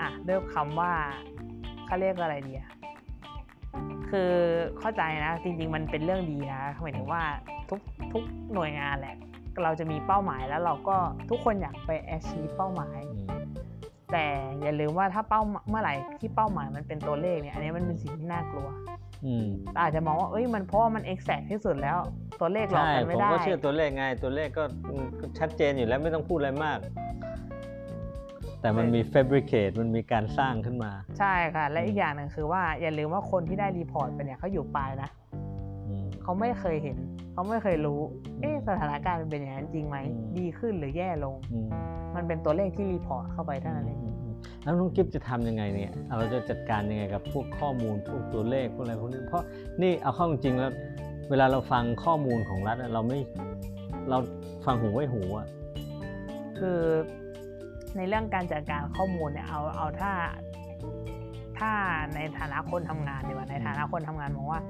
[0.00, 0.92] อะด้วยคำว่า
[1.86, 2.70] เขาเรียกอะไรดีอะ
[4.10, 4.30] คือ
[4.78, 7.22] เข้าใจนะจริง ๆ มันเป็นเรื่องดีนะหมายถึงว่า
[7.70, 7.80] ทุก
[8.12, 8.22] ทุก
[8.54, 9.16] หน่วยงานแหละ
[9.62, 10.96] เราจะมีเป้าหมายแล้วเราก็
[11.30, 13.28] ทุกคนอยากไป achieve เป้าหมายอืม
[14.12, 14.26] แต่
[14.62, 18.68] อย่าลืมว่าถ้าเป้าเมื่อไหร่ที่เป้าหมายมันเป็นตัวเลขเนี่ยอันนี้มันเป็นสิ่งที่น่ากลัว
[19.26, 21.98] อืมแต่อาจจะมองว่าเอ้ยมันเพราะว่ามัน exact ที่สุดแล้ว
[22.40, 26.78] ตัวเลขหลอกใช่กันผไม่มได้ก็เชื่อตัวเลขไงตัวเลขก็อืมก็ชัดเจนอยู่แล้วไม่ต้องพูดอะไรมาก
[28.60, 35.23] แต่มันมี fabricate มันมีการสร้างขึ้นมา ใช่ค่ะ และอืมอีกอย่างหนึ่งคือว่าอย่าลืมว่าคนที่ได้รีพอร์ตไปเนี่ยเขาอยู่ปลายนะอืม
[36.24, 36.98] เขาไม่เคยเห็น
[37.32, 38.00] เขาไม่เคยรู้
[38.40, 41.68] เอ๊ะสถานการณ์มันเป็นอย่างนั้นจริงไหมอืมดีขึ้นหรือแย่ลงอืม
[42.14, 49.44] มันเป็นตัวเลขที่ report เข้าไปเท่านั้นเองอืมอืมแล้วน้องกิฟจะทำยังไงเนี่ยเอาเราจะจัดการยังไงกับพวกข้อมูลพวกตัวเลขพวกอะไรพวกนี้เพราะ
[49.82, 50.72] นี่เอาเข้าจริงๆแล้ว
[51.30, 53.18] เวลาเราฟังข้อมูลของรัฐอะเราไม่
[54.08, 54.18] เรา
[54.64, 55.46] ฟังหูไว้หูอะ
[56.58, 56.80] คือ
[57.96, 60.12] ในเรื่องการจัดการข้อมูลเนี่ยเอาเอาถ้า
[61.58, 61.70] ถ้า
[62.14, 64.60] ในฐานะคนทำงานดีกว่าในฐานะคนทำงานมองว่า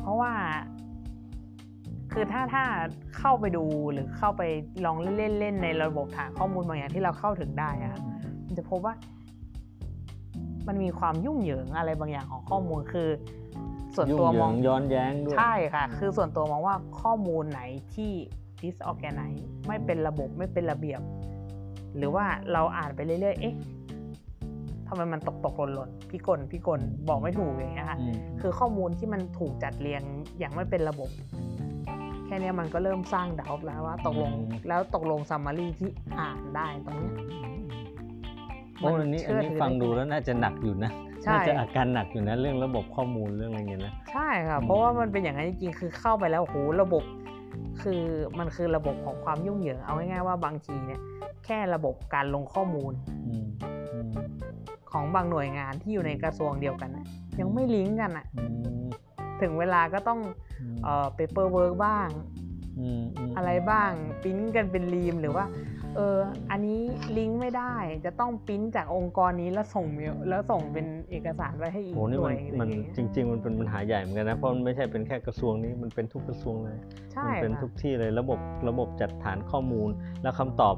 [0.00, 0.32] เพราะว่า
[2.12, 2.64] คือถ้าถ้า
[3.18, 4.42] เข้าไปดูหรือเข้าไป
[4.84, 8.00] ลองเล่นเล่นๆในระบบฐานข้อมูลบางอย่างที่เราเข้าถึงได้อะ
[8.46, 8.94] มันจะพบว่า
[10.68, 13.08] มันมีความยุ่งเหยิงอะไรบางอย่างของข้อมูลคือ
[13.94, 17.60] ส่วนยุ่งตัวเหมยิองงย้อนแย้งด้วยใช่ค่ะ คือส่วนตัวมองว่าข้อมูลไหน
[17.94, 18.12] ที่
[18.62, 21.00] disorganize ไม่เป็นระบบไม่เป็นระเบียบ
[21.96, 23.54] หรือว่าเราอ่านไปเรื่อยๆเอ๊ะ
[24.88, 30.02] ทำไมมันตกตกหล่นหล่นๆพี่กลพี่กลบอกไม่ถูกอย่างเงี้ยค่ะอืมคือข้อมูลที่มันถูกจัดเรียง
[30.38, 31.10] อย่างไม่เป็นระบบ
[31.59, 34.32] แค่เนี้ยมันก็เริ่มสร้างดาวแล้วว่าตกลง
[34.68, 37.14] แล้วตกลงซัมมารีที่อ่านได้ตรงเนี้ย
[38.78, 40.90] โอ้อันนี้อันนี้เชื่อถือฟังดูได้แล้วน่าจะหนักอยู่นะ
[41.24, 47.04] ใช่น่าจะอาการหนักอยู่นะเรื่องระบบข้อมูลเรื่องอะไรเงี้ยนะใช่ค่ะอืมเพราะว่ามันเป็นอย่างนั้นจริงๆคือเข้าไปแล้วโหระบบ
[47.82, 48.02] คือ
[48.38, 51.00] มันคือระบบของความยุ่งเหยิงเอาง่ายๆว่าบางทีเนี่ย
[51.44, 52.92] แค่ระบบการลงข้อมูล
[53.28, 53.46] อืม
[53.92, 54.10] อืม
[54.92, 57.06] ของบางหน่วยงานที่อยู่ในกระทรวงเดียวกันน่ะ
[57.40, 58.44] ยังไม่ลิงก์กันอะอื
[58.82, 58.86] ม
[59.42, 60.20] ถึงเวลาก็ต้อง
[60.84, 62.08] เอ่อ paperwork บ้าง
[62.78, 63.90] อืมมอะไรบ้าง
[64.22, 65.44] ปริ้นกันเป็นรีมหรือว่า
[65.96, 66.18] เออ
[66.50, 66.80] อันนี้
[67.18, 76.78] ลิงก์ไม่ได้จะต้องปริ้นจากองค์กรนี้แล้วส่งเมลแล้วส่งเป็นเอกสารไปให้อีกโหนี่หน่มัวนยมันอะไรอย่างเงี้ยจริง ๆ มันเป็นปัญหาใหญ่เหมือนกันนะเพราะมันไม่ใช่เป็นแค่กระทรวงนี้มันเป็นทุกกระทรวงเลย
[77.12, 78.38] ใช่มัเป็นค่ะทุกที่เลยระบบ
[78.68, 79.88] ระบบจัดฐานข้อมูล
[80.22, 80.76] แล้วคำตอบ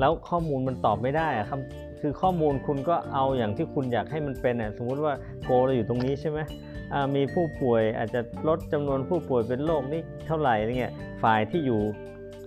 [0.00, 5.12] แล้วข้อมูลมันตอบไม่ได้อะคำคือข้อมูลคุณก็เอาอย่างที่คุณอยากให้มันเป็นอะสมมุติว่า
[5.44, 6.67] โกเราอยู่ตรงนี้ใช่ไหมอ่า
[7.16, 10.92] มีผู้ป่วยอาจจะลดจำนวนผู้ป่วยเป็นโรคนี้เท่าไหร่อะไรเงี้ย
[11.22, 11.80] ฝ่ายที่อยู่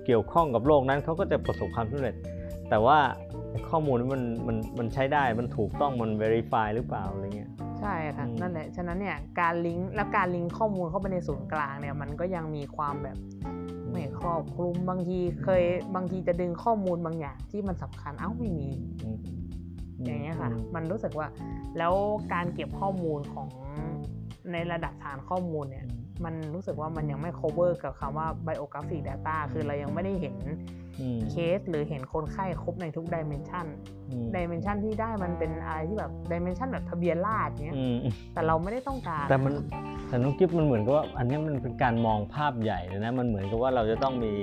[0.05, 2.15] เกี่ยวข้องกับโรคนั้นเขาก็จะประสบความสำเร็จ
[2.69, 2.99] แต่ว่า
[3.69, 13.18] ข้อมูลมันมันมันใช้ได้มันถูกต้องมัน verify หรือเปล่าอะไรเงี้ยใช่ค่ะอืมนั่นแหละฉะนั้นเนี่ยการลิงก์แล้วการลิงก์ข้อมูลเข้าไปในศูนย์กลางเนี่ยมันก็ยังมีความแบบ
[13.91, 15.63] ไม่ครอบคลุมบางทีเคย
[15.95, 18.69] บางทีจะดึงข้อมูลบางอย่างที่มันสำคัญเอ้าไม่มี
[19.03, 19.18] อืม
[20.03, 21.27] อย่างเงี้ยค่ะอืมมันรู้สึกว่า
[21.77, 21.93] แล้ว
[22.34, 23.47] การเก็บข้อมูลของ
[24.51, 25.85] ในระดับฐานข้อมูลเนี่ย
[26.26, 30.38] มันรู้สึกว่ามันยังไม่ cover กับคำว่า biographic data คือเรายังไม่ได้เห็น
[30.99, 33.65] อืมเคสหรือเห็นคนไข้ครบในทุก dimension
[34.09, 37.97] อืม dimension ที่ได้มันเป็นอะไรที่แบบ dimension แบบทะเบียนราษฎร์เนี้ยอืม
[38.34, 39.53] แต่เราไม่ได้ต้องการ แต่มัน
[40.07, 44.34] แต่น้องกิฟมันเหมือนกับว่าอันนี้มันเป็นการมองภาพใหญ่เลยนะมันเหมือนกับว่าเราจะต้องมี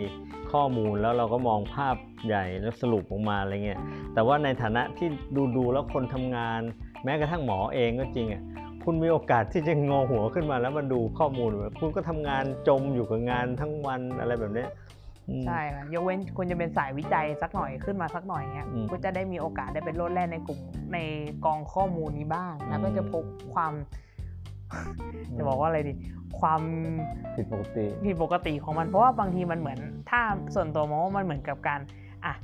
[0.53, 1.97] ข้อมูลแล้วเราก็มองภาพ
[2.27, 3.81] ใหญ่แล้วสรุปออกมาอะไรเงี้ย
[4.15, 6.61] แต่ว่าในฐานะที่ดูดูๆแล้วคนทำงาน
[7.05, 8.43] แม้กระทั่งหมอเองก็จริงอะ
[8.91, 14.69] คุณมีโอกาสที่จะงอหัวขึ้นมาแล้วมันดูข้อมูลแบบคุณก็ทำงานจมอยู่กับงานทั้งวันอะไรแบบเนี้ย
[15.29, 20.59] อืมใช่ค่ะยกเว้นคุณจะเป็นสายวิจัยสักหน่อยขึ้นมาสักหน่อยเงี้ยอืมคุณจะได้มีโอกาสได้เป็นโลดแล่นในกลุ่ม
[20.95, 20.99] ใน
[21.45, 23.25] กองข้อมูลนี้บ้าง แล้วก็จะพบ
[23.55, 23.73] ความ
[25.37, 25.93] จะบอกว่าอะไรดี
[26.41, 26.61] ความ
[27.37, 29.79] ผิดปกติผิดปกติของมันเพราะว่าบางทีมันเหมือน
[30.11, 30.21] ถ้า
[30.55, 31.81] ส่วนตัวมองว่ามันเหมือนกับการ
[32.25, 32.35] อะ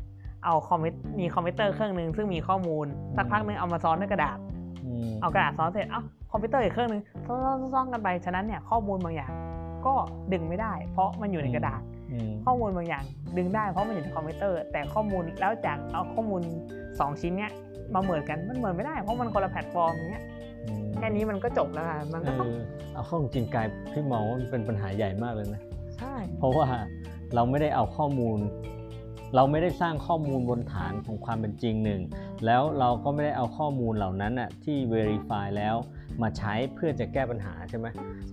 [0.45, 4.54] เอาคอมพิวมีคอมพิวเตอร์เครื่องหนึ่งซึ่งมีข้อมูล สักพักหนึงเอามาซ้อนด้วยกระดาษอืม
[5.21, 9.33] เอากระดาษซ้อนเสร็จเอ้าคอมพิวเตอร์อีกเครื่องหนึงซ้อนๆซ้อนๆกันไปฉะนั้นเนี่ยข้อมูลบางอย่าง
[9.87, 9.95] ก็
[10.33, 11.81] ดึงไม่ได้ เพราะมันอยู่ในกระดาษ
[12.13, 13.05] อืมข้อมูลบางอย่าง
[13.37, 16.41] ดึงได้เพราะมันอยู่ในคอมพิวเตอร์ แต่ข้อมูลแล้วจากเอาข้อมูล
[16.83, 17.53] 2 ชิ้นเนี้ย
[17.95, 20.25] มาเหมือนกันมันเหมือนไม่ได้เพราะมันคนละแพลตฟอร์มเนี้ย
[20.65, 22.55] อืมแค่นี้มันก็จบแล้วค่ะมันเอก็ต้องอ
[22.95, 25.63] เอาเข้าจริงๆกายพี่มองว่ามันเป็นปัญหาใหญ่มากเลยนะ
[25.97, 26.67] ใช่เพราะว่า
[27.35, 28.39] เราไม่ได้เอาข้อมูล
[29.35, 32.01] เราไม่ได้สร้างข้อมูลบนฐานของความเป็นจริงหนึ่ง
[32.47, 35.77] แล้วเราก็ไม่ได้เอาข้อมูลเหล่านั้นน่ะที่ verify แล้ว
[36.23, 37.87] มาใช้เพื่อจะแก้ปัญหาใช่ไหม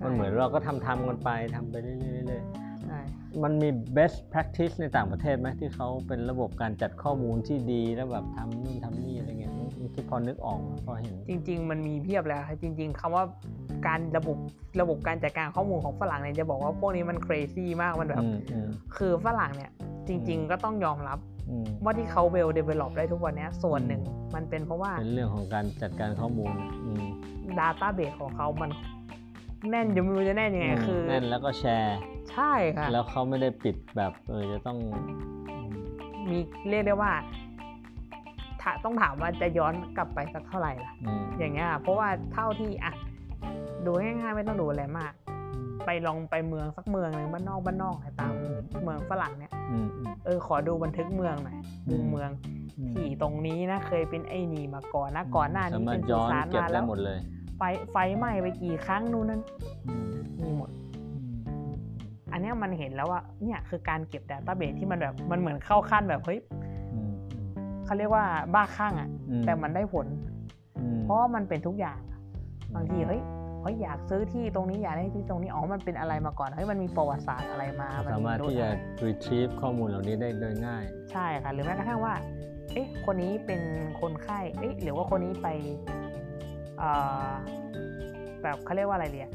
[0.03, 2.43] มันเหมือนเราก็ทำทำกันไปทำไปเรื่อยๆเรื่อย
[2.87, 9.50] ใช่ๆมันมี best practice ในต่างประเทศไหมที่เขาเป็นระบบการจัดข้อมูลที่ดีแล้วแบบทำนู่นทำนี่อะไรเงี้ย
[9.93, 13.23] ที่พอนึกออกพอเห็น จริง ๆ มันมีเพียบแล้วค่ะจริง ๆคำว่า
[13.87, 14.37] การระบบ
[14.81, 19.71] ระบบการจัดการข้อมูลของฝรั่งเนี่ยจะบอกว่าพวกนี้มัน crazy มากมันแบบอืมอืมคือฝรั่งเนี่ย
[20.07, 24.01] จริง ๆ ก็ต้องยอมรับอืมว่าที่เขา well develop ได้ทุกวันเนี้ยส่วนหนึ่ง
[24.35, 26.53] มันเป็นเพราะว่าเป็นเรื่องของการจัดการข้อมูล
[26.85, 27.03] อืม
[27.59, 28.71] database ของเขามัน
[29.69, 31.97] แน่นจะไม่รู้จะแน่นยังไงคือแน่นแล้วก็แชร์
[32.31, 34.77] ใช่ค่ะ แล้วเขาไม่ได้ปิดแบบเออจะต้อง
[36.29, 36.39] มี
[36.69, 37.11] เรียกได้ว่า
[37.50, 37.50] ถ้า
[38.83, 42.93] ต้องถามว่าจะย้อนกลับไปสักเท่าไหร่ล่ะอืมอย่างเงี้ยเพราะว่าเท่าที่อะ
[43.85, 45.11] ดูง่ายๆไม่ต้องดูอะไรมาก
[45.85, 48.33] ไปลองไปเมืองสักเมืองหนึ่งบ้านนอกบ้านนอกตาม
[48.83, 51.57] เมืองฝรั่งเนี่ยอืมอืมเออขอดูบันทึกเมืองหน่อย
[51.87, 52.29] อืดูมเมือง
[52.77, 57.19] อืมที่ตรงนี้นะเคยเป็นไอ้นี่มาก่อนนะก่อนหน้านี้สามารเป็ถนสุย้อนสานเก็บมาได้แล้วหมดเลย
[57.57, 59.41] ไฟไฟไหม้ไปกี่ครั้งนู่นนั่น
[59.87, 60.69] อืมมีหมด
[62.31, 66.60] อันเนี้ยมันเห็นแล้วว่าเนี่ยคือการเก็บ database ที่มันแบบมันเหมือนเข้าขั้นแบบเฮ้ยอืม
[67.91, 70.07] เขาเรียกว่าบ้าคลั่งอะ่ะอืมแต่มันได้ผล
[70.79, 71.99] อืมเพราะว่ามันเป็นทุกอย่าง
[72.75, 73.21] บางทีเฮ้ย
[73.61, 82.13] เฮ้ยอยากซื้อที่ตรงนี้อยากได้ที่ตรงนี้อ๋อมันเป็นอะไรมาก่อนเฮ้ยมันมีประวัติศาสตร์อะไรมามันสามารถที่จะโดน retrieve ข้อมูลเหล่านี้ได้โดยง่าย ใช่ค่ะหรือแม้กระทั่งว่า
[82.73, 83.61] เอ๊ะคนนี้เป็น
[84.01, 85.47] คนไข้เอ๊ะหรือว่าคนนี้ไป
[86.77, 86.89] เอ่
[87.27, 87.29] อ
[88.43, 89.29] แบบเขาเรียกว่าอะไรเรีย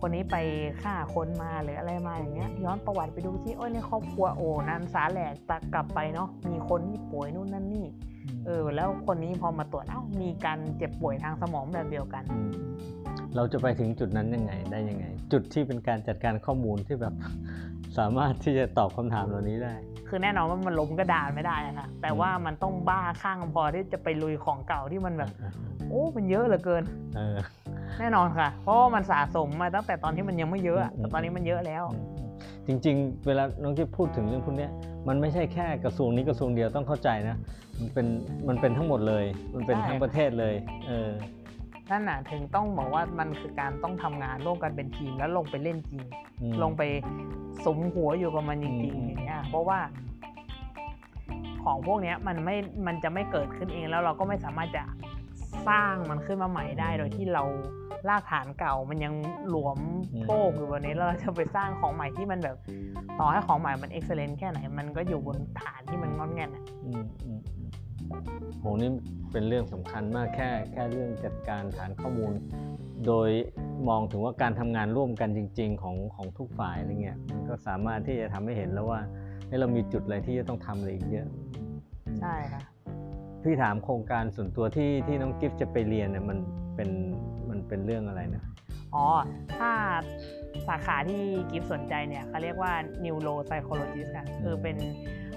[0.00, 0.36] คนนี้ไป
[0.82, 7.86] ฆ่าคนมาหรืออะไรมาอย่างเงี้ยย้อนประวัติไปดูที่โอ้ยในครอบครัวโอ้นันสาแหลกตะกลับไปเนาะมีคนที่ป่วยนู่นนั่นนี่
[8.46, 12.50] เออแล้วคนนี้พอมาตรวจเอ้ามีการเจ็บป่วยทางสมองแบบเดียวกันม
[13.36, 17.14] เราจะไปถึงจุดนั้นยังไงได้ยังไง จุดที่เป็นการจัดการข้อมูลที่แบบ
[17.98, 19.74] สามารถที่จะตอบคำถามเหล่านี้ได้
[20.08, 25.30] คือแน่นอนว่ามันล้มกระดานไม่ได้นะคะแต่ว่ามันต้องบ้าข้างพอที่จะไปลุยของเก่าที่มันแบบ
[25.88, 26.82] โอ้มันเยอะเหลือเกิน
[27.16, 27.36] เออ
[27.98, 31.84] แน่นอนค่ะ เพราะว่ามันสะสมมาตั้งแต่ตอนที่มันยังไม่เยอะอะอืมแต่ตอนนี้มันเยอะแล้ว
[32.66, 34.70] จริง ๆ เวลาน้องที่พูดถึงเรื่องพวกเนี้ย
[35.08, 37.36] มันไม่ใช่แค่กระทรวงนี้กระทรวงเดียวต้องเข้าใจนะ
[37.80, 38.06] มันเป็น
[38.48, 40.54] มันเป็นทั้งหมดเลย มันเป็นใช่ทั้งประเทศเลย
[40.88, 41.08] เออ
[41.90, 46.02] นั่นน่ะถึงต้องบอกว่ามันคือการต้องทำงานร่วมกันเป็นทีมแล้วลงไปเล่นจริง
[46.42, 46.82] อืมลงไป
[47.64, 49.78] สมหัวอยู่กับมันจริงอืมๆอย่างเงี้ยเพราะว่า
[51.64, 54.82] ของพวกเนี้ยมันไม่ มันจะไม่เกิดขึ้นเองแล้วเราก็ไม่สามารถจะ
[55.68, 57.42] สร้างมันขึ้นมาใหม่ได้โดยที่เรา
[58.08, 59.14] ลากฐานเก่ามันยัง
[59.48, 59.78] หลวม
[60.22, 62.56] โชกอยู่วันนี้แล้วเราจะไปสร้างของใหม่ที่มันแบบ
[63.18, 67.57] ต่อให้ของใหม่มันเอ็กซ์เลนแค่ไหน มันก็อยู่บนฐานที่มันงอนแงนอะอืมอืมอืม
[68.60, 68.90] โหนี่
[69.32, 72.32] เป็นเรื่องสำคัญมากแค่แค่เรื่องจัดการฐานข้อมูล
[73.06, 73.30] โดย
[73.88, 79.00] มองถึงว่าการทำงานร่วมกันจริง ๆ ของของทุกฝ่ายอะไรเงี้ยมันก็สามารถที่จะทำให้เห็นแล้วว่า
[79.46, 81.28] เฮ้ยเรามีจุดอะไรที่จะต้องทำอะไรอีกเยอะ
[82.20, 82.62] ใช่ค่ะ
[83.42, 86.38] พี่ถามโครงการส่วนตัวที่ที่น้องกิฟต์จะไปเรียนเนี่ยมัน
[86.76, 86.90] เป็น
[87.48, 88.42] มันเป็นเรื่องอะไรนะ
[88.94, 89.06] อ๋อ
[89.56, 89.70] ถ้า
[90.68, 92.72] สาขาที่กิฟสนใจเนี่ยเขาเรียกว่า
[93.04, 94.76] neuro psychologist ค่ะคือเป็น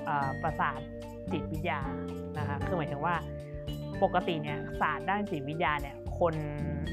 [0.05, 0.79] เอ่อประสาท
[1.31, 1.79] จิตวิทยา
[2.37, 3.15] นะคะคือหมายถึงว่า
[4.03, 6.33] ปกติเนี่ยศาสตร์ด้านจิตวิทยาเนี่ยคน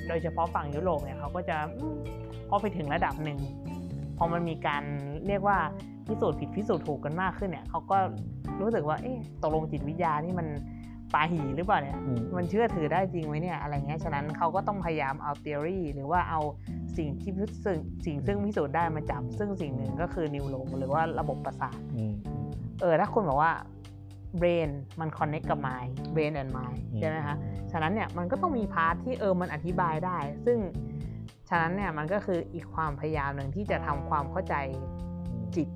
[0.08, 1.98] โดยเฉพาะฝั่งยุโรปเนี่ยเขาก็จะอืม
[2.48, 3.38] พอไปถึงระดับหนึ่ง
[4.18, 4.82] พอมันมีการ
[5.26, 5.58] เรียกว่า
[6.06, 7.98] พิสูจน์ผิดพิสูจน์ถูกกันมากขึ้นเนี่ยเขาก็
[8.60, 10.48] รู้สึกว่าเอ๊ะตกลงจิตวิทยานี่มัน
[11.14, 16.40] ปาหีหรือเปล่าเนี่ยอืมมันเชื่อถือได้จริงไหมเนี่ยอะไรเงี้ยฉะนั้นเขาก็ต้องพยายามเอา theory หรือว่าเอา
[16.96, 22.14] สิ่งที่พิสูจน์สิ่งซึ่งพิสูจน์ได้มาจับซึ่งสิ่งหนึ่งก็คือนิวโรหรือว่าระบบประสาทอืม
[22.80, 23.52] เออถ้าคุณบอกว่า
[24.40, 27.36] brain มัน connect กับ mind brain and mind ใช่ไหมคะ
[27.72, 30.58] ฉะนั้นเนี่ยมันก็ต้องมี part ที่เออมันอธิบายได้ ซึ่ง
[31.48, 34.54] ฉะนั้นเนี่ยมันก็คืออีกความพยายามหนึ่งที่จะทำความเข้าใจ
[35.56, 35.68] จิต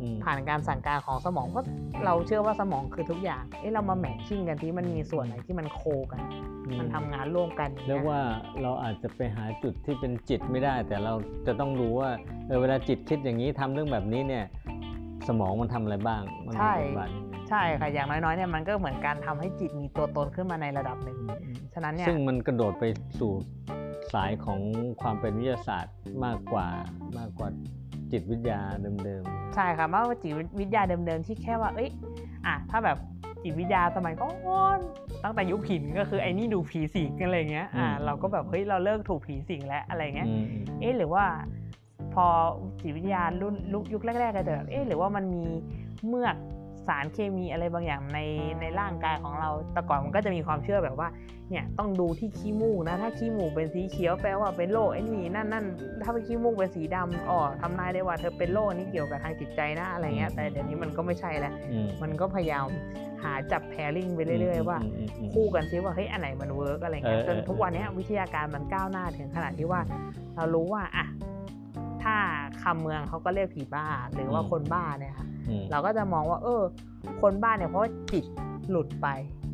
[0.00, 1.66] อืมผ่านการสั่งการของสมองเพราะ
[2.04, 5.80] เราเชื่อว่าสมองคือทุกอย่างเอ๊ะเรามา matching กันที่มันมีส่วนไหนที่มัน co
[6.12, 6.20] กัน
[6.78, 8.20] มันทำงานร่วมกันองเรียกงี้ว่า
[8.62, 11.14] เราอาจจะไปหาจุดที่เป็นจิตไม่ได้ แต่เรา
[11.46, 12.10] จะต้องรู้ว่า
[12.46, 14.44] เออเวลาจิตคิดอย่างนี้ทำเรื่องแบบนี้เนี่ย
[15.28, 22.84] สมองมันทำอะไรบ้าง มันมีบทบาทยังไงใช่ค่ะ อย่างน้อยๆเนี่ยมันก็เหมือนการทำให้จิตมีตัวตนขึ้นมาในระดับหนึ่งอืมอืมฉะนั้นเนี่ยซึ่งมันกระโดดไป
[23.18, 23.32] สู่
[24.14, 24.60] สายของ
[25.00, 26.66] ความเป็นวิทยาศาสตร์มากกว่า
[27.18, 27.48] มากกว่า
[28.12, 29.22] จิตวิทยาเดิม
[29.54, 31.90] ใช่ค่ะมากกว่าจิตวิทยาเดิมๆที่แค่ว่า เอ้ย
[32.46, 32.98] อะถ้าแบบ
[33.42, 34.28] จิตวิทยาสมัยก่อ
[34.76, 34.78] น
[35.24, 41.24] ตั้งแต่ยุคหินก็คือไอ้นี่ดูผีสิงกันอะไรเงี้ย อ่า เราก็แบบเฮ้ยเราเลิกถูกผีสิงแล้วอะไรๆเงี้ยอืมอืมเอ๊ะหรือว่า
[42.14, 42.26] พอ
[42.80, 43.54] จิตวิทยารุ่น
[43.92, 45.44] ยุคแรกๆก็จะแบบเอ๊ะหรือว่ามันมี
[46.08, 46.36] เมือก
[46.86, 48.18] สารเคมีอะไรบางอย่างใน
[48.60, 51.08] ในร่างกายของเรา แต่ก่อนมันก็จะมีความเชื่อแบบว่า
[51.50, 55.64] เนี่ยต้องดูที่ขี้มูกนะ ถ้าขี้มูกเป็นสีเขียวแปลว่าเป็นโรคไอ้นี่นั่นนั่น
[56.02, 62.66] ถ้าเป็นขี้มูกเป็นสีดำอ๋อทำนายได้ว่าเธอเป็นโรคนี้เกี่ยวกับทางจิตใจนะอะไรเงี้ย แต่เดี๋ยวนี้มันก็ไม่ใช่แล้วอืมมันก็พยายาม
[63.22, 69.80] หาจับ pairing ไปเรื่อย ๆ ว่ามอืมอืมคู่กันซิว่าเฮ้ยอันไหนมัน work อะไรเงี้ยเออจนเออทุกวันเนี้ยวิทยาการมันก้าวหน้าถึงขนาดที่ว่า
[70.36, 71.06] เรารู้ว่าอะ
[72.02, 72.16] ถ้า
[72.62, 76.62] คำเมืองเขาก็เรียกผีบ้าหรือว่าคนบ้าเนี่ยค่ะอืมเราก็จะมองว่า เออ
[77.22, 78.24] คนบ้าเนี่ยเพราะว่าจิต
[78.70, 79.08] หลุดไป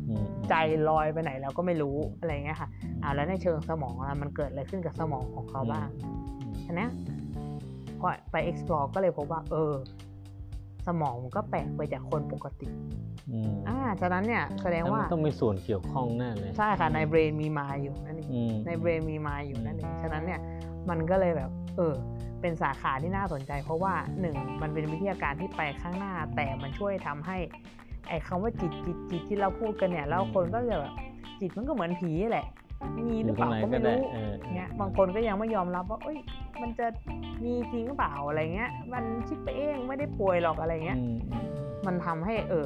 [0.09, 0.53] อืมใจ
[0.89, 2.69] ลอยไปไหนเราก็ไม่รู้อะไรเงี้ยค่ะ
[3.03, 5.87] อ่าแล้วในเชิงสมองอะมันเกิดอะไรขึ้นกับสมองของเขาบ้าง
[6.65, 6.91] ทีเนี้ย
[8.01, 9.73] ก็ไป explore ก็เลยพบว่า เออ
[10.87, 12.67] สมองมันก็แปลกไปจากคนปกติ
[13.31, 20.39] อืมอ่าฉะนั้นเนี่ยแสดงแล้วว่ามันต้องมีส่วนเกี่ยวข้องแน่เลย ใช่ค่ะ ในเบรนมีมาอยู่นั่นเองอืมในเบรนมีมาอยู่นั่นเองฉะนั้นเนี่ย
[20.89, 21.93] มันก็เลยแบบ เออ
[22.41, 27.37] เป็นสาขาที่น่าสนใจ เพราะว่าหนึ่งมันเป็นวิทยาการที่ไปข้างหน้า แต่มันช่วยทำให้
[28.09, 30.93] ไอ้คำว่าจิตจิตจิตที่เราพูดกันเนี่ยแล้วคนก็จะแบบ
[31.39, 32.47] จิตมันก็เหมือนผีแหละ
[32.97, 36.17] มีหรือเปล่าก็ไม่รู้เออเงี้ยบางคนก็ยังไม่ยอมรับว่าเอ้ย
[36.61, 36.87] มันจะ
[37.43, 41.47] มีจริงหรือเปล่าอะไรเงี้ย มันคิดไปเองไม่ได้ป่วยหรอกอะไรเงี้ยอืมอืม
[41.85, 42.65] มันทำให้เออ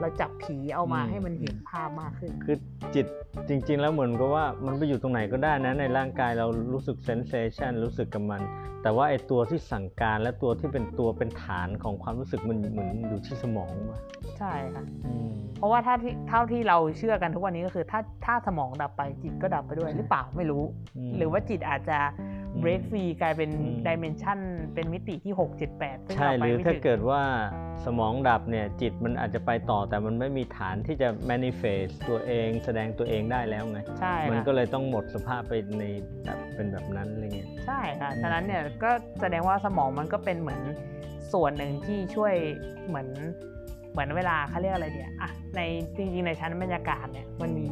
[0.00, 2.56] เราจับผีเอามาอืมให้มันเห็นภาพมากขึ้น คือ
[2.94, 3.06] จิต
[3.48, 8.42] จริง ๆ แล้วเหมือนกับว่ามันไปอยู่ตรงไหนก็ได้นะในร่างกายเรารู้สึกเซนเซชันรู้สึกกับมัน
[8.82, 14.00] แต่ว่าไอ้ตัวที่สั่งการและตัวที่เป็นตัวเป็นฐานของความรู้สึกมันเหมือนอยู่ที่สมองว่ะ
[14.38, 20.62] ใช่ค่ะอืมเพราะว่าถ้าที่เท่าที่เราเชื่อกันทุกวันนี้ก็คือ ถ้าถ้าสมองดับไปจิตก็ดับไปด้วยหรือเปล่าไม่รู้
[21.10, 24.38] มหรือว่าจิตอาจจะอืม break free กลายเป็นอืมดิเมนชัน
[24.74, 27.22] เป็นมิติที่ 6 7 8ซึ่งใช่เราหไปรือไม่ถ้าถึงเกิดว่า
[27.84, 35.84] สมองดับเนี่ยจิตมันอาจจะไปต่อแต่มันไม่มีฐานที่จะ manifest ตัวเองแสดงตัวเองได้แล้วไงใช่มันค่ะก็เลยต้องหมดสภาพไปใน
[36.24, 40.60] แบบเป็นแบบนั้นอะไรเงี้ยใช่ค่ะอืมฉะนั้นเนี่ยก็แสดงว่าสมองมันก็เป็นเหมือน
[41.32, 42.34] ส่วนหนึ่งที่ช่วย
[42.88, 43.08] เหมือน
[43.92, 45.60] เหมือนเวลาเขาเรียกอะไรเนี่ยอะใน
[45.96, 47.66] จริงๆในชั้นบรรยากาศเนี่ยมันมี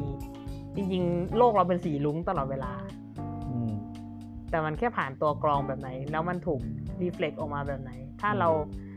[0.77, 2.73] จริงๆ โลกเราเป็นสีลุ้งตลอดเวลา
[3.51, 3.73] อืม
[4.51, 6.61] แต่มันแค่ผ่านตัวกรองแบบไหน แล้วมันถูก
[7.01, 8.89] รีเฟล็กออกมาแบบไหน ถ้าเราอ่า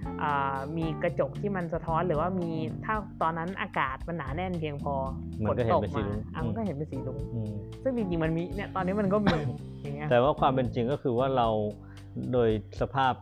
[0.77, 2.51] มีกระจกที่มันสะท้อนหรือว่ามี
[2.85, 4.93] ถ้าตอนนั้นอากาศมันหนาแน่นเพียงพอ
[5.43, 9.35] มัฝนนก็เห็นตกเป็นสีมารุ้งอะมันก็เห็นเป็นสีลุ้งอืมซึ่งจริงๆมันมีเนี่ยตอนนี้มันก็มี
[9.81, 11.47] อย่างเงี้ยแต่ว่าความเป็นจริงก็คือว่าเรา
[12.33, 12.49] โดย
[12.81, 13.13] สภาพ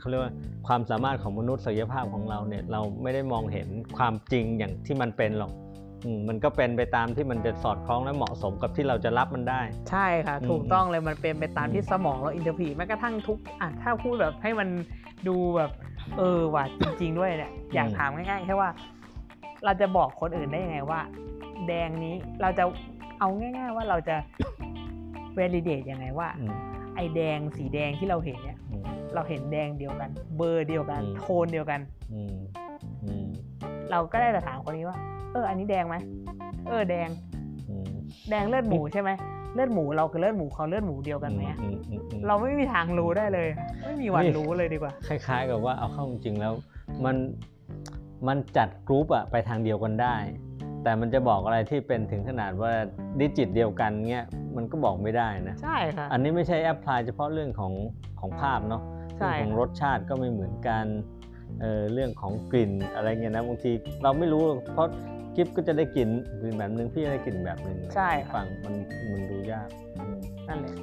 [0.00, 0.32] เขาเรียกว่า
[0.66, 5.67] ความสามารถของมนุษย์ศักยภาพของเราเนี่ยเราไม่ได้มองเห็นความจริงอย่างที่มันเป็นหรอกอื
[6.16, 9.60] มมันก็เป็นไปตามที่มันจะสอดคล้องและเหมาะสมกับที่เราจะรับมันได้
[9.90, 14.68] ใช่ค่ะอืมถูกต้องเลยมันเป็นไปตามอืมที่สมองเรา interpret แม้กระทั่งทุกอะถ้าพูดแบบให้มัน
[15.28, 15.70] ดูแบบ
[16.18, 18.70] เออว่ะจริง ๆ ด้วยเนี่ยอยากถามง่ายๆแค่ว่า
[19.64, 21.00] เราจะบอกคนอื่นได้ยังไงว่า
[21.66, 22.64] แดงนี้เราจะ
[23.18, 24.16] เอาง่าย ๆ ว่าเราจะ
[25.38, 26.54] validate ยังไงว่าอืม
[26.96, 28.82] ไอแดงสีแดงที่เราเห็นเนี่ยอืม
[29.14, 31.80] เราเห็นแดงเดียวกัน เบอร์เดียวกันอืมโทนเดียวกัน
[32.12, 32.36] อืม
[33.04, 33.28] อืม
[33.90, 35.96] เราก็ได้แต่ถามคนนี้ว่าเอออันนี้แดงไหม
[36.68, 37.08] เออแดง
[37.68, 37.92] อืม
[38.30, 39.10] แดงเลือดหมูใช่ไหม
[39.54, 43.48] เลือดหมูเรากับเลือดหมูเขาเลือดหมูเดียวกันไหมอะอืมอืมอืมเราไม่มีทางรู้ได้เลย
[43.84, 46.52] ไม่มีวันนี่รู้เลยดีกว่า คล้าย ๆ กับว่าเอาเข้าจริงๆแล้ว
[47.04, 47.16] มัน
[48.28, 50.16] มันจัดกรุ๊ปอะไปทางเดียวกันได้
[50.82, 52.72] แต่มันจะบอกอะไรที่เป็นถึงขนาดว่า
[53.20, 54.26] digit เดียวกันเงี้ย
[54.56, 57.72] มันก็บอกไม่ได้นะ ใช่ค่ะ อันนี้ไม่ใช่ apply เฉพาะเรื่องของ
[58.20, 58.82] ของภาพเนาะ
[59.18, 60.84] ใช่เรื่องของรสชาติก็ไม่เหมือนกัน
[61.60, 64.42] เออเรื่องของกลิ่นอะไรเงี้ยนะบางทีเราไม่รู้
[64.72, 64.88] เพราะ
[65.38, 66.10] กิฟก็จะได้กลิ่น
[66.40, 68.74] กลิ่นแบบนึงพี่จะได้กลิ่นแบบนึงใช่ค่ะ ฟังมัน
[69.12, 69.68] มันดูยาก
[69.98, 70.16] อืม
[70.48, 70.74] นั่นแหละ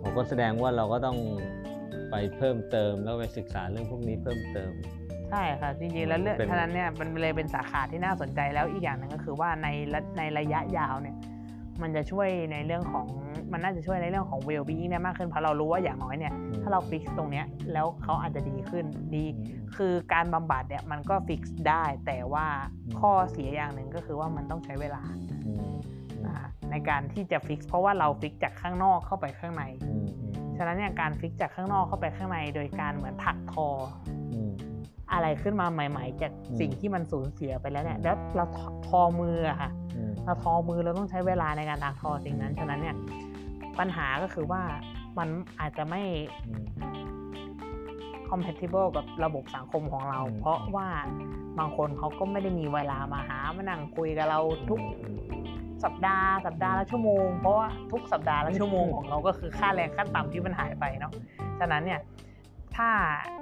[0.00, 1.18] ผมก็แสดงว่าเราก็ต้อง
[2.10, 4.72] ไปเพิ่มเติมแล้วไปศึกษาเรื่องพวกนี้เพิ่มเติม
[5.30, 11.16] ใช่ค่ะ จริงๆ แล้วเรื่องเป็น ฉะนั้นเนี่ยมันเลยเป็นสาขาที่น่าสนใจแล้วอีกอย่างหนึ่งก็คือว่าในระในระยะยาวเนี่ย
[11.82, 13.06] มันจะช่วยในเรื่องของ
[13.52, 16.32] มันน่าจะช่วยในเรื่องของ well being ได้มากขึ้นเพราะเรารู้ว่าอย่างน้อยเนี่ย
[16.62, 19.24] ถ้าเรา fix ตรงเนี้ยแล้วเขาอาจจะดีขึ้นดี
[19.76, 22.46] คือการบำบัดเนี่ยมันก็ fix ได้ แต่ว่า
[22.86, 25.02] อืมข้อเสียอย่างหนึ่งก็คือว่ามันต้องใช้เวลา
[25.46, 25.74] อืม
[26.24, 33.68] นะคะในการที่จะ fix เพราะว่าเรา fix จากข้างนอกเข้าไปข้างในอืมอืมฉะนั้นเนี่ยการ fix จากข้างนอกเข้าไปข้างใน โดยการเหมือนถักทอ
[34.32, 34.52] อืม
[35.12, 42.96] อะไรขึ้นมาใหม่ ๆ จากอืมสิ่งที่มันสูญเสียไปแล้วเนี่ยอืมแล้วเราทอทอมืออะค่ะอืมเราทอมือเราต้องใช้เวลาในการถักทอสิ่งนั้นฉะนั้นเนี่ย
[43.80, 44.62] ปัญหาก็คือว่า
[45.18, 45.28] มัน
[45.60, 46.02] อาจจะไม่
[46.46, 46.66] อืม
[48.30, 50.88] compatible กับระบบสังคมของเราอืมเพราะว่า
[51.58, 54.80] บางคนเขาก็ไม่ได้มีเวลามาหามานั่งคุยกับเราทุก
[55.84, 61.12] สัปดาห์สัปดาห์ละชั่วโมง เพราะว่าทุกสัปดาห์ละชั่วโมงของเราก็คือค่าแรงขั้นต่ำที่มันหายไปเนาะ
[61.60, 62.00] ฉะนั้นเนี่ย
[62.76, 62.90] ถ้า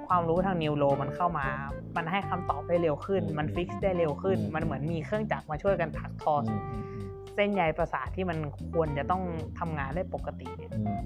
[0.07, 1.47] ความรู้ทางนิวโรมันเข้ามา
[1.95, 7.02] มันให้คำตอบได้เร็วขึ้นอืมมัน fix ได้เร็วขึ้นอืมมันเหมือนมีเครื่องจักรมาช่วยกันถักทอออืม
[7.35, 8.37] เส้นใยประสาทที่มัน
[8.73, 9.23] ควรจะต้อง
[9.59, 11.01] ทำงานได้ปกติเนี่ยอืม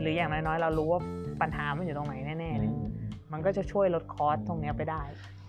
[0.00, 1.00] หรืออย่างน้อยๆ เรารู้ว่า
[1.42, 2.86] ปัญหามันอยู่ตรงไหนแน่อืๆเนี่ยม
[3.32, 5.02] มันก็จะช่วยลด cost ตรงเนี้ยไปได้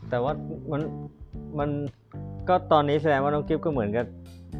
[0.09, 0.33] แต่ว่า
[0.71, 0.81] มัน
[1.59, 1.69] มัน
[2.49, 4.05] ก็ตอนนี้แสดงว่าน้องกิฟก็เหมือนกับ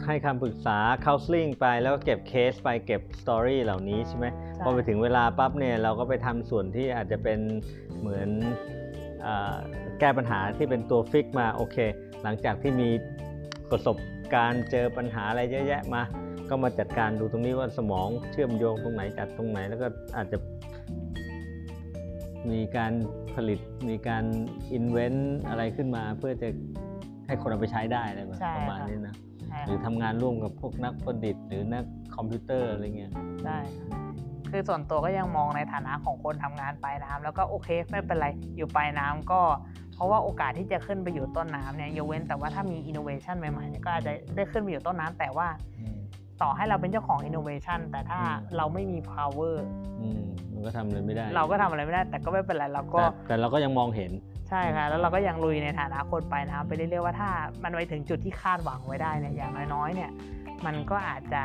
[0.05, 7.39] ให้คำปรึกษา counseling ไปแล้วก็เก็บเคสไปเก็บ story เหล่านี้ใช่ไหมใช่พอไปถึงเวลาปั๊บเนี่ยเราก็ไปทำส่วนที่อาจจะเป็น
[7.99, 8.29] เหมือน
[9.25, 9.55] อา
[9.99, 11.77] แก้ปัญหาที่เป็นตัว fix มาโอเค
[12.23, 12.89] หลังจากที่มี
[13.71, 13.95] ประสบ
[14.33, 16.01] การณ์เจอปัญหาอะไรเยอะแยะมา
[16.49, 19.87] ก็มาจัดการดูตรงนี้ว่าสมองเชื่อมโยงตรงไหนจัดตรงไหน แล้วก็
[20.17, 20.37] อาจจะ
[22.51, 22.93] มีการ
[23.35, 24.23] ผลิตมีการ
[24.73, 26.47] invent อะไรขึ้นมา เพื่อจะ
[27.27, 29.15] ให้คนเอาไปใช้ได้อะไรแบบใช่ประมาณค่ะนี้นะ
[29.49, 31.83] ใช่หรือทำงานร่วมกับพวกนักประดิษฐ์ หรือนัก
[32.15, 33.11] คอมพิวเตอร์อะไรเงี้ย
[33.43, 33.57] ใช่
[34.51, 39.41] คือส่วนตัวก็ยังมองในฐานะของคนทำงานปลายน้ำแล้วก็โอเคไม่เป็นไรอยู่ปลายน้ำก็
[39.95, 45.47] เพราะว่าโอกาสที่จะขึ้นไปอยู่ต้นน้ำเนี่ยยกเว้นแต่ว่าถ้ามีอินโนเวชันใหม่ๆเนี่ยก็อาจจะได้ขึ้นไปอยู่ต้นน้ำแต่ว่า
[46.41, 49.55] ต่อให้เราเป็นเจ้าของอินโนเวชันแต่ถ้าอืมเราไม่มี power
[50.01, 54.11] อืมมันก็ทำอะไรไม่ได้ เราก็ทำอะไรไม่ได้ แต่ก็ไม่เป็นไรเราก็แต่แต่เราก็ยังมองเห็น
[54.49, 57.29] ใช่ค่ะ แล้วเราก็ยังลุยในฐานะคนปลายน้ำไปเรื่อยๆว่าถ้า
[57.63, 60.11] มันไปถึงจุดที่คาดหวังไว้ได้เนี่ยอย่างน้อยๆเนี่ย
[60.65, 61.43] มันก็อาจจะ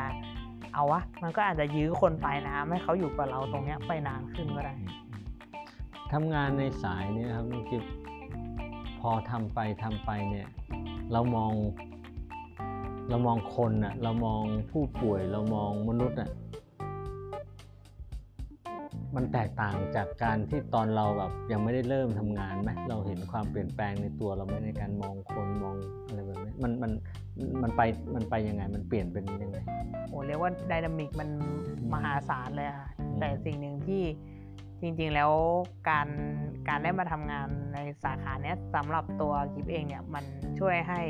[0.73, 4.73] เอาวะมันก็อาจจะยื้อคนปลายน้ำให้เขาอยู่กับเราตรงเนี้ยไปนานขึ้นก็ได้
[6.11, 7.83] ทำงานในสายนี้นะครับน้องกิฟ
[9.01, 10.47] พอทำไปทำไปเนี่ย
[11.11, 11.53] เรามอง
[13.09, 16.29] เรามองคนอะเรามองผู้ป่วย เรามองมนุษย์อะ
[19.15, 26.91] มันแตกต่างจากการที่ตอนเราแบบยังไม่ได้เริ่มทำงานไหมเราเห็นความเปลี่ยนแปลงในตัวเราไหมในการมองคนมองอะไรแบบนี้มันมัน
[27.63, 27.81] มันไป
[28.15, 29.57] มันไปยังไงมันเปลี่ยนเป็นยังไง
[30.09, 31.29] โอ้เรียกว่าไดนามิกมัน
[31.93, 34.03] มหาศาลเลยค่ะอืมแต่สิ่งหนึ่งที่
[34.81, 35.31] จริงๆแล้ว
[35.89, 36.07] การ
[36.67, 40.23] การได้มาทำงานในสาขาเนี้ยสำหรับตัวกิฟเองเนี่ยมัน
[40.59, 41.01] ช่วยให้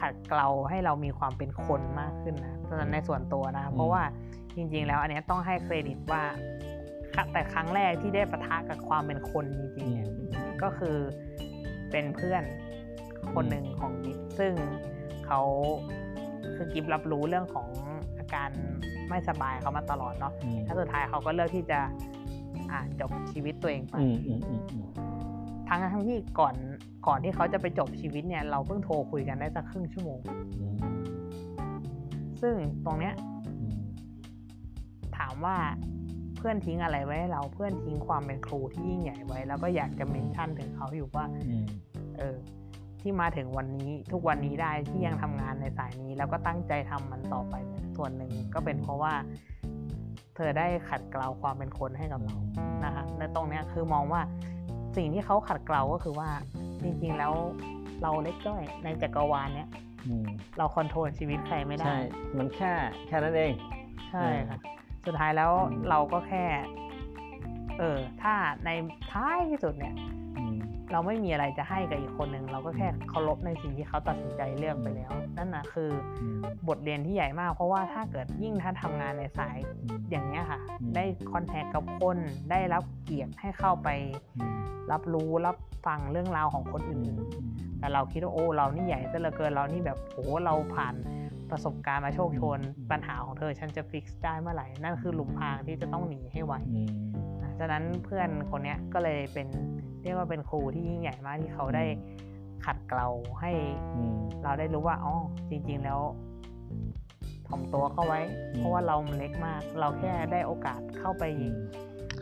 [0.00, 2.56] ขัดเกลาให้เรามีความเป็นคนมากขึ้นนะ
[2.92, 4.02] ในส่วนตัวนะ เพราะว่า
[4.56, 6.22] จริง ๆ แล้วอันเนี้ยต้องให้เครดิตว่า
[7.14, 10.08] ค่ะแต่ครั้งแรกที่ได้ปะทะกับความเป็นคนจริงๆเนี่ย
[10.62, 10.96] ก็คือ
[11.90, 12.42] เป็นเพื่อน
[13.34, 14.52] คนหนึ่งของกิฟซึ่ง
[15.26, 15.40] เขา
[16.54, 17.87] คือกิฟรับรู้เรื่องของอา
[18.34, 18.50] การ
[19.08, 21.78] ไม่สบายเขามาตลอดเนาะอืมแล้วสุดท้ายเขาก็เลือกที่จะ
[22.70, 24.86] อ่าจบชีวิตตัวเองไปอืมอืมอืมอืม
[25.68, 26.54] ทั้งทั้งที่ก่อน
[27.06, 30.18] ก่อนที่เขาจะไปจบชีวิตเนี่ย เราเพิ่งโทรคุยกันได้สักครึ่งชั่วโมง
[30.60, 30.76] อืม
[32.42, 33.14] ซึ่งตรงเนี้ย
[33.58, 33.78] อืม
[35.18, 35.56] ถามว่า
[36.36, 41.66] เพื่อนทิ้งอะไรไว้ให้เราเพื่อนทิ้งความเป็นครูที่ยิ่งใหญ่ไว้ แล้วก็อยากจะเมนชั่นถึงเขาอยู่ว่าอืม
[42.18, 42.36] เออ
[43.00, 49.12] ที่มาถึงวันนี้ทุกวันนี้ได้ที่ยังทำงานในสายนี้ แล้วก็ตั้งใจทำมันต่อไปเนี่ยส่วนหนึ่งก็เป็นเพราะว่า
[50.36, 52.36] เธอได้ขัดเกลาความเป็นคนให้กับเรา
[52.84, 54.20] นะคะในตรงเนี้ยคือมองว่า
[54.96, 56.28] สิ่งที่เขาขัดเกลาก็คือว่า
[56.82, 57.32] จริงๆแล้ว
[58.02, 59.68] เราเล็กจ้อยในจักรวาลเนี้ย
[60.06, 60.24] อืม
[60.58, 61.98] เราคอนโทรลชีวิตใครไม่ได้ใช่
[62.38, 62.72] มันแค่
[63.06, 63.52] แค่นั้นเอง
[64.10, 64.58] ใช่ค่ะ
[65.06, 65.50] สุดท้ายแล้ว
[65.88, 66.44] เราก็แค่
[67.78, 68.70] เออถ้าใน
[69.12, 70.27] ท้ายที่สุดเนี่ยอืม
[70.92, 82.18] เราไม่มีอะไรจะให้กับอีกคนหนึ่งเราก็แค่เคารพในสิ่งที่เขาตัดสินใจเลือกไปแล้ว นั่นนะคืออืมบทเรียนที่ใหญ่มาก เพราะว่าถ้าเกิดยิ่งถ้าทำงานในสายอืมอย่างเนี้ยค่ะอืมได้คอนแทคกับคน
[82.50, 83.88] ได้รับเกียรติให้เข้าไป
[84.36, 84.54] อืม
[84.92, 87.16] รับรู้รับฟังเรื่องราวของคนอือื่มน
[87.78, 90.94] แต่เราคิดว่าโอ้เรานี่ใหญ่ซะเหลือเกินเรานี่แบบโอ้เราผ่าน
[91.50, 92.58] ประสบการณ์มาโชคโชน
[92.90, 96.90] ปัญหาของเธอฉันจะฟิกซ์ได้เมื่อไหร่ นั่นคือหลุมพรางที่จะต้องหนีให้ไวอืม
[97.42, 99.48] นะฉะนั้นเพื่อนคนเนี้ยก็เลยเป็น
[100.02, 101.84] เรียกว่าเป็นครูที่ยิ่งใหญ่มากที่เขาได้
[102.64, 103.08] ขัดเกลา
[103.40, 103.52] ให้
[103.96, 105.14] อืมเราได้รู้ว่าอ๋อ
[105.50, 106.00] จริง ๆ แล้ว
[107.48, 108.20] ถ่อมตัวเข้าไว้
[108.54, 111.56] อืมเพราะว่าเรามันเล็กมาก เราแค่ได้โอกาสเข้าไปอืม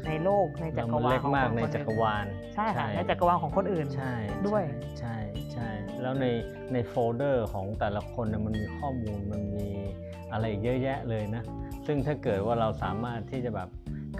[0.06, 4.14] ในโลกในจัเรากรมันวาลเล็กของมากคนในคนจักรอื่นวาลใช่ค่ะในจักรวาลของคนอื่นใช่
[4.46, 4.64] ด้วย
[5.00, 5.16] ใช่
[5.52, 5.68] ใช่
[6.02, 6.26] แล้วใน
[6.72, 9.68] ในโฟลเดอร์ของแต่ละคนน่ะมันมีข้อมูลมันมี
[10.32, 11.42] อะไรอีกเยอะแยะเลยนะ
[11.86, 13.68] ซึ่งถ้าเกิดว่าเราสามารถที่จะแบบ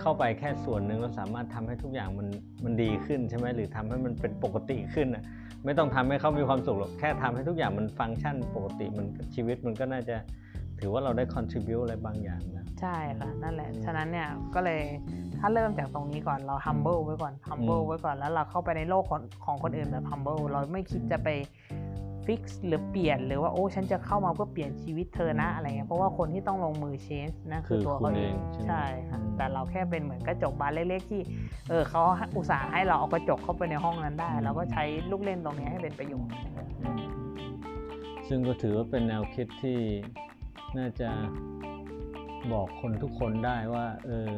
[0.01, 2.29] เข้าไปแค่ส่วนหนึ่งเราสามารถทำให้ทุกอย่างมัน
[2.65, 5.25] มันดีขึ้นใช่ไหมหรือทำให้มันเป็นปกติขึ้นนะ
[5.65, 10.17] ไม่ต้องทำให้เขามีความสุขหรอกแค่ทำให้ทุกอย่างมันฟังก์ชันปกติมันชีวิตมันก็น่าจะ
[10.81, 14.81] ถือว่าเราได้ contribu อะไรบางอย่างนะใช่ค่ะ นั่นแหละอืมฉะนั้นเนี่ยก็เลย
[15.39, 21.29] ถ้าเริ่มจากตรงนี้ก่อนเรา humble ไว้ก่อน humble อืมไว้ก่อนแล้วเราเข้าไปในโลกของของคนอื่นแบบ humble เราไม่คิดจะไป
[22.27, 31.23] fix หรือเปลี่ยนหรือว่าโอ้ฉันจะเข้ามาเพื่อเปลี่ยนชีวิตเธอนะอะไรเงี้ยเพราะว่าคนที่ต้องลงมือ change นะคือตัวเขาเองใช่ไหมใช่ค่ะอืมแต่เราแค่เป็นเหมือนกระจกบานเล็กๆที่
[31.69, 32.03] เออเขา
[32.37, 36.33] อุตส่าห์ให้เราเอากระจกเข้าไปในห้องนั้นได้ เราก็ใช้ลูกเล่นตรงนี้ให้เป็นประโยชน์
[36.83, 37.03] อืม
[38.29, 39.79] ซึ่งก็ถือว่าเป็นแนวคิดที่
[40.79, 41.11] น่าจะ
[42.53, 44.31] บอกคนทุกคนได้ว่าเออ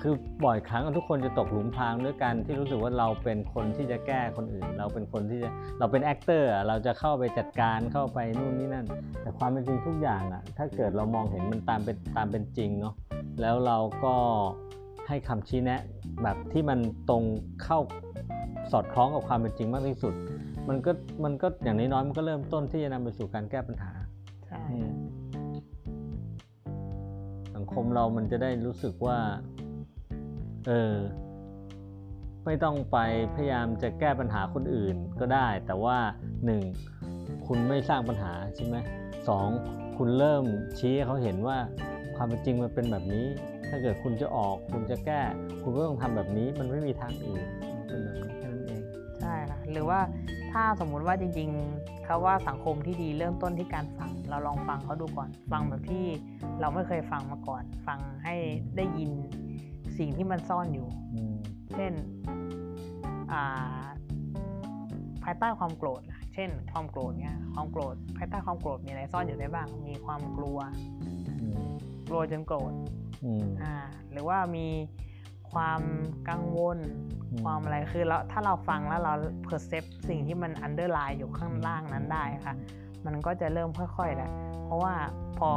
[0.00, 8.86] คือบ่อยครั้งทุกคนจะตกหลุมพรางด้วยกันที่รู้สึกว่าเราเป็นคนที่จะแก้คนอื่น เราเป็นคนที่จะเราเป็น actor อะเราจะเข้าไปจัดการเข้าไปนู่นนี่นั่น
[9.22, 12.94] แต่ความเป็นจริงทุกอย่างอะถ้าเกิดเรามองเห็นมันตามเป็นตามเป็นจริงเนาะ
[13.40, 14.14] แล้วเราก็
[15.08, 15.80] ให้คำชี้แนะ
[16.22, 16.78] แบบที่มัน
[17.10, 17.22] ตรง
[17.64, 17.78] เข้า
[18.72, 20.14] สอดคล้องกับความเป็นจริงมากที่สุด
[20.68, 20.90] มันก็
[21.24, 23.92] มันก็อย่างน้อยๆมันก็เริ่มต้นที่จะนำไปสู่การแก้ปัญหา
[24.46, 24.92] ใช่อืม
[27.54, 29.18] สังคมเรามันจะได้รู้สึกว่า
[30.66, 30.94] เออ
[32.44, 32.98] ไม่ต้องไป
[33.34, 35.98] พยายามจะแก้ปัญหาคนอื่นก็ได้ แต่ว่า
[36.44, 36.62] หนึ่ง
[37.46, 38.76] คุณไม่สร้างปัญหาใช่ไหม
[39.28, 39.48] สอง
[39.96, 40.44] คุณเริ่ม
[40.78, 41.58] ชี้ให้เขาเห็นว่า
[42.16, 43.26] ความเป็นจริงมันเป็นแบบนี้
[43.68, 45.20] ถ้าเกิดคุณจะออกคุณจะแก้
[45.62, 47.44] คุณก็ต้องทำแบบนี้ มันไม่มีทางอื่น
[47.88, 48.82] เป็นแบบนี้แค่นั้นเอง
[49.20, 50.00] ใช่ค่ะ หรือว่า
[50.52, 56.04] ถ้าสมมุติว่าจริงๆเขาว่าสังคมที่ดีเริ่มต้นที่การฟัง เราลองฟังเขาดูก่อน ฟังแบบที่
[56.60, 58.34] เราไม่เคยฟังมาก่อน ฟังให้
[58.76, 59.10] ได้ยิน
[59.98, 61.34] สิ่งที่มันซ่อนอยู่อืม
[61.74, 61.92] เช่น
[63.32, 63.86] อ่า
[65.22, 70.58] ภายใต้ความโกรธนะเช่น ความโกรธเนี่ยความโกรธ ภายใต้ความโกรธมีอะไรซ่อนอยู่ได้บ้าง มีความกลัว
[71.40, 71.68] อืม
[72.08, 72.72] กลัวจนโกรธ
[73.24, 73.74] อืมอ่า
[74.12, 74.66] หรือว่ามี
[75.52, 75.82] ความ
[76.28, 76.78] กังวล
[77.30, 79.12] อืมความอะไร คือแล้วถ้าเราฟังแล้วเรา
[79.44, 82.54] percept สิ่งที่มัน underline อยู่ข้างล่างนั้นได้ค่ะ
[83.06, 84.30] มันก็จะเริ่มค่อยๆแหละ
[84.66, 84.94] เพราะว่า
[85.38, 85.50] พอ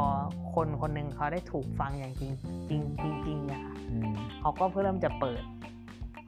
[0.54, 2.32] คนคนหนึ่งเขาได้ถูกฟังอย่างจริง
[2.68, 5.42] จริงจริงๆเนี่ยค่ะอืมเขาก็เริ่มจะเปิด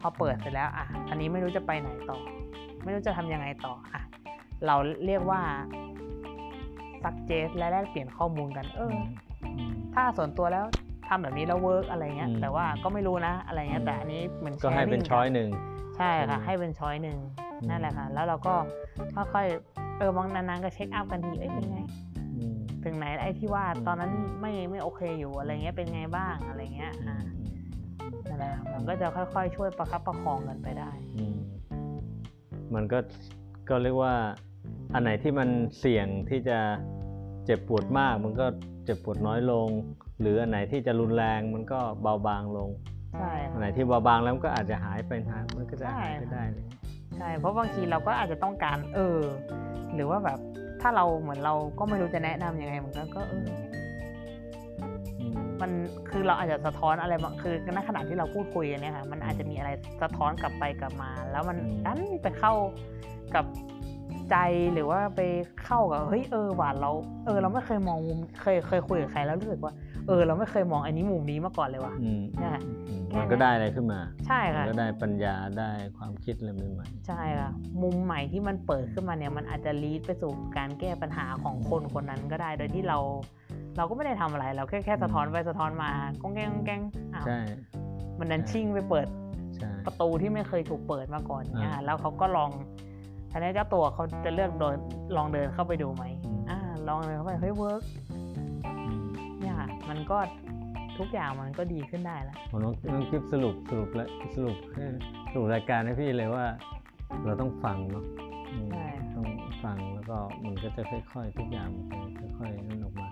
[0.01, 2.19] พอเปิดเสร็จแล้วอะอันนี้ไม่รู้จะไปไหนต่อ
[2.85, 4.03] ไม่รู้จะทำยังไงต่ออะ
[4.67, 5.41] เราเรียกว่า
[7.03, 8.97] suggest และแลกเปลี่ยนข้อมูลกัน เออ
[9.95, 10.65] ถ้าส่วนตัวแล้ว
[11.09, 15.51] ทำแบบนี้แล้ว work อะไรเงี้ยอืมแต่ว่าก็ไม่รู้นะ อะไรเงี้ยอืมแต่อันนี้เหมือนก็ให้เป็น sharing choice หนึ่ง
[15.97, 17.19] ใช่ค่ะอืมให้เป็น choice หนึ่ง
[17.61, 18.55] อืมนั่นแหละค่ะ แล้วเราก็
[19.15, 22.12] ค่อยๆเออบางนานๆก็ check up กันทีเอ้ยเป็นไงอืม
[22.85, 27.25] ถึงไหนไอ้ที่ว่าอืมตอนนั้นไม่ไม่โอเคอยู่อะไรเงี้ยเป็นไงบ้างอะไรเงี้ยอือ่าม
[28.29, 31.37] นั่นแหละครับมันก็จะค่อยๆ ช่วยประคับประคองกันไปได้อืม
[32.75, 32.99] มันก็
[33.69, 34.15] ก็เรียกว่า
[34.95, 36.59] อันไหนที่มันเสี่ยงที่จะ
[37.45, 38.47] เจ็บปวดมาก มันก็
[38.85, 39.69] เจ็บปวดน้อยลง
[40.21, 42.71] หรืออันไหนที่จะรุนแรงมันก็เบาบางลง
[43.13, 46.65] ใช่คอัรันบไหนที่เบาบางแล้วมันก็อาจจะหายไปหายมันก็จะใช่หายไปได้เลย
[47.17, 49.19] ใช่เพราะบางทีเราก็อาจจะต้องการเออ
[49.95, 50.39] หรือว่าแบบ
[50.83, 53.47] ถ้าเราเหมือนเราก็ไม่รู้จะแนะนำยังไงเหมือนกันก็เออ
[54.79, 55.71] อืมมัน
[56.11, 59.71] คือเราอาจจะสะท้อนอะไรบางคือในขณะที่เราพูดคุยกันเนี่ยค่ะมันอาจจะมีอะไร
[60.03, 62.53] สะท้อนกลับไปกลับมา แล้วมันดันไปเข้า
[63.35, 63.45] กับ
[64.31, 64.37] ใจ
[64.73, 65.21] หรือว่าไป
[65.65, 66.91] เข้ากับเฮ้ยเออหวานเรา
[67.25, 69.73] เออ เราไม่เคยมองมุมเคยเคยคุยกับใครแล้วรู้สึกว่า
[70.09, 72.59] เออ เราไม่เคยมองอันนี้มุมนี้มาก่อนเลยว่ะอืมเนี่ย
[72.89, 77.51] อืมแค่มันนั้นก็ได้อะไรขึ้นมา ใช่มัค่ะก็ได้ปัญญาได้ความคิดอะไรใหม่ใช่ค่ะ
[77.83, 82.99] มุมใหม่ที่มันเปิดขึ้นมาเนี่ยมันอาจจะลีดไปสู่การแก้ปัญหาของคนคนนั้นก็ได้โดยที่เรา
[83.77, 85.91] เราก็ไม่ได้ทำอะไรเราแค่แค่สะท้อนไปสะท้อนมา
[86.23, 86.83] ก้องแกงก้องแกง
[87.15, 87.41] อ้าวๆใช่
[88.19, 89.07] มันดันใช่ชิ่งไปเปิด
[89.57, 92.51] ใช่ประตูที่ไม่เคยถูกเปิดมาก่อนเนี่ยอ่าแล้วเขาก็ลอง
[93.33, 94.77] อันนี้เจ้าตัวเขาจะเลือกเดิน
[95.17, 96.59] ลองเดินเข้าไปดูไหมอืมอ่า
[96.89, 98.12] ลองเดินเข้าไปเฮ้ยเวิร์กอืม
[99.43, 100.19] เนี่ยค่ะมันก็
[100.99, 104.07] ทุกอย่างมันก็ดีขึ้นได้แล้วผมน้องน้องกิฟสรุปสรุปและ
[104.37, 104.85] สรุปให้
[105.33, 106.45] สรุปรายการให้พี่เลยว่า
[107.25, 108.05] เราต้องฟังเนาะ
[108.53, 109.27] อืมใช่ต้อง
[109.65, 111.87] ฟังแล้วก็มันก็จะค่อย ๆ ทุกอย่างมัน
[112.21, 113.09] จะค่อยๆนั่นออกมา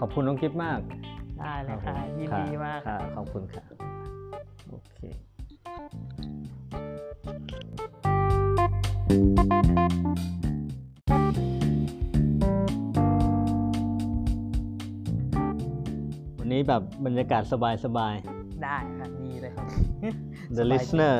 [0.00, 0.80] ขอบคุณน้องกิฟมาก
[1.38, 3.64] ได้เลยครัค่ะบผมยินดีมากค่ะขอบคุณค่ะ
[4.70, 4.98] โอเค
[16.46, 18.14] วันนี้แบบบรรยากาศสบาย
[18.64, 21.14] ได้ค่ะดีเลยครับๆส The บายจริง listener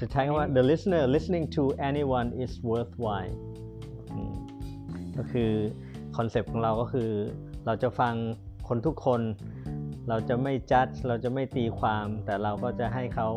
[0.00, 3.34] จะใช้คำว่า the listener listening to anyone is worthwhile
[4.12, 4.34] อืม
[5.16, 5.50] ก็คือ
[6.16, 7.10] คอนเซปต์ของเราก็คือ
[7.66, 8.14] เราจะฟัง
[8.68, 9.20] คนทุกคน
[10.08, 13.28] เราจะไม่จัด เราจะไม่ตีความ แต่เราก็จะให้เขา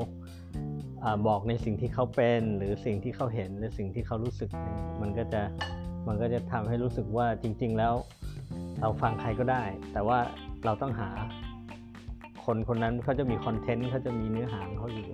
[1.03, 4.49] อาบอกในสิ่งที่เขาเป็น หรือสิ่งที่เขาเห็นหรือสิ่งที่เขารู้สึก
[5.01, 5.41] มันก็จะ
[6.07, 7.93] มันก็จะทำให้รู้สึกว่าจริง ๆ แล้ว
[8.81, 10.19] เราฟังใครก็ได้ แต่ว่า
[10.65, 11.09] เราต้องหา
[12.45, 15.07] คนคนนั้นเขาจะมีคอนเทนต์เขาจะมีเนื้อหาเขาอยู่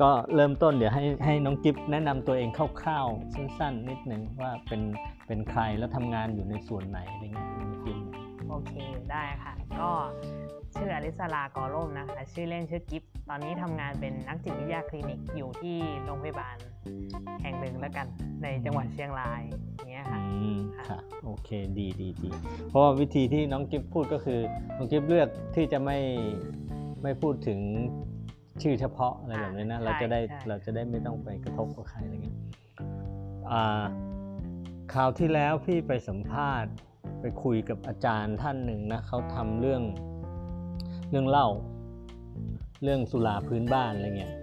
[0.00, 2.48] ก็เริ่มต้นเดี๋ยวให้ให้น้องกิฟแนะนำตัวเอง
[2.82, 4.82] คร่าวๆสั้นๆ นิดนึงว่าเป็น
[5.26, 8.21] เป็นใครแล้วทำงานอยู่ในส่วนไหนอะไรเงี้ยในฟิล์ม
[8.52, 8.74] โอเค
[9.12, 9.90] ได้ค่ะ ก็
[10.74, 16.56] ชื่ออลิสลากอร่มนะคะ ชื่อเล่นชื่อกิฟตอนนี้ทำงานเป็นนักจิตวิทยาคลินิกอยู่ที่โรงพยาบาล
[17.42, 18.06] แห่งหนึ่งแล้วกัน
[18.42, 19.42] ในจังหวัดเชียงราย
[19.74, 21.48] อย่างเงี้ยค่ะอืมค่ะค่ะโอเค
[21.78, 22.30] ดีดีดี
[22.68, 24.40] เพราะว่าวิธีที่น้องกิฟพูดก็คือ
[24.76, 25.98] น้องกิฟเลือกที่จะไม่
[27.02, 27.58] ไม่พูดถึง
[28.62, 32.36] ชื่อเฉพาะอะไรแบบนี้นะอ่าเราจะได้ใช่ใช่เราจะได้ไม่ต้องไปกระทบกับใครอะไรเงี้ย
[33.50, 33.84] อ่า
[34.92, 36.72] คราวที่แล้วพี่ไปสัมภาษณ์
[37.20, 39.82] ไปคุยกับอาจารย์ท่านหนึ่งนะเขาทำเรื่อง
[41.10, 41.48] เรื่องเล่า
[42.82, 44.34] เรื่องสุราพื้นบ้านอะไรเงี้ย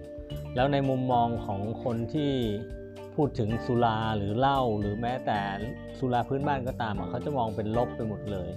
[0.54, 2.32] แล้วในมุมมองของคนที่
[3.14, 5.40] พูดถึงสุราหรือเหล้าหรือแม้แต่
[5.98, 8.50] สุราพื้นบ้านก็ตามเขาจะมองเป็นลบไปหมดเลย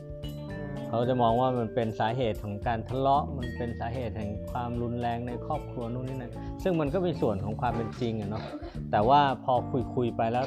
[0.90, 6.34] เขาจะมองว่ามันเป็นสาเหตุของการทะเลาะมันเป็นสาเหตุแห่งความรุนแรงในครอบครัวนู่นนี่นั่น
[6.64, 8.44] ซึ่งมันก็มีส่วนของความเป็นจริงอะเนาะ
[8.92, 10.46] แต่ว่าพอคุยคุยไปแล้ว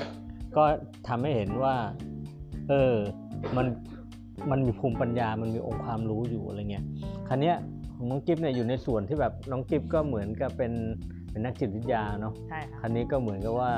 [0.57, 0.65] ก็
[1.09, 1.75] ทำให้เห็นว่า
[2.69, 2.95] เออ
[3.57, 3.67] มัน
[4.51, 6.85] มันมีภูมิปัญญา มันมีองค์ความรู้อยู่อะไรเงี้ย
[7.29, 7.57] ครั้เนี้ย
[7.95, 10.73] ของน้องกิฟเนี่ยอยู่ในส่วนที่แบบน้องกิฟก็เหมือนกับเป็น
[11.31, 13.71] เป็นนักจิตวิทยาเนาะใช่ค่ะครั้นี้ก็เหมือนกับว่า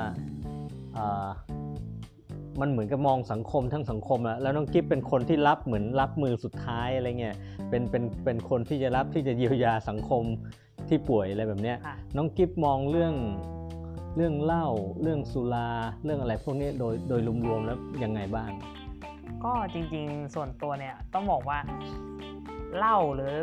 [0.97, 1.29] อ่า
[2.61, 7.37] มันเหมือนกับมองสังคมทั้งสังคมแล้วแล้วน้องกิฟเป็นคนที่รับเหมือนรับมือสุดท้ายอะไรเงี้ย
[7.71, 10.25] เป็นเป็นเป็นคนที่จะรับที่จะเยียวยาสังคม
[10.89, 13.15] ที่ป่วยอะไรแบบเนี้ยค่ะน้องกิฟมองเรื่อง
[14.17, 14.67] เรื่องเหล้า
[15.03, 15.69] เรื่องสุรา
[16.05, 18.51] เรื่องอะไรพวกนี้โดยโดยรวมๆแล้วยังไงบ้าง
[19.45, 21.59] ก็จริงๆ ส่วนตัวเนี่ยต้องบอกว่า
[22.77, 23.35] เหล้าหรือ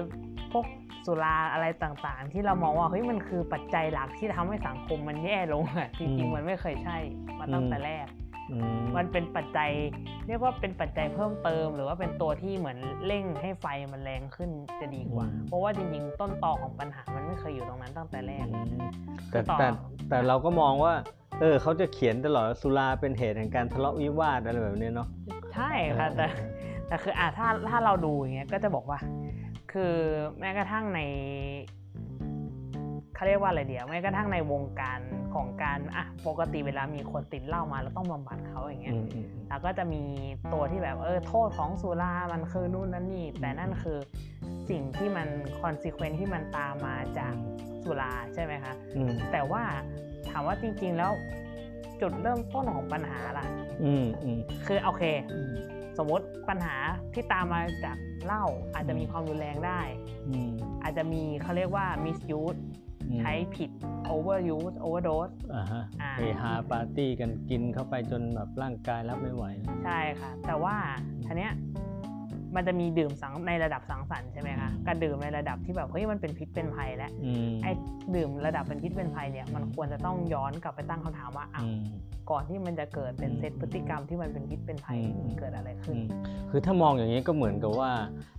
[0.51, 0.65] พวก
[1.05, 6.97] สุราอะไรต่างๆ ที่เรามองว่าเฮ้ยมันคือปัจจัยหลักที่ทำให้สังคมมันแย่ลงอะจริงๆมันไม่เคยใช่
[7.39, 8.05] มาตั้งแต่แรก
[8.79, 9.71] มมันเป็นปัจจัย
[10.27, 14.49] เรียกว่าเป็นปัจจัยเพิ่มเติม หรือว่าเป็นตัวที่เหมือนเร่งให้ไฟมันแรงขึ้น
[14.79, 18.85] จะดีกว่า เพราะว่าจริงๆ ต้นตอของปัญหามันไม่เคยอยู่ตรงนั้นตั้งแต่แรกอืม
[19.31, 19.67] คืแต่อต่อแต่
[20.09, 20.93] แต่เราก็มองว่า
[21.41, 25.07] เออเขาจะเขียนตลอดว่าสุราเป็นเหตุแห่งการทะเลาะวิวาทอะไรแบบนี้เนาะ
[25.53, 26.25] ใช่ค่ะแต่
[26.87, 28.99] แต่คืออะถ้าถ้าเราดูอย่างเงี้ยก็จะบอกว่า
[29.71, 29.93] คือ
[30.39, 31.01] แม้กระทั่งใน
[33.15, 34.99] เขาเรียกว่าอะไรเดียวแม้กระทั่งในวงการ
[35.33, 40.03] ของการอะปกติเวลามีคนติดเหล้ามาแล้วต้องบำบัดเขาอย่างเงี้ยอืมอืมแล้วก็จะมี
[40.53, 43.97] ตัวที่แบบเออโทษของสุรามันคือนู่นนั่นนี่ แต่นั่นคือ
[44.69, 45.27] สิ่งที่มัน
[45.59, 47.33] consequence ที่มันตามมาจาก
[47.83, 49.63] สุราใช่ไหมคะอืมแต่ว่า
[50.29, 51.11] ถามว่าจริง ๆแล้ว
[52.01, 53.45] จุดเริ่มต้นของปัญหาล่ะ
[53.83, 55.03] อืมอืมคือโอเค
[55.97, 56.75] สสมมติปัญหา
[57.13, 59.81] ที่ตามมาจากเหล้าอาจจะมีความรุนแรงได้
[60.27, 60.51] อืม
[60.83, 62.84] อาจจะมีเขาเรียกว่า misuse อืม
[63.19, 63.69] ใช้ผิด
[64.13, 69.45] overuse overdose อ่าฮะอ่าเฮฮาปาร์ตี้กันกินเข้าไปจนแบบร่างกายรับไม่ไหว
[69.85, 70.75] ใช่ค่ะ แต่ว่า
[71.25, 71.53] ทีเนี้ย
[72.55, 77.71] มันจะมีดื่มสังในระดับสังสรรค์ใช่ไหมคะการดื่มในระดับที่แบบเฮ้ยมันเป็นพิษเป็นภัยแล้วอืมไอ้
[78.15, 81.83] ดื่มระดับเป็นพิษเป็นภัยเนี่ยมันควรจะต้องย้อนกลับไปตั้งคำถามว่าอ้าวอืม
[82.31, 86.05] ก่อนที่มันจะเกิดเป็นอืมเซตพฤติกรรมที่มันเป็นพิษเป็นภัยอืมมันเกิดอะไรขึ้นอืม
[86.49, 87.91] คือถ้ามองอย่างนี้ก็เหมือนกับว่า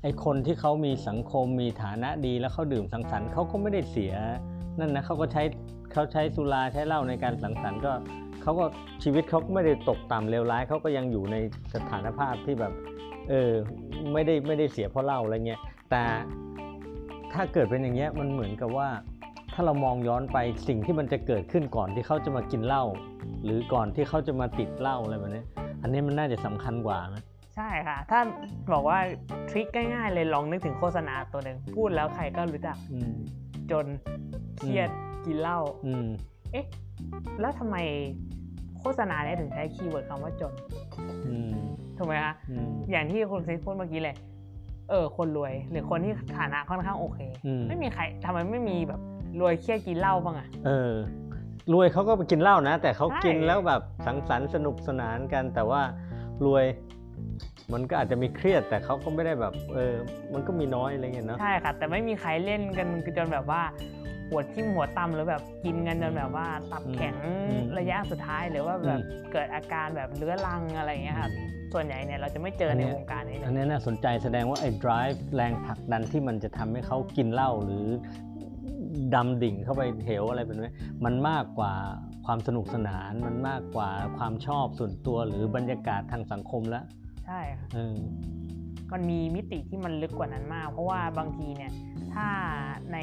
[0.03, 4.15] ไอ้คนที่เขามีสังคมมีฐานะดีแล้วเขาดื่มสังสรรค์เขาก็ไม่ได้เสีย
[4.79, 5.43] นั่นนะเขาก็ใช้
[5.93, 7.93] เขาใช้สุราใช้เหล้าในการสังสรรค์ก็
[8.43, 8.65] เขาก็
[9.03, 11.37] ชีวิตเขาก็ไม่ได้ตกต่ำเลวร้ายเขาก็ยังอยู่ใน
[11.75, 12.73] สถานภาพที่แบบ
[13.31, 13.53] เออ
[14.13, 16.03] ไม่ได้ไม่ได้เสียเพราะเหล้าอะไรเงี้ยแต่
[17.33, 18.89] ถ้าเกิดเป็นอย่างเงี้ยมันเหมือนกับว่า
[19.55, 20.39] ถ้าเรามองย้อนไป
[20.69, 22.85] สิ่งที่มันจะเกิดขึ้นก่อนที่เขาจะมากินเหล้า
[23.45, 25.45] หรือก่อนที่เขาจะมาติดเหล้าอะไรแบบนี้
[25.83, 27.23] อันนี้มันน่าจะสำคัญกว่านะ
[27.57, 28.21] ใช่ค่ะ ถ้า
[28.73, 28.99] บอกว่า
[29.51, 33.15] trick ง่ายๆเลยลองนึกถึงโฆษณาตัวหนึ่งพูดแล้วใครก็รู้จักอืม
[33.73, 33.87] จน
[34.59, 34.91] เครียด
[35.27, 36.07] กินเหล้าอืม
[36.53, 36.65] เอ๊ะ
[37.41, 37.77] แล้วทำไม
[38.79, 40.53] โฆษณาเนี่ยถึงใช้ keyword คำว่าจน
[41.29, 41.53] อืม
[41.97, 44.17] ถูกไหมคะอืมอย่างที่คุณซิสพูดเมื่อกี้เลย
[44.91, 49.01] เออคนรวย หรือคนที่ฐานะค่อนข้างโอเคอืมไม่มีใครทำไมไม่มีแบบ
[49.41, 50.93] รวยเครียดกินเหล้าบ้างอะเออ
[51.73, 55.83] รวยเขาก็ไปกินเหล้านะ แต่เขาใช่กินแล้วแบบสังสรรค์สนุกสนานกันแต่ว่า
[56.47, 56.65] รวย
[57.73, 59.95] มันก็อาจจะมีเครียดแต่เขาก็ไม่ได้แบบเออ
[60.33, 63.63] มันก็มีน้อยอะไรเงี้ยเนาะใช่ค่ะ แต่ไม่มีใครเล่นกันจนแบบว่า
[64.31, 67.17] หัวทิ่มหัวตำหรือแบบกินกันจนแบบว่าตับแข็ง
[67.79, 69.01] ระยะสุดท้ายหรือว่าแบบ
[69.33, 71.29] เกิดอาการแบบเรื้อรังอะไรอย่างเงี้ยค่ะ
[71.73, 77.87] ส่วนใหญ่เนี่ยเราจะไม่เจอในวงการนี้เลอันยนี้น่าสนใจแสดงว่าไอ้ drive แรงผลักดันที่มันจะทำให้เขากินเหล้าหรือ
[79.15, 80.73] ดำดิ่งเข้าไปเหวอะไรแบบนี้
[81.05, 81.73] มันมากกว่า
[82.27, 86.85] ความสนุกสนาน มันมากกว่าความชอบส่วนตัวหรือบรรยากาศทางสังคมแล้ว
[87.27, 87.97] ใช่ค่ะเออ
[88.93, 91.73] มันมีมิติที่มันลึกกว่านั้นมาก เพราะว่าบางทีเนี่ย
[92.15, 92.29] ถ้า
[92.93, 92.99] ใน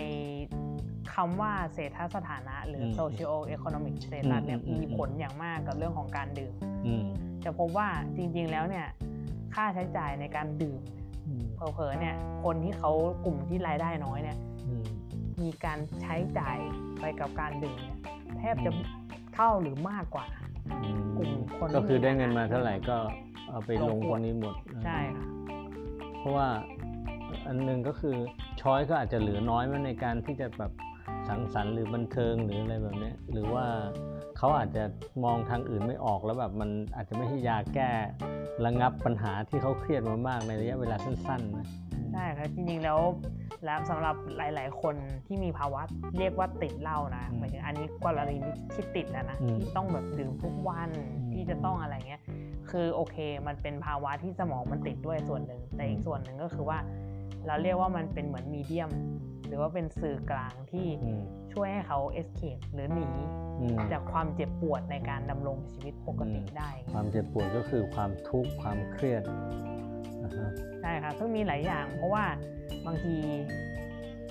[1.13, 6.53] คำว่าเศรษฐสถานะ หรือม socio economic status เนี่ยอืมอืมมีผลอย่างมากกับเรื่องของการดื่ม
[6.85, 7.03] อืม
[7.43, 7.87] จะพบว่า
[8.17, 8.87] จริง ๆ แล้วเนี่ย
[9.55, 10.81] ค่าใช้จ่ายในการดื่ม
[11.27, 12.91] อืมเผลอๆเนี่ย คนที่เขา
[13.25, 14.37] กลุ่มที่รายได้น้อยเนี่ย
[14.67, 14.87] อืม
[15.41, 16.57] มีการใช้จ่าย
[16.99, 17.99] ไปกับการดื่มเนี่ย
[18.37, 18.85] แทบจะอืม
[19.33, 20.25] เท่าหรือมากกว่า
[21.17, 22.97] กลุ่มคนที่ก็คือได้เงินมาเท่าไหร่ก็
[23.49, 25.25] เอาไปลงลงตขรวดงนี้หมดใช่ค่ะ
[26.19, 26.47] เพราะว่า
[27.47, 28.15] อันหนึงก็คือ
[28.61, 30.71] ช้อยก็อาจจะเหลือน้อยมาในการที่จะแบบ
[31.27, 33.65] สังสรรค์หรือบันเทิงหรืออะไรแบบเนี้ยหรือว่า
[34.37, 34.83] เขาอาจจะ
[35.23, 37.91] มองทางอื่นไม่ออกแล้วแบบมันอาจจะไม่ใช่ยาแก้
[38.65, 41.67] ระงับปัญหาที่เขาเครียดมามากในระยะเวลาสั้นๆนะ
[42.13, 42.99] ใช่ครับจริงๆแล้ว
[43.65, 44.95] แล้วสำหรับหลาย ๆ คน
[45.27, 45.81] ที่มีภาวะ
[46.17, 48.35] เรียกว่าติดเหล้านะหมายถึงอันนี้กรณี
[48.73, 50.89] ที่ติดแล้วนะที่ต้องแบบดื่มทุกวัน
[51.33, 52.21] ที่จะต้องอะไรเงี้ย
[52.69, 53.17] คือโอเค
[53.47, 56.79] มันเป็นภาวะที่สมองมันติดด้วยส่วนหนึ่ง แต่อีกส่วนหนึ่งก็คือว่า
[57.47, 58.91] เราเรียกว่ามันเป็นเหมือนมีเดียม
[59.47, 61.21] หรือว่าเป็นสื่อกลางที่อืม
[61.53, 63.09] ช่วยให้เขา escape หรือหนี
[63.61, 69.92] อืมจากความเจ็บปวดในการดำรงชีวิตปกติได้ ความเจ็บปวดก็คือความทุกข์ความเครียดอ่าฮะ
[70.81, 72.25] ใช่ค่ะซึ่งมีหลายอย่าง เพราะว่า
[72.85, 73.15] บางที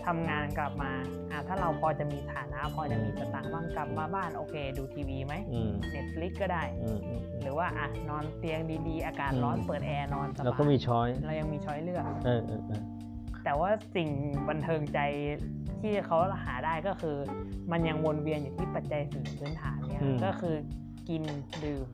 [0.06, 0.92] ทำงานกลับมา
[1.30, 12.82] อะถ้าเราพอจะมีฐานะ พอจะมีสตางค์บ้างกลับมาบ้านโอเค ดูทีวีไหมอืม Netflix ก็ได้อืมอืมอืมหรือว่าอะนอนเตียงดีๆ อากาศอืมร้อนเปิดแอร์นอนสบายแล้วก็มี choice เรายังมี choice เลือกเออเออเออ
[13.44, 14.08] แต่ว่าสิ่ง
[14.48, 14.98] บันเทิงใจ
[15.80, 17.16] ที่เขาหาได้ก็คือ
[17.72, 20.56] มันยังวนเวียนอยู่ที่ปัจจัยสี่พื้นฐานเนี่ยอืมก็คือ
[21.08, 21.22] กิน
[21.64, 21.86] ดื่ม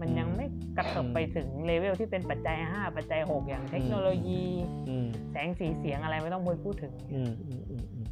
[0.00, 4.44] มันยังอืมไม่กระเถิบไปถึงเลเวลที่เป็นปัจจัย 5 ปัจจัย 6 อย่างเทคโนโลยี
[4.88, 8.06] อืมแสงสีเสียงอะไรไม่ต้องพูดถึงอืมอืมอืมอืม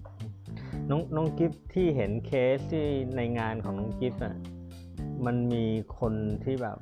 [0.90, 2.86] น้องน้องกิฟที่เห็นเคสที่
[3.16, 4.34] ในงานของน้องกิฟอะ
[5.26, 5.64] มันมี
[5.98, 6.78] คนที่แบบ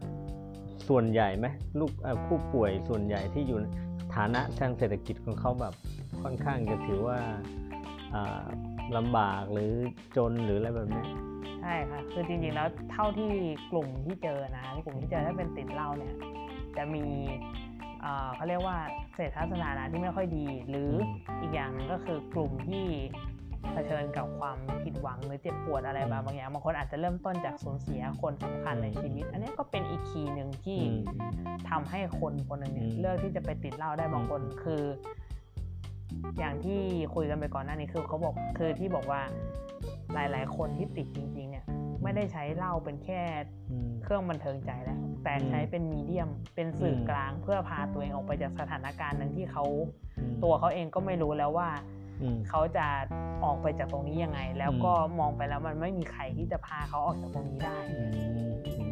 [0.88, 1.46] ส่วนใหญ่ไหม
[1.78, 3.66] ลูกเอ่อผู้ป่วยส่วนใหญ่ที่อยู่ใน
[4.14, 5.74] ฐานะทางเศรษฐกิจของเขาแบบ
[6.22, 7.18] ค่อนข้างจะถือว่า
[8.14, 8.44] อ่า
[8.96, 9.72] ลำบากหรือ
[10.16, 11.06] จนหรืออะไรแบบเนี้ย
[11.62, 13.30] ใช่ค่ะ คือจริงๆแล้วเท่าที่
[13.72, 16.14] กลุ่มที่เจอนะกลุ่มที่เจอถ้าเป็นติดเหล้าเนี่ย
[16.76, 17.04] จะมี
[18.00, 18.76] เอ่อเขาเรียกว่า
[19.14, 20.90] เศรษฐสถานะที่ไม่ค่อยดี หรือ
[21.40, 22.86] อีกอย่างหนึ่งก็คือกลุ่มที่
[23.72, 31.02] เผชิญกับความผิดหวังหรือเจ็บปวดอะไรมาบางอย่างบางคนอาจจะเริ่มต้นจากสูญเสียคนสำคัญในชีวิต อันนี้ก็เป็นอีกคีย์หนึ่งที่อืม
[31.70, 34.82] ทำให้คนคนหนึ่งเนี่ยอืมเลือกที่จะไปติดเหล้าได้บางคนคือ
[36.38, 36.80] อย่างที่
[37.14, 39.20] คุยกันไปก่อนหน้านี้คือเขาบอกคือที่บอกว่า
[40.14, 41.64] หลาย ๆ คนที่ติดจริง ๆ เนี่ย
[42.02, 43.20] ไม่ได้ใช้เหล้าเป็นแค่
[43.70, 49.64] อืมเครื่องบันเทิงใจแล้ว แต่อืมใช้เป็นมีเดียมเป็นสื่ออมกลางเพื่อพาตัวเองออกไปจากสถานการณ์หนึ่งที่เขา
[50.18, 51.68] อืมตัวเขาเองก็ไม่รู้แล้วว่า
[52.20, 52.86] อืมเขาจะ
[53.44, 58.10] ออกไปจากตรงนี้ยังไง แล้วอืมก็มองไปแล้วมันไม่มีใครที่จะพาเขาออกจากตรงนี้ได้อืม
[58.78, 58.89] อืม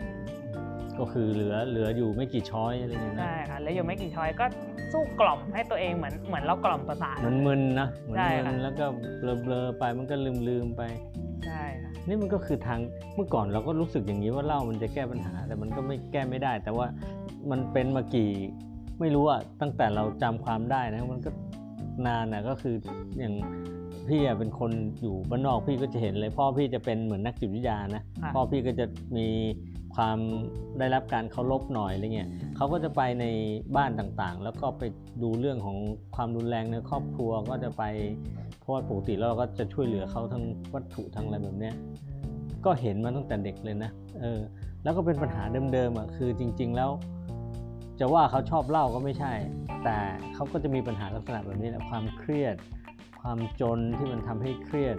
[0.99, 4.47] ก็คือเหลือเหลืออยู่ไม่กี่ช้อยอะไรเงี้ยนะใช่ค่ะแล้วอยู่ไม่กี่ช้อยก็
[4.93, 8.87] สู้กล่อมให้ตัวเองเหมือนเหมือนเรากล่อมประสาทมันมึนนะเหมือนใช่มึค่ะนแล้วก็
[9.43, 10.83] เบลอๆไปมันก็ลืมลืมๆไป
[11.47, 12.81] ใช่ค่ะนี่มันก็คือทาง
[13.15, 16.87] เมื่อก่อนเราก็รู้สึกอย่างนี้ว่าเหล้ามันจะแก้ปัญหา แต่มันก็ไม่แก้ไม่ได้ แต่ว่า
[17.51, 18.31] มันเป็นมากี่
[19.01, 21.31] ไม่รู้อะตั้งแต่เราจำความได้นะมันก็
[22.07, 22.75] นานนะก็คือ
[23.19, 23.35] อย่าง
[24.09, 28.87] พี่อะเป็นคนอยู่บ้านนอกพี่ก็จะเห็นเลย พ่อพี่จะเป็นเหมือนนักจิตวิทยานะค่ะพ่อพี่ก็จะ
[29.17, 29.27] มี
[29.99, 30.21] ความ
[30.79, 33.25] ได้รับการเคารพหน่อยอะไรเงี้ยเขาก็จะไปใน
[33.77, 34.83] บ้านต่างๆ แล้วก็ไป
[35.23, 35.77] ดูเรื่องของ
[36.17, 37.85] ความรุนแรงในครอบครัวก็จะไป
[38.61, 40.45] เพราะว่าปกติแล้วเราก็จะช่วยเหลือเขาทั้ง
[40.75, 41.75] วัตถุทั้งอะไรแบบเนี้ย
[42.65, 44.41] ก็เห็นมาตั้งแต่เด็กเลยนะเออ
[44.83, 46.91] แล้วก็เป็นปัญหาเดิมๆอะคือจริง ๆแล้ว
[48.01, 49.33] จะว่าเขาชอบเหล้าก็ไม่ใช่
[49.85, 49.99] แต่
[50.35, 52.57] เขาก็จะมีปัญหาลักษณะแบบนี้แหละความเครียด
[53.21, 54.97] ความจนที่มันทำให้เครียด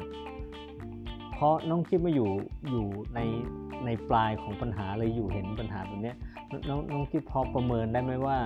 [1.41, 2.29] เพราะน้องคิดมาอยู่
[2.69, 2.85] อยู่
[3.15, 3.19] ใน
[3.85, 6.13] ในปลายของปัญหาเลยอยู่เห็นปัญหาแบบนี้
[6.69, 8.37] น้องน้องคิดพอประเมินได้ไหมว่า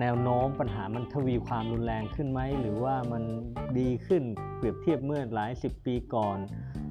[0.00, 3.22] แนวโน้มปัญหามันทวีความรุนแรงขึ้นไหมหรือว่ามัน
[3.78, 4.22] ดีขึ้น
[4.56, 6.38] เปรียบเทียบเมื่อหลายสิบปีก่อน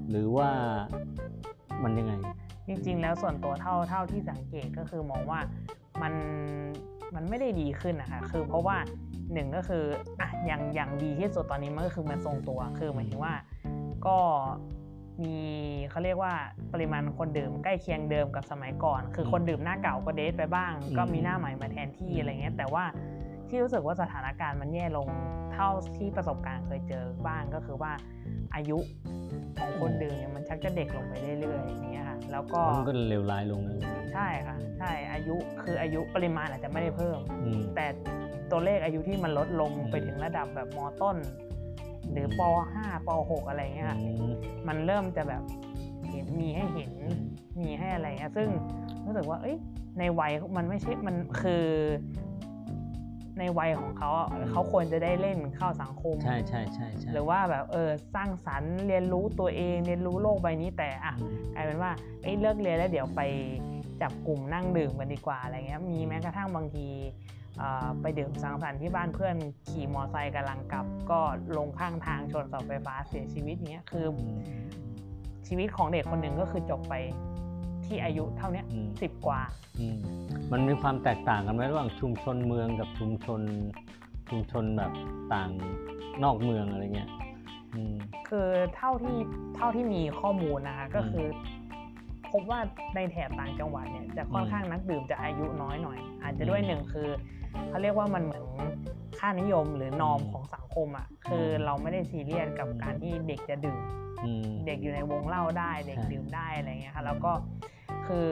[0.10, 0.50] หรือว่า
[1.84, 2.14] มันยังไง
[2.68, 5.40] จริง ๆ แล้วส่วนตัวเท่าเท่าที่สังเกตก็คือมองว่า
[6.02, 6.14] มัน
[7.16, 8.78] มันไม่ได้ดีขึ้นนะคะคือเพราะว่า
[9.34, 9.84] หนึ่งก็คือ
[10.20, 13.34] อะอย่างอย่างดีที่สุดตอนนี้มันก็คือมันทรงตัวคือหมายถึงว่า
[14.08, 14.18] ก็
[15.24, 15.38] มี
[15.90, 16.34] เขาเรียกว่า
[16.74, 22.84] ปริมาณคนดื่มใกล้เคียงเดิมกับสมัยก่อน คือคนดื่มหน้าเก่าก็เดทไปบ้างอืมก็มีหน้าใหม่มาแทนที่อะไรเงี้ยแต่ว่า
[23.50, 25.08] ที่รู้สึกว่าสถานการณ์มันแย่ลง
[25.54, 27.92] เท่าที่ประสบการณ์เคยเจอบ้างก็คือว่า
[28.56, 28.78] อายุ
[29.60, 33.80] ของคนดื่มเนี่ยมันชักจะเด็กลงไปเรื่อยๆอย่างเงี้ยค่ะแล้วก็มันก็เลวร้ายลงเลย
[34.14, 37.86] ใช่ค่ะใช่อายุคืออายุปริมาณอาจจะไม่ได้เพิ่มอืมแต่
[38.52, 41.16] ตัวเลขอายุที่มันลดลงอืมไปถึงระดับแบบมต้น
[42.14, 42.42] หรือป
[42.74, 44.32] .5 ป .6 อะไรเงี้ยค่ะอืม
[44.68, 45.42] มันเริ่มจะแบบ
[46.10, 46.92] เห็นมีให้เห็น
[47.62, 48.50] มีให้อะไรเงี้ยซึ่ง
[49.06, 49.58] รู้สึกว่า เอ้ย
[50.00, 51.66] ในวัยมันไม่ใช่มันคือ
[53.40, 63.22] ในวัยของเขาอะเขาควรจะได้เล่นเข้าสังคม ใช่ใช่ใช่ใช่หรือว่าแบบเออสร้างสรรค์เรียนรู้ตัวเองเรียนรู้โลกใบนี้แต่อะอืมกลายเป็นว่าเอ้ยเลิกเรียนแล้วเดี๋ยวไป
[64.02, 67.43] จับกลุ่มนั่งดื่มกันดีกว่าอะไรเงี้ยมีแม้กระทั่งบางทีเอ่อ
[68.02, 69.36] ไปดื่มสังสรรค์ที่บ้านเพื่อน
[69.70, 71.20] ขี่มอไซค์กำลังกลับ ก็
[71.58, 74.64] ลงข้างทางชนเสาไฟฟ้าเสียชีวิตเงี้ยคืออืม
[75.48, 76.94] ชีวิตของเด็กคนหนึ่งก็คือจบไป
[77.86, 79.42] ที่อายุเท่าเนี้ยอืมสิบกว่า
[79.80, 79.98] อืม
[80.52, 83.42] มันมีความแตกต่างกันไหมระหว่างชุมชนเมืองกับชุมชน
[84.30, 84.92] ชุมชนแบบ
[85.34, 85.50] ต่าง
[86.24, 87.10] นอกเมืองอะไรเงี้ย
[87.76, 87.96] อืม
[88.28, 89.18] คือเท่าที่
[89.56, 91.28] เท่าที่มีข้อมูลนะคะก็อืมคือ
[92.32, 92.60] พบว่า
[92.96, 97.10] ในแถบต่างจังหวัดเนี่ยจะค่อนอืมข้างนักดื่มจะอายุน้อยหน่อย อาจจะด้วยอืมหนึ่งคือ
[97.70, 98.44] เขาเรียกว่ามันเหมือน
[99.20, 103.82] ค่านิยมหรือนอมอืมของสังคมอะคือเราไม่ได้ซีเรียสกับการที่เด็กจะดื่ม
[104.26, 107.32] อืมเด็กอยู่ในวงเล่าได้ เด็กใช่ดื่มได้อะไรเงี้ยค่ะแล้วก็
[108.08, 108.30] คือ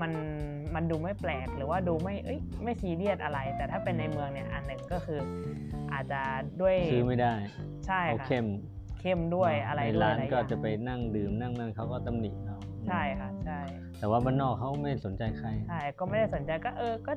[0.00, 0.12] มัน
[0.74, 5.20] มันดูไม่แปลกหรือว่าดูไม่เอ้ยไม่ซีเรียสอะไร แต่ถ้าเป็นในเมืองเนี่ยอันหนึ่งก็คือ
[5.92, 6.20] อาจจะ
[6.60, 7.34] ด้วยซื้อไม่ได้
[7.86, 8.46] ใช่เขาค่ะเข้ม
[9.00, 12.56] เข้มด้วยอะไรในด้วยร้าอะนไรก็อย่างจะไปนั่งดื่มนั่งนั่นเขาก็ตำหนิเรา
[12.88, 13.58] ใช่ค่ะใช่
[13.98, 17.12] แต่ว่าบ้านนอกเขาไม่สนใจใครใช่ก็ไม่ได้สนใจก็เออก็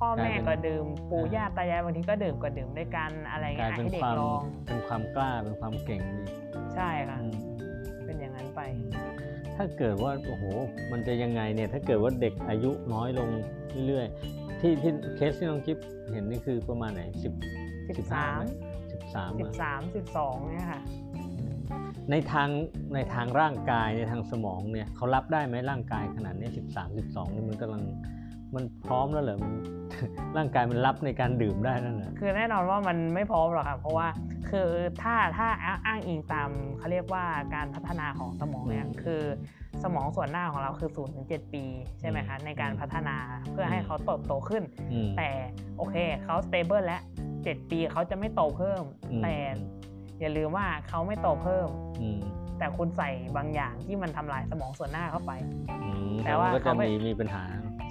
[0.00, 6.22] พ่อกลายแม่เป็นก็ดื่ม ปู่อ่าย่าตายายบางทีก็ดื่มก็ดื่มด้วยกันอะไรกเงี้ลายยเป็นให้เด็คกวามลองเป็นความกล้าเป็นความเก่งดี
[6.74, 7.34] ใช่ค่ะอืม
[8.04, 8.60] เป็นอย่างนั้นไป
[9.56, 10.44] ถ้าเกิดว่าโอ้โห
[10.92, 13.28] มันจะยังไงเนี่ยถ้าเกิดว่าเด็กอายุน้อยลง
[13.86, 15.78] เรื่อยๆที่ที่เคสที่น้องกิฟ
[16.12, 17.32] เห็นนี่คือประมาณไหนสิบ
[17.86, 18.44] สิบสิบห้าสามไหม
[18.92, 20.80] สิบสามสิบสามสิบสองเนี่ยค่ะ
[22.10, 22.48] ในทาง
[22.94, 27.82] ในทางร่างกายในทางสมองเนี่ยเขารับได้ไหมร่างกายขนาดเนี้สิบสามสิบสองนี่มันกำลัง
[28.54, 29.52] มันพร้อมแล้วเหรอมัน
[30.36, 34.08] ร่างกายมันรับในการดื่มได้นั่นเหรอคือแน่นอนว่ามันไม่พร้อมหรอกค่ะเพราะว่า
[34.50, 34.68] คือ
[35.02, 35.48] ถ้าถ้า
[35.86, 39.22] อ้างอิงตามเขาเรียกว่าการพัฒนาของสมองเนี่ยคือ
[39.82, 41.64] สมองส่วนหน้าของเราคือ0 ถึง 7 ปี
[42.00, 43.16] ใช่ไหมคะในการพัฒนา
[43.52, 44.62] เพื่อให้เขาเติบโตขึ้น
[44.92, 45.28] อืมแต่
[45.76, 47.02] โอเคเขา stable แล้ว
[47.36, 49.34] 7ปีเขาจะไม่โตเพิ่มอืมแต่
[50.20, 51.68] อย่าลืมว่าเขาไม่โตเพิ่ม
[52.02, 52.20] อืม
[52.58, 55.32] แต่คุณใส่บางอย่างที่มันทำลายสมองส่วนหน้าเข้าไป
[55.82, 57.42] อืมแต่ว่ามันก็จะเขาไม่มีมีปัญหา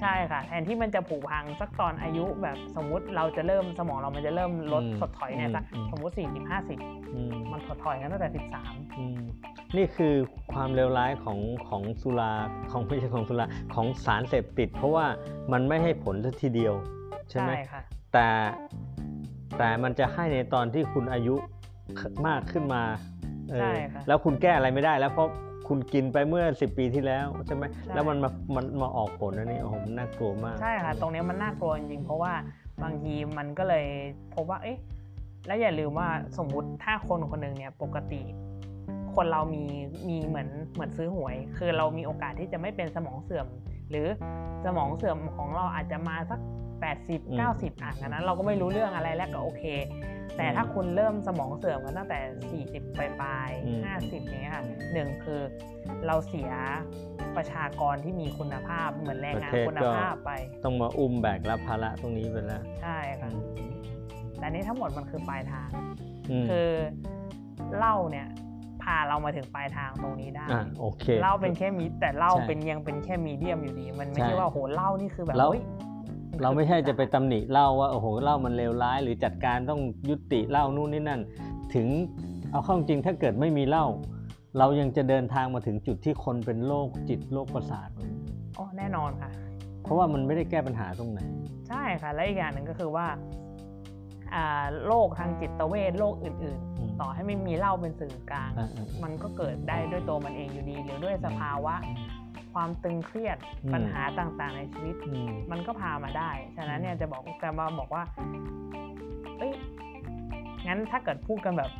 [0.01, 8.29] ใช่ค่ะ แทนที่มันจะผุพังสักตอนอายุแบบสมมุติเราจะเริ่มสมองเรามันจะเริ่มลดอืมถดถอยเนี่ยสักอืมสมมติ40 50อืมมันถดถอยกันตั้งแต่
[8.61, 9.19] 13อืม
[9.77, 10.13] นี่คือ
[10.53, 12.31] ความเลวร้ายของของสุรา
[12.71, 15.05] ของไม่ใช่ของสุราของสารเสพติด เพราะว่า
[15.51, 16.73] มันไม่ให้ผลสักทีเดียว
[17.29, 17.81] ใช่ไหมค่ะ
[18.13, 18.27] แต่
[19.57, 21.35] แต่มันจะให้ในตอนที่คุณอายุ
[22.27, 22.83] มากขึ้นมา
[23.49, 25.29] เออใช่ค่ะแล้วคุณแก้อะไรไม่ได้แล้วเพราะ
[25.69, 32.33] คุณกินไปเมื่อ 10 ปีที่แล้วใช่ไหมใช่แล้วมันมามันมาออกผลอันนี้โอ้โหมันน่ากลัวมาก ใช่ค่ะ ตรงเนี้ยมันน่ากลัวจริงๆเพราะว่า
[32.83, 33.85] บางทีมันก็เลย
[34.35, 34.77] พบว่าเอ๊ะ
[35.47, 38.21] แล้วอย่าลืมว่าสมมุติถ้าคนคนหนึ่งเนี่ยปกติ
[39.15, 39.63] คนเรามี
[40.09, 43.47] มีเหมือนเหมือนซื้อหวย คือเรามีโอกาสที่จะไม่เป็นสมองเสื่อม
[43.89, 44.07] หรือ
[44.65, 46.39] สมองเสื่อมของเราอาจจะมาสัก
[46.81, 49.63] 80 90 อะอันนั้นเราก็ไม่รู้เรื่องอะไรแล้วก็โอเค
[50.37, 52.19] แต่ถ้าคุณเริ่มสมองเสื่อมกันตั้งแต่
[52.81, 55.41] 40 ปลายอืมๆ50อย่างเงี้ยค่ะหนึ่งคือ
[56.07, 56.51] เราเสีย
[57.35, 60.31] ประชากรที่มีคุณภาพเหมือนแรงงานคุณภาพไป
[60.65, 63.31] ต้องมาอุ้มแบกรับภาระตรงนี้ไปแล้ว ใช่ค่ะ
[64.37, 65.69] แต่อันนี้ทั้งหมดมันคือปลายทาง
[66.41, 66.69] มคือ
[67.77, 68.27] เหล้าเนี่ย
[68.83, 75.78] พาเรามาถึงปลายทางตรงนี้ได้อะโอเคเหล้าเป็นแค่มีแต่เหล้าใช่เป็นยังเป็นแค่มีเดียมอยู่ดี มันไม่ใช่ใช่ว่าโหเหล้านี่คือแบบแล้วเฮ้ยนคือ
[76.41, 81.21] เราไม่ใช่จะไปปีศาจตำหนิเหล้าว่าโอ้โหเหล้ามันเลวร้าย หรือจัดการต้องยุติเหล้านู่นนี่นั่น
[81.75, 81.87] ถึง
[82.51, 83.85] เอาเข้าจริงถ้าเกิดไม่มีเหล้า
[84.57, 87.89] เรายังจะเดินทางมาถึงจุดที่คนเป็นโรคจิตโรคประสาท
[88.57, 89.31] อ๋อแน่นอนค่ะ
[89.83, 91.19] เพราะว่ามันไม่ได้แก้ปัญหาตรงไหน
[91.69, 93.07] ใช่ค่ะ และอีกอย่างหนึ่งก็คือว่า
[94.33, 101.75] อ่าโรคทางจิตเวชโรคอื่นอืมๆต่อให้ไม่มีเหล้าเป็นสื่อกลางอ่าอ่ามันก็เกิดได้ด้วยตัวมันเองอยู่ดี หรือด้วยสภาวะ
[102.53, 108.03] ความตึงเครียดอืมปัญหาต่างๆ ในชีวิตอืมมันก็พามาได้ ฉะนั้นเนี่ยจะบอกจะมาบอกว่า
[109.37, 109.53] เอ้ย
[110.67, 111.71] งั้นถ้าเกิดพูดกันแบบ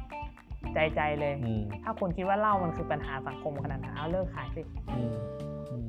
[0.73, 4.61] ใจใจๆเลยอืมถ้าคุณคิดว่าเหล้ามันคือปัญหาสังคมขนาดนั้นเอาเลิกขายสิ
[4.95, 5.14] อืม
[5.69, 5.85] อืม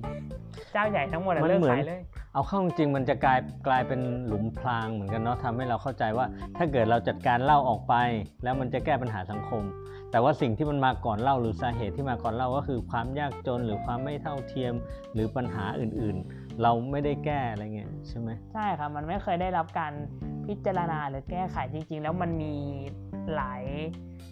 [0.73, 2.01] เจ้าใหญ่ทั้งหมดอะมันเลิกเหมือนขายเลย
[2.35, 6.27] เอาเข้าจริงๆมันจะกลายกลายเป็นหลุมพรางเหมือนกันเนาะทำให้เราเข้าใจว่า
[6.57, 7.95] ถ้าเกิดเราจัดการเหล้าออกไป
[8.43, 9.63] แล้วมันจะแก้ปัญหาสังคม
[10.11, 14.75] แต่ว่าสิ่งที่มันมาก่อนเหล้าหรือสาเหตุที่มาก่อนเหล้าก็คือความยากจนหรือความไม่เท่าเทียม
[15.13, 19.93] หรือปัญหาอื่นๆ เราไม่ได้แก้อะไรเงี้ยใช่ไหมใช่ค่ะมันไม่เคยได้รับการ
[20.47, 22.55] พิจารณาหรือแก้ไขจริง ๆ แล้วมันมี
[23.35, 23.63] หลาย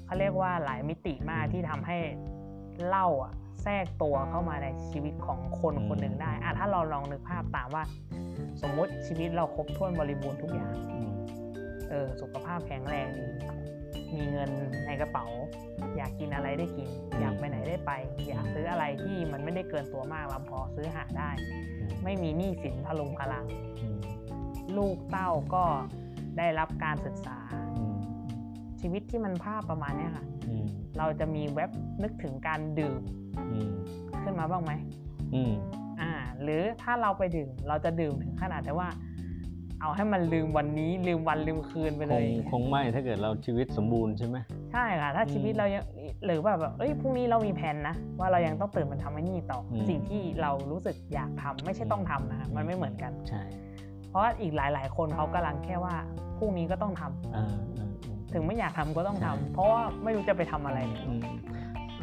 [0.07, 1.99] เขาเรียกว่าหลายมิติมากที่ทำให้
[2.87, 3.33] เหล้าอะ
[3.63, 7.85] แทรกตัวเข้ามาในชีวิตของคนคนหนึ่งได้อะถ้าเราลองนึกภาพตามว่า
[8.63, 11.11] สมมุติชีวิตเราครบถ้วนบริบูรณ์ทุกอย่างอืม
[11.91, 13.27] เออสุขภาพแข็งแรงดี
[14.17, 14.51] มีเงิน
[14.87, 15.27] ในกระเป๋า
[15.97, 16.89] อยากกินอะไรได้กิน
[17.21, 17.91] อยากไปไหนได้ไป
[18.29, 21.31] อยากซื้ออะไรที่มันไม่ได้เกินตัวมากเราพอซื้อหาได้
[22.05, 23.47] ไม่มีหนี้สินพลุงพลัง
[23.81, 24.01] อืม
[24.77, 25.65] ลูกเต้าก็
[26.39, 27.39] ได้รับการศึกษา
[27.77, 27.97] อืม
[28.81, 30.65] ชีวิตที่มันภาพประมาณเนี้ยค่ะอืม
[30.99, 31.71] เราจะมีเว็บ
[32.03, 33.01] นึกถึงการดื่ม
[33.51, 33.71] อืม
[34.23, 34.73] ขึ้นมาบ้างไหม
[35.35, 35.53] อืม
[36.01, 36.13] อ่า
[36.43, 38.89] หรือถ้าเราไปดื่มเราจะดื่มถึงขนาดที่ว่า
[39.81, 44.37] เอาให้มันลืมวันนี้ลืมวันลืมคืนไปคเลงยคงไม่ถ้าเกิดเราชีวิตสมบูรณ์ใช่ไหม
[44.73, 45.85] ใช่ค่ะ ถ้าอืมชีวิตเรายัง
[46.25, 53.43] หรือแบบแบบเอ้ยพรุ่งนี้เรามีแผนนะว่าเรายังต้องตื่นมาทำไอ้นี่ต่ออมสิ่งที่เรารู้สึกอยากทำไม่ใช่ต้องทำนะคะมันไม่เหมือนกัน ใช่
[54.09, 55.95] เพราะว่าอีกหลาย ๆ คนเขากำลังแค่ว่า
[56.39, 57.47] พรุ่งนี้ก็ต้องทำอ่า
[57.79, 61.23] อ่าอ่า ถึงไม่อยากทำก็ต้องทำใช่ เพราะว่าไม่รู้จะไปทำอะไรเนี่ยอืม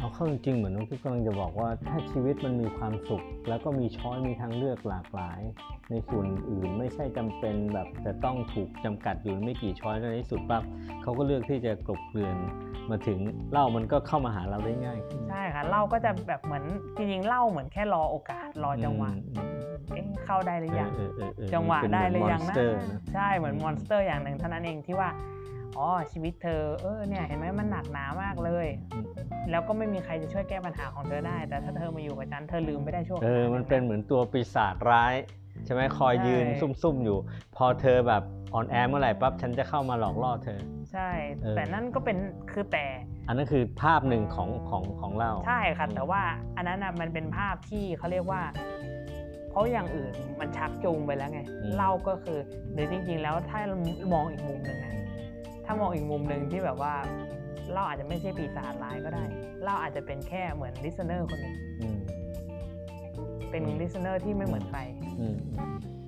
[0.06, 5.40] เอาเข้าจริงๆเหมือนน้องกิ๊กกำลังจะบอกว่าถ้าชีวิตมันมีความสุข แล้วก็มีช้อยมีทางเลือกหลากหลาย
[5.90, 10.62] ในส่วนอื่นไม่ใช่จำเป็นแบบจะต้องถูกจำกัดอยู่ไม่กี่ช้อยแล้วในที่สุดปั๊บ
[11.02, 12.36] เขาก็เลือกที่จะกลบเกลื่อน
[12.90, 13.18] มาถึง
[13.52, 16.64] เหล้ามันก็เข้ามาหาเราได้ง่ายขึ้นใช่ค่ะเหล่าก็จะแบบเหมือน
[16.96, 19.48] จริงๆเหล่าเหมือนแค่รอโอกาสรอจังหวะอืม
[19.94, 25.08] เอ๊ะเข้าได้หรือยังเออเออเออจังหวะมันได้หรือยังเป็น monster นะใช่เหมือน monster อย่างหนึ่งเท่านั้นเองที่ว่า
[25.78, 29.06] อ๋อชีวิตเธอเออเนี่ยเห็นไหมมันหนักหนามากเลยอืม
[29.50, 35.14] แล้วก็ไม่มีใครจะช่วยแก้ปัญหาของเธอได้ แต่ถ้าเธอมาอยู่กับฉันเธอลืมมันได้ช่วงเออมันเป็นเหมือนตัวปีศาจร้าย
[35.64, 37.18] ใช่ไหมคอยยืนซุ่มๆอยู่
[37.56, 38.22] พอเธอแบบ
[38.54, 40.60] อ่อนแอเมื่อไหร่ปั๊บฉันจะเข้ามาหลอกล่อเธอ
[40.92, 41.10] ใช่
[41.42, 42.16] เออแต่นั่นก็เป็น
[42.52, 42.86] คือแต่
[43.28, 46.22] อันนั้นคือภาพหนึ่งของของของเรา ใช่ค่ะแต่ว่า
[46.56, 48.42] อันนั้นน่ะมันเป็นภาพที่เขาเรียกว่า
[49.50, 52.38] เพราะอย่างอื่นมันชักจูงไปแล้วไงอืมเหล้าก็คือ
[52.72, 53.60] หรือจริง ๆ แล้วถ้า
[54.12, 54.94] มองอีกมุมหนึ่งนะ
[55.66, 56.94] ถ้ามองอีกมุมหนึ่งที่แบบว่า
[57.72, 59.24] เหล้าอาจจะไม่ใช่ปีศาจร้ายก็ได้
[59.64, 61.98] เหล้าอาจจะเป็นแค่เหมือน listener คนหนึ่งอืม
[63.50, 64.80] เป็นอืม listener ที่ไม่เหมือนใคร
[65.20, 65.36] อืม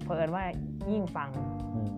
[0.05, 0.45] เพราะเอิญว่า
[0.93, 1.31] ยิ่งฟัง
[1.75, 1.91] อืม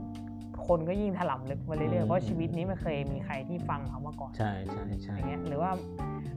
[0.67, 5.71] คนก็ยิ่งถลำลึกมาเรื่อยๆมเพราะชีวิตนี้ไม่เคยมีใครที่ฟังเขามาก่อน ใช่ใช่ใช่อย่างเงี้ยหรือว่า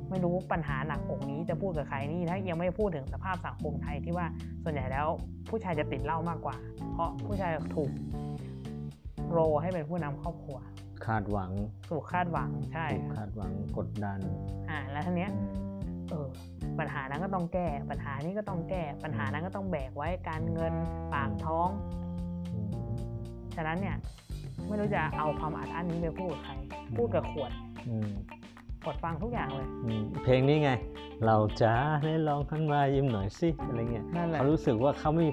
[0.09, 4.25] ไม่รู้ปัญหาหนักอกนี้จะพูดกับใครนี่ถ้ายังไม่พูดถึงสภาพสังคมไทยที่ว่า
[4.63, 5.07] ส่วนใหญ่แล้ว
[5.49, 6.55] ผู้ชายจะติดเหล้ามากกว่า
[6.93, 7.91] เพราะผู้ชายถูก
[9.31, 10.57] โรลให้เป็นผู้นำครอบครัว
[11.07, 11.51] คาดหวัง
[11.89, 14.19] ถูกคาดหวังใช่ถูกคาดหวังกดดัน
[14.69, 15.31] อ่าแล้วทีเนี้ย
[16.09, 16.27] เออ
[16.79, 20.73] ปัญหานั้นก็ต้องแก้ ปัญหานี้ก็ต้องแก้ ปัญหานั้นก็ต้องแบกไว้การเงิน
[21.13, 21.69] ปากท้อง
[22.53, 22.71] อืม
[23.55, 23.97] ฉะนั้นเนี่ย
[24.67, 26.53] ไม่รู้จะเอาความอัดอั้นนี้ไปพูดกับใคร
[26.97, 27.51] พูดกับขวด
[27.89, 28.11] อืม
[28.83, 30.71] ขวดฟังทุกอย่างเลยอืมเพลงนี้ไง
[31.25, 31.71] เราจะ
[32.05, 35.25] ได้ลองขันมายิ้มหน่อยสิอะไรเงี้ยนั่นแหละเขารู้สึกว่าเขาไม่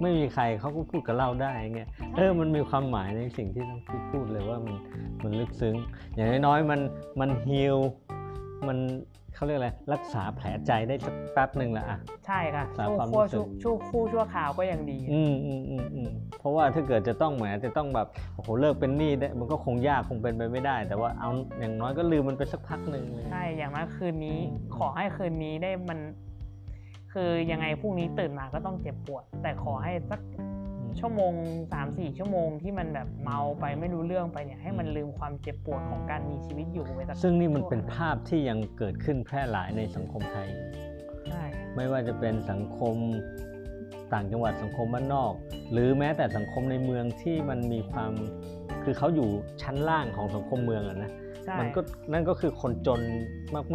[0.00, 4.76] ไม่มีใครเขาก็พูดกับเราได้เงี้ยเออมันมีความหมายในสิ่งที่ต้องคิดพูดเลยว่ามัน
[5.22, 5.76] มันลึกซึ้ง
[6.14, 6.80] อย่างน้อยๆมัน
[7.20, 7.76] มันฮิล
[8.68, 8.78] มัน
[9.34, 25.98] เขาเรียกอะไรรักษาแผลใจได้สักแป๊บหนึ่งละอะใช่ค่ะสาชั่วความคู่รู้สึกชั่วคู่ชั่วคราวก็ยังดี อืมอืมอืมอืมเพราะว่าถ้าเกิดจะต้องแหมจะต้องแบบโอ้โหเลิกเป็นหนี้ได้มันก็คงยากคงเป็นไปไม่ได้ แต่ว่าเอาอย่างน้อยก็ลืมมันไปสักพักหนึ่งเลยใช่อย่างน้อยคืนนี้อืมขอให้คืนนี้ได้มัน
[27.18, 30.20] คืคือยังไงพรุ่งนี้ตื่นมาก็ต้องเจ็บปวด แต่ขอให้สัก
[31.00, 31.32] ชั่วโมง
[31.72, 40.48] สามสี่ชั่วโมงที่มันแบบเมาไปไม่รู้เรื่องไปเนี่ยให้มันลืมความเจ็บปวดของการมีชีวิตอยู่ไปสักซึ่งนี่มันช่วเป็นภาพที่ยังเกิดขึ้นแพร่หลายในสังคมไทย
[41.28, 41.44] ใช่
[41.76, 42.96] ไม่ว่าจะเป็นสังคม
[44.12, 45.32] ต่างจังหวัดสังคมบ้านนอก
[45.72, 48.12] หรือแม้แต่สังคมในเมืองที่มันมีความ
[48.84, 49.28] คือเขาอยู่
[49.62, 51.10] ชั้นล่างของสังคมเมืองอะนะ
[51.44, 51.80] ใช่มันก็
[52.12, 53.00] นั่นก็คือคนจน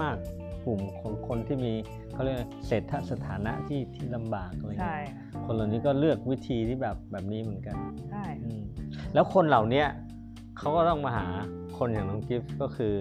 [0.01, 1.73] มากๆ กลุ่มของคนที่มี
[2.13, 7.75] เขาเรียกอะไรเศรษฐสถานะที่ที่ลำบากอะไรใช่เงี้ยคนเหล่านี้ก็เลือกวิธีที่แบบแบบนี้เหมือนกัน
[8.11, 8.61] ใช่อืม
[9.13, 9.87] แล้วคนเหล่าเนี้ย
[10.57, 11.27] เขาก็ต้องมาหา
[11.77, 12.93] คนอย่างน้องกิฟต์ก็คือ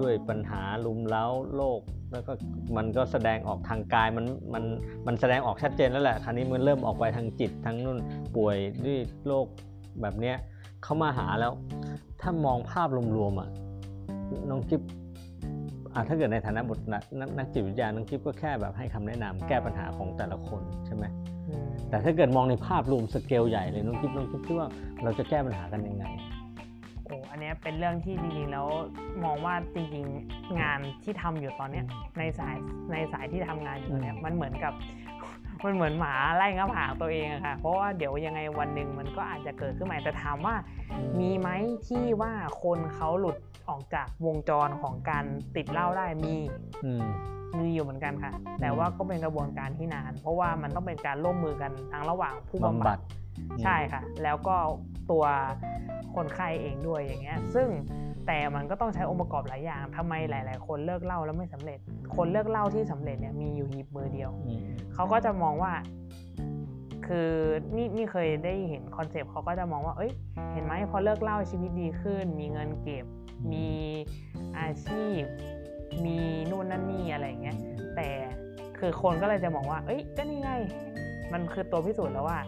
[0.00, 1.80] ด้วยปัญหาลุมเล้าโรค
[2.12, 2.32] แล้วก็
[2.76, 4.64] มันก็แสดงออกทางกายมันมัน
[5.06, 7.98] มันแสดงออกชัดเจนแล้วแหละคราวนี้มันเริ่มออกไปทางจิตทั้งนู่น
[8.36, 9.46] ป่วยด้วยโรค
[10.02, 10.36] แบบเนี้ย
[10.82, 11.52] เขามาหาแล้ว
[12.20, 13.48] ถ้ามองภาพรวมๆอะ
[14.50, 14.98] น้องกิฟต์อะ
[16.08, 21.04] ถ้าเกิดในฐานะบทนักนักนักจิตวิทยาน้องกิฟต์ก็แค่แบบให้คำแนะนำแก้ปัญหาของแต่ละคนใช่ไหม
[21.48, 24.68] อืมแต่ถ้าเกิดมองในภาพรวมสเกลใหญ่เลยน้องคิดน้องคิดว่า
[25.02, 26.04] เราจะแก้ปัญหากันยังไง
[27.04, 28.66] โอ้อันเนี้ยเป็นเรื่องที่จริงๆแล้ว
[29.24, 31.84] มองว่าจริงๆงานที่ทำอยู่ตอนเนี้ย
[32.18, 32.56] ในสาย
[32.92, 34.72] ในสายที่ทำงานอยู่เนี่ยอืมมันเหมือนกับ
[35.64, 40.54] มันเหมือนหมาไล่งับหางตัวเองอะค่ะ เพราะว่าเดี๋ยวยังไงวันหนึ่งมันก็อาจจะเกิดขึ้นใหม่แต่ถามว่า
[41.20, 41.48] มีไหม
[41.88, 43.36] ที่ว่าคนเขาหลุด
[43.70, 45.24] ออกจากวงจรของการ
[45.56, 46.34] ติดเหล้าได้มี
[46.84, 47.04] อืม
[47.58, 53.00] มีอยู่เหมือนกันค่ะ แต่ว่าก็เป็นกระบวนการที่นาน เพราะว่ามันต้องเป็นการร่วมมือกันทั้งระหว่างผู้บำบำบับัดด
[53.62, 54.56] ใช่ค่ะ แล้วก็
[55.10, 55.24] ตัว
[56.14, 57.68] คนไข้เองด้วยอย่างเงี้ย ซึ่ง
[58.26, 61.78] แต่มันก็ต้องใช้องค์ประกอบหลายอย่างทำไมหลาย ๆ คนเลิกเหล้าแล้วไม่สำเร็จ
[62.16, 64.60] คนเลิกเหล้าที่สำเร็จเนี่ยมีอยู่หยิบมือเดียวอืม
[64.94, 65.72] เขาก็จะมองว่า
[67.06, 67.30] คือ
[67.76, 70.12] นี่นี่เคยได้เห็น concept เขาก็จะมองว่า เอ้ย
[70.52, 73.04] เห็นไหมพอเลิกเหล้าชีวิตดีขึ้น มีเงินเก็บ
[73.52, 73.68] มี
[74.58, 75.22] อาชีพ
[76.04, 76.18] มี
[76.50, 77.58] นู่นนั่นนี่อะไรอย่างเงี้ย
[77.96, 78.08] แต่
[78.78, 80.50] คือคนก็เลยจะมองว่า เอ้ย ก็นี่ไง
[81.32, 82.38] มันคือตัวพิสูจน์แล้วว่า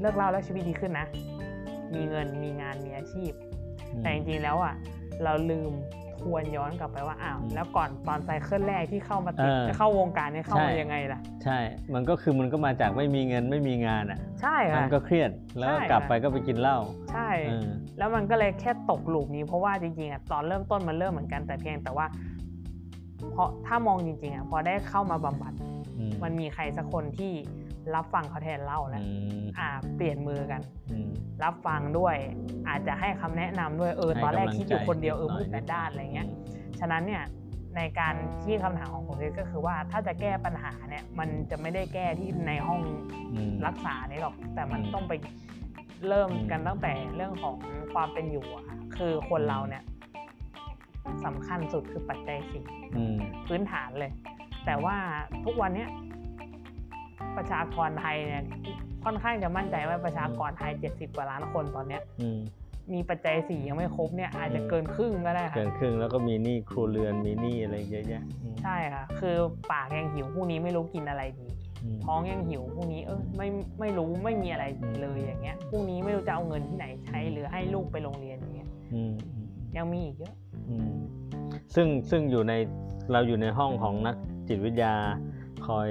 [0.00, 1.06] เลิกเล่าแล้วชีวิตดีขึ้นนะ
[1.94, 3.32] มีเงิน มีงาน มีอาชีพ
[4.00, 4.74] แต่จริงๆแล้วอะ
[5.24, 5.72] เราลืม
[6.22, 11.58] ทวนย้อนกลับไปว่าอ้าวอืมแล้วก่อนตอนไซเคิลแรกที่เข้ามาติดเออเข้าวงการเนี่ยเข้ามาใช่ยังไงล่ะ ใช่
[11.94, 16.78] มันก็คือมันก็มาจากไม่มีเงินไม่มีงานอะ ใช่มัค่ะนก็เครียดแล้วก็ใช่กลับค่ะไปก็ไปกินเหล้า
[17.12, 17.68] ใช่เออ
[17.98, 22.06] แล้วมันก็เลยแค่ตกหลุมนี้เพราะว่าจริงๆอะตอนเริ่มต้นมันเริ่มเหมือนกันแต่เพียงแต่ว่า
[23.32, 25.52] เพราะถ้ามองจริงๆอะพอได้เข้ามาบำบัด
[25.98, 27.32] อืมมันมีใครสักคนที่
[27.94, 29.08] รับฟังเขาแทนเล่าแล้วอื
[29.42, 31.08] มอ่า เปลี่ยนมือกันอืม
[31.44, 32.16] รับฟังด้วย
[32.68, 36.34] อาจจะให้คำแนะนำด้วยเออให้ตอนแรกกำลังคิดอยู่ใจคนเดียวเออหน่มือยดแปดด้านอะไรเงี้ยอื
[36.66, 37.22] มฉะนั้นเนี่ย
[37.76, 42.80] ในการที่คำถามของผมเลยก็คือว่าถ้าจะแก้ปัญหาเนี่ย มันจะไม่ได้แก้ที่ในห้อง
[43.32, 45.12] อืมรักษานี่หรอก แต่มันอืมต้องไป
[46.08, 47.56] เริ่มกันอืมตั้งแต่เรื่องของ
[47.92, 49.82] ความเป็นอยู่อะค่ะคือคนเราเนี่ย
[51.24, 52.64] สำคัญสุดคือปัจจัยสี่
[52.96, 54.12] อืมพื้นฐานเลย
[54.66, 54.96] แต่ว่า
[55.44, 55.88] ทุกวันเนี้ย
[57.36, 58.44] ประชากรไทยเนี่ย
[59.04, 62.40] ค่อนข้างจะมั่นใจว่าประชากรไทย 70 กว่าล้านคนตอนเนี้ยอืม
[62.94, 69.36] มีปัจจัยสี่ยังไม่ครบเนี่ยอาจจะอืมเกินครึ่งก็ได้ค่ะเกินครึ่งแล้วก็มีหนี้ครัวเรือนมีหนี้อะไรเยอะแยะอืมใช่ค่ะคือ
[69.72, 71.48] ปากยังหิวพรุ่งนี้ไม่รู้กินอะไรดี
[71.84, 73.48] อืมท้องยังหิวพรุ่งนี้เออไม่
[73.80, 74.64] ไม่รู้ไม่มีอะไร
[75.00, 80.34] เลยอย่างเงี้ยพรุ่งนี้ไม่รู้จะเอาเงินที่ไหนใช้หรือให้ลูกไปโรงเรียนอย่างเงี้ยอืมอืมยังมีอีกเยอะ
[80.68, 80.92] อืม
[81.74, 82.52] ซึ่งซึ่งอยู่ใน
[83.12, 84.16] เราอยู่ในห้องของนัก
[84.48, 84.94] จิตวิทยา
[85.66, 85.90] คอย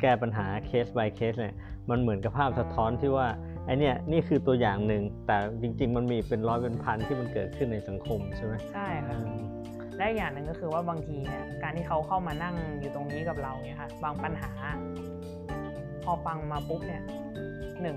[0.00, 1.54] แก้ปัญหาเคส by เคสเนี่ย
[1.90, 3.26] มันเหมือนกับภาพสะท้อนที่ว่า
[3.66, 9.40] ไอเนี่ยนี่คือตัวอย่างหนึ่งแต่จริง ๆ มันมีเป็นร้อยเป็นพันที่มันเกิดขึ้นในสังคมใช่ไหมใช่อืค่ะม
[9.96, 14.50] และอีกอย่างหนึ่งก็คือว่าบางทีเนี่ยการที่เขาเข้ามานั่งอยู่ตรงนี้กับเราเนี่ยค่ะบางปัญหา
[16.04, 17.02] พอฟังมาปุ๊บเนี่ย
[17.82, 17.96] หนึ่ง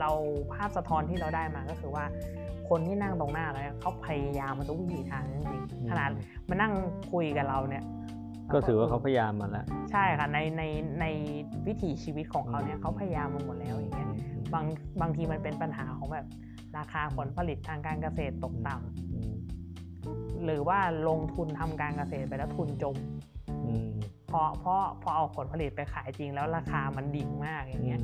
[0.00, 0.10] เรา
[0.52, 2.04] ภาพสะท้อนที่เราได้มาก็คือว่า
[2.68, 6.10] คนที่นั่งตรงหน้าเราเนี่ยเขาพยายามมาทุกวิถีทางจริงๆขนาด
[6.48, 6.72] มานั่ง
[7.12, 7.82] คุยกับเราเนี่ย
[8.54, 10.62] ก็ถือว่าเขาพยายามมาแล้ว ใช่ค่ะในใน
[11.00, 11.06] ใน
[11.66, 14.08] วิถีชีวิตของเขาเนี่ยเขาพยายามมาหมดแล้วอย่างเงี้ย
[14.54, 14.64] บาง
[15.00, 16.26] บางทีมันเป็นปัญหาของแบบ
[16.78, 19.32] ราคาผลผลิตทางการเกษตรตกต่ำอืม
[20.44, 22.96] หรือว่าลงทุนทำการเกษตรไปแล้วทุนจม
[23.66, 23.88] อืม
[24.28, 28.00] เพราะเพราะพอเอาผลผลิตไปขายจริงแล้วราคามันดิ่งมากอย่างเงี้ย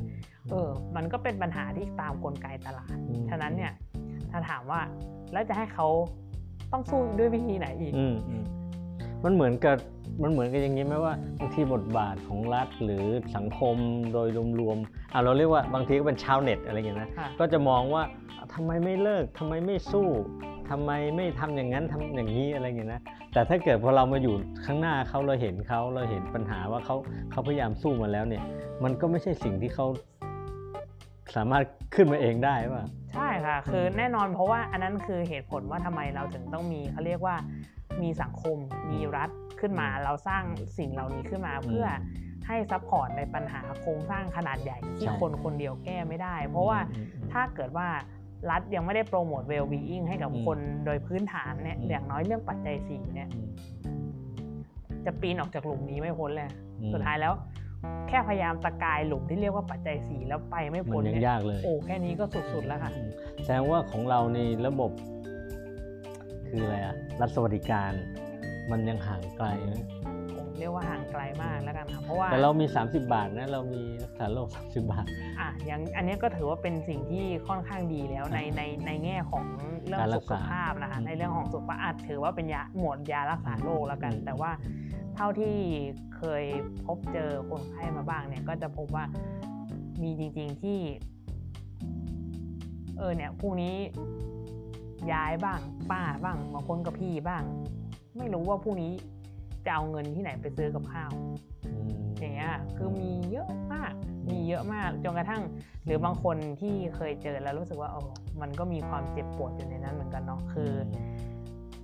[0.49, 3.73] เออ มันก็เป็นปัญหาที่ตามกลไกตลาดอืมฉะนั้นเนี่ย
[4.31, 4.81] ถ้าถามว่า
[5.33, 5.87] แล้วจะให้เขา
[6.71, 8.43] ต้องสู้ด้วยวิธีไหนอีกอืมอืม
[9.23, 9.77] มันเหมือนกับ
[10.21, 13.75] มันเหมือนกับอย่างนี้ไหมว่าบางทีบทบาทของรัฐหรือสังคม
[14.13, 14.27] โดย
[14.59, 18.03] รวมๆอะเราเรียกว่าบางทีก็เป็นชาวเน็ตอะไรอย่างเงี้ยนะค่ะก็จะมองว่า
[18.53, 20.07] ทำไมไม่เลิกทำไมไม่สู้
[20.69, 23.01] ทำไมไม่ทำอย่างนั้นทำอย่างนี้อะไรอย่างเงี้ยนะ
[23.33, 26.95] แต่ถ้าเกิดพอเรามาอยู่ข้างหน้าเขาเราเห็นเขาเราเห็นปัญหาว่าเขา
[27.31, 28.43] เขาพยายามสู้มาแล้วเนี่ย
[28.83, 29.87] มันก็ไม่ใช่สิ่งที่เขา
[31.35, 31.63] สามารถ
[31.95, 32.83] ขึ้นมาเองได้ป่ะ
[33.13, 37.35] ใช่ค่ะ คือแน่นอนเพราะว่าอันนั้นคือเหตุผลว่าทำไมเราถึงต้องมีเขาเรียกว่า
[38.03, 38.57] มีสังคม
[38.91, 39.29] มีรัฐ
[39.59, 40.43] ขึ้นมา เราสร้าง
[40.77, 41.85] สิ่งเหล่านี้ขึ้นมาเพื่อ
[42.47, 47.87] ให้ support ในปัญหาโครงสร้างขนาดใหญ่ที่ใช่คนคนเดียวแก้ไม่ได้ เพราะว่าอืมอืมถ้าเกิดว่า
[48.51, 53.49] รัฐยังไม่ได้โปรโมท well-being ให้กับอืมคนโดยพื้นฐานเนี่ยอืมอย่างน้อยเรื่องปัจจัยสี่เนี่ยอืม
[55.05, 56.49] จะปีนออกจากหลุมนี้ไม่พ้นเลย
[56.81, 57.33] อืมสุดท้ายแล้ว
[58.07, 63.09] แค่พยายามตะกายหลุมที่เรียกว่าปัจจัยสี่แล้วไปไม่มัพ้นนยังเนี่ยยากเลย โอ้แค่นี้ก็สุดๆแล้วค่ะอืม
[63.43, 64.91] แสดงว่าของเราในระบบ
[66.49, 67.91] คืออะไรอะรัฐสวัสดิการ
[68.71, 69.73] มันยังห่างไกลไหม
[70.35, 75.05] ผมเรียกว่าห่างไกลมากแล้วกันค่ะเพราะว่าแต่เรามี 30 บาทนะเรามีรักษาโรค30 บาท
[75.39, 79.43] อะอย่างอันนี้ก็ถือว่าเป็นสิ่งที่ค่อนข้างดีแล้วในในในแง่ของ
[79.85, 84.51] เรื่องการรัสุกขษาภาพนะคะอืมในเรื่องของสุขภาพอาจถือว่าเป็นยาหมวดยารักษาโรคแล้วกันอืมแต่ว่า
[85.15, 85.55] เท่าที่
[86.17, 86.43] เคย
[86.85, 89.05] พบเจอคนไข้มาบ้างเนี่ยก็จะพบว่า
[90.01, 90.79] มีจริง ๆที่
[92.97, 93.75] เออเนี่ยพรุ่งนี้
[95.13, 95.59] ย้ายบ้าง
[95.91, 97.43] ป้าบ้างบางคนกับพี่บ้าง
[98.17, 98.91] ไม่รู้ว่าพรุ่งนี้
[99.65, 101.11] จะเอาเงินที่ไหนไปซื้อกับข้าว
[101.65, 103.93] อืมอย่างเงี้ยคือมีเยอะมาก
[104.31, 105.41] มีเยอะมากจนกระทั่ง
[105.85, 108.09] หรือบางคนที่เคยเจอแล้วรู้สึกว่าเออ
[108.41, 110.71] มันก็มีความเจ็บปวดอยู่ในนั้นเหมือนกันเนาะคือ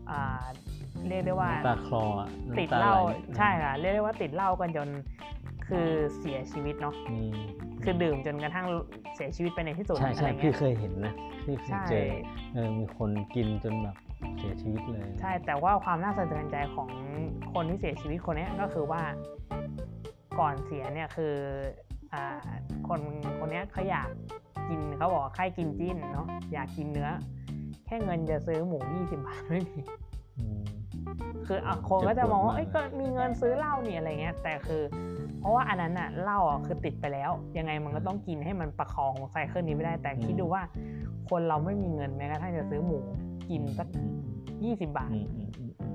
[0.09, 0.45] อ่า
[1.07, 2.29] เรียกได้ว่าน้ำตาคลออะ
[2.59, 4.89] ติดน้ำเหล้าไใช่ค่ะเรียกได้ว่าติดเหล้ากันจน
[5.67, 7.31] คือเสียชีวิตเนาะอืม
[7.83, 8.65] คือดื่มจนกระทั่ง
[9.15, 11.13] เสียชีวิตไปในที่สุดใช่อะใช่ไรพี่เงี้ยเคยเห็นนะ
[11.45, 12.07] พี่เคยใช่เจอ
[12.53, 13.95] เออมีคนกินจนแบบ
[14.37, 16.89] เสียชีวิตเลย ใช่แต่ว่าความน่าสะเทือนใจของ
[17.53, 19.01] คนที่เสียชีวิตคนเนี้ยก็คือว่า
[20.39, 21.33] ก่อนเสียเนี่ยคือ
[22.13, 22.25] อ่า
[22.87, 22.99] คน
[23.39, 24.09] คนเนี้ยเขาอยาก
[24.69, 27.09] กินเขาบอกว่าใครกินจิ้นเนาะอยากกินเนื้อ
[27.85, 29.79] แค่เงินจะซื้อหมู20บาทไม่มี
[30.39, 30.65] อืม
[31.47, 34.81] คืออะคนก็จะมองว่าเจ็เอ้ยบปก็วดมากมีเงินซื้อเหล้านี่อะไรเงี้ยแต่คือ
[35.39, 40.61] เพราะว่าอันนั้นอะเหล้าอะคือติดไปแล้ว ยังไงมันก็ต้องกินให้มันประคองไซเคิลนี้ไม่ได้ แต่คิดดูว่า
[41.29, 42.97] คนเราไม่มีเงินแม้กระทั่งจะซื้อหมู
[43.49, 44.01] กินสักอื
[44.71, 45.93] ม20บาทอืมอืมอืมอืม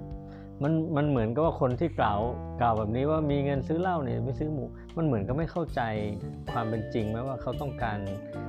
[0.62, 2.20] มันมันเหมือนกับว่าคนที่กล่าว
[2.60, 4.64] กล่าวแบบนี้ว่ามีเงินซื้อเหล้าเนี่ยไม่ซื้อหมู
[4.96, 5.80] มันเหมือนก็ไม่เข้าใจ
[6.52, 7.98] ความเป็นจริงไหมว่าเขาต้องการ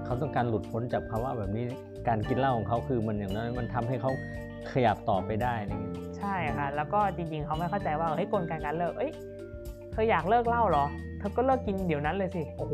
[0.05, 1.65] เขาต้องการหลุดพ้นจากภาวะแบบนี้
[2.07, 4.11] การกินเหล้าของเขาคือมันอย่างนั้นมันทำให้เขา
[4.71, 9.11] ขยับต่อไปได้อะไรเงี้ยใช่ค่ะ แล้วก็จริงๆ เขาไม่เข้าใจว่าเฮ้ยกลไกการเลิกเอ้ย
[9.91, 10.85] เธออยากเลิกเหล้าเหรอ
[11.19, 12.73] เธอก็เลิกกินเดี๋ยวนั้นเลยสิ โอ้โห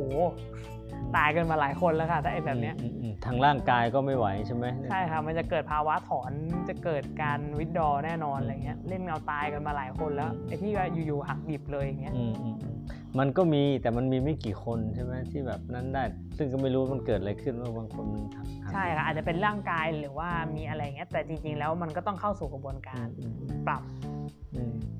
[1.16, 6.32] ตายกันมาหลายคนแล้วค่ะ ถ้าไอ้แบบเนี้ยอืมอืมอืมทางร่างกายก็ไม่ไหวใช่ไหมใช่ค่ะ มันจะเกิดภาวะถอน
[6.70, 12.76] จะเกิดการวิดดอแน่นอนอะไรเงี้ย เล่นเงาตายกันมาหลายคนแล้ว ไอ้ที่ว่าอยู่ๆหักดิบเลยอย่างเงี้ย อืมอืมอืม
[13.20, 16.04] มันก็มีแต่มันมีไม่กี่คนใช่ไหมที่แบบนั้นได้
[16.38, 24.27] ซึ่งก็ไม่รู้มันเกิดอะไรขึ้นว่าบางคนมันหักหักใช่ค่ะอาจจะเป็นร่างกายหรือว่ามีอะไรเงี้ยแต่จริงๆแล้วมันก็ต้องเข้าสู่กระบวนอืการมอืมอืมปรับอืม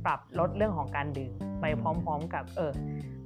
[0.08, 2.72] ปรับลดเรื่องของการดื่มไปพร้อม ๆ กับเออ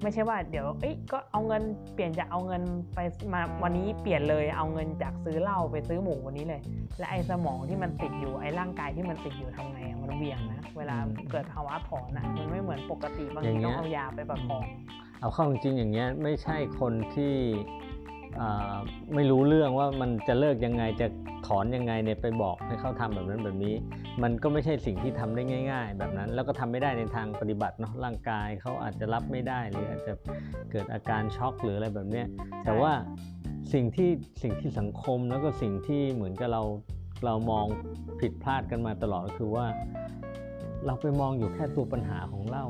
[0.02, 2.62] ไม่ใช่ว่าเดี๋ยวเอ้ยก็เอาเงินเปลี่ยนจากเอาเงิน
[2.96, 3.00] ไป
[3.34, 6.62] มาวันนี้เปลี่ยนเลยเอาเงินจากซื้อเหล้าไปซื้อหมูวันนี้เลย
[7.00, 10.98] และไอ้สมองที่มันติดอยู่ไอ้ร่างกายที่มันติดอยู่ทำไงอะมันเบี่ยงนะ เวลา
[11.32, 14.64] เกิดภาวะถอนอะมันไม่เหมือนปกติบางทีต้องเอายาไปประคอง
[15.22, 17.91] เอาเข้าจริงๆอย่างเงี้ยไม่ใช่คนที่อ่า
[19.16, 21.08] ไม่รู้เรื่องว่ามันจะเลิกยังไงจะ
[21.48, 23.76] ถอนยังไงเนี่ยไปบอกให้เขาทำแบบนั้นแบบนี้
[24.24, 30.14] มันก็ไม่ใช่สิ่งที่ทำได้ง่าย ๆ แบบนั้นแล้วก็ทำไม่ได้ในทางปฏิบัติเนาะร่างกายเขาอาจจะรับไม่ได้ หรืออาจจะ
[30.72, 32.28] เกิดอาการช็อกหรืออะไรแบบเนี้ย
[32.66, 32.92] แต่ว่า
[33.74, 34.10] สิ่งที่
[34.44, 36.64] สิ่งที่สังคมแล้วก็สิ่งที่เหมือนกับเรา
[37.26, 37.66] เรามอง
[38.20, 39.66] ผิดพลาดกันมาตลอดก็คือว่า
[40.86, 42.66] เราไปมองอยู่แค่ตัวปัญหาของเหล้า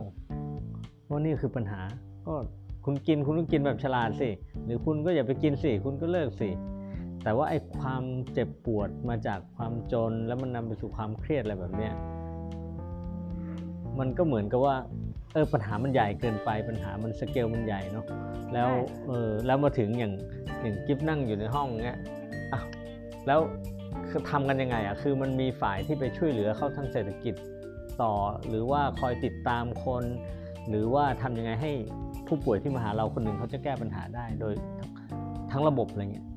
[1.09, 1.81] ว่านี่คือปัญหา
[2.27, 2.35] ก็
[2.85, 4.30] คุณกินคุณต้องกินแบบฉลาดสิ
[4.66, 6.50] หรือคุณก็อย่าไปกินสิ คุณก็เลิกสิ
[7.24, 8.03] แต่ว่าไอ้ความ
[8.34, 11.93] เจ็บปวดมาจากความจนแล้วมันนำไปสู่ความเครียดอะไรแบบเนี้ย
[14.00, 14.76] มันก็เหมือนกับว่า
[15.34, 18.06] เออปัญหามันใหญ่เกินไป ปัญหามันสเกลมันใหญ่เนาะ
[18.53, 20.14] แล้วใช่เออแล้วมาถึงอย่าง
[20.61, 22.00] อย่างกิฟนั่งอยู่ในห้องเงี้ย
[22.53, 22.61] อะ
[23.27, 23.40] แล้ว
[24.10, 27.35] คือทำกันยังไงอะ คือมันมีฝ่ายที่ไปช่วยเหลือเขาทางเศรษฐกิจ
[28.01, 28.14] ต่อ
[28.48, 30.03] หรือว่าคอยติดตามคน
[30.69, 31.72] หรือว่าทำยังไงให้
[32.32, 34.53] ผู้ป่วยที่มาหาเราคนหนึ่งเขาจะแก้ปัญหาได้โดย
[35.51, 36.27] ทั้งระบบอะไรเงี้ย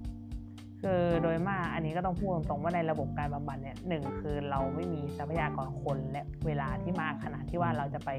[0.83, 8.11] คือโดยมากอันนี้ก็ต้องพูดตรงๆว่าในระบบการบำบัดเนี่ยหนึ่งคือเราไม่มีทรัพยากรคนและเวลาที่มากขนาดที่ว่าเราจะไป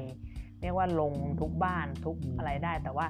[0.60, 3.06] เรียกว่าลงทุกบ้านทุกอืมอะไรได้ แต่ว่า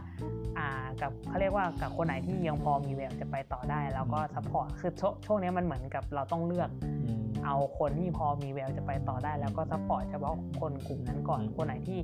[0.59, 11.99] อ่ากับเขาเรียกว่ากับคนไหนที่ยังพอมีแววจะไปต่อได้เราก็ support คือช่วงช่วงนี้มันเหมือนกับเราต้องเลือกอืมเอาคนที่พอมีแววจะไปต่อได้ แล้วก็ support เฉพาะคนกลุ่มนั้นก่อนอืมคนไหนที่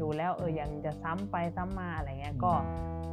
[0.00, 2.52] ดูแล้วเออยังจะซ้ำไปซ้ำมาอะไรเงี้ยอืมก็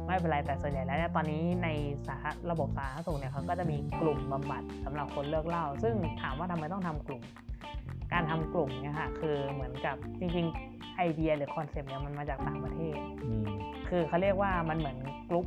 [0.06, 1.68] ไม่เป็นไรแต่ส่วนใหญ่แล้วเนี่ยตอนนี้ใน
[2.06, 7.22] สาธารระบบสาธารณสุขเนี่ยเขาก็จะมีกลุ่มบำบัดสำหรับคนเลิกเหล้าซึ่งถามว่าทำไมต้องทำกลุ่ม
[8.12, 13.46] การทำกลุ่มเนี่ยค่ะคือเหมือนกับจริงๆไอเดียหรือคอนเซปต์เนี่ยมันมาจากต่างประเทศอืม
[13.88, 14.96] คือเขาเรียกว่ามันเหมือน
[15.30, 15.46] กลุ่ม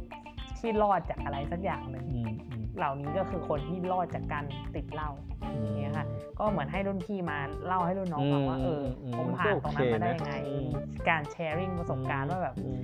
[0.59, 4.43] ที่รอดจากอะไรสักอย่างหนึ่งอืมอืม เหล่านี้ก็คือคนที่รอดจากการ
[4.75, 5.09] ติดเหล้า
[5.51, 6.05] อย่างเงี้ยค่ะ
[6.39, 12.81] ก็เหมือนให้รุ่นพี่มาเล่าให้รุ่นน้องฟังว่าเอออมผมผ่านตรงนั้นมาได้ยังไงอืมมีการแชร์ริ่งประสบการณ์ว่าแบบอืม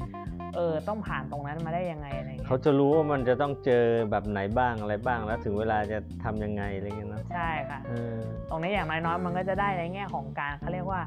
[0.56, 8.18] เออต้องผ่านตรงนั้นมาได้ยังไงอะไรเงี้ยเขาจะรู้ว่ามันจะต้องเจอแบบไหนบ้างอะไรบ้างแล้วถึงเวลาจะทำยังไงอะไรเงี้ยเนาะใช่ค่ะเออ
[8.50, 11.02] ตรงนี้อย่างน้อยๆมันก็จะได้ในแง่ของการเขาเรียกว่า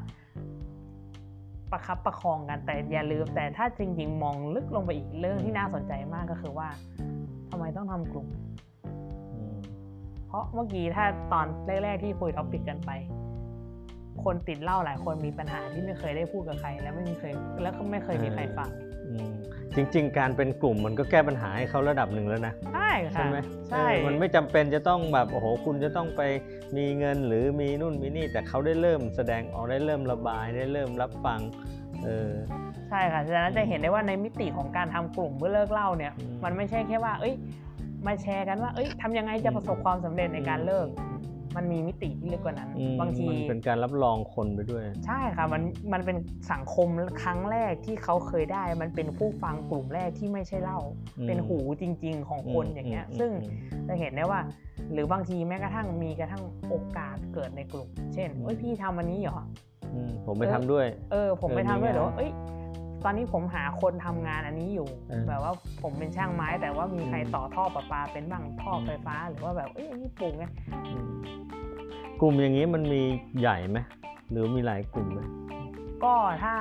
[1.72, 6.68] ประคับประคองกันแต่อย่าลืม แต่ถ้าจริงๆ มองลึกลงไปอีกเรื่องที่น่าสนใจมากก็คือว่า
[7.50, 8.51] ทำไมต้องทำกลุ่มอืม
[10.32, 11.46] เพราะเมื่อกี้ถ้าตอน
[11.84, 12.90] แรก ๆ ที่คุยท็อปิกกันไป
[14.24, 18.68] คนติดเหล้าหลายคนมีปัญหาที่ไม่เคยได้พูดกับใคร แล้วไม่มีเคยแล้วก็ไม่เคยมีใครฟัง
[19.06, 19.30] อืม
[19.74, 23.38] จริง ๆ การเป็นกลุ่มมันก็แก้ปัญหาให้เขาระดับหนึ่งแล้วนะใช่ค่ะใช่ไหม
[23.70, 26.22] ใช่เออมันไม่จำเป็นจะต้องแบบโอ้โหคุณจะต้องไป
[26.76, 31.40] มีเงินหรือมีนู่นมีนี่ แต่เขาได้เริ่มแสดงออกได้เริ่มระบายได้เริ่มรับฟัง
[32.04, 32.32] เออ
[32.90, 37.34] ใช่ค่ะฉะนั้นจะเห็นได้ว่าในมิติของการทำกลุ่มเพื่อเลิกเหล้าเนี่ยอืมมันไม่ใช่แค่ว่า เอ้ย
[38.06, 40.88] มาแชร์กันว่า เอ้ยทำยังไงจะประสบความสำเร็จในการเลิก
[41.56, 46.16] มันมีมิติที่ลึกกว่านั้นอืมบางทีมันเป็นการรับรองคนไปด้วย ใช่ค่ะมันมันเป็น
[46.52, 46.88] สังคม
[47.22, 50.78] ครั้งแรกที่เขาเคยได้ มันเป็นผู้ฟังกลุ่มแรกที่ไม่ใช่เหล้า
[51.18, 54.40] อืมเป็นหูจริง ๆ ของคนอย่างเงี้ยมซึ่งอืมจะเห็นได้ว่า
[54.92, 59.44] หรือบางทีแม้กระทั่งมีกระทั่งโอกาสเกิดในกลุ่ม เช่นอืมเอ้ยพี่ทำอันนี้เหรอ
[59.94, 62.30] อืมผมไปทำด้วย เออ ผมไปเออทำด้วยมีงานหรือว่าเอ้ย
[63.04, 70.44] ตอนนี้ผมหาคนทำงานอันนี้อยู่เออแบบว่าผมเป็นช่างไม้ แต่ว่ามีใครอืมต่อท่อประปาเป็นบ้างท่ออมไฟฟ้า หรือว่าแบบเอ้ยอันนี้ปลูกไง
[70.90, 71.08] อืม
[72.20, 73.02] กลุ่มอย่างนี้มันมี
[73.40, 73.78] ใหญ่ไหม
[74.30, 75.20] หรือมีหลายกลุ่มไหม
[76.04, 76.54] ก็ถ้า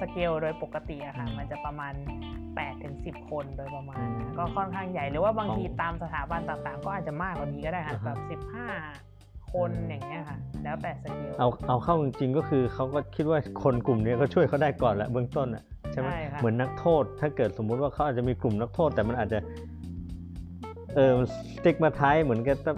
[0.00, 1.94] สเกลโดยปกติอะค่ะอืมมันจะประมาณ
[2.38, 8.18] 8ถึง10 คนโดยประมาณอืมนะก็ค่อนข้างใหญ่หรือว่าบางทีของตามสถาบันต่างๆ ก็อาจจะมากกว่านี้ก็ได้ค่ะอ่าฮะแบบ
[8.52, 9.07] 15
[9.52, 19.38] คนอืมอย่างเงี้ยค่ะ แล้วแต่สเกลเอาเอาเข้าจริงๆก็คือเขาก็คิดว่าคนกลุ่มนี้ก็ช่วยเขาได้ก่อนแหละเบื้องต้นอะใช่ไหมใช่ค่ะเหมือนนักโทษ ถ้าเกิดสมมุติว่าเขาอาจจะมีกลุ่มนักโทษ แต่มันอาจจะ
[20.94, 21.12] เออ
[21.54, 22.76] สติ๊กมาท้ายเหมือนกับ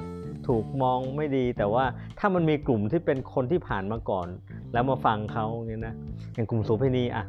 [0.49, 1.85] ถูกมองไม่ดี แต่ว่า
[2.19, 4.29] ถ้ามันมีกลุ่มที่เป็นคนที่ผ่านมาก่อน
[4.73, 5.95] แล้วมาฟังเขาอย่างนี้ยนะ
[6.35, 7.25] อย่างกลุ่มโสเภณีอะ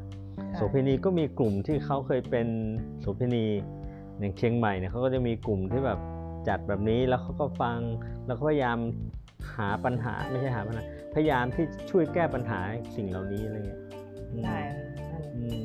[0.55, 2.47] โสเภณีก็มีกลุ่มที่เขาเคยเป็น
[2.99, 3.45] โสเภณี
[4.19, 5.99] อย่างเชียงใหม่เนี่ยเขาก็จะมีกลุ่มที่แบบ
[6.47, 7.77] จัดแบบนี้แล้วเขาก็ฟัง
[8.27, 8.77] แล้วก็พยายาม
[9.55, 12.59] หาปัญหาไม่ใช่หาปัญหา พยายามที่ช่วยแก้ปัญหา
[12.95, 13.81] สิ่งเหล่านี้อะไรเงี้ย
[14.31, 15.61] อืมใช่ค่ะนั่นแหละอืม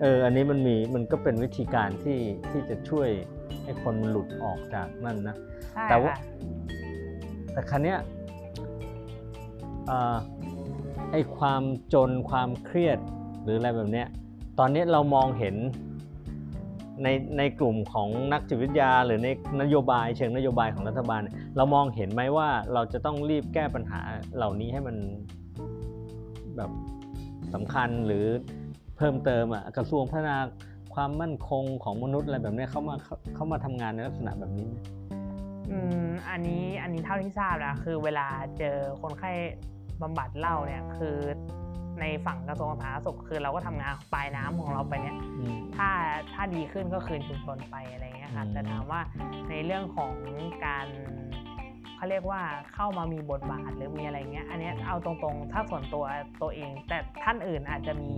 [0.00, 2.18] เอออันนี้มันมีมันก็เป็นวิธีการที่
[2.50, 3.08] ที่จะช่วย
[3.64, 5.36] ให้คนหลุดออกจากนั่นนะ
[5.72, 6.18] ใช่แต่ว่าค่ะ
[7.52, 7.98] แต่ครั้เนี้ย
[9.86, 10.16] เอ่อ
[11.12, 11.62] ไอความ
[11.92, 12.98] จนความเครียด
[13.42, 14.08] หรืออะไรแบบเนี้ย
[14.58, 15.56] ตอนนี้เรามองเห็น
[17.02, 17.08] ใน
[17.38, 19.28] ในกลุ่มของนักจิตวิทยา หรือใน
[19.62, 21.20] นโยบายเชิงนโยบายของรัฐบาล
[21.56, 24.00] เรามองเห็นไหมว่าเราจะต้องรีบแก้ปัญหา
[24.36, 24.96] เหล่านี้ให้มัน
[26.56, 26.70] แบบ
[27.54, 28.24] สำคัญหรือ
[28.96, 30.36] เพิ่มเติมอะกระทรวงพัฒนา
[30.94, 34.74] ความมั่นคงของมนุษย์อะไรแบบนี้เขามาเขาเขามาทำงานในลักษณะแบบนี้ไหม
[35.70, 38.26] อืมอันนี้อันนี้เท่าที่ทราบนะคือเวลา
[38.58, 39.32] เจอคนไข้
[40.02, 41.16] บำบัดเล้าเนี่ยคือ
[42.00, 45.88] ในฝั่งกระทรวงสาธารณสุขคือเราก็ทำงานปลายน้ำของเราไปเนี่ยอืมถ้า
[46.34, 49.00] ถ้าดีขึ้นก็คืนชุมชนไปอะไรเงี้ยค่ะอืมแต่ถามว่า
[49.50, 50.12] ในเรื่องของ
[50.66, 50.86] การ
[51.96, 52.40] เขาเรียกว่า
[52.74, 56.04] เข้ามามีบทบาทหรือมีอะไรเงี้ยอันเนี้ยเอาตรงๆ ถ้าส่วนตัว
[56.42, 58.10] ตัวเอง แต่ท่านอื่นอาจจะมี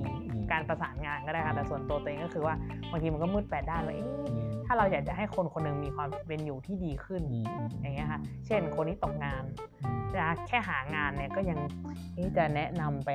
[0.53, 2.55] การประสานงานก็ได้ค่ะแต่ส่วนตัวตัวเองก็คือว่า
[2.91, 9.43] บางทีมันก็มืดแปดด้านว่าเอ๊ะอืมถ้าเราอยากจะให้คนคนหนึงมีความเป็นอยู่ที่ดีขึ้นอืมอืมอย่างเงี้ยค่ะเช่นคนที่ตกงาน
[10.15, 11.59] จะแค่หางานเนี่ยก็ยัง
[12.15, 13.11] เอ๊ะจะแนะนำไป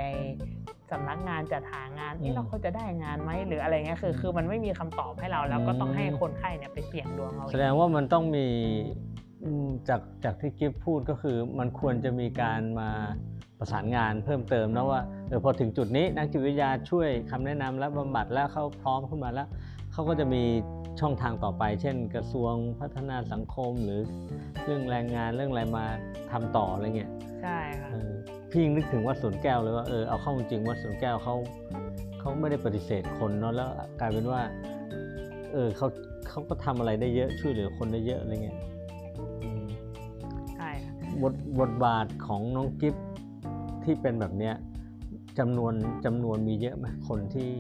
[0.92, 8.72] สำนักงานจัดหางานอืเอ๊ะมแล้วเขาจะได้งานไหมหรืออะไรเงี้ยคือ คือมันไม่มีคำตอบให้เราแล้วก็ต้องให้คนไข้เนี่ยไปเสี่ยงดวงเอาแสดงว่ามันต้องมีอื
[9.20, 9.23] ม
[9.90, 12.90] จากจากที่กิฟพูดก็คือมันควรจะมีการมา
[13.60, 19.48] ประสานงานเพิ่มเติมนะว่าเออพอถึงจุดนี้นักจิตวิทยาช่วยคำแนะนำและบำบัดแล้วเขาพร้อมขึ้นมาแล้ว
[19.94, 20.44] เขาก็จะมี
[21.00, 24.02] ช่องทางต่อไป เช่น กระทรวงพัฒนาสังคมหรือ
[24.66, 25.86] เรื่องแรงงานเรื่องอะไรมา
[26.32, 27.90] ทำต่ออะไรเงี้ยใช่ค่ะ
[28.52, 31.36] พี่ยังนึกถึงวัดสวนแก้วเลยว่าเออเอาเข้าจริงวัดสวนแก้วเขา
[32.20, 34.42] เขาไม่ได้ปฏิเสธคนเนาะแล้วกลายเป็นว่า
[35.54, 35.88] เออเขา
[36.30, 38.58] เขาก็ทำอะไรได้เยอะช่วยเหลือคนได้เยอะอะไรเงี้ย
[41.22, 42.96] บทบทบาทของน้องกิฟ
[43.84, 44.56] ที่เป็นแบบเนี้ย
[45.40, 45.74] จำนวน
[46.06, 47.52] จำนวนมีเยอะไหมคนที่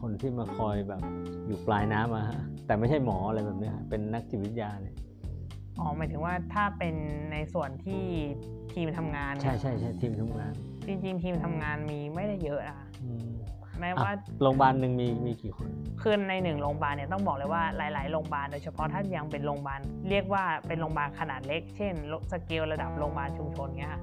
[0.00, 1.02] คนที่มาคอยแบบ
[1.46, 4.94] อยู่ปลายน้ำอะฮะแต่ไม่ใช่หมออะไรแบบเนี้ยฮะเป็นนักจิตวิทยาเนี่ย
[5.78, 6.94] อ๋อหมายถึงว่าถ้าเป็น
[7.32, 8.04] ในส่วนที่
[8.72, 10.52] ทีมทำงาน ใช่ใช่ใช่ทีมทำงาน
[10.86, 13.26] จริงๆ ทีมทำงานมีไม่ได้เยอะนะคะอืม
[13.80, 15.68] แม้อะว่าโรงพยาบาลหนึ่งมีมีกี่คน
[16.02, 19.80] คือในหนึ่งโรงพยาบาลเนี่ยต้องบอกเลยว่าหลาย ๆ โรงพยาบาลโดยเฉพาะถ้ายังเป็นโรงพยาบาล
[20.10, 21.94] เรียกว่าเป็นโรงพยาบาลขนาดเล็ก เช่น
[22.32, 24.02] สเกลระดับโรงพยาบาลชุมชนเงี้ยค่ะ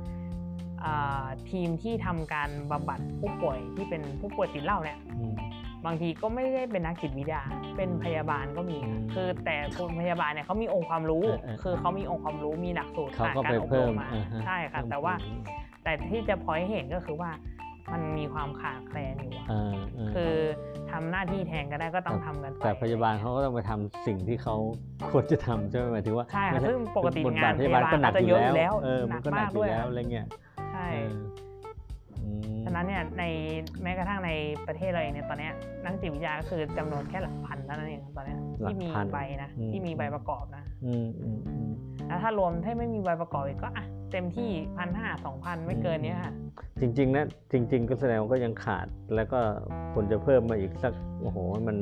[0.84, 5.36] อ่าทีมที่ทำการบำบัดผู้ป่วยที่เป็นผู้ป่วยติดเหล้าเนี่ยอืม
[5.86, 7.44] บางทีก็ไม่ได้เป็นนักจิตวิทยา
[7.78, 15.44] เป็นพยาบาลก็มีค่ะอืมคือแต่คนพยาบาลเนี่ยเขามีองค์ความรู้เออเออคือเขามีองค์ความรู้มีหลักสูตรเขาก็ผ่านไปการอบรเพิ่มมมาอ่าฮใช่ค่ะเพิ่มแต่ว่าภูมิ
[15.84, 17.30] แต่ที่จะพอยให้เห็นก็คือว่า
[17.92, 20.34] มันมีความขาดแคลนอยู่อะเออเออคือ
[20.92, 24.56] ทำหน้าที่แทนก็ได้ก็ต้องทำกันไปแต่พยาบาลเขาก็ต้องไปทำสิ่งที่เขา
[25.12, 30.28] ควรจะทำใช่ไหมหมายถึงว่าใช่ค่ะไม่ซึ่งปกติบทงาบานทพยาบาลก็หนักพยาบาลอยู่ก็จะเยอะอยู่แล้แล้ววเออมันก็หนักหนักมากอยู่ด้วยแล้วอะไรเงี้ย
[30.74, 31.12] ใช่เออ
[32.24, 33.24] อืมฉะนั้นเนี่ยใน
[33.84, 34.32] แม้กระทั่งใน
[34.68, 35.54] ประเทศเราเองเนี่ยตอนเนี้ย
[35.84, 41.70] นักจิตวิทยาก็คือจำนวนแค่หลักพันเท่านั้นเองตอนเนี้ยที่มีใบนะที่มีใบประกอบนะอืมอืมอืม
[42.08, 46.34] แล้วถ้ารวมถ้าไม่มีใบประกอบอีกก็อะ เต็มที่พันห้าสองพันไม่เกินเนี้ยค่ะ
[46.80, 49.40] จริงๆนะจริง ๆ ก็แสดงว่าก็ยังขาดแล้วก็
[49.94, 51.78] ควรจะเพิ่มมาอีกสักโอ้โหมัน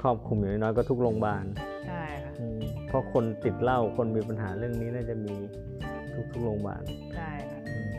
[0.00, 1.44] ครอบคลุมอย่างน้อยๆก็ทุกโรงพยาบาล
[1.86, 5.34] ใช่ค่ะอืมเพราะคนติดเหล้าคนมีปัญหาเรื่องนี้น่าจะมี
[6.32, 6.82] ทุกๆโรงพยาบาล
[7.14, 7.92] ใช่ค่ะอืม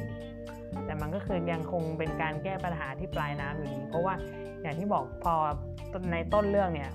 [0.85, 4.13] แต่มันก็คือยังคงเป็นการแก้ปัญหาที่ปลายน้ำอยู่ดีเพราะว่า
[4.61, 5.33] อย่างที่บอกพอ
[6.11, 6.91] ในต้นเรื่องเนี่ย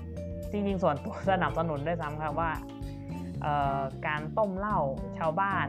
[0.51, 2.51] จริงๆส่วนตัวสนับสนุนด้วยซ้ำค่ะว่า
[3.41, 4.79] เอ่อการต้มเหล้า
[5.17, 5.67] ชาวบ้าน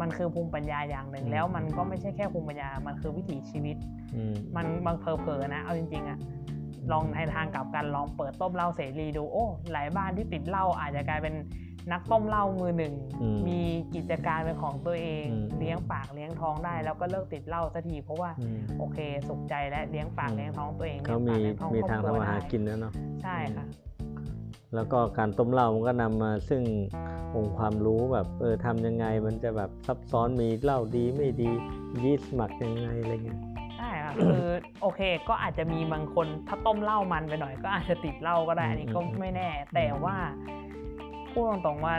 [0.00, 3.76] มันคือภูมิปัญญาอย่างหนึ่ง แล้วมันก็ไม่ใช่แค่ภูมิปัญญา มันคือวิถีชีวิต
[4.14, 6.18] อืมมันบางเพอๆนะ เอาจริงๆอะ
[6.92, 11.34] ลองในทางกลับกันลองเปิดต้มเหล้าเสรีดูโอ้หลายบ้านที่ติดเหล้าอาจจะกลายเป็น
[11.92, 13.60] นักต้มเหล้ามือหนึ่งอืมมี
[13.94, 23.64] กิจการเป็นของตัวเองอืมเลี้ยงปากเลี้ยงท้องได้ แล้วก็เลิกติดเหล้าสักทีเพราะว่าอืมโอเคสุขใจและเลี้ยงปากอืมเลี้ยงท้องตัวเองเขามีลี้ยงปกมีลี้ยทางครอบทำครัวมาหาได้กินแล้วเนาะใช่ค่ะ
[24.74, 26.62] แล้วก็การต้มเหล้ามันก็นำมาซึ่ง
[27.34, 31.50] องค์ความรู้แบบเออทำยังไงมันจะแบบซับซ้อนมีเหล้าดีไม่ดี
[32.02, 33.40] ยีสต์หมักยังไงอะไรเงี้ย
[33.76, 34.44] ใช่ค่ะคือ
[34.80, 40.16] โอเคก็อาจจะมีบางคนถ้าต้มเหล้ามันไปหน่อย ก็อาจจะติดเหล้าก็ได้อันนี้ก็ไม่แน่ แต่ว่า
[41.32, 41.94] พูดตรงๆว่า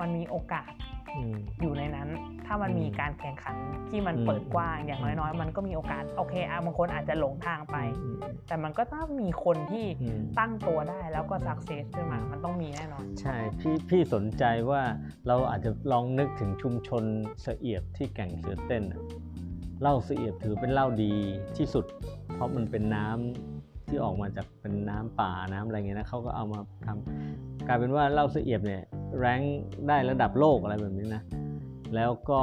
[0.00, 0.70] มันมีโอกาส
[1.16, 2.08] อืมอยู่ในนั้น
[2.46, 3.56] ถ้ามันอืมมีการแข่งขัน
[3.88, 8.16] ที่มันอืมเปิดกว้างอย่างน้อยๆ มันก็มีโอกาสโอเคอะบางคนอาจจะหลงทางไปอืม
[8.48, 14.82] แต่มันก็ต้องมีคนที่อืมตั้งตัวได้แล้วก็สักเซสขึ้นมา มันต้องมีแน่นอน ใช่พี่พี่สนใจว่า
[15.28, 17.04] เราอาจจะลองนึกถึงชุมชน
[17.42, 19.02] เสเอียบที่แก่งเสือเต้นน่ะ
[19.82, 21.14] เหล้าเสเอียบถือเป็นเหล้าดี
[21.56, 21.84] ที่สุด
[22.34, 28.82] เพราะมันเป็นน้ำที่ออกมาจากเป็นน้ำป่าน้ำอะไรเงี้ยนะเขาก็เอามาทำกลายเป็นว่าเหล้าเสเอียบเนี่ย
[29.18, 29.40] แรง
[29.88, 31.22] ได้ระดับโลกอะไรแบบนี้นะ
[31.94, 32.40] แล้วก็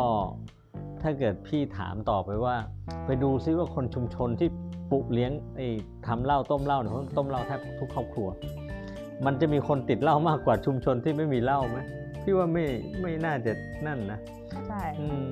[1.02, 2.56] ถ้าเกิดพี่ถามต่อไปว่า
[3.06, 4.50] ไปดูซิว่าคนชุมชนที่
[4.92, 5.68] ปลูกเลี้ยงไอ้
[6.08, 8.28] ทำเหล้าต้มเหล้าเนี่ยเขาต้มเหล้าแทบทุกครอบครัว
[9.26, 11.80] มันจะมีคนติดเหล้ามากกว่าชุมชนที่ไม่มีเหล้าไหม
[12.24, 12.66] พี่ว่าไม่
[13.02, 13.52] ไม่น่าจะ
[13.88, 14.20] นั่นนะ
[14.68, 15.26] ใช่อืม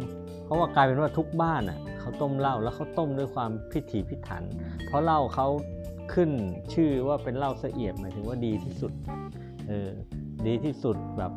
[0.45, 4.43] เพราะว่ากลายเป็นว่าทุกบ้านอะเขาต้มเหล้าแล้วเขาต้มด้วยความพิถีพิถัน
[4.85, 5.47] เพราะเหล้าเขา
[6.13, 6.29] ขึ้น
[6.73, 8.91] ชื่อว่าเป็นเหล้าเสเอียบหมายถึงว่าดีที่สุด
[9.67, 9.91] เออ
[10.47, 11.31] ดีที่สุดแบบ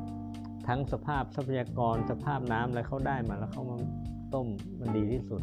[0.69, 3.77] ทั้งสภาพทรัพยากรสภาพน้ำอะไรเขาได้มาแล้วเขามา
[4.35, 4.47] ต้ม
[4.81, 5.41] มันดีที่สุด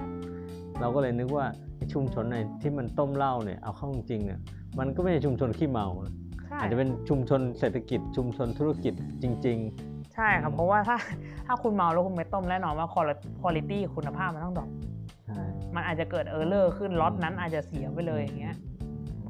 [0.80, 4.40] เราก็เลยนึกว่าไอ้ชุมชนไหนที่มันต้มเหล้าเนี่ยเอาเข้าจริงๆเนี่ย
[4.80, 6.14] มันก็ไม่ใช่ชุมชนขี้เมานะ
[6.48, 9.60] ใช่อาจจะเป็นชุมชนเศรษฐกิจ ชุมชนธุรกิจจริง
[10.18, 10.98] ใช่ครับเพราะว่าถ้า
[11.48, 13.16] ถ้าคุณเมาแล้วคุณไม่ต้มแน่นอนว่าคุณภา
[13.86, 14.70] พคุณภาพมันต้อง drop
[15.00, 15.44] ๆใช่
[15.76, 18.56] มันอาจจะเกิด error ขึ้นล็อตนั้นอาจจะเสียไปเลยอย่างเงี้ย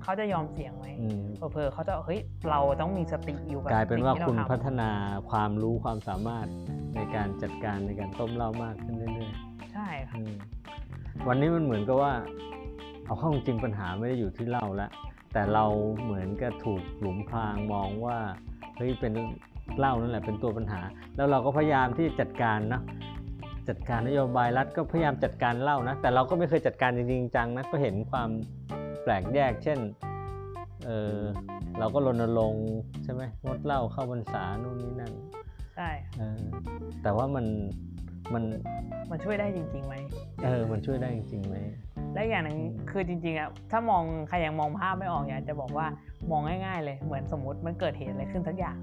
[0.06, 2.19] เขาจะยอมเสี่ยงไหมอืมเผลอๆเขาจะเฮ้ย
[2.50, 4.90] เราต้องมีสติอยู่กับกลายเป็นว่าสิ่งที่คุณทำพัฒนา
[5.30, 6.48] ความรู้ความสามารถ
[6.95, 9.32] ในการจัดการในการต้มเหล้ามากขึ้นเรื่อย
[9.74, 10.34] ใช่ค่ะๆอืม
[11.27, 12.14] วันนี้มันเหมือนกับว่า
[13.06, 14.92] เอาเข้าจริงปัญหาไม่ได้อยู่ที่เหล้าแล้ว
[15.34, 15.66] แต่เรา
[16.03, 18.17] เหมือนกับถูกหลุมพรางมองว่า
[18.77, 19.14] เฮ้ยเป็น
[19.80, 20.82] เหล้านั่นแหละเป็นตัวปัญหา
[21.16, 22.82] แล้วเราก็พยายามที่จัดการนะ
[23.69, 28.30] จัดการนโยบายรัฐก็พยายามจัดการเหล้านะ แต่เราก็ไม่เคยจัดการจริงๆจังนะก็เห็นความ
[28.85, 29.80] แปลกแยก เช่น
[30.85, 31.19] เออ
[31.80, 32.67] เราก็รณรงค์
[33.03, 35.14] ใช่ไหมงดเหล้าเข้าพรรษานู่นนี่นั่น
[35.75, 36.42] ใช่เออ
[37.03, 37.45] แต่ว่ามัน
[38.34, 38.43] มัน
[39.11, 39.95] มันช่วยได้จริงๆไหม
[40.43, 41.56] เออมันช่วยได้จริงๆไหม
[42.14, 42.58] และอย่างหนึ่ง
[42.92, 45.88] คือจริงๆอะถ้ามองใครยังมองภาพไม่ออกอยากจะบอกว่า
[46.32, 48.77] มองง่าย ๆ เลยเหมือนสมมติมันเกิดเหตุอะไรขึ้นสักอย่าง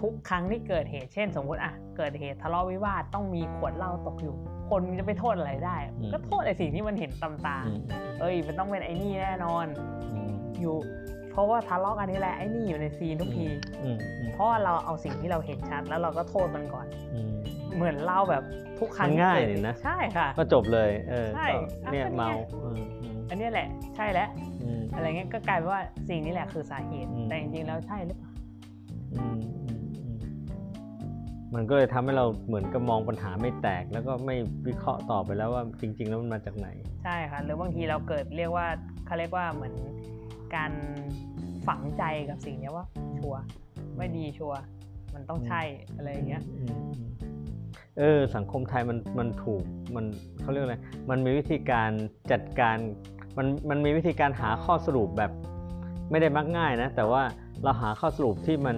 [0.00, 4.36] ทุกครั้งที่เกิดเหตุ เช่น สมมติอะเกิดเหตุทะเลาะวิวาทต้องมีขวดเหล้าตกอยู่
[4.68, 5.76] คนจะไปโทษอะไรได้
[6.12, 7.80] ก็โทษไอ้สิ่งที่มันเห็นตำตาอืม
[8.20, 9.66] เอ้ย มันต้องเป็นไอ้นี่แน่นอน
[10.12, 10.76] อืมอยู่
[11.30, 13.46] เพราะว่าทะเลาะกันนี่แหละไอ้นี่อยู่ในซีนทุกที
[13.82, 17.32] อืมอืมเพราะว่าเราเอาสิ่งที่เราเห็นชัด แล้วเราก็โทษมันก่อนอืม
[17.76, 18.42] เหมือนเล่าแบบ
[18.78, 21.48] ทุกครั้งมันง่ายที่เกิดนี่นะใช่ค่ะก็จบเลยเออใช่
[21.84, 22.30] ก็เนี่ยอะก็เนี่ยเมา
[22.64, 24.28] อืมอืมอันเนี้ยแหละใช่แล้ว
[24.62, 28.30] อืมอะไรเงี้ยก็กลายเป็นว่าสิ่งนี้แหละคือสาเหตุอืมแต่จริงๆแล้วใช่หรือเปล่า
[29.14, 29.75] อืมอืมอืม
[31.54, 36.68] มันก็เลยทำให้เราเหมือนกับมองปัญหาไม่แตก แล้วก็ไม่วิเคราะห์ต่อไปแล้วว่าจริง ๆ แล้วมันมาจากไหน
[37.04, 38.66] ใช่ค่ะหรือบางทีเราเกิดเรียกว่า
[39.06, 39.74] เขาเรียกว่าเหมือน
[40.56, 40.72] การ
[41.66, 42.86] ฝังใจกับสิ่งเนี้ยว่า
[43.18, 43.40] ชัวร์
[43.96, 44.58] ไม่ดีชัวร์
[45.14, 45.62] มันต้องใช่
[45.96, 47.10] อะไรอย่างเงี้ยอืมอืม
[47.98, 49.62] เออสังคมไทยมันมันถูก
[49.94, 50.04] มัน
[50.40, 50.76] เขาเรียกอะไร
[51.10, 51.90] มันมีวิธีการ
[52.32, 52.76] จัดการ
[53.38, 55.32] มันมันมีวิธีการหาข้อสรุปแบบ
[56.10, 57.22] ไม่ได้มักง่ายนะ แต่ว่า
[57.64, 58.76] เราหาข้อสรุปที่มัน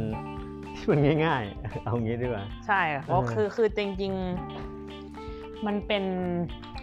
[0.78, 4.12] ที่มันง่าย ๆ เอางี้ดีกว่า ใช่ค่ะเพราะเออคือคือจริง
[4.88, 6.04] ๆ มันเป็น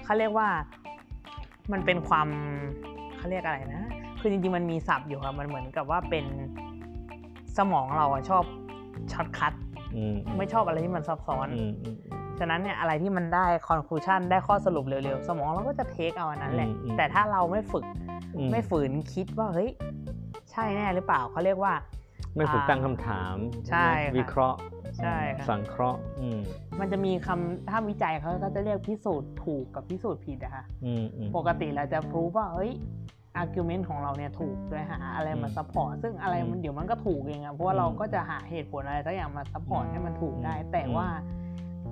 [0.04, 0.50] เขาเรียกว่า
[1.72, 2.28] มันเป็นความ
[3.18, 3.84] เขาเรียกอะไรนะ
[4.20, 6.26] คือจริงๆ มันมีศัพท์อยู่ครับมันเหมือนกับว่าเป็น
[7.58, 8.44] สมองเราอะชอบ
[9.12, 9.54] shortcut
[9.96, 11.96] อืมไม่ชอบอะไรที่มันซับซ้อนอืมอืม
[12.40, 17.86] ฉะนั้นเนี่ยอะไรที่มันได้ conclusion ได้ข้อสรุปเร็วๆ สมองเราก็จะ take เอาอันนั้นแหละอืมอืมแต่ถ้าเราไม่ฝึก
[18.36, 19.70] อืมไม่ฝืนคิดว่าเฮ้ย
[20.52, 21.74] ใช่แน่หรือเปล่าเขาเรียกว่า
[22.36, 23.36] ไม่ฝึกอ่าตั้งคำถาม
[23.70, 24.60] ใช่ค่ะวิเคราะห์
[24.98, 26.40] ใช่ค่ะสังเคราะห์อืม
[26.80, 32.72] มันจะมีคำถ้าวิจัยเขาก็จะเรียกพิสูจน์ถูกกับพิสูจน์ผิดอะค่ะอืมอืมปกติเราจะ prove ว่าเฮ้ย
[33.38, 41.08] argument ของเราเนี่ยถูกโดยหาอะไรมาอืม support ซึ่งอะไรมันอืมเดี๋ยวมันก็ถูกเองอะเพราะว่าอืมเราก็จะหาเหตุผลอะไรสักอย่างมา support ให้มันถูกได้ แต่อืมว่า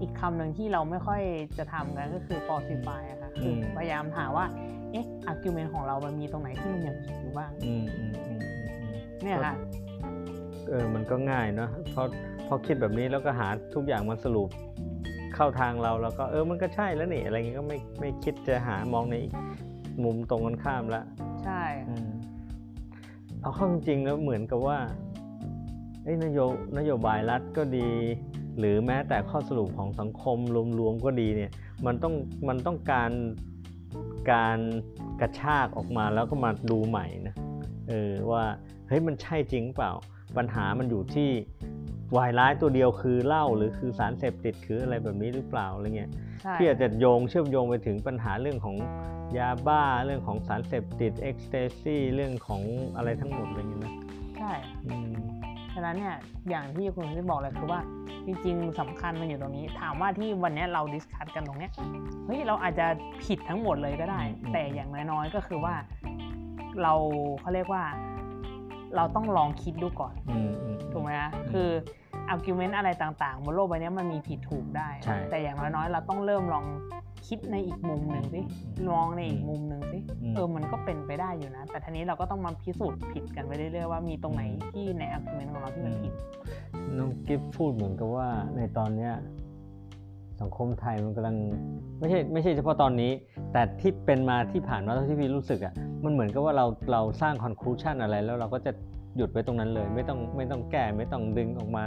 [0.02, 1.22] อีกคำหนึ่งที่เราไม่ค่อย
[1.58, 4.46] จะทำกันก็คือ falsify อะค่ะคืออืมพยายามหาว่า
[4.92, 9.54] เอ๊ะ argument ของเรามันมีตรงไหนที่มันยังผิดอยู่บ้างอืมอืมอืมอืมอืมเนี่ยค่ะ
[10.70, 12.08] เออมันก็ง่ายเนาะเพราะ
[12.48, 14.50] พอคิดแบบนี้แล้วก็หาทุกอย่างมาสรุป
[15.36, 19.34] เข้าทางเราแล้วก็เออมันก็ใช่แล้วนี่อะไรเงี้ยก็ไม่ไม่คิดจะหามองในอีก
[20.04, 21.02] มุมตรงกันข้ามละ
[21.44, 22.10] ใช่อืม
[23.42, 24.80] เอาเข้าจริงๆแล้วเหมือนกับว่า
[26.04, 26.40] เอ้ยนโย
[26.78, 27.90] นโยบายรัฐก็ดี
[28.60, 30.38] หรือแม้แต่ข้อสรุปของสังคม
[30.80, 31.52] รวมๆก็ดีเนี่ย
[31.86, 32.14] มันต้อง
[32.48, 33.12] มันต้องการ
[34.32, 34.60] การ
[35.22, 37.36] กระชากออกมาแล้วก็มาดูใหม่นะ
[37.90, 38.44] เออว่า
[38.88, 39.92] เฮ้ยมันใช่จริงเปล่า
[40.38, 41.30] ปัญหามันอยู่ที่
[42.18, 48.76] วายร้ายตัวเดียวคือเหล้าหรือคือสารเสพติดคืออะไรแบบนี้หรือเปล่าอะไรเงี้ยใช่ที่อาจจะโยงเชื่อมโยงไปถึงปัญหาเรื่องของ
[49.38, 52.62] ยาบ้าเรื่องของสารเสพติด ecstasy เรื่องของ
[52.96, 53.94] อะไรทั้งหมดอะไรเงี้ยนะ
[54.38, 54.52] ใช่
[54.86, 55.12] อืม
[55.74, 56.16] ฉะนั้นเนี่ย
[56.50, 57.80] อย่างที่คุณที่บอกเลยคือว่า
[58.26, 61.72] จริงๆสำคัญมันอยู่ตรงนี้ ถามว่าที่วันเนี้ยเรา discuss กันตรงเนี้ย
[62.26, 62.88] เฮ้ยเราอาจจะ
[63.24, 64.22] ผิดทั้งหมดเลยก็ได้
[64.52, 65.76] แต่อย่างน้อยๆก็คือว่า
[66.82, 66.94] เรา
[67.42, 67.84] เขาเรียกว่า
[68.96, 71.70] เราต้องลองคิดดูก่อนอืมอืมถูกไหมคะอืมคือ
[72.30, 76.66] argument อะไรต่างๆบนโลกใบเนี้ยมันมีผิดถูกได้ใช่แต่อย่างน้อยๆเราต้องเริ่มลอง
[77.28, 78.42] คิดในอีกมุมหนึ่งสิ
[78.78, 86.14] อืมมองในอีกมุมหนึ่งสิอืมเออมันก็เป็นไปได้อยู่นะ แต่ทีนี้เราก็ต้องมาพิสูจน์ผิดกันไปเรื่อยๆว่ามีตรงไหนที่ใน argument ของเราที่มันผิด
[86.98, 89.14] น้องกิฟพูดเหมือนกับว่าในตอนเนี้ย
[90.42, 91.36] สังคมไทยมันกำลัง
[92.00, 93.12] ไม่ใช่ไม่ใช่เฉพาะตอนนี้
[93.54, 98.72] แต่ที่เป็นมาที่ผ่านมาเท่าที่พี่รู้สึกอะ่ะมันเหมือนกับว่าเราเราสร้าง conclusion อะไรแล้วเราก็จะ
[99.18, 101.86] หยุดไว้ตรงนั้นเลย ไม่ต้องไม่ต้องแก้ไม่ต้องดึงออกมา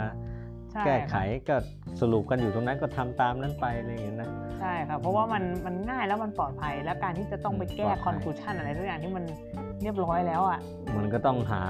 [0.71, 1.55] ใช่แก้ไขค่ะก็
[2.01, 9.23] สรุปกันอยู่ตรงนั้นก็ทำตามนั้นไปอะไรอย่างเงี้ยนะใช่ครับเพราะว่ามันมันง่ายแล้วมันปลอดภัยแล้วการที่จะต้องไปแก้ปลอดภัยคอนคลูชันอะไรทุกอย่างที่มัน
[9.81, 10.59] เรียบร้อยแล้วอะ
[10.97, 11.63] มันก็ต้องหา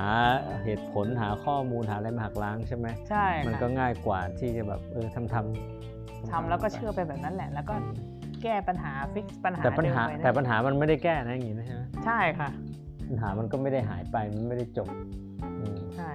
[0.64, 5.97] เหตุผลหาข้อมูลหาอะไรมาหักล้างใช่ไหมใช่ มันค่ะก็ง่ายกว่าที่จะแบบเออทำทำ
[6.32, 7.76] ทำแล้วก็เชื่อไปแบบนั้นแหละ แล้วก็
[8.44, 12.50] แก้ปัญหาฟิกปัญหาแต่ปัญหาเดิมไปนะแต่ปัญหามันไม่ได้แก้นะอย่างงี้นะใช่ไหมใช่ค่ะ
[13.10, 14.90] ปัญหามันก็ไม่ได้หายไปมันไม่ได้จบ
[15.60, 16.10] อืมใช่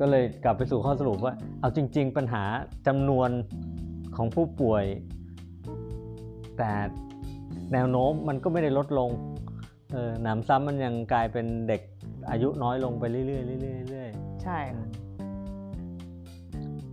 [0.00, 2.44] ก็เลยกลับไปสู่ข้อสรุปว่า เอาจริง ๆ ปัญหา
[2.86, 3.30] จำนวน
[4.16, 4.84] ของผู้ป่วย
[6.58, 6.70] แต่
[7.72, 9.10] แนวโน้มมันก็ไม่ได้ลดลง
[9.92, 11.82] เออหนำซ้ำมันยังกลายเป็นเด็ก
[12.30, 14.10] อายุน้อยลงไปเรื่อยๆเรื่อยๆเรื่อย
[14.42, 14.86] ใช่ๆค่ะ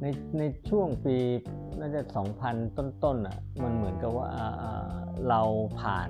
[0.01, 0.05] ใน
[0.37, 1.15] ในช่วงปี
[1.79, 2.01] น่าจะ
[2.39, 4.87] 2,000 ต้นๆอะมันเหมือนกับว่าอ่าอ่า
[5.29, 5.41] เรา
[5.81, 6.09] ผ่าน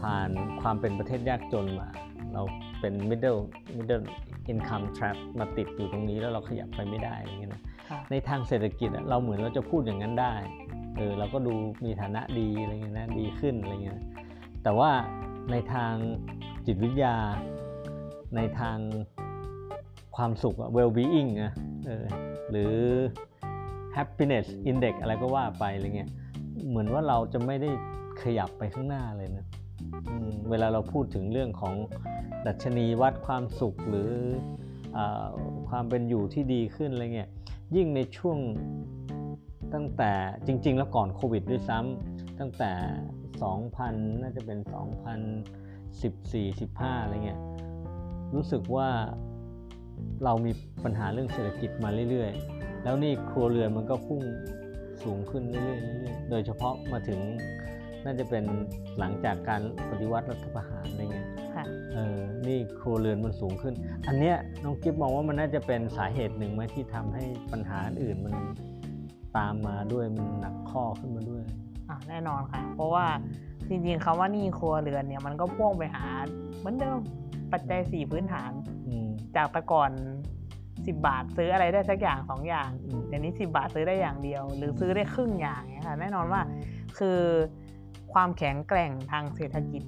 [0.00, 0.30] ผ่าน
[0.60, 1.88] ความเป็นประเทศยากจนมา
[2.34, 2.42] เรา
[2.80, 3.40] เป็น middle
[3.76, 4.04] middle
[4.52, 10.34] income trap มาติดอยู่ตรงนี้แล้วเราขยับไปไม่ได้อย่างเงี้ยนะค่ะในทางเศรษฐกิจอะเราเหมือนเราจะพูดอย่างนั้นได้
[10.96, 11.54] เออเราก็ดู
[11.84, 14.06] มีฐานะดีอะไรเงี้ยนะดีขึ้นอะไรเงี้ยนะ
[14.62, 14.90] แต่ว่า
[15.50, 15.94] ในทาง
[16.66, 17.16] จิตวิทยา
[18.36, 18.78] ในทาง
[20.16, 21.52] ความสุขอะ well being อะ
[22.50, 22.74] หรือ
[23.96, 26.10] happiness index อะไรก็ว่าไปอะไรเงี้ย
[26.68, 27.70] เหมือนว่าเราจะไม่ได้
[28.22, 29.46] ขยับไปข้างหน้าเลยนะ
[30.08, 31.74] อืมเวลาเราพูดถึงเรื่องของ
[32.46, 34.10] ดัชนีวัดความสุขหรือ
[34.96, 34.98] อ
[35.68, 37.30] ความเป็นอยู่ที่ดีขึ้นอะไรเงี้ย
[37.76, 38.38] ยิ่งในช่วง
[39.74, 40.12] ตั้งแต่
[40.46, 42.72] จริง ๆ แล้วก่อนโควิดด้วยซ้ำตั้งแต่
[43.42, 44.58] 2,000 น่าจะเป็น
[45.40, 47.40] 2014 15อะไรเงี้ย
[48.34, 48.88] รู้สึกว่า
[50.24, 50.52] เรามี
[50.84, 54.22] ปัญหาเรื่องเศรษฐกิจมาเรื่อยๆ แล้วนี่ครัวเรือนมันก็พุ่ง
[55.04, 57.20] สูงขึ้นเรื่อยๆเรื่อยๆโดยเฉพาะมาถึง
[58.04, 58.44] น่าจะเป็น
[58.98, 63.74] หลังจากการปฏิวัติรัฐประหารอะไรเงี้ยค่ะเออนี่ครัวเรือนมันสูงขึ้น
[64.08, 68.34] อันเนี้ยน้องกิฟมองว่ามันน่าจะเป็นสาเหตุหนึ่งไหมที่ทำให้ปัญหาอื่นมัน
[69.36, 71.42] ตามมาด้วยมันหนักข้อขึ้นมาด้วย
[71.88, 73.06] อะแน่นอนค่ะ เพราะว่า
[73.68, 76.06] จริงๆคำว่าหนี้ครัวเรือนเนี่ยมันก็พ่วงไปหา
[76.58, 76.98] เหมือนเดิม
[77.52, 78.52] ปัจจัยสี่พื้นฐาน
[78.88, 79.03] อืม
[79.36, 79.90] จากแต่ก่อน
[80.48, 86.42] 10บาทซื้ออะไรได้สักอย่างสองอย่างอืมเดี๋ยวนี้10บาทซื้อได้อย่างเดียว หรือซื้อได้ครึ่งอย่างเนี่ยค่ะแน่นอนว่า
[86.98, 87.20] คือ
[88.12, 89.82] ความแข็งแกร่งทางเศรษฐกิจ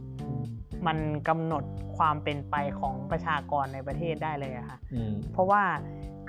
[0.86, 1.64] มันกำหนด
[1.96, 5.62] ความเป็นไปของประชากรในประเทศได้เลยอะค่ะอืมเพราะว่า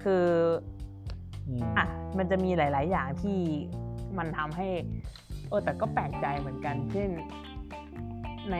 [0.03, 0.25] คือ
[1.47, 1.85] อืมอะ
[2.17, 3.39] มันจะมีหลาย ๆ อย่างที่
[4.17, 4.67] มันทำให้
[5.49, 7.09] เออแต่ก็แปลกใจเหมือนกัน เช่น
[8.51, 8.57] ใน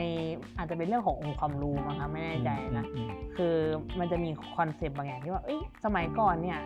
[0.58, 3.56] อาจจะเป็นเรื่องขององค์ความรู้มั้งคะไม่แน่ใจนะอืมคือ
[4.00, 6.60] มันจะมีคอนเซปต์บางอย่างที่ว่าเอ้ยสมัยก่อนเนี่ย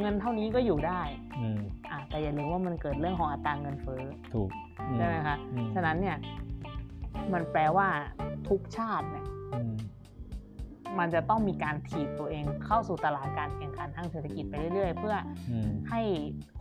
[0.00, 1.00] เงินเท่านี้ก็อยู่ได้
[1.38, 4.02] อืมอะแต่อย่าลืมว่ามันเกิดเรื่องของอัตราเงินเฟ้อ
[4.34, 4.50] ถูก
[4.80, 6.16] อืใช่ไหมคะอืมฉะนั้นเนี่ย
[7.32, 7.88] มันแปลว่า
[8.48, 9.24] ทุกชาติเนี่ย
[9.54, 9.60] อื
[10.94, 15.16] มมันจะต้องมีการถีบตัวเองเข้าสู่ตลาดการแข่งขันทางเศรษฐกิจไปเรื่อย ๆ เพื่อ
[15.50, 16.02] อืมให้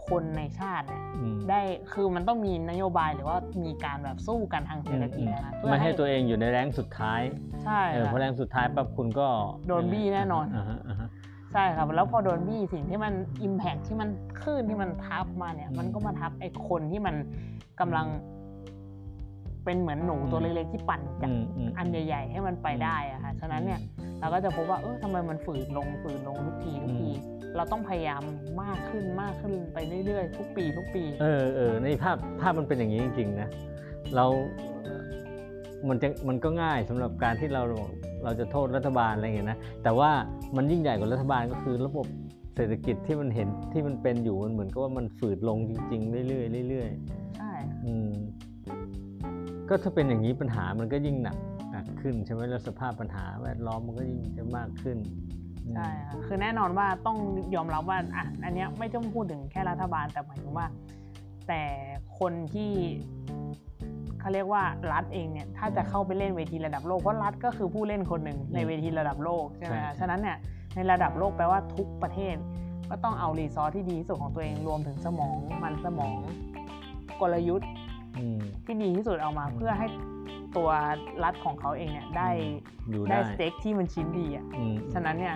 [0.08, 1.62] คนในชาติเนี่ยอืมได้
[1.94, 7.22] คือมันต้องมีนโยบายหรือว่ามีการแบบสู้กันทางเศรษฐกิจนะคะเพื่อไม่ให้ตัวเองอยู่ในแรงสุดท้าย
[7.64, 9.28] ใช่เออเพค่ะราะแรงสุดท้ายปั๊บคุณก็
[9.68, 11.10] โดนบี้แน่นอนาฮะอ่าฮะ
[11.54, 13.14] ใช่ครับแล้วพอโดนบี้สิ่งที่มัน
[13.48, 14.10] Impact ที่มัน
[14.42, 17.16] คลื่นที่มันทับมาเนี่ยอืมมันก็มาทับไอ้คนที่มัน
[17.80, 18.08] กำลัง
[19.66, 23.80] เป็นเหมือนหนูตัวเล็กๆที่ปั่นจากอืมมอันใหญ่ๆ ให้มันไปได้อะค่ะฉะนั้นเนี่ย
[24.20, 27.12] เราก็จะพบว่าเออทำไมมันฝืดลงฝืดลงทุกทีทุกที
[27.56, 28.24] เราต้องพยายาม
[28.64, 33.50] มากขึ้นมากขึ้นไปเรื่อยๆ ทุกปีทุกปี เออเออในภาพภาพมันเป็นอย่างนี้จริงๆนะ
[34.16, 34.26] เรา
[35.90, 37.64] มันจะมันก็ง่ายสำหรับการที่เรา
[38.24, 40.12] เราจะโทษรัฐบาลอะไรอย่างเงี้ยนะแต่ว่า
[40.56, 42.08] มันยิ่งใหญ่กว่ารัฐบาลก็คือระบบ
[42.56, 47.52] เศรษฐกิจที่มันเห็นที่มันเป็นอยู่มันเหมือนกับว่ามันฝืดลงจริง ๆ เรื่อยๆเรื่อยๆใช่
[47.86, 48.12] อืม
[49.74, 51.38] ก็ถ้าเป็นอย่างนี้ปัญหามันก็ยิ่งหนัก
[51.72, 54.98] หนักขึ้นใช่ไหมแล้วสภาพปัญหาแวดล้อมมันก็ยิ่งจะมากขึ้น
[55.66, 57.18] อืมใช่ค่ะคือแน่นอนว่าต้อง
[57.56, 60.68] ยอมรับว่าอะอันเนี้ยไม่ต้องพูดถึงแค่รัฐบาลแต่หมายถึงว่า
[61.48, 61.62] แต่
[62.20, 62.72] คนที่
[64.20, 70.38] เขาเรียกว่ารัฐเองเนี่ยถ้าจะเข้าไปเล่นเวทีระดับโลกเพราะรัฐก็คือผู้เล่นคนหนึ่งในเวทีระดับโลกใช่ไหมคะฉะนั้นเนี่ย
[70.76, 72.36] ในระดับโลกแปลว่าทุกประเทศ
[72.90, 76.18] ก็ต้องเอารีซอสที่ดีที่สุดของตัวเองรวมถึงสมองมันสมอง
[77.22, 77.81] กลยุทธ์อืม
[78.66, 79.88] ที่ดีที่สุดเอามาอืมเพื่อให้
[80.58, 80.70] ตัว
[81.24, 82.30] รัฐของเขาเองเนี่ยได้
[82.90, 85.36] อยู่ได้ได้สเต็กที่มันชิ้นดีอะอืมฉะนั้นเนี่ย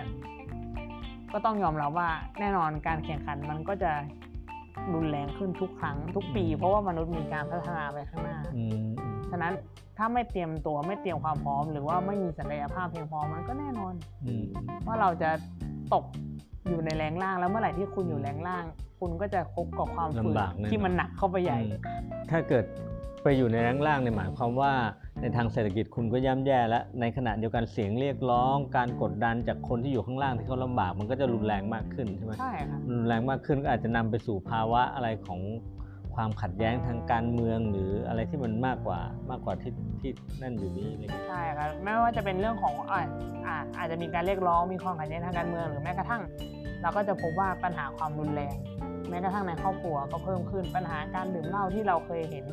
[1.32, 3.92] ก็ต้องยอมรับว่าแน่นอนการแข่งขันมันก็จะ
[4.94, 9.52] รุนแรงขึ้นทุกครั้งทุกปี เพราะว่ามนุษย์มีการพัฒนาไปข้างหน้าอืมอืมฉะนั้น
[9.98, 14.44] ถ้าไม่เตรียมตัวไม่เตรียมความพร้อม หรือว่าไม่มีศักยภาพเพียงพอมันก็แน่นอนอืม
[14.86, 15.30] ว่าเราจะ
[15.94, 16.04] ตก
[16.68, 18.64] อยู่ในแรงล่างแล้วเมื่อไหร่ที่คุณอยู่แรงล่าง
[19.00, 21.80] คุณก็จะคบกับความฝืนลำบากแน่นอนที่มันหนักเข้าไปใหญ่อืม
[22.30, 22.64] ถ้าเกิด
[23.22, 24.72] ไปอยู่ในแรงล่างเนี่ยหมายความว่า
[25.20, 35.40] ในทางเศรษฐกิจคุณก็ย่ำแย่แล้วในขณะเดียวกันเสียงเรียกร้อง การกดดันจากคนที่อยู่ข้างล่างที่เขาลำบาก มันก็จะรุนแรงมากขึ้นใช่ไหมใช่ค่ะรุนแรงมากขึ้นก็อาจจะนำไปสู่ภาวะอะไรของ
[36.14, 39.00] ความขัดแย้งทางการเมืองหรืออะไรที่มันมากกว่า
[39.30, 43.02] มากกว่าที่ที่นั่นอยู่นี้อะไรอย่างเงี้ยใช่ครับไม่ว่าจะเป็นเรื่องของอ่า
[43.46, 46.22] อ่าอาจจะมีการเรียกร้องมีความขัดแย้งทางการเมืองหรือแม้กระทั่ง
[46.82, 48.54] เราก็จะพบว่าปัญหาความรุนแรง
[49.08, 52.44] แม้กระทั่งในครอบครัวก็เพิ่มขึ้นปัญหาการดื่มเหล้าที่เราเคยเห็น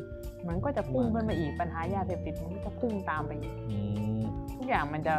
[0.48, 3.78] มันก็จะพุ่งขึ้นไปอีกปัญหายาเสพติดมันก็จะพุ่งตามไปอีกอื
[4.18, 4.22] ม
[4.56, 5.14] ทุกอย่างมันจะ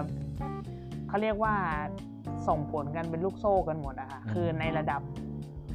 [1.07, 1.53] เขาเรียกว่า
[2.47, 5.01] ส่งผลกันเป็นลูกโซ่กันหมดอะค่ะคือในระดับ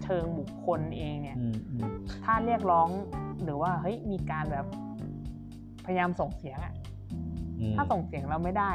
[0.03, 1.81] เชิงบุคคลเองเนี่ยอืมอืม
[2.25, 2.89] ถ้าเรียกร้อง
[3.45, 4.67] หรือว่าเฮ้ยมีการแบบ
[5.85, 6.75] พยายามส่งเสียงอะ
[7.61, 8.73] อืมถ้าส่งเสียงเราไม่ได้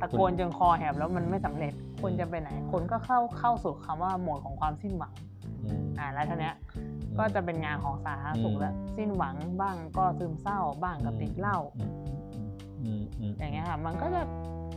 [0.00, 1.72] ตะโกนจนคอแหบแล้วมันไม่สำเร็จ
[2.02, 5.12] คนจะไปไหน คนก็เข้าเข้าสู่คำว่าโหมดของความสิ้นหวัง
[5.64, 6.54] อืมอ่าแล้วทีเนี้ย
[7.18, 11.92] ก็จะเป็นงานของสาธารณสุขอืมแล้วสิ้นหวังบ้างก็ซึมเศร้าบ้างก็ติดเหล้าอืม
[12.82, 14.22] อืมอืมอย่างเงี้ยค่ะมันก็จะ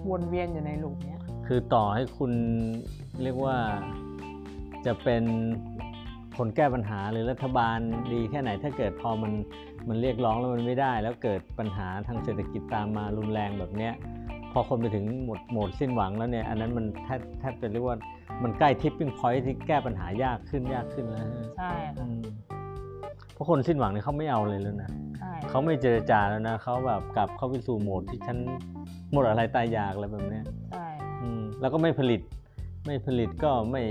[0.10, 2.32] วนเวียนอยู่ในลูปเนี้ยคือต่อให้คุณ
[3.24, 3.58] เรียกว่า
[4.86, 5.24] จะเป็น
[6.38, 7.78] คนแก้ปัญหาหรือรัฐบาล
[8.14, 9.32] ดีแค่ไหนถ้าเกิดพอมัน
[9.88, 13.94] มันเรียกร้องแล้วมันไม่ได้ แล้วเกิดปัญหาทางเศรษฐกิจตามมารุนแรงแบบเนี้ย
[14.58, 17.98] พอคนไปถึงหมดโหมดสิ้นหวังแล้วเนี่ยอันนั้นมันแทบแทบจะเรียกว่า
[18.44, 21.28] มันใกล้ทิปปิ้งพอยท์ที่แก้ปัญหายากขึ้นยากขึ้นแล้ว
[21.58, 22.22] ใช่อืค่ะม
[23.34, 28.38] เพราะคนสิ้นหวังเนี่ยเขาไม่เอาเลยแล้วนะใช่เขาไม่เจรจาแล้วนะเขาแบบกลับเข้าไปสู่โหมดที่ฉัน
[29.12, 30.88] หมดอะไรตายอยากอะไรแบบเนี้ยใช่
[31.22, 32.22] อืมแล้วก็ไม่ผลิต
[32.86, 33.84] ไม่ผลิตก็ไม่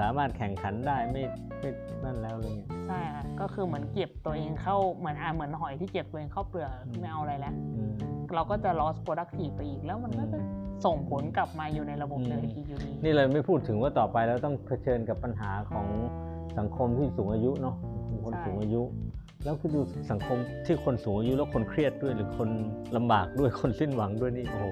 [0.00, 1.22] สามารถแข่งขันได้ไม่
[1.60, 1.70] ไม่
[2.04, 6.70] นั่นแล้วอะไรเงี้ยใช่ค่ะก็คือเหมือนเก็บตัวเองเข้าเหมือนอ่าเหมือนหอยที่เก็บตัวเองเข้าเปลือก
[7.00, 7.94] ไม่เอาอะไรแล้วอืม
[8.34, 10.38] เราก็จะ loss productive ไปอีก แล้วมันก็จะ
[10.84, 15.86] ส่งผลกลับมาอยู่ในระบบอืมเศรษฐกิจอยู่ดีนี่เราไม่พูดถึงว่าต่อไปเราต้องเผชิญกับปัญหาของ
[16.58, 17.76] สังคมที่สูงอายุเนาะ
[18.24, 18.82] คนใช่สูงอายุ
[19.44, 19.80] แล้วคือดู
[20.10, 22.48] สังคมที่คนสูงอายุแล้วคนเครียดด้วยหรือคน
[22.96, 24.64] ลำบากด้วยคนสิ้นหวังด้วยนี่โอ้โห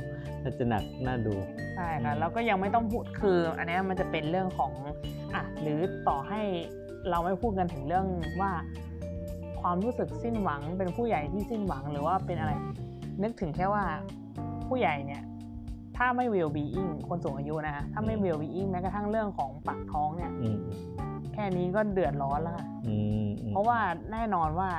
[0.42, 1.34] น่าจะหนักน่าดู
[1.76, 4.72] ใช่ค่ะอืมแล้วก็ยังไม่ต้องพูดคือ อันเนี้ยมันจะเป็นเรื่องของ
[5.34, 6.40] อะหรือต่อให้
[7.10, 8.06] เราไม่พูดกันถึงเรื่อง
[8.40, 8.52] ว่า
[9.60, 12.52] ความรู้สึกสิ้นหวังเป็นผู้ใหญ่ที่สิ้นหวังหรือว่าเป็นอะไร
[13.22, 13.84] นึกถึงแค่ว่า
[14.68, 15.22] ผู้ใหญ่เนี่ย
[15.96, 20.58] ถ้าไม่ well being คนสูงอายุนะคะถ้าไม่อืม well being แม้กระทั่งเรื่องของปากท้องเนี่ยอืม
[21.34, 23.78] แค่นี้ก็เดือดร้อนแล้วค่ะอืมอืมเพราะว่า
[24.12, 24.70] แน่นอนว่า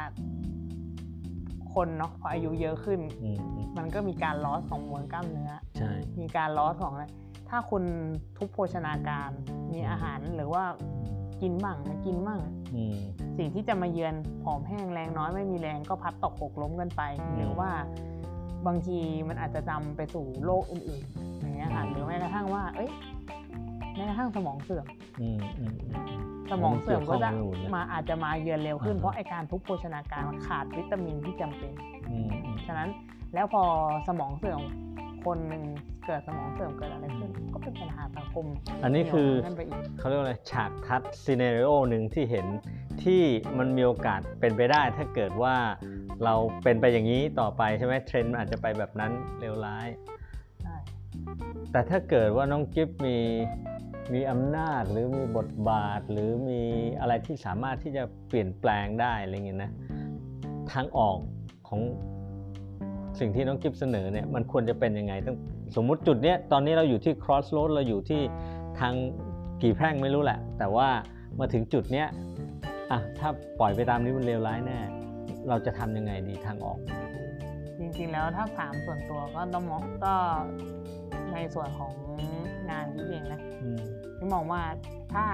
[1.73, 7.05] คนเนาะพออายุเยอะขึ้นอืมอืมมันก็มีการลอสของมวลกล้ามเนื้อใช่มีการลอสของอะไร
[7.49, 7.83] ถ้าคุณ
[8.37, 9.29] ทุกโภชนาการ
[9.73, 10.63] มีอาหารหรือว่า
[11.41, 12.39] กินบ้างไม่กินบ้าง
[12.75, 12.95] อืม
[13.37, 17.69] สิ่งที่จะมาเยือนผอมแห้งแรงน้อยไม่มีแรงก็พัดตกหกล้มกันไปอืมหรือว่า
[18.67, 22.89] บางทีมันอาจจะนำไปสู่โรคอื่นๆอย่างเงี้ยค่ะหรือแม้กระทั่งว่า เอ้ย
[23.95, 24.85] แม้กระทั่งสมองเสื่อม
[25.21, 25.87] อืมอืมอื
[26.19, 31.71] มสมองเสื่อมก็จะมันเกี่ยวข้องกันหมดเลยมาอาจจะมาเยือนเร็วขึ้นอ่าฮะเพราะไอการทุกโภชนาการมันขาดวิตามินที่จำเป็น
[32.09, 32.89] อืมอืมฉะนั้น
[33.33, 33.63] แล้วพอ
[34.07, 34.61] สมองเสื่อม
[35.25, 35.63] คนหนึ่ง
[36.05, 38.45] เกิดสมองเสื่อมเกิดอะไรขึ้นก็เป็นปัญหาสังคม
[38.83, 42.45] อันนี้คือนั่นไปอีกเขาเรียกว่าอะไรฉากทัดซีเน r ร o หนึ่งที่เห็น
[43.03, 43.21] ที่
[43.57, 45.55] มันมีโอกาสเป็นไปได้ถ้าเกิดว่า
[46.25, 49.87] เราเป็นไปอย่างนี้ต่อไปใช่ไหมเทรนด์มันอาจจะไปแบบนั้นเลวร้าย
[50.61, 50.75] ใช่
[51.71, 53.17] แต่ถ้าเกิดว่าน้องกิฟมี
[54.13, 56.61] มีอำนาจหรือมีบทบาทหรือมี
[56.99, 59.71] อะไรที่สามารถที่จะเปลี่ยนแปลงได้อะไรเงี้ยนะ
[60.71, 61.17] ทางออก
[61.67, 61.81] ของ
[63.19, 65.37] สิ่งที่น้องกิฟเสนอเนี่ยมันควรจะเป็นยังไงต้อง
[65.75, 68.21] สมมุติจุดเนี้ยตอนนี้เราอยู่ที่ cross road เราอยู่ที่
[68.79, 68.93] ทาง
[69.61, 70.89] กี่แพร่งไม่รู้แหละ แต่ว่า
[71.39, 72.07] มาถึงจุดเนี้ย
[72.91, 74.79] อะถ้าปล่อยไปตามนี้มันเลวร้ายแน่
[75.49, 76.79] เราจะทำยังไงดีทางออก
[77.79, 80.15] จริงๆแล้วถ้าถามส่วนตัวก็ต้องมองก็
[81.33, 81.93] ในส่วนของ
[82.69, 83.81] งานที่เองนะอืม
[84.17, 84.61] ที่มองว่า
[85.13, 85.25] ถ้า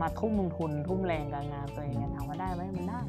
[0.00, 3.00] มาทุ่มลงทุนทุ่มแรงกับงานตัวเองเนี่ยถามว่าได้ไหมมันได้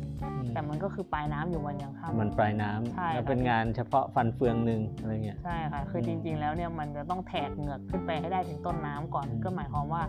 [0.53, 10.03] แต่มันก็คือปลายน้ำอยู่วันยังค่ำมันปลายน้ำใช่แล้วค่ะเป็นงานเฉพาะฟันเฟืองหนึ่งอะไรเงี้ยใช่ค่ะคืออืจมริง ๆ แล้วเนี่ยมันจะต้องแทกเหงือกขึ้นไปให้ได้ถึงต้นน้ำก่อนอืมก็หมายความว่า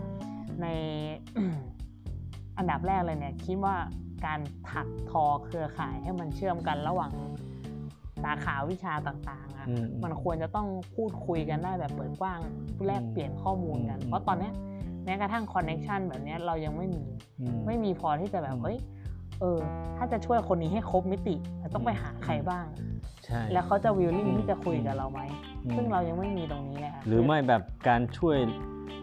[0.61, 0.67] ใน
[2.57, 3.75] อันดับแรกเลยเนี่ยคิดว่า
[4.25, 4.39] การ
[4.71, 7.11] ถักทอเครือข่ายให้มันเชื่อมกันระหว่าง
[8.23, 12.39] สาขาวิชาต่างๆอะอืมมันควรจะต้องพูดคุยกันได้แบบเปิดกว้าง
[12.85, 14.53] แลกเปลี่ยนข้อมูลกันอืมเพราะตอนเนี้ย
[15.05, 17.03] แม้กระทั่งคอนเน็ชันแบบเนี้ยเรายังไม่มี
[17.39, 18.77] อืมไม่มีพอที่จะแบบอืมเฮ้ย
[19.39, 19.59] เออ
[19.97, 22.65] ถ้าจะช่วยคนนี้ให้ครบมิติเราต้องไปหาใครบ้าง
[23.25, 25.21] ใช่แล้วเขาจะวิลลิ่งอืมที่จะคุยกับเราไหม
[25.65, 28.37] อืมซึ่งเรายังไม่มีตรงนี้เลยค่ะหรือไม่แบบการช่วย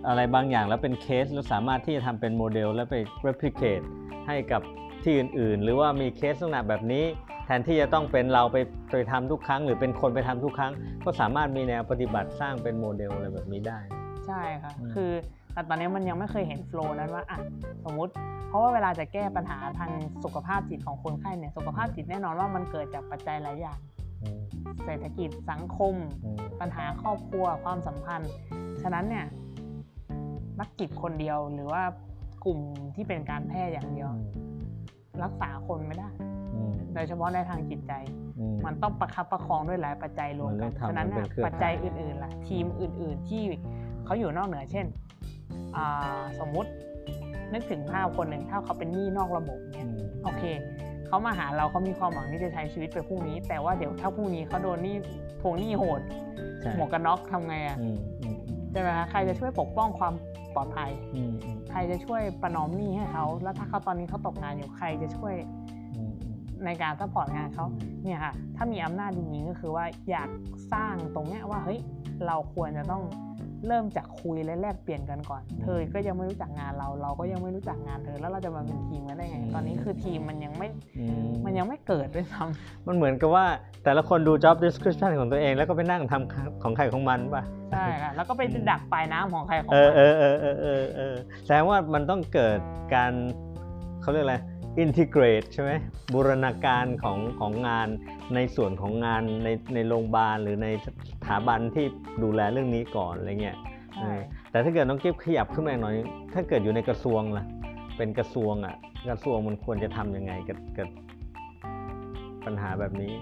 [0.09, 3.85] อะไรบางอย่างแล้วเป็นเคส แล้วสามารถที่จะทำเป็นโมเดลแล้วไป replicate
[4.27, 4.63] ให้กับ
[5.09, 7.05] ที่อื่น ๆ หรือว่ามีเคสลักษณะแบบนี้
[7.45, 8.57] แทนที่จะต้องเป็นเราไป
[8.91, 10.73] ไปทำทุกครั้ง หรือเป็นคนไปทำทุกครั้ง
[11.05, 13.79] ก็สามารถมีแนวปฏิบัติสร้างเป็นโมเดลอะไรแบบนี้ได้
[14.27, 15.11] ใช่ค่ะอืมคือ
[15.53, 17.39] แต่ตอนนี้มันยังไม่เคยเห็น flow นั้นว่าอะ
[17.85, 18.13] สมมุติ
[18.49, 19.91] เพราะว่าเวลาจะแก้ปัญหาทาง
[20.25, 23.79] สุขภาพจิตของคนไข้เนี่ยสุขภาพจิตแน่นอนว่ามันเกิดจากปัจจัยหลายอย่าง
[24.23, 24.41] อืม
[24.85, 28.33] เศรษฐกิจสังคมอืมปัญหาครอบครัวความสัมพันธ์
[28.83, 29.27] ฉะนั้นเนี่ย
[30.61, 31.83] นักจิตคนเดียวหรือว่า
[32.45, 32.59] กลุ่ม
[32.95, 34.11] ที่เป็นการแพทย์อย่างเดียว
[35.25, 36.09] รักษาคนไม่ได้
[36.55, 37.93] อืมโดยเฉพาะในทางจิตใจ
[38.39, 43.43] อืมมันต้องประคับประคองด้วยหลายปัจจัยรวมมันต้กัอนงทำฉะนั้นมันเป็น่ะนเครือปัจจัยข่ายอื่นๆล่ะทีมอื่น ๆ ที่
[44.05, 44.87] เขาอยู่นอกเหนือเช่น
[45.77, 46.71] อ่าสมมุติ
[47.53, 50.43] นึกถึงภาพคนหนึ่งถ้าเขาเป็นหนี้นอกระบบอืเนี่ยมโอเค
[51.07, 54.97] เขามาหาเราเขามีความหวังที่จะใช้ชีวิตไปพรุ่งนี้ แต่ว่าเดี๋ยวถ้าพรุ่งนี้เขาโดนหนี้
[55.41, 56.01] ทวงหนี้โหด
[56.61, 60.13] ใช่หมวกกันน็อกทำไงอะอืมอืมอืมใช่ไหมคะใครจะช่วยปกป้องความ
[60.55, 65.35] ปลอดภัยอืมอืมใครจะช่วยประนอมหนี้ให้เขา แล้วถ้าเขาตอนนี้เขาตกงานอยู่ใครจะช่วย
[65.97, 67.67] อืมอืมในการ support งานเขา
[68.03, 70.29] เนี่ยค่ะถ้ามีอำนาจจริงๆก็คือว่าอยาก
[70.73, 71.81] สร้างตรงเนี้ยว่าเฮ้ย
[72.27, 73.03] เราควรจะต้อง
[73.67, 82.43] เริ่มจากคุยและแลกเปลี่ยนกันก่อน เธอก็ยังไม่รู้จักงานเรา เราก็ยังไม่รู้จักงานเธอ แล้วเราจะมาเป็นทีมกันได้ไง ตอนนี้คือทีมมันยังไม่อืมมันยังไม่เกิดด้วยซ้
[82.87, 83.47] มันเหมือนกับว่า
[83.85, 91.15] แต่ละคนดู job description ของตัวเอง แล้วก็ไปนั่งทำของใครของมันป่ะำใช่ค่ะ แล้วก็ไปดักปลายน้ำของใครของเอมัอนเออเออเออเออเออ
[91.45, 92.59] แสดงว่ามันต้องเกิด
[92.95, 93.13] การ
[94.03, 94.37] เขาเรียกอะไร
[94.85, 95.73] integrate ใช่ไหม
[96.13, 97.89] บูรณาการของของงาน
[98.35, 100.87] ในส่วนของงานในในโรงพยาบาลหรือในส
[101.27, 101.87] ถาบันที่
[102.23, 103.57] ดูแลเรื่องนี้ก่อนอะไรเงี้ย
[103.97, 104.13] ใช่
[104.51, 105.95] แต่ถ้าเกิดน้องกิฟขยับขึ้นมาหน่อย
[106.35, 107.45] ถ้าเกิดอยู่ในกระทรวงล่ะ
[107.97, 108.75] เป็นกระทรวงอะ
[109.09, 110.89] กระทรวงมันควรจะทำยังไงกับกับ
[112.45, 113.13] ปัญหาแบบนี้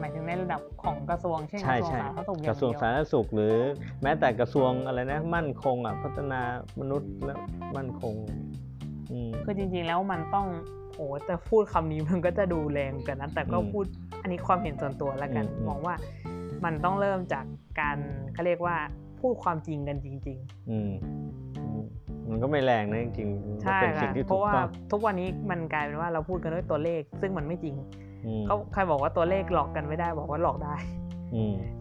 [0.00, 3.56] หมายถึงในระดับของกระทรวงเช่นกใช่ระทรวงใช่สาธารณสุขอกย่างระทรวงเดียวสาธารณสุขหรือ
[4.02, 6.40] แม้แต่กระทรวงอะไรนะ มั่นคงอะพัฒนา
[6.80, 7.34] มนุษย์และ
[7.76, 8.67] มั่นคงอืม
[9.44, 10.46] คือจริง ๆ แล้วมันต้อง
[10.96, 13.84] โอ้แต่พูดคำนี้มันก็จะดูแรงกันนะแต่ก็อืมพูด
[14.22, 15.94] อันนี้ความเห็นส่วนตัวแล้วกันอืมอืมมองว่า
[16.64, 17.44] มันต้องเริ่มจาก
[17.80, 17.96] การ
[18.32, 18.76] เขาเรียกว่า
[19.20, 20.38] พูดความจริงกันจริง
[20.70, 20.90] อืม
[21.56, 21.84] อืม
[22.28, 27.74] มันก็ไม่แรงนะจริงๆๆมันใช่เป็นค่ะสิ่งที่เพถูราะกว่าต้องทุกวันนี้มันกลายเป็นว่าเราพูดกันด้วยตัวเลข ซึ่งมันไม่จริง
[28.26, 31.07] อืมเขาใครบอกว่าตัวเลขหลอกกันไม่ได้บอกว่าหลอกได้อืม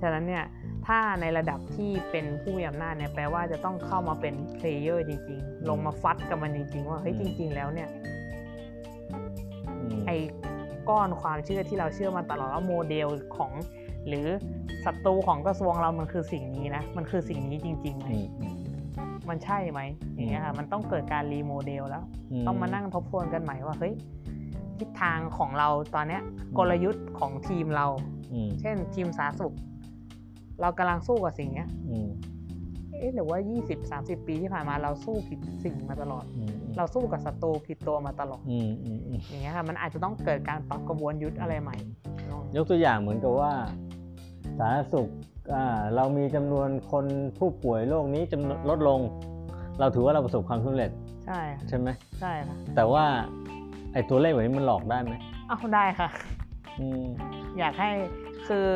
[0.02, 0.44] ฉะนั้นเนี่ย
[0.88, 7.90] ถ้าในระดับที่เป็นผู้มีอำนาจเนี่ยแปลว่าจะต้องเข้ามาเป็นเพลเยอร์จริง ๆ ลงมาฟัดกับมันจริง ๆ ว่าเฮ้ยจริง ๆ แล้วเนี่ย
[9.82, 10.18] อืมไอ้
[10.90, 13.52] ก้อนความเชื่อที่เราเชื่อมาตลอดว่าโมเดลของ
[14.08, 14.28] หรือ
[14.86, 18.58] ศัตรูของกระทรวงเรามันคือสิ่งนี้นะมันคือสิ่งนี้จริงๆไหมอืมอืม
[19.30, 19.82] มันใช่ไหม
[20.16, 22.04] อย่างเงี้ยค่ะมันต้องเกิดการรีโมเดลแล้ว
[22.48, 23.94] ต้องมานั่งทบทวนกันใหม่ว่าเฮ้ย
[24.80, 26.22] ทิศทางของเราตอนเนี้ย
[26.58, 27.88] กลยุทธ์ของทีมเรา
[28.34, 29.56] อืมเช่นทีมสาธารณสุข
[30.62, 32.08] เรากำลังสู้กับสิ่งเนี้ยอืม
[32.98, 33.40] เอ๊ะหรือว่า
[33.84, 41.78] 20-30 ปีที่ผ่านมาเราสู้ผิดสิ่งมาตลอดอืมเราสู้กับศัตรูผิดตัวมาตลอดอืมอืมอืมอย่างเงี้ยค่ะมันอาจจะต้องเกิดการปรับกระบวนยุทธ์อะไรใหม่
[42.28, 43.52] เนอะยกตัวอย่างเหมือนกับว่า
[44.60, 45.10] สาธารณสุข
[45.54, 47.06] อ่าเรามีจำนวนคน
[47.38, 49.00] ผู้ป่วยโรคนี้จำนวนลดลง
[49.80, 50.90] เราถือว่าเราประสบความสำเร็จ
[51.26, 51.90] ใช่ค่ะใช่ไหม
[52.20, 53.06] ใช่ค่ะแต่ว่า
[53.98, 55.14] ไอ้ตัวเลขแบบนี้มันหลอกได้ไหม
[55.50, 56.10] อ้าวได้ค่ะ
[56.80, 57.06] อืม
[57.60, 57.90] อยากให้
[58.48, 58.70] คือ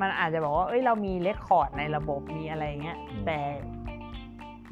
[0.00, 3.38] มันอาจจะบอกว่า เอ้ยเรามีเลคคอร์ดในระบบมีอะไรเงี้ย แต่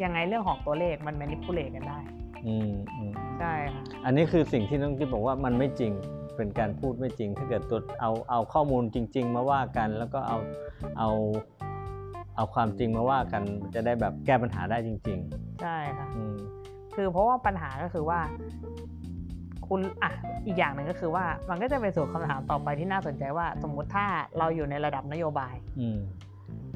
[0.02, 1.98] ยังไงเรื่องของตัวเลขมันแมนิปูเลตกันได้
[2.46, 5.92] อืมอืมใช่ค่ะ อันนี้คือสิ่งที่น้องกิ๊บบอกว่ามันไม่จริง
[6.36, 10.38] เป็นการพูดไม่จริง ถ้าเกิดตัวเอาเอาข้อมูลจริง ๆ มาว่ากัน แล้วก็เอา
[10.98, 11.10] เอา
[12.36, 15.18] เอาความจริงมาว่ากันมันจะได้แบบแก้ปัญหาได้จริง
[15.62, 16.36] ใช่ค่ะ ๆ อืม
[16.94, 18.20] คือเพราะว่าปัญหาก็คือว่า
[19.68, 20.12] คุณอะ
[20.46, 24.06] อีกอย่างหนึ่งก็คือว่ามันก็จะไปสู่คำถามต่อไปที่น่าสนใจว่าสมมุติถ้า
[24.38, 25.98] เราอยู่ในระดับนโยบายอืม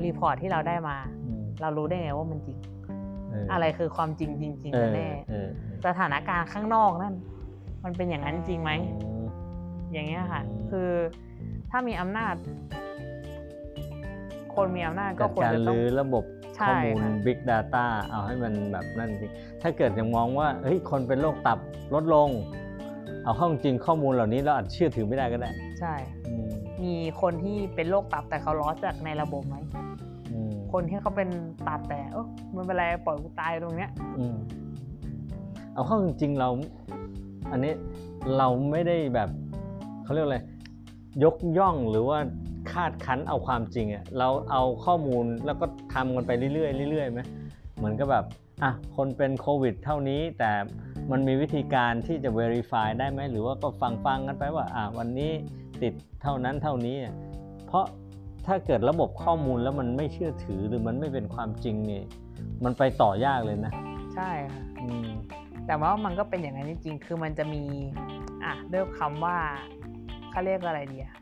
[0.05, 0.97] รีพอร์ตที่เราได้มา
[1.27, 2.59] อืมเรารู้ได้ไงว่ามันจริง
[3.31, 5.49] เอออะไรคือความจริงจริงเอๆอกันแน่เออ
[5.87, 7.15] สถานการณ์ข้างนอกนั่น
[7.85, 8.71] มันเป็นอย่างนั้นจริงไหม
[9.03, 9.25] อืม
[9.93, 10.91] อย่างเงี้ยค่ะอืมคือ
[11.71, 12.35] ถ้ามีอำนาจ
[14.55, 16.25] คนมีอำนาจก็จัดควรการจะต้องรื้อระบบ
[16.57, 21.59] ใช่ข้อมูลค่ะ Big Data เอาให้มันแบบนั่นจริง ถ้าเกิดยังมองว่าเฮ้ยคนเป็นโรคตับ
[21.95, 22.29] ลดลง
[23.25, 25.51] เอาเข้าจริงข้อมูลเหล่านี้เราอาจเชื่อถือไม่ได้ก็ได้
[25.81, 25.95] ใช่
[26.29, 26.49] อืม
[26.83, 29.57] มีคนที่เป็นโรคตับแต่เขาล้อจากในระบบไหม
[30.31, 31.29] อืมคนที่เขาเป็น
[31.69, 34.37] ตับแต่เออมันเป็นไรปล่อยกูตายตรงเนี้ย อืม
[35.75, 36.49] เอาเข้าจริงๆเรา
[37.51, 37.73] อันนี้
[38.37, 39.29] เราไม่ได้แบบ
[40.05, 40.39] เขาเรียกอะไร
[41.25, 42.19] ยกย่องหรือว่า
[42.73, 47.21] คาดคั้นเอาความจริงอะเราเอาข้อมูลแล้วก็ทำกันไปเรื่อยๆเรื่อยๆไหม
[47.77, 48.25] เหมือนกับแบบ
[48.63, 50.51] อะคนเป็นโควิด เท่านี้แต่
[51.11, 55.33] มันมีวิธีการที่จะ verify ได้ไหมหรือว่าก็ฟังฟังๆกันไปว่าอะวันนี้
[55.83, 57.15] ติดเท่านั้นเท่านี้อะ
[57.67, 57.85] เพราะ
[58.47, 62.03] ถ้าเกิดระบบข้อมูลแล้วมันไม่เชื่อถือหรือมันไม่เป็นความจริงนี่
[62.65, 63.73] มันไปต่อยากเลยนะ
[64.15, 65.09] ใช่ค่ะอืม
[65.67, 67.63] แต่ว่ามันก็เป็นอย่างนั้นจริงๆคือมันจะมี
[68.45, 69.37] อะด้วยคำว่า
[70.31, 71.15] เขาเรียกอะไรดีอะ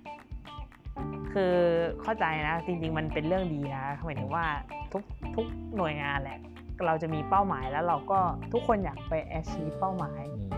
[1.33, 1.55] คือ
[2.03, 4.45] เข้าใจนะจริง ๆ มันเป็นเรื่องดีนะหมายถึงว่า
[4.93, 5.03] ทุก
[5.35, 6.39] ทุกหน่วยงานแหละ
[6.87, 8.19] เราจะมีเป้าหมายแล้วเราก็
[8.53, 10.51] ทุกคนอยากไป achieve เป้าหมายอืม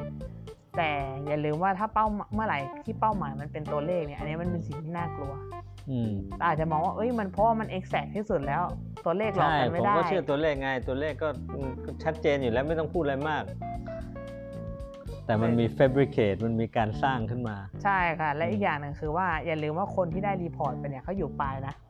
[0.77, 0.91] แต่
[1.27, 5.33] อย่าลืมว่าถ้าเป้าเมื่อไหร่ที่เป้าหมายมันเป็นตัวเลขเนี่ยอันนี้มันเป็นสิ่งที่น่ากลัว
[5.91, 8.63] อืมเราอาจจะมองว่าเอ้ยมันเพราะว่ามัน exact ที่สุดแล้ว
[9.05, 11.29] ตัวเลขหลอกใช่กันผไม่มได้ก็เชื่อตัวเลขไงตัวเลขก็
[11.85, 13.45] ก็ชัดเจนอยู่แล้วไม่ต้องพูดอะไรมาก
[15.27, 21.90] แต่มันมี fabricate มันมีการสร้างขึ้นมา ใช่ค่ะ และอืมอีกอย่างหนึ่งคือว่าอย่าลืมว่าคนที่ได้รีพอร์ตไปเนี่ยเขาอยู่ปลายนะอ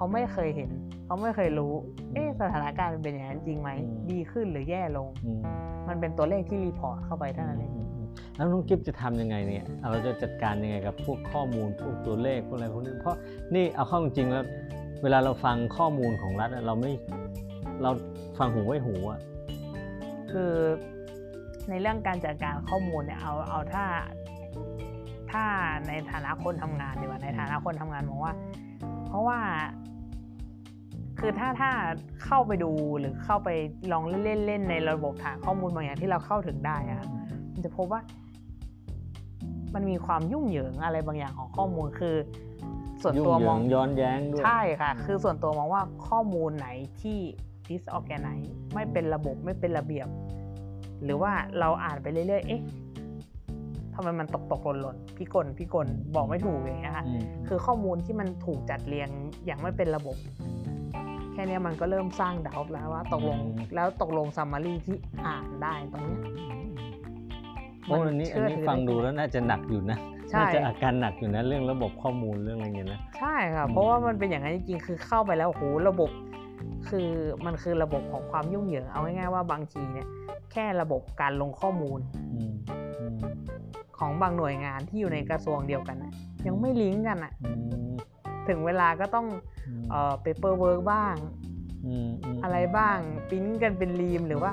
[0.00, 0.70] เขาไม่เคยเห็น
[1.06, 1.72] เขาไม่เคยรู้
[2.12, 5.40] เอ๊ะสถานการณ์มันเป็นอย่างนั้นจริงไหมอืมดีขึ้นหรือแย่ลงอืม
[5.88, 13.16] มันเป็นตัวเลขที่ report เข้าไปเท่านั้นเองอืมอืมแล้วน้องกิฟจะทำยังไงเนี่ย เราจะจัดการยังไงกับพวกข้อมูลพวกตัวเลขพวกอะไรพวกนี้เพราะ
[13.54, 14.44] นี่เอาเข้าจริงๆแล้ว
[15.02, 16.92] เวลาเราฟังข้อมูลของรัฐอะเราไม่
[17.82, 17.90] เรา
[18.38, 19.20] ฟังหูไว้หูอะ
[20.30, 20.52] คือ
[21.68, 23.84] ในเรื่องการจัดการข้อมูลเนี่ยเอาเอาถ้า
[25.30, 25.44] ถ้า
[25.88, 28.34] ในฐานะคนทำงานดีกว่าในฐานะคนทำงานมองว่า
[28.77, 28.77] เพ
[29.18, 29.40] ราะว่า
[31.18, 31.70] คือถ้าถ้า
[32.24, 33.48] เข้าไปดูหรือเข้าไป
[33.92, 37.08] ลองเล่นๆเล่นในระบบฐานข้อมูลบางอย่างที่เราเข้าถึงได้อะ
[37.52, 38.00] มันจะพบว่า
[39.74, 42.16] มันมีความยุ่งเหยิงอะไรบางอย่างของข้อมูลคือ
[43.02, 46.68] ส่วนยุ่งตัวเหยิมองงย้อนแย้งด้วยใช่ค่ะ คือส่วนตัวมองว่าข้อมูลไหน
[47.00, 47.18] ที่
[47.68, 50.08] disorganize ไม่เป็นระบบไม่เป็นระเบียบ
[51.04, 59.08] หรือว่าเราอ่านไปเรื่อยๆเอ๊ะทำไมมันตกตกหล่นหล่นๆพี่กลพี่กลบอกไม่ถูกอย่างเงี้ยค่ะอืมคือข้อมูลที่มันถูกจัดเรียง
[59.46, 60.16] อย่างไม่เป็นระบบ
[61.32, 63.38] แค่เนี้ยมันก็เริ่มสร้างดาวแล้วว่าตกลง
[63.74, 64.96] แล้วตกลงซัมมารีที่
[65.26, 66.20] อ่านได้ตรงเนี้ย
[67.84, 69.98] โอ้อันนี้อันนี้เชื่อถือฟังดูได้แล้วน่าจะหนักอยู่นะ
[70.30, 76.10] ใช่น่าจะอาการหนักอยู่นะเรื่องระบบข้อมูลเรื่องอะไรเงี้ยนะใช่ค่ะอืมเพราะว่ามันเป็นอย่างนั้นจริงๆคือเข้าไปแล้วโหระบบ
[76.88, 77.08] คือ
[77.46, 80.06] มันคือระบบของความยุ่งเหยิงเอาง่ายๆว่าบางทีเนี่ย
[80.52, 81.98] แค่ระบบการลงข้อมูล
[82.34, 82.77] อืมอืม
[83.98, 86.12] ของบางหน่วยงานที่อยู่ในกระทรวงเดียวกันน่ะ
[86.46, 87.52] ยังไม่ลิงก์กันอะอื
[87.88, 87.92] ม
[88.48, 89.26] ถึงเวลาก็ต้อง
[89.90, 91.14] เอ่อ paperwork บ้าง
[91.86, 92.96] อืมมอะไรบ้าง
[93.28, 94.52] ปริ้นกันเป็นรีมหรือว่า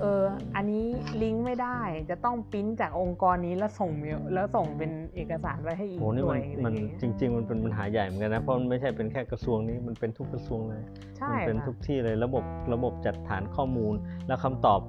[0.00, 0.22] เออ
[0.56, 0.84] อันนี้
[1.22, 1.78] ลิงก์ไม่ได้
[2.10, 10.82] จะต้องปริ้นจากองค์กรนี้แล้วส่งเมลแล้วส่งเป็นเอกสารไปให้อีกโหนี่หน่มัวนยมันอะไรอย่างจเงี้ยริง ๆ มันเป็นปัญหาใหญ่เหมือนกันนะเพราะมันไม่ใช่เป็นแค่กระทรวงนี้มันเป็นทุกกระทรวงเลย
[11.18, 12.44] ใช่มัเป็นค่ะทุกที่เลยระบบ
[12.74, 13.94] ระบบจัดฐานข้อมูล
[14.26, 14.80] แล้วคำตอบ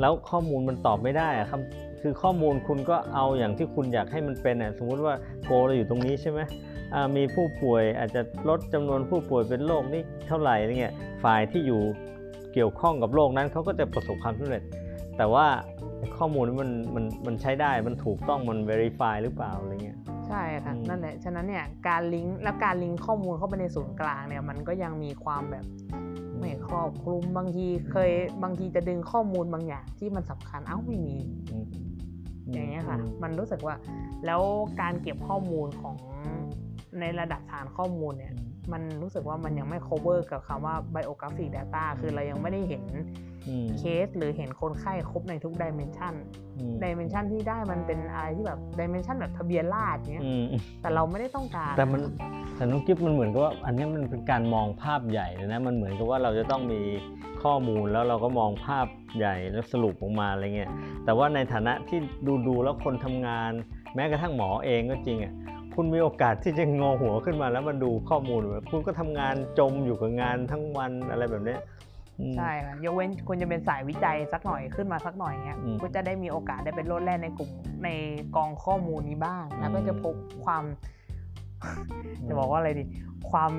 [0.00, 5.14] แล้วข้อมูลมันตอบไม่ได้อะคำ คือข้อมูลคุณก็เอาอย่างที่คุณอยากให้มันเป็นอะสมมุติว่า
[5.44, 6.40] โกเราอยู่ตรงนี้ใช่ไหม
[6.94, 11.80] อ่ามีผู้ป่วยอาจจะลดจำนวนผู้ป่วยเป็นโรคนี้เท่าไหร่อะไรเงี้ยฝ่ายที่อยู่
[12.52, 14.62] เกี่ยวข้องกับโรคนั้นเขาก็จะประสบความสำเร็จ
[15.16, 15.46] แต่ว่า
[15.98, 19.98] ไอ้ข้อมูลนี้มันมันมันใช้ได้มันถูกต้องมัน verify หรือเปล่าอะไรเงี้ย
[20.28, 25.64] ใช่ค่ะอืมนั่นแหละฉะนั้นเนี่ยการลิงก์แล้วการลิงก์ข้อมูลเข้าไปในศูนย์กลางเนี่ยมันก็ยังมีความแบบ
[26.38, 28.10] ไม่ครอบคลุมบางทีเคย
[28.42, 31.16] บางทีจะดึงข้อมูลบางอย่างที่มันสำคัญเอ้าไม่มี
[32.50, 33.74] อืมอย่างเงี้ยค่ะอืมมันรู้สึกว่า
[34.26, 34.40] แล้ว
[34.80, 35.96] การเก็บข้อมูลของ
[37.00, 38.34] ในระดับฐานข้อมูลเนี่ย
[38.72, 42.84] มันรู้สึกว่ามันยังไม่ cover กับคำว่า biographic data คือเรายังไม่ได้เห็น
[43.48, 46.14] อืมเคสหรือเห็นคนไข้ครบในทุก dimension
[46.56, 50.44] อืม dimension ที่ได้มันเป็นอะไรที่แบบ dimension แบบทะเบียนราษฎร์เนี้ยอืม
[50.82, 52.00] แต่เราไม่ได้ต้องการ แต่มัน
[52.56, 56.80] แต่น้องกิฟมันเหมือนกับว่าอันนี้มันเป็นการมองภาพใหญ่เลยนะ มันเหมือนกับว่าเราจะต้องมี
[57.42, 58.86] ข้อมูลแล้วเราก็มองภาพ
[59.18, 60.70] ใหญ่แล้วสรุปออกมาอะไรเงี้ย
[61.04, 63.52] แต่ว่าในฐานะที่ดูดูๆแล้วคนทำงาน
[63.94, 65.32] แม้กระทั่งหมอเองก็จริงอะ
[65.74, 71.60] คุณมีโอกาสที่จะงอหัวขึ้นมาแล้วมาดูข้อมูลแบบคุณก็ทำงานจมอยู่กับงานทั้งวันอะไรแบบเนี้ย
[72.20, 77.50] อืมใช่ค่ะยกเว้นคุณจะเป็นสายวิจัยสักหน่อยขึ้นมาสักหน่อยเงี้ยอืมคุณจะได้มีโอกาสได้เป็นโลดแล่นในกลุ่ม
[77.84, 77.88] ใน
[78.36, 80.64] กองข้อมูลนี้บ้างแล้วก็จะพบความ
[82.28, 82.84] จะบอกว่าอะไรดี
[83.30, 83.52] ความ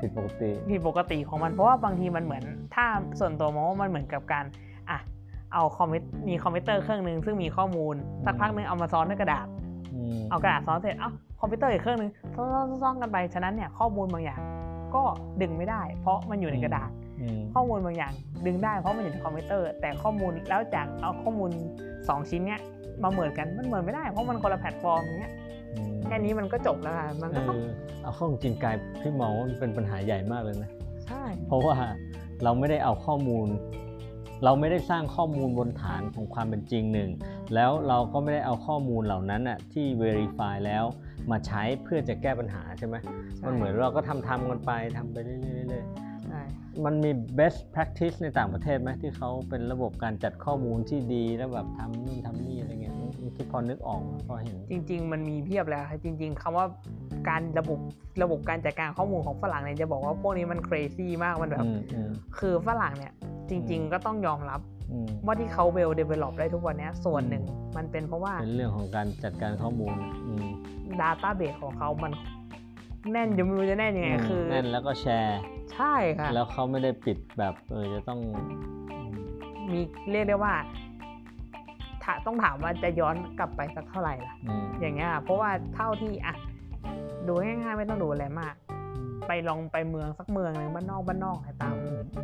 [0.00, 2.42] ผิดปกติผิดปกติของมันเพราะว่าบางทีมันเหมือน
[2.74, 2.84] ถ้า
[3.20, 4.44] ส่วนตัวมองว่ามันเหมือนกับการ
[4.90, 4.98] อะ
[5.52, 9.46] เอาคอมพิวมีคอมพิวเตอร์เครื่องหนึ่งซึ่งมีข้อมูลสักพักหนึงเอามาซ้อนด้วยกระดาษ
[9.94, 14.40] อืมเอากระดาษซ้อนเสร็จเอ้าคอมพิวเตอร์อีกเครื่องหนึงซ้อนๆซ้อนๆกันไปฉะนั้นเนี่ยข้อมูลบางอย่าง
[14.94, 15.02] ก็
[15.42, 16.90] ดึงไม่ได้ เพราะมันอยู่ในกระดาษ
[17.20, 18.12] อืมข้อมูลบางอย่าง
[18.46, 21.50] ดึงได้เพราะมันอยู่ในคอมพิวเตอร์ แต่ข้อมูลแล้วจากเอาข้อมูล
[22.08, 22.60] สองชิ้นเนี้ย
[23.02, 25.43] มาเหมือนกันมันเหมือนไม่ได้เพราะมันคนละแพลตฟอร์มอย่างเงี้ยอืม
[26.06, 27.66] แค่นี้มันก็จบแล้วค่ะมันเอก็ต้องอ
[28.02, 30.70] เอาเข้าจริงๆกายพี่มองว่ามันเป็นปัญหาใหญ่มากเลยนะ
[31.06, 31.74] ใช่เพราะว่า
[32.44, 33.48] เราไม่ได้เอาข้อมูล
[34.44, 37.10] เราไม่ได้สร้างข้อมูลบนฐานของความเป็นจริงหนึ่ง
[37.54, 40.84] แล้วเราก็ไม่ได้เอาข้อมูลเหล่านั้นน่ะที่ verify แล้ว
[41.30, 42.96] มาใช้เพื่อจะแก้ปัญหาใช่ไหม
[43.46, 45.84] มันเหมือนเราก็ทำทำกันไปทำไปเรื่อยๆเรื่อย
[46.28, 52.93] ใช่ๆมันมี best practice ในต่างประเทศไหมที่เขาเป็นระบบการจัดข้อมูลที่ดีแล้วแบบทำนู่นทำนี่อะไรเงี้ย
[53.36, 56.66] ที่พอนึกออกพอเห็น จริง ๆ มันมีเพียบแล้วค่ะจริง ๆคำว่า
[57.28, 57.78] การระบบ
[58.22, 63.12] ระบบการจัดการข้อมูลของฝรั่งเนี่ยจะบอกว่าพวกนี้มัน crazy มากมันแบบอืมอืมคือฝรั่งเนี่ย
[63.50, 64.60] จริง ๆ ก็ต้องยอมรับ
[64.92, 67.44] อืมว่าที่เขาเวลเดเวล็อปได้ทุกวันเนี้ยส่วนหนึ่ง
[67.76, 69.94] มันเป็นเพราะว่าเป็นเรื่องของการจัดการข้อมูล
[70.26, 70.46] อืม
[71.00, 72.12] Database ของเขามัน
[73.12, 75.38] แน่นจะไม่รู้จะแน่นยังไงคือแน่นแล้วก็แชร์
[75.74, 78.18] ใช่ค่ะ แล้วเขาไม่ได้ปิดแบบเออจะต้อง
[78.92, 79.10] อืม
[79.72, 79.80] มี
[80.10, 80.83] เรียกได้ว่าถ้า
[82.26, 86.34] ต้องถามว่าจะย้อนกลับไปสักเท่าไหร่ล่ะอืมอย่างเงี้ยค่ะเพราะว่าเท่าที่อะ
[87.26, 88.54] ดูง่ายๆไม่ต้องดูอะไรมาก
[89.26, 91.74] ไปลองไปเมืองสักเมืองหนึ่งบ้านนอกบ้านนอกตาม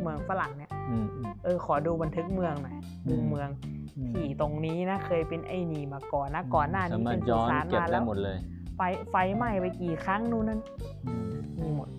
[0.01, 2.75] เมืองฝรั่งเนี่ยอืมอืมเออขอดูบันทึกเมืองหน่อย
[3.07, 3.49] อืดูมเมือง
[3.97, 8.37] อืมที่ตรงนี้นะเคยเป็นไอ้นี่มาก่อนนะก่อนหน้าสานี้มารเป็ถนสุย้อนสานเก็บมาได้แล้วหมดเลย
[8.75, 10.59] ไฟไฟไหม้ไปกี่ครั้งนู่นนั่น
[11.07, 11.89] อืมมีหมด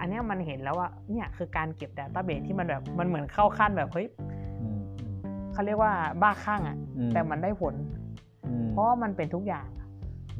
[0.00, 4.39] อันเนี้ยมันเห็นแล้วว่าเนี่ยคือการเก็บ Database ที่มันแบบมันเหมือนเข้าขั้นแบบเฮ้ยอืม
[5.60, 7.74] เขาเรียกว่าบ้าคลั่งอะอืมแต่มันได้ผล
[8.46, 9.66] อืมเพราะว่ามันเป็นทุกอย่าง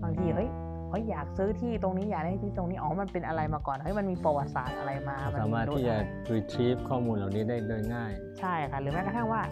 [0.02, 0.48] บางทีเฮ้ย
[0.90, 5.96] เฮ้ยอยากซื้อที่ตรงนี้อยากได้ที่ตรงนี้อ๋อมันเป็นอะไรมาก่อนเฮ้ยมันมีประวัติศาสตร์อะไรมาเรานสามารถที่จะ
[6.34, 9.42] retrieve ข้อมูลเหล่านี้ได้โดยง่าย ใช่ค่ะหรือแม้กระทั่งว่า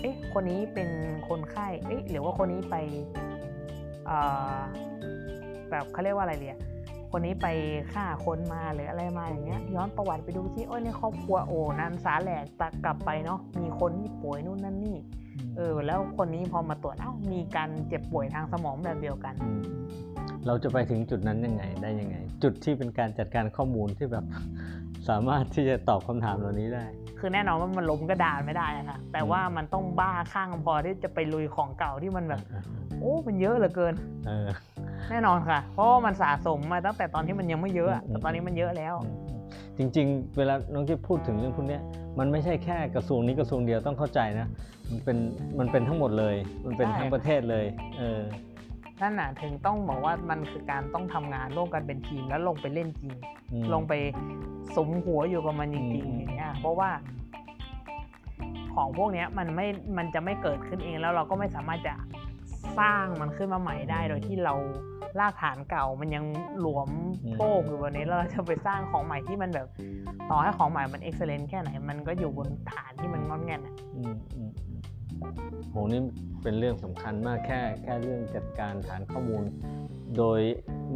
[0.00, 0.88] เอ๊ะคนนี้เป็น
[1.28, 2.76] คนไข้เอ๊ะหรือว่าคนนี้ไป
[4.06, 4.18] เอ่
[4.54, 4.58] อ
[5.70, 6.56] แบบเขาเรียกว่าอะไรเรีย
[7.10, 7.46] คนนี้ไป
[7.92, 14.96] ฆ่าคนมาหรืออะไรมาอย่างเงี้ย ย้อนประวัติไปดูที่โอ้ยในครอบครัวโอ้นันสาแหลกตักกลับไปเนาะมีคนที่ป่วยนู่นนั่นนี่
[15.56, 19.60] เออ แล้วคนนี้พอมาตรวจเอ้ามีการเจ็บป่วยทางสมองแบบเดียวกันอืม
[20.46, 24.24] เราจะไปถึงจุดนั้นยังไงได้ยังไง จุดที่เป็นการจัดการข้อมูลที่แบบ
[25.08, 26.84] สามารถที่จะตอบคำถามเหล่านี้ได้
[27.20, 32.40] คือแน่นอนว่ามันล้มกระดานไม่ได้นะคะแต่ว่ามันต้องบ้าข้างพอที่จะไปลุยของเก่าที่มันแบบ
[33.00, 33.94] โอ้มันเยอะเหลือเกิน
[34.26, 34.48] เออ
[35.10, 38.94] แน่นอนค่ะ เพราะว่ามันสะสมมาตั้งแต่ตอนที่มันยังไม่เยอะอะอืมแต่ตอนนี้มันเยอะแล้ว
[39.78, 41.82] จริง ๆ เวลาน้องที่พูดถึงเรื่องพวกเนี้ย
[42.18, 44.46] มันไม่ใช่แค่กระทรวงนี้กระทรวงเดียวต้องเข้าใจนะ
[44.90, 45.18] มันเป็น
[45.58, 47.64] มันเป็นทั้งหมดเลย มันเป็นใช่ทั้งประเทศเลย
[47.98, 48.20] เออ
[49.02, 53.14] นั่นน่ะถึงต้องบอกว่ามันคือการต้องทำงานร่วมกันเป็นทีมแล้วลงไปเล่นจริง
[53.52, 53.92] อืมลงไป
[54.76, 56.90] สมหัวอยู่กับมันจริงอืมๆอย่างเงี้ยเพราะว่า
[58.74, 61.94] ของพวกเนี้ยมันไม่ มันจะไม่เกิดขึ้นเองแล้วเราก็ไม่สามารถจะ
[62.78, 64.54] สร้างมันขึ้นมาใหม่ได้ โดยที่เรา
[65.20, 66.24] ลากฐานเก่ามันยัง
[66.60, 66.90] หลวม
[67.36, 69.68] โป้งอยู่บนนี้แล้วเราจะไปสร้างของใหม่ที่มันแบบ
[70.30, 74.69] ต่อให้ของใหม่มันเอ็กซ์เลนแค่ไหน มันก็อยู่บนฐานที่มันงอนแงนอะอืมอืมอืม
[75.70, 76.00] โหนี่
[76.42, 79.44] เป็นเรื่องสำคัญมากแค่แค่เรื่องจัดการฐานข้อมูล
[80.18, 80.40] โดย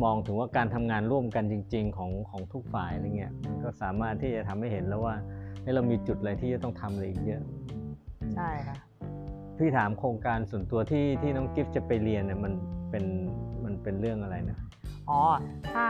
[0.04, 5.14] มองถึงว่าการทำงานร่วมกันจริง ๆ ของของทุกฝ่ายอะไรเงี้ยมันก็สามารถที่จะทำให้เห็นแล้วว่า
[5.62, 7.42] เฮ้ยเรามีจุดอะไรที่จะต้องทำอะไรอีกเยอะ
[8.36, 8.76] ใช่ค่ะ
[9.58, 12.52] พี่ถามโครงการส่วนตัวที่ที่น้องกิฟต์จะไปเรียนเนี่ยมัน
[12.90, 13.04] เป็น
[13.64, 14.58] มันเป็นเรื่องอะไรนะ
[15.10, 15.20] อ๋อ
[15.72, 15.86] ถ้า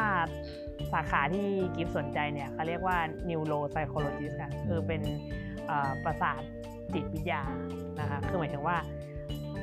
[0.92, 1.46] สาขาที่
[1.76, 2.98] กิฟสนใจเนี่ยเขาเรียกว่า
[3.28, 5.02] neuropsychologist ค่ะ คือเป็น
[5.66, 6.42] เอ่อประสาท
[6.94, 7.42] จิตวิทยา
[8.00, 8.76] นะคะคือหมายถึงว่า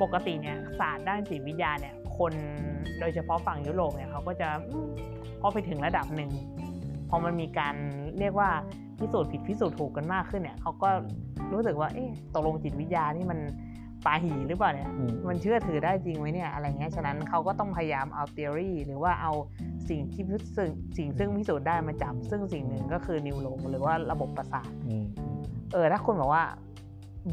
[0.01, 2.33] ปกติเนี่ยศาสตร์ด้านจิตวิทยาเนี่ยคน
[2.99, 4.89] โดยเฉพาะฝั่งยุโรปเนี่ยเขาก็จะอืม
[5.41, 6.31] พอไปถึงระดับหนึ่ง
[7.09, 7.75] พอมันมีการ
[8.19, 8.49] เรียกว่า
[8.99, 10.89] พิสูจน์ผิดพิสูจน์ถูกกันมากขึ้นเนี่ยเขาก็
[11.53, 13.39] รู้สึกว่าเอ๊ะตกลงจิตวิทยานี่มัน
[14.05, 19.31] ปาหีหรือเปล่าเนี่ยอืมมันเชื่อถือได้จริงไหมเนี่ยอะไรเงี้ยฉะนั้นเขาก็ต้องพยายามเอา theory หรือว่าเอา
[19.89, 25.05] สิ่งที่พิสูจน์สิ่งซึ่งพิสูจน์ได้มาจับซึ่งสิ่งหนึ่งก็คือนิวโรหรือว่าระบบประสาทอืม
[25.73, 26.43] เออถ้าคุณบอกว่า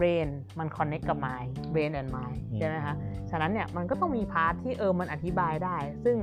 [0.01, 2.95] brain มัน connect กับ mind brain and mind ใช่ไหมคะ
[3.31, 6.17] ฉะนั้นเนี่ยมันก็ต้องมี part ที่เออมันอธิบายได้ ซึ่ง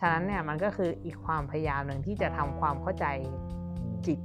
[0.00, 3.06] ฉะนั้นเนี่ยมันก็คืออีกความพยายามหนึ่งที่จะทำความเข้าใจ
[4.06, 4.20] จิต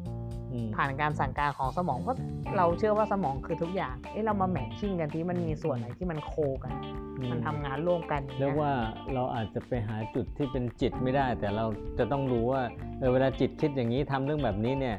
[0.52, 2.18] อืมผ่านการสั่งการของสมองเพราะ
[2.58, 6.74] เราเชื่อว่าสมองคือทุกอย่างเอ๊ะเรามา matching กันที่มันมีส่วนไหนที่มันโคกัน
[7.32, 8.72] มันทำงานร่วมกันอางเรีงี้ยกว่า
[9.14, 11.66] เราอาจจะไปหาจุดที่เป็นจิตไม่ได้ แต่เรา
[11.98, 12.62] จะต้องรู้ว่า
[13.00, 14.98] เออเวลาจิตคิดอย่างนี้ทำเรื่องแบบนี้เนี่ย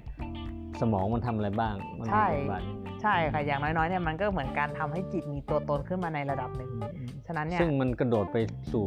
[0.81, 8.37] สมองมันทำอะไรบ้างมัมีใช่บทบาทยังไง ใช่ค่ะอย่างน้อยๆเนี่ยมันก็เหมือนการทำให้จิตมีตัวตนขึ้นมาในระดับหนึ่งอืมอืมฉะนั้นเนี่ยซึ่งมันกระโดดไป
[8.73, 8.85] สู่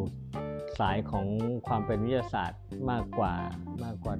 [0.80, 1.26] สายของ
[1.68, 3.34] ความเป็นวิทยาศาสตร์มากกว่า
[3.84, 4.14] มากกว่า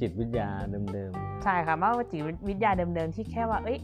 [0.00, 1.12] จิตวิทยาเดิม
[1.44, 3.78] ใช่ค่ะมากกว่าจิตวิทยาเดิมๆที่แค่ว่า เอ้ย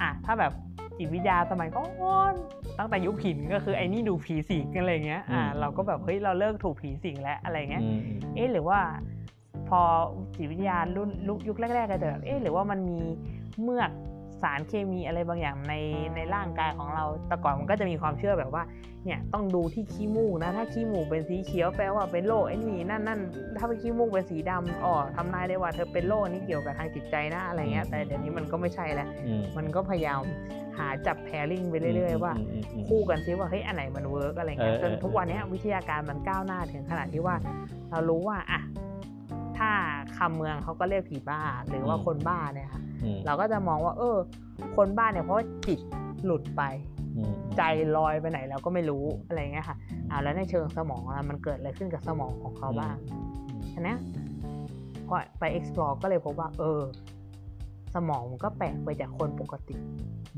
[0.00, 0.52] อะถ้าแบบ
[0.98, 1.84] จิตวิทยาสมัยก่อ
[2.32, 2.34] น
[2.78, 8.80] ตั้งแต่ยุคหินก็คือไอ้นี่ดูผีสิงกันอะไรเงี้ยอ่าเราก็แบบเฮ้ยเราเลิกถูกผีสิงแล้วอะไรๆเงี้ยอืมอืมเอ๊ะหรือว่า
[9.68, 9.80] พอ
[10.36, 12.98] จิตวิทยารุ่นลุยุคแรกๆก็จะแบบเอ๊ะหรือว่ามันมี
[13.62, 13.90] เมือก
[14.42, 15.74] สารเคมีอะไรบางอย่างใน
[16.16, 18.62] ในร่างกายของเรา แต่ก่อนมันก็จะมีความเชื่อแบบว่า
[19.04, 23.20] เนี่ยต้องดูที่ขี้มูกนะ ถ้าขี้มูกเป็นสีเขียวแปลว่าเป็นโรคไอ้นี่นั่นนั่น
[23.58, 30.22] ถ้าเป็นขี้มูกเป็นสีดำอ๋อทำนายได้ว่าเธอเป็นโรคนี้เกี่ยวกับทางจิตใจนะอะไรเงี้ย แต่เดี๋ยวนี้มันก็ไม่ใช่แล้วอืมมันก็พยายาม
[30.78, 37.36] หาจับ pairing ไปเรื่อย ๆ ว่ามอืมอืมคู่กันซิว่าเฮ้ยอันไหนมัน work อะไรเงี้ยเออจนเออทุกวันเนี้ยวิทยาการมันก้าวหน้าถึงขนาดที่ว่า
[37.90, 38.60] เรารู้ว่าอะ
[39.58, 39.70] ถ้า
[40.18, 44.16] คำเมืองเขาก็เรียกผีบ้าหรือว่าคนบ้าเนี่ยค่ะอืมเราก็จะมองว่า เออ
[44.76, 45.80] คนบ้าเนี่ยเพราะว่าจิต
[46.24, 46.62] หลุดไป
[47.16, 47.62] อืมใจ
[47.96, 49.76] ลอยไปไหนเราก็ไม่รู้อะไรเงี้ยค่ะ
[50.10, 52.96] อ่าแล้วในเชิงสมองอะมันเกิดอะไรขึ้นกับสมองของเขาบ้าง
[53.74, 53.98] อันเนี้ย
[55.08, 56.80] ก็ไป explore ก็เลยพบว่า เออ
[57.94, 59.76] สมองมันก็แปลกไปจากคนปกติ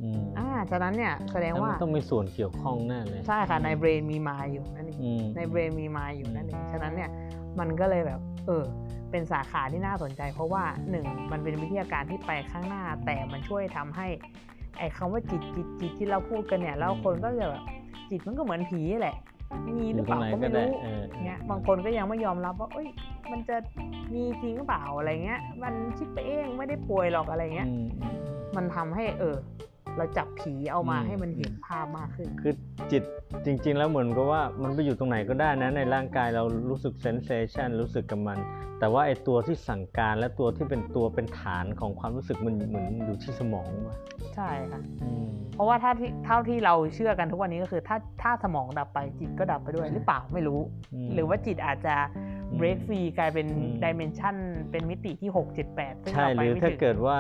[0.01, 7.11] อืมอ่าฉะนั้นเนี่ยแสดงแล้วว่ามันต้องมีส่วนเกี่ยวข้องแน่เลย ใช่ค่ะในเบรนมีมายอยู่นั่นเองอืมในเบรนมีมายอยู่นั่นเองฉะนั้นเนี่ย
[7.61, 8.65] มันก็เลยแบบ เออ
[9.11, 14.07] เป็นสาขาที่น่าสนใจ เพราะว่าหนึ่งมันเป็นวิทยาการที่ไปข้างหน้า แต่มันช่วยทำให้
[14.79, 17.63] ไอ้คำว่าจิตจิตจิตที่เราพูดกันเนี่ยแล้วคนก็จะแบบ
[18.11, 19.17] จิตมันก็เหมือนผีแหละ
[19.69, 22.89] มีหรือเปล่าก็ไม่รู้เออเนี่ยบางคนก็ยังไม่ยอมรับว่าเอ้ย
[23.31, 23.57] มันจะ
[24.15, 28.17] มีจริงหรือเปล่าอะไรเงี้ย มันคิดไปเองไม่ได้ป่วยหรอกอะไรเงี้ยอืมอืม
[28.57, 29.37] มันทำให้เออ
[30.01, 32.55] เราจับผีเอามาอืมให้มันเห็นภาพมากขึ้น คือ
[32.93, 33.03] จิต
[33.45, 38.39] จริง ๆ แล้วเหมือนกับว่ามันไปอยู่ตรงไหนก็ได้นะในร่างกายเรารู้สึก sensation รู้สึกกับมัน
[38.81, 43.97] แต่ว่าไอ้ตัวที่สั่งการและตัวที่เป็นตัวเป็นฐานของความรู้สึกมันเหมือนอยู่ที่สมองว่ะ
[44.35, 50.61] ใช่ค่ะอืมเพราะว่าถ้าที่เท่าที่เราเชื่อกันทุกวันนี้ก็คือถ้าถ้าสมองดับไปจิตก็ดับไปด้วยหรือเปล่าไม่รู้
[51.07, 52.23] มหรือว่าจิตอาจจะอื
[52.57, 54.37] ม break free กลายเป็นอืม dimension
[54.71, 57.19] เป็นมิติที่ 6 7 8ซึ่งใช่เราหไปรือไม่ถ้าถึงเกิดว่า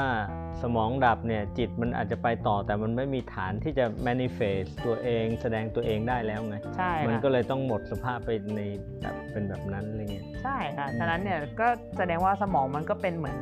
[0.62, 8.60] สมองดับเนี่ยจิตมันอาจจะไปต่อแต่มันไม่มีฐานที่จะ manifest ตัวเองแสดงตัวเองได้แล้วไง ใช่มันค่ะก็เลยต้องหมดสภาพไปใน
[9.00, 11.68] แบบเป็นแบบนั้นอะไรเงี้ย ใช่ค่ะอืมฉะนั้นเนี่ยก็
[11.99, 13.39] แสดงว่าสมองมันก็เป็นเหมือน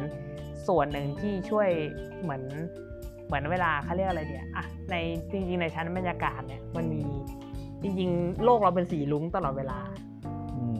[0.69, 1.69] ส่วนหนึ่งที่ช่วย
[2.23, 2.43] เหมือน
[3.27, 4.95] เหมือนเวลาเขาเรียกอะไรเดียอะใน
[5.31, 7.03] จริงๆในชั้นบรรยากาศเนี่ยมันมี
[7.83, 9.79] จริงๆ โลกเราเป็นสีลุ้งตลอดเวลา
[10.57, 10.79] อืม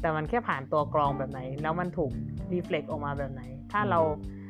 [0.00, 2.12] แต่มันแค่ผ่านตัวกรองแบบไหน แล้วมันถูก
[2.52, 3.42] รีเฟล็กออกมาแบบไหน
[3.72, 4.41] ถ้าเราอ่า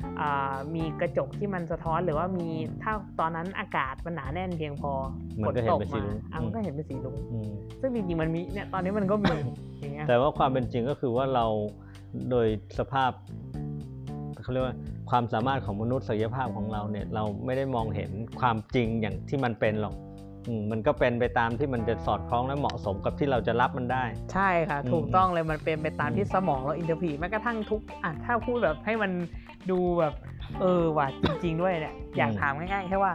[0.74, 2.48] มีกระจกที่มันสะท้อนหรือว่ามี
[2.82, 4.92] ถ้าตอนนั้นอากาศมันหนาแน่นเพียงพอ
[5.42, 7.50] มัฝนนก็เห็ตนกเป็นสีมารุ้งอะมันก็เห็นเป็นสีลุงอืม
[7.80, 9.34] ซึ่งจริงๆมันมีเนี่ยตอนนี้มันก็มี
[9.80, 11.46] อย่างเงี้ยแต่ว่าความเป็นจริงก็คือว่าเรา
[12.30, 12.46] โดย
[12.78, 13.10] สภาพ
[14.42, 14.76] เขาเรียกว่า
[15.10, 20.11] ความสามารถของมนุษย์ศักยภาพของเราเนี่ยเราไม่ได้มองเห็นความจริงอย่างที่มันเป็นหรอกอื
[20.60, 29.10] มมันก็เป็นไปตามที่มันจะสอดคล้องและเหมาะสมกับที่เราจะรับมันได้ ใช่ค่ะอืมถูกต้องเลยมันเป็นไปตามอืมที่สมองเรา interpret แม้กระทั่งทุกอะถ้าพูดแบบให้มัน
[29.70, 30.14] ดูแบบ
[30.60, 33.12] เออว่ะจริง ๆ ด้วยเนี่ยอยากถามง่ายๆแค่ว่า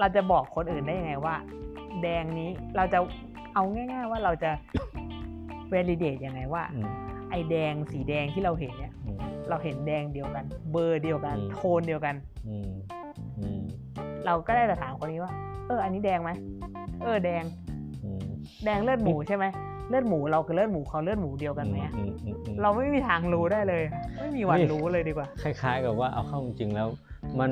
[0.00, 1.34] เราจะบอกคนอื่นได้ยังไงว่า
[2.02, 2.98] แดงนี้เราจะ
[3.54, 4.50] เอาง่าย ๆ ว่าเราจะ
[5.72, 6.88] validate ยังไงว่าอืม
[7.30, 12.14] ไอ้แดงสีแดงที่เราเห็นเนี่ยอืมเราเห็นแดงเดียวกัน เบอร์เดียวกันอืมโทนเดียวกัน
[12.48, 12.70] อืม
[13.38, 13.62] อืม
[14.26, 15.32] เราก็ได้แต่ถามคนนี้ว่า
[15.68, 16.30] เออ อันนี้แดงไหม
[17.02, 17.44] เออแดง
[18.04, 18.26] อืม
[18.64, 19.44] แดงเลือดหมูใช่ไหม
[19.88, 23.84] เลือดหมูเรากับเลือดหมูเขาเลือดหมูเดียวกันไหมอะอืมอืมอืมเราไม่มีทางรู้ได้เลย
[24.20, 26.88] ไม่มีวันนี่รู้เลยดีกว่า คล้าย ๆ กับว่าเอาเข้าจริงๆแล้ว
[27.40, 27.50] มัน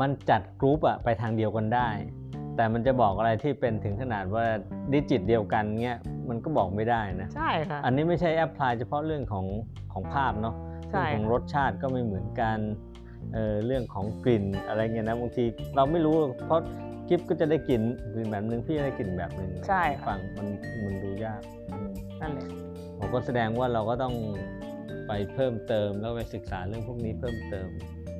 [0.00, 1.88] มันจัดกรุ๊ปอะไปทางเดียวกันได้
[2.56, 4.44] แต่มันจะบอกอะไรที่เป็นถึงขนาดว่า
[4.92, 5.98] digit เดียวกันเงี้ย
[6.28, 9.46] มันก็บอกไม่ได้นะใช่ค่ะอันนี้ไม่ใช่ apply เฉพาะเรื่องของ
[9.92, 10.54] ของภาพเนาะ
[10.90, 12.58] ใช่เรื่องของรสชาติก็ไม่เหมือนกัน
[13.34, 15.44] เออเรื่องของกลิ่นอะไรเงี้ยนะบางที
[15.76, 16.16] เราไม่รู้
[16.46, 16.60] เพราะ
[17.12, 17.82] กิฟก็จะได้กลิ่น
[18.14, 20.46] กลิ่นแบบนึงพี่จะได้กลิ่นแบบนึงใช่ครับฟังมัน
[20.84, 22.46] มันดูยากอืมนั่นแหละ
[22.98, 24.14] ผมก็แสดงว่าเราก็ต้อง
[25.08, 27.68] ไปเพิ่มเติมแล้วไปศึกษาเรื่องพวกนี้เพิ่มเติม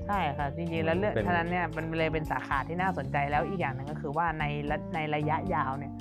[0.07, 5.93] ใช่ค่ะจริงๆแล้วเรื่องเป็น ฉะนั้นเนี่ยมันเลยเป็นสาขาที่น่าสนใจแล้วอีกอย่างหนึ่งก็คือว่าในระในระยะยาวเนี่ย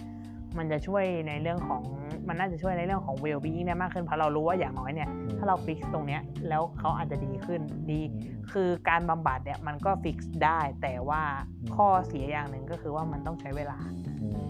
[0.58, 1.82] มันจะช่วยในเรื่องของ
[2.28, 8.02] มันน่าจะช่วยในเรื่องของ well being ได้มากขึ้นเพราะเรารู้ว่าอย่างน้อยเนี่ยถ้าเรา fix ตรงเนี้ยแล้วเขาอาจจะดีขึ้นดี
[8.52, 11.22] คือการบำบัดเนี่ยมันก็ fix ได้แต่ว่า
[11.62, 13.78] อืมข้อเสียอย่างหนึ่งก็คือว่ามันต้องใช้เวลา
[14.22, 14.50] อืม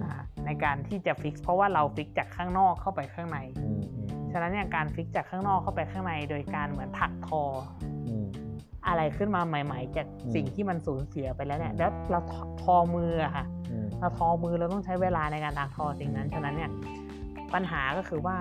[0.00, 7.42] นะคะในการที่จะ fix เพราะว่าเรา fix จากข้างนอกเข้าไปข้างในอืมอืมฉะนั้นเนี่ยการ fix จากข้างนอกเข้าไปข้างใน โดยการเหมือนถักทอ
[8.08, 8.26] อืม
[8.86, 16.70] อะไรขึ้นมาใหม่ ๆ จากอืมสิ่งที่มันสูญเสียไปแล้วเนี่ยแล้วเราทอทอมืออะค่ะอืม เราทอมือเราต้องใช้เวลาในการถักทอสิ่งนั้น ฉะนั้นเนี่ย
[17.54, 18.36] ปัญหาก็คือว่า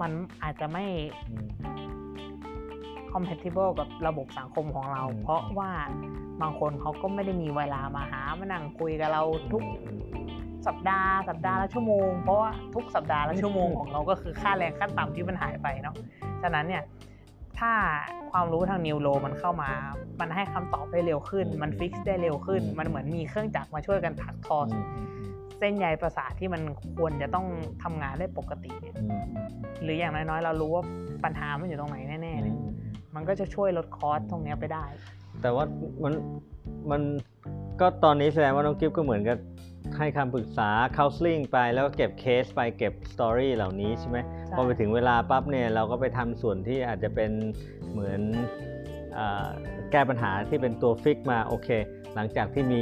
[0.00, 0.10] มัน
[0.42, 0.84] อาจจะไม่
[1.28, 1.48] อืม
[3.12, 5.70] compatible กับระบบสังคมของเราอืมเพราะว่า
[6.40, 9.22] บางคนเขาก็ไม่ได้มีเวลามาหามานั่งคุยกับเรา
[9.52, 9.62] ทุก
[10.66, 15.96] สัปดาห์สัปดาห์ละชั่วโมง เพราะว่าทุกสัปดาห์ละชั่วโมงของเราก็คือค่าแรงขั้นต่ำที่มันหายไปเนาะ
[16.42, 16.82] ฉะนั้นเนี่ย
[17.58, 17.72] ถ้า
[18.30, 19.70] ความรู้ทางนิวโรมันเข้ามา
[20.20, 25.06] มันให้คำตอบได้เร็วขึ้น มัน fix ได้เร็วขึ้น มันเหมือนมีเครื่องจักรมาช่วยกันถักทอออืม
[25.58, 26.62] เส้นใยประสาทที่มัน
[26.96, 27.46] ควรจะต้อง
[27.82, 29.24] ทำงานได้ปกติเนี่ยอืม
[29.82, 30.84] หรืออย่างน้อยๆ เรารู้ว่า
[31.24, 32.68] ปัญหามันอยู่ตรงไหนแน่ๆเนี่ยอืม
[33.14, 34.84] มันก็จะช่วยลด cost ตรงเนี้ยไปได้
[35.42, 35.64] แต่ว่า
[36.02, 36.12] มัน
[36.90, 37.00] มัน
[37.80, 39.36] ก็ตอนนี้แสดงว่าน้องกิฟก็เหมือนกับ
[39.96, 47.30] ให้คำปรึกษา counseling ไปแล้วก็เก็บเคสไปเก็บ story เหล่านี้ใช่ไหมใช่พอไปถึงเวลาปั๊บเนี่ยเราก็ไปทำส่วนที่อาจจะเป็น
[47.90, 48.20] เหมือน
[49.18, 49.48] อา
[49.92, 51.68] แก้ปัญหาที่เป็นตัว fix มาโอเค
[52.14, 52.80] หลังจากที่มี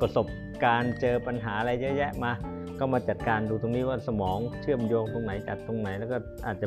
[0.00, 0.26] ประสบ
[0.64, 2.32] การณ์เจอปัญหาอะไรเยอะแยะมา
[2.78, 6.66] ก็มาจัดการดูตรงนี้ว่าสมองเชื่อมโยงตรงไหนจัดตรงไหน แล้วก็อาจจะ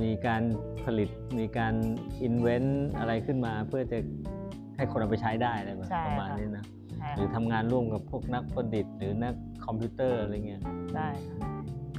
[0.00, 0.42] มีการ
[0.84, 1.74] ผลิตมีการ
[2.22, 3.98] invent อะไรขึ้นมาเพื่อจะ
[4.76, 6.85] ให้คนเอาไปใช้ได้อะไรแบบใช่ประมาณค่ะนี้นะใช่
[7.16, 9.34] หรือทำงานร่วมกับพวกนักประดิษฐ์หรือนัก
[9.66, 10.60] คอมพิวเตอร์อะไรเงี้ย
[10.94, 11.08] ใช่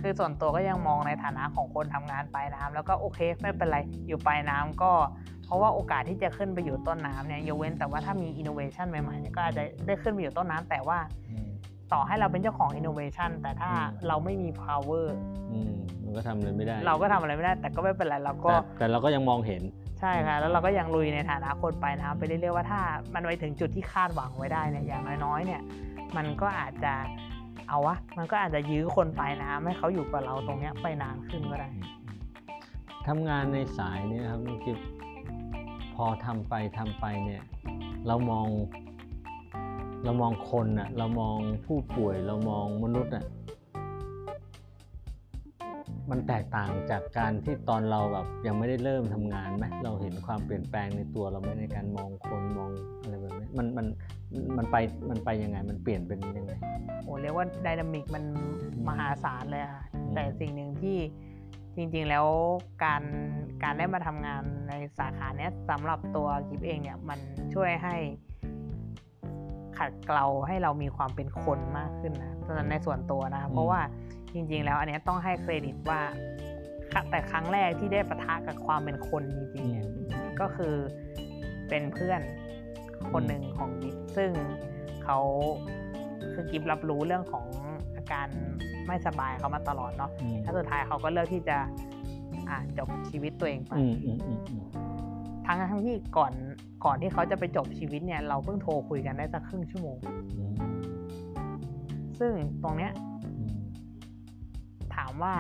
[0.02, 4.92] คือส่วนตัวก็ยังมองในฐานะของคนทำงานปลายน้ำแล้วก็โอเคไม่เป็นไรอยู่ปลายน้ำก็
[5.46, 11.00] เพราะว่าโอกาสที่จะขึ้นไปอยู่ต้นน้ำเนี่ยยกเว้นแต่ว่าถ้ามีอินโนเวชันใหม่ๆเนี่ยก็อาจจะได้ขึ้นไปอยู่ต้นน้ำแต่ว่า
[11.94, 15.08] ต่อให้เราเป็นเจ้าของอินโนเวชันแต่ถ้าอืมเราไม่มี power
[15.52, 15.74] อืม
[16.04, 19.62] มันก็ทำอะไรไม่ได้ เราก็ทำอะไรไม่ได้ แต่ก็ไม่เป็นไรเราก็แต่แต่เราก็ยังมองเห็น
[20.00, 22.80] ใช่ค่ะแล้วเราก็ยังลุยในฐานะคนไปลายน้ำไปเรื่อยๆว่าถ้า
[23.14, 25.62] มันไปถึงจุดที่คาดหวังไว้ได้เนี่ยอย่างน้อยๆเนี่ย
[26.18, 26.94] มันก็อาจจะ
[27.70, 31.70] เอาวะมันก็อาจจะยื้อคนไปน้ำให้เขาอยู่กับเราตรงเนี้ยไปนานขึ้นก็ได้
[33.08, 34.78] ทำงานในสายเนี่ยครับน้องกิฟ
[35.96, 37.44] พอทำไปทำไปเนี่ย
[38.08, 38.48] เรามอง
[40.04, 43.26] เรามองคนอะเรามองผู้ป่วยเรามองมนุษย์อะ
[46.12, 52.72] มันแตกต่างจากการที่ตอนเราแบบยังไม่ได้เริ่มทำงานไหมเราเห็นความเปลี่ยนแปลงในตัวเราไหมในการมองคนมอง
[53.02, 53.88] อะไรแบบนี้มันมัน
[54.58, 54.76] มันไป
[55.10, 56.52] มันไปยังไงมันเปลี่ยนเป็นยังไง
[57.04, 60.98] โอ้เรียกว่าไดนามิกมันอืมมหาศาลเลยอะค่ะอืมแต่สิ่งหนึ่งที่
[61.76, 62.26] จริงๆแล้ว
[62.84, 63.04] การ
[63.64, 67.20] การได้มาทำงานในสาขาเนี้ยสำหรับตัวกิฟเองเนี่ยมัน
[67.54, 67.96] ช่วยให้
[69.78, 73.80] ขัดเกลาให้เรามีความเป็นคนมากขึ้นนะตอนในส่วนตัวนะอืมเพราะว่า
[74.34, 76.02] จริงๆ แล้วอันเนี้ยต้องให้เครดิตว่า
[76.94, 79.88] ค่ะแต่ครั้งแรกที่ได้ปะทะกับความเป็นคนจริงๆเนี่ย
[80.40, 80.74] ก็คือ
[81.70, 82.22] เป็นเพื่อน
[83.12, 84.32] คนหนึ่งของกิฟซึ่ง
[85.04, 85.20] เขา
[86.34, 87.48] คือกิฟรับรู้เรื่องของ
[87.96, 88.28] อาการ
[88.88, 91.58] ไม่สบายเขามาตลอดเนาะอืมแล้วสุดท้ายเขาก็เลือกที่จะ
[92.50, 94.64] อ่าจบชีวิตตัวเองไปอืมอืมอืมอืม
[95.46, 96.34] ทั้งทั้งที่ก่อน
[96.86, 99.98] ก่อนที่เขาจะไปจบชีวิตเนี่ย เราเพิ่งโทรคุยกันได้สักครึ่งชั่วโมง
[100.38, 100.54] อืม
[102.20, 102.34] ซึ่ง
[102.64, 103.17] ตรงเนี้ยอืม
[104.98, 105.34] ถามว่า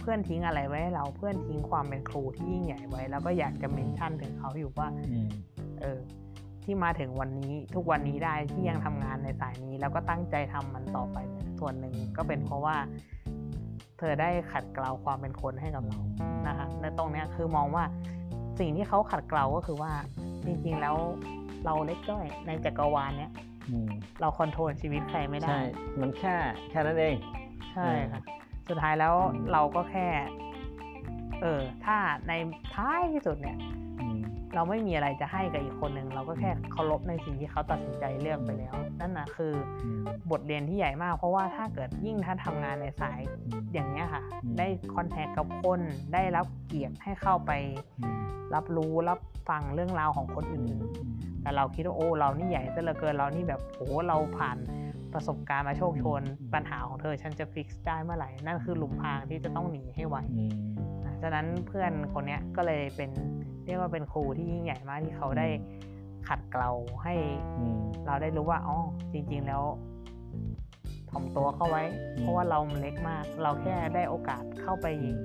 [0.00, 5.28] เพื่อนทิ้งอะไรไว้ให้เราเพื่อนทิ้งความเป็นครูที่ยิ่งใหญ่ไว้ แล้วก็อยากจะเมนชั่นถึงเขาอยู่ว่าอืม
[5.80, 5.98] เออ
[6.64, 12.76] ที่มาถึงวันนี้ทุกวันนี้ได้ที่ยังทำงานในสายนี้ แล้วก็ตั้งใจทำมันต่อไปเนี่ยส่วนหนึ่งก็เป็นเพราะว่า
[13.98, 16.00] เธอได้ขัดเกลาความเป็นคนให้กับเรา
[16.48, 17.84] นะคะและตรงเนี้ยคือมองว่า
[18.60, 19.92] สิ่งที่เขาขัดเกลาก็คือว่า
[20.46, 20.96] จริง ๆ แล้ว
[21.64, 23.32] เราเล็กจ้อยในจักรวาลเนี้ย
[23.68, 23.88] อืม
[24.20, 25.62] เราคอนโทรลชีวิตใครไม่ได้ใช่
[26.00, 26.34] มันแค่
[26.70, 27.16] แค่นั้นเอง
[27.72, 28.20] ใช่ค่ะ
[28.72, 30.06] สุดท้ายแล้วอืมเราก็แค่
[31.42, 31.96] เออ ถ้า
[32.28, 32.32] ใน
[32.74, 33.56] ท้ายที่สุดเนี่ย
[34.00, 34.18] อืม
[34.54, 39.52] เราไม่มีอะไรจะให้กับอีกคนหนึ่งเราก็แค่เคารพในสิ่งที่เขาตัดสินใจเลือกไปแล้ว นั่นนะคือ
[39.82, 43.20] อืมบทเรียนที่ใหญ่มาก เพราะว่าถ้าเกิดยิ่งถ้าทำงานในสาย
[43.72, 45.80] อย่างเนี้ยค่ะอืมได้คอนแทคกับคน
[46.14, 47.50] ได้รับเกียรติให้เข้าไป
[47.98, 48.18] อืม
[48.54, 49.18] รับรู้รับ
[49.48, 54.56] ฟังเรื่องราวของคนอือื่มนๆแต่เราคิดว่าโอ้เรานี่ใหญ่ซะเหลือเกินเรานี่แบบโอ้เราผ่าน
[55.14, 60.52] ประสบการณ์มาโชคโชนอืมปัญหาของเธอฉันจะฟิกซ์ได้เมื่อไหร่ นั่นคือหลุมพรางที่จะต้องหนีให้ไวอืม
[61.04, 63.10] นะฉะนั้นเพื่อนคนเนี้ยก็เลยเป็น
[63.66, 65.48] เรียกว่าเป็นครูที่ยิ่งใหญ่มากที่เขาได้
[66.28, 66.70] ขัดเกลา
[67.02, 67.14] ให้
[67.58, 68.78] อืมเราได้รู้ว่าอ๋อ
[69.12, 69.62] จริง ๆ แล้ว
[71.10, 71.82] ถ่อมตัวเข้าไว้
[72.16, 75.18] อืมเพราะว่าเรามันเล็กมาก เราแค่ได้โอกาสเข้าไปอืม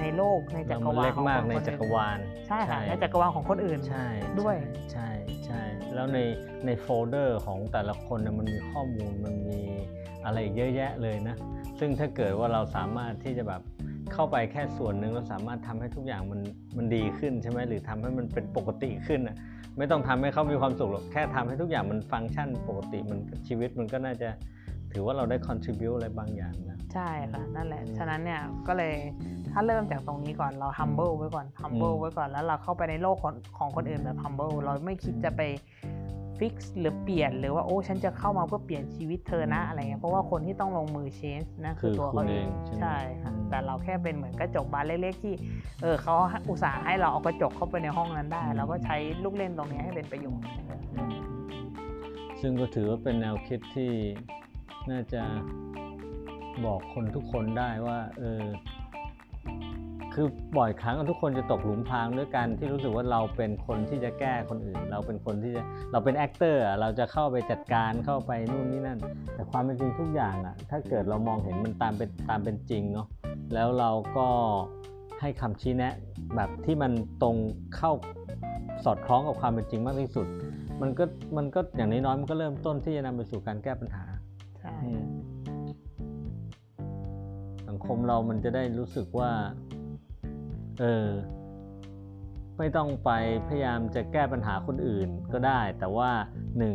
[0.00, 4.06] ในโลกในจัเรากรมันวาลเล็กของมากคนในคนจักรอื่นวาลใช่ค่ะในจักรวาลของคนอื่นใช่
[4.40, 4.56] ด้วย
[4.92, 5.08] ใช่
[5.44, 6.18] ใช่ใช่แล้วใน
[6.66, 9.60] ในโฟลเดอร์ของแต่ละคนน่ะมันมีข้อมูลมันมี
[10.24, 11.36] อะไรอีกเยอะแยะเลยนะ
[11.78, 13.62] ซึ่งถ้าเกิดว่าเราสามารถที่จะแบบ
[14.12, 16.40] เข้าไปแค่ส่วนหนึ่งเราสามารถทำให้ทุกอย่างมัน
[16.76, 19.36] มันดีขึ้นใช่ไหมหรือทำให้มันเป็นปกติขึ้นอะ
[19.78, 24.28] ไม่ต้องทำให้เขามีความสุขหรอกแค่ทำให้ทุกอย่างมันฟังก์ชันปกติมันชีวิตมันก็น่าจะ
[24.92, 28.94] ถือว่าเราได้ contribu อะไรบางอย่างนะใช่ค่ะนั่นแหละอืมฉะนั้นเนี่ยก็เลย
[29.52, 35.42] ถ้าเริ่มจากตรงนี้ก่อนเรา humble ไว้ก่อน humble อืมไว้ก่อนแล้วเราเข้าไปในโลกของของคนอื่นแบบ humble เราไม่คิดจะไป
[36.38, 45.34] fix หรือเปลี่ยนหรือว่าโอ้ฉันจะเข้ามาเพื่อเปลี่ยนชีวิตเธอนะอะไรเงี้ยเพราะว่าคนที่ต้องลงมือ change นะคือตัวเขาเองใช่ไหมใช่ค่ะอืมแต่เราแค่เป็นเหมือนกระจกบานเล็กๆที่
[45.82, 46.14] เออเขา
[46.48, 50.44] อุตส่าห์ให้เราเอากระจกเข้าไปในห้องนั้นได้เราก็ใช้ลูกเล่นตรงนี้ให้เป็นประโยชน์
[50.94, 51.14] อืม
[52.40, 53.90] ซึ่งก็ถือว่าเป็นแนวคิดที่
[54.90, 55.22] น่าจะ
[56.64, 58.44] บอกคนทุกคนได้ว่าเออ
[60.14, 60.26] คือ
[60.58, 68.98] บ่อยครั้งทุกคนจะตกหลุมพรางด้วยกันที่รู้สึกว่าเราเป็นคนที่จะแก้คนอื่น เราเป็นคนที่จะเราเป็น actor เราจะเข้าไปจัดการเข้าไปนู่นนี่นั่น
[69.34, 73.06] แต่ความเป็นจริงทุกอย่างอะถ้าเกิดเรามองเห็นมันตามเป็นตามเป็นจริงเนาะ
[73.54, 74.28] แล้วเราก็
[75.20, 75.94] ให้คำชี้แนะ
[76.36, 76.92] แบบที่มัน
[77.22, 77.36] ตรง
[77.76, 77.92] เข้า
[78.84, 80.26] สอดคล้องกับความเป็นจริงมากที่สุด
[80.82, 81.04] มันก็
[81.36, 84.04] มันก็อย่างน้อยๆมันก็เริ่มต้นที่จะนำไปสู่การแก้ปัญหา
[84.60, 85.04] ใช่อืม
[87.68, 89.30] สังคมเรามันจะได้รู้สึกว่า
[90.80, 91.08] เออ
[92.58, 93.10] ไม่ต้องไป
[93.48, 96.10] พยายามจะแก้ปัญหาคนอื่นก็ได้ แต่ว่า
[96.58, 96.74] หนึ่ง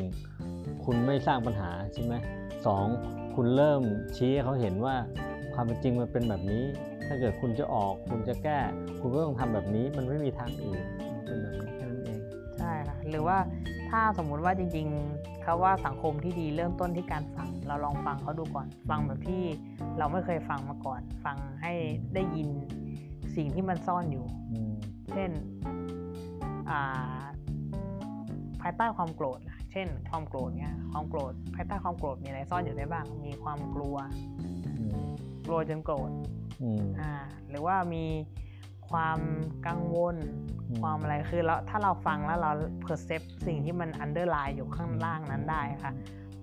[0.86, 2.14] คุณไม่สร้างปัญหาใช่ไหม
[2.66, 2.86] สอง
[3.36, 3.82] คุณเริ่ม
[4.16, 4.96] ชี้ให้เขาเห็นว่า
[5.54, 6.64] ความเป็นจริงมันเป็นแบบนี้
[7.08, 8.60] ถ้าเกิดคุณจะออก คุณจะแก้
[9.00, 11.75] คุณก็ต้องทำแบบนี้ มันไม่มีทางอื่นมันเป็นแบบนี้
[13.10, 13.38] หรือว่า
[13.90, 19.44] ถ้าสมมุติว่าจริงๆเขาว่าสังคมที่ดีเริ่มต้นที่การฟัง เราลองฟังเขาดูก่อน ฟังแบบที่
[19.98, 21.74] เราไม่เคยฟังมาก่อน ฟังให้
[22.16, 22.50] ได้ยิน
[23.36, 24.26] สิ่งที่มันซ่อนอยู่
[25.12, 26.82] เช่นา
[28.62, 29.40] ภายใต้ความโกรธ
[29.72, 33.96] เช่น ความโกรธเนี่ยความโกรธ ภายใต้ความโกรธมีอะไรซ่อนอยู่ได้บ้าง มีความกลัว
[35.48, 36.12] กลัวจนโกรธ
[37.00, 37.12] อ่า
[37.50, 38.04] หรือว่ามี
[38.90, 39.20] ความ
[39.68, 40.16] กังวล
[40.68, 42.52] อืมความอะไรคือแล้วถ้าเราฟังแล้วเรา
[42.82, 45.94] perceive สิ่งที่มัน underline อยู่ข้างล่างนั้นได้ค่ะ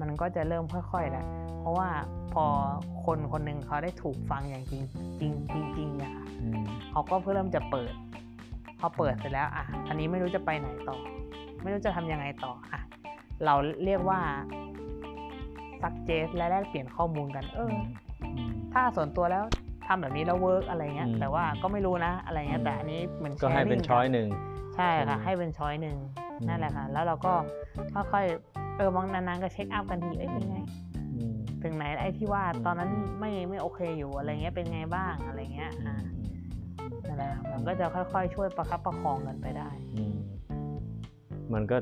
[0.00, 1.24] มันก็จะเริ่มค่อยๆแหละ
[1.60, 1.88] เพราะว่า
[2.34, 2.44] พอ
[3.04, 4.82] คนคนหนึ่งเขาได้ถูกฟังอย่างจริง
[5.20, 5.32] จริง
[5.76, 7.92] จริงๆเนี่ยค่ะอืมเขาก็เริ่มจะเปิด
[8.80, 10.96] พอเปิดเสร็จแล้วอะอันนี้ไม่รู้จะไปไหนต่อ
[11.62, 12.80] ไม่รู้จะทำยังไงต่ออะ
[13.44, 13.54] เรา
[13.84, 14.20] เรียกว่า
[15.82, 17.72] suggest และแลกเปลี่ยนข้อมูลกัน เออ
[18.22, 19.44] อืมถ้าส่วนตัวแล้ว
[19.92, 24.28] ทำแบบนี้แล้ว work อะไรเงี้ยอืมแต่ว่าก็ไม่รู้นะอะไรเงี้ยอืมแต่อันนี้เหมือนก็ให้เป็น sharing choice หนึ่ง
[24.76, 25.96] ใช่ค่ะอืมให้เป็น choice หนึ่ง
[26.40, 27.32] อืมนั่นแหละค่ะ แล้วเราก็
[27.94, 30.58] ค่อยๆเออบางนานๆก็ check up กันทีเอ้ยเป็นไง
[31.14, 32.90] อืมถึงไหนไอ้ที่ว่าอืมตอนนั้น
[33.20, 36.34] ไม่ไม่โอเคอยู่อะไรเงี้ยเป็นไงบ้างอะไรเงี้ยอือ่าอืม
[37.06, 40.16] นั่นแหละค่ะมันก็จะค่อยๆ ช่วยประคับประคองกันไปได้อืม
[41.52, 41.76] มันก็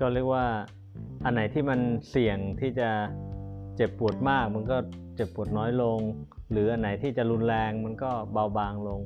[0.00, 0.44] ก็เรียกว่า
[1.24, 2.90] อันไหนที่มันเสี่ยงที่จะ
[3.76, 4.76] เจ็บปวดมาก มันก็
[5.16, 6.00] เจ็บปวดน้อยลง
[6.50, 9.00] หรืออันไหนที่จะรุนแรงมันก็เบาบางลง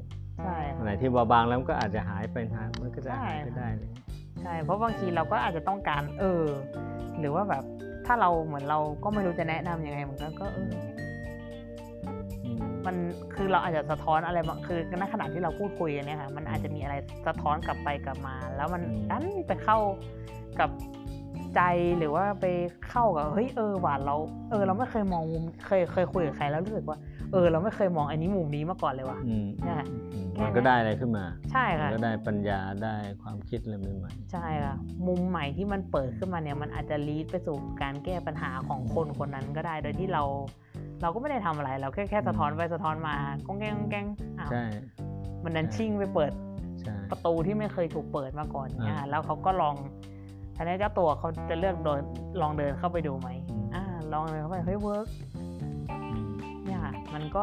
[0.45, 3.91] ใช่อันค่ะไหนที่เบาบางแล้วมันก็อาจจะหายไปทางมันก็จะใช่หายไปได้เลย
[4.43, 6.45] ใช่เพราะบางทีเราก็อาจจะต้องการเออ
[7.19, 7.65] หรือว่าแบบ
[8.07, 10.73] ถ้าเราเหมือนเราก็ไม่รู้จะแนะนำยังไงเหมือนกันก็เออ
[12.45, 12.97] อืมมัน
[13.35, 16.95] คือเราอาจจะสะท้อนอะไรบางคือในขณะที่เราพูดคุยกันเนี่ยค่ะมันอาจจะมีอะไร
[17.27, 19.79] สะท้อนกลับไปกลับมา แล้วมันดันไปเข้า
[20.61, 20.71] กับ
[21.57, 21.61] ใจ
[21.99, 22.47] หรือว่าไป
[22.89, 24.17] เข้ากับเฮ้ยเออหวานเรา
[24.51, 26.99] เออ เราไม่เคยมองมุมเคยเคยคุยกับใครแล้วรู้สึกว่า
[27.33, 29.83] เออเราไม่เคยมองอันนี้มุมนี้มาก่อนเลยว่ะอืมเนี่ย
[30.13, 34.77] อืมแค่มันก็ได้อะไรขึ้นมา ใช่มัค่ะก็ได้ปัญญาได้ความคิดอะไรใหม่ใช่ค่ะ
[35.07, 40.23] มุมใหม่ที่มันเปิดขึ้นมาเนี่ยมันอาจจะลีดไปสู่การแก้ปัญหาของคนคนนั้นก็ได้โดยที่เรา
[41.03, 43.15] เราก็ไม่ได้ทำอะไรเราแค่แค่สะท้อนไปสะท้อนมา
[43.47, 44.07] ก้องแกงก้องแกง
[44.39, 44.65] อ้าวๆใช่
[45.45, 46.33] มันดันใช่ชิ่งไปเปิด
[46.81, 49.75] ใช่ประตูที่ไม่เคยถูกเปิดมาก่อนเนี่ยอ่าแล้วเขาก็ลอง
[50.57, 52.03] ทีนี้เจ้าตัวเขาจะเลือกเดิน
[52.41, 55.28] ลองเดินเข้าไปดูไหมอืมอ่าลองเดินเข้าไปเฮ้ย work อืมเนี่ยค่ะ
[57.19, 57.43] มันก็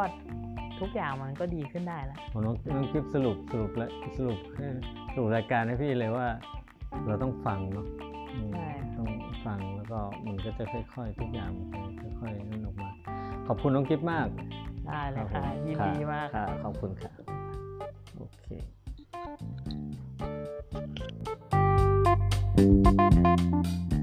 [0.79, 3.87] ทุกอย่างมันก็ดีขึ้นได้แล้วผมน้องกิฟสรุปสรุปและ
[4.17, 4.39] สรุป
[5.13, 6.27] สรุปรายการให้พี่เลยว่า
[7.07, 7.87] เราต้องฟังเนาะ
[8.97, 9.07] ต้อง
[9.45, 10.63] ฟังแล้วก็มันก็จะ
[10.93, 11.51] ค่อย ๆ ทุกอย่าง
[12.19, 12.89] ค่อยๆนั่นออกมา
[13.47, 14.27] ขอบคุณน้องกิฟมาก
[14.87, 17.11] ได้เลยค่ะยินดีมากค่ะขอบคุณค่ะ
[18.17, 18.47] โอเค
[22.57, 23.94] thank you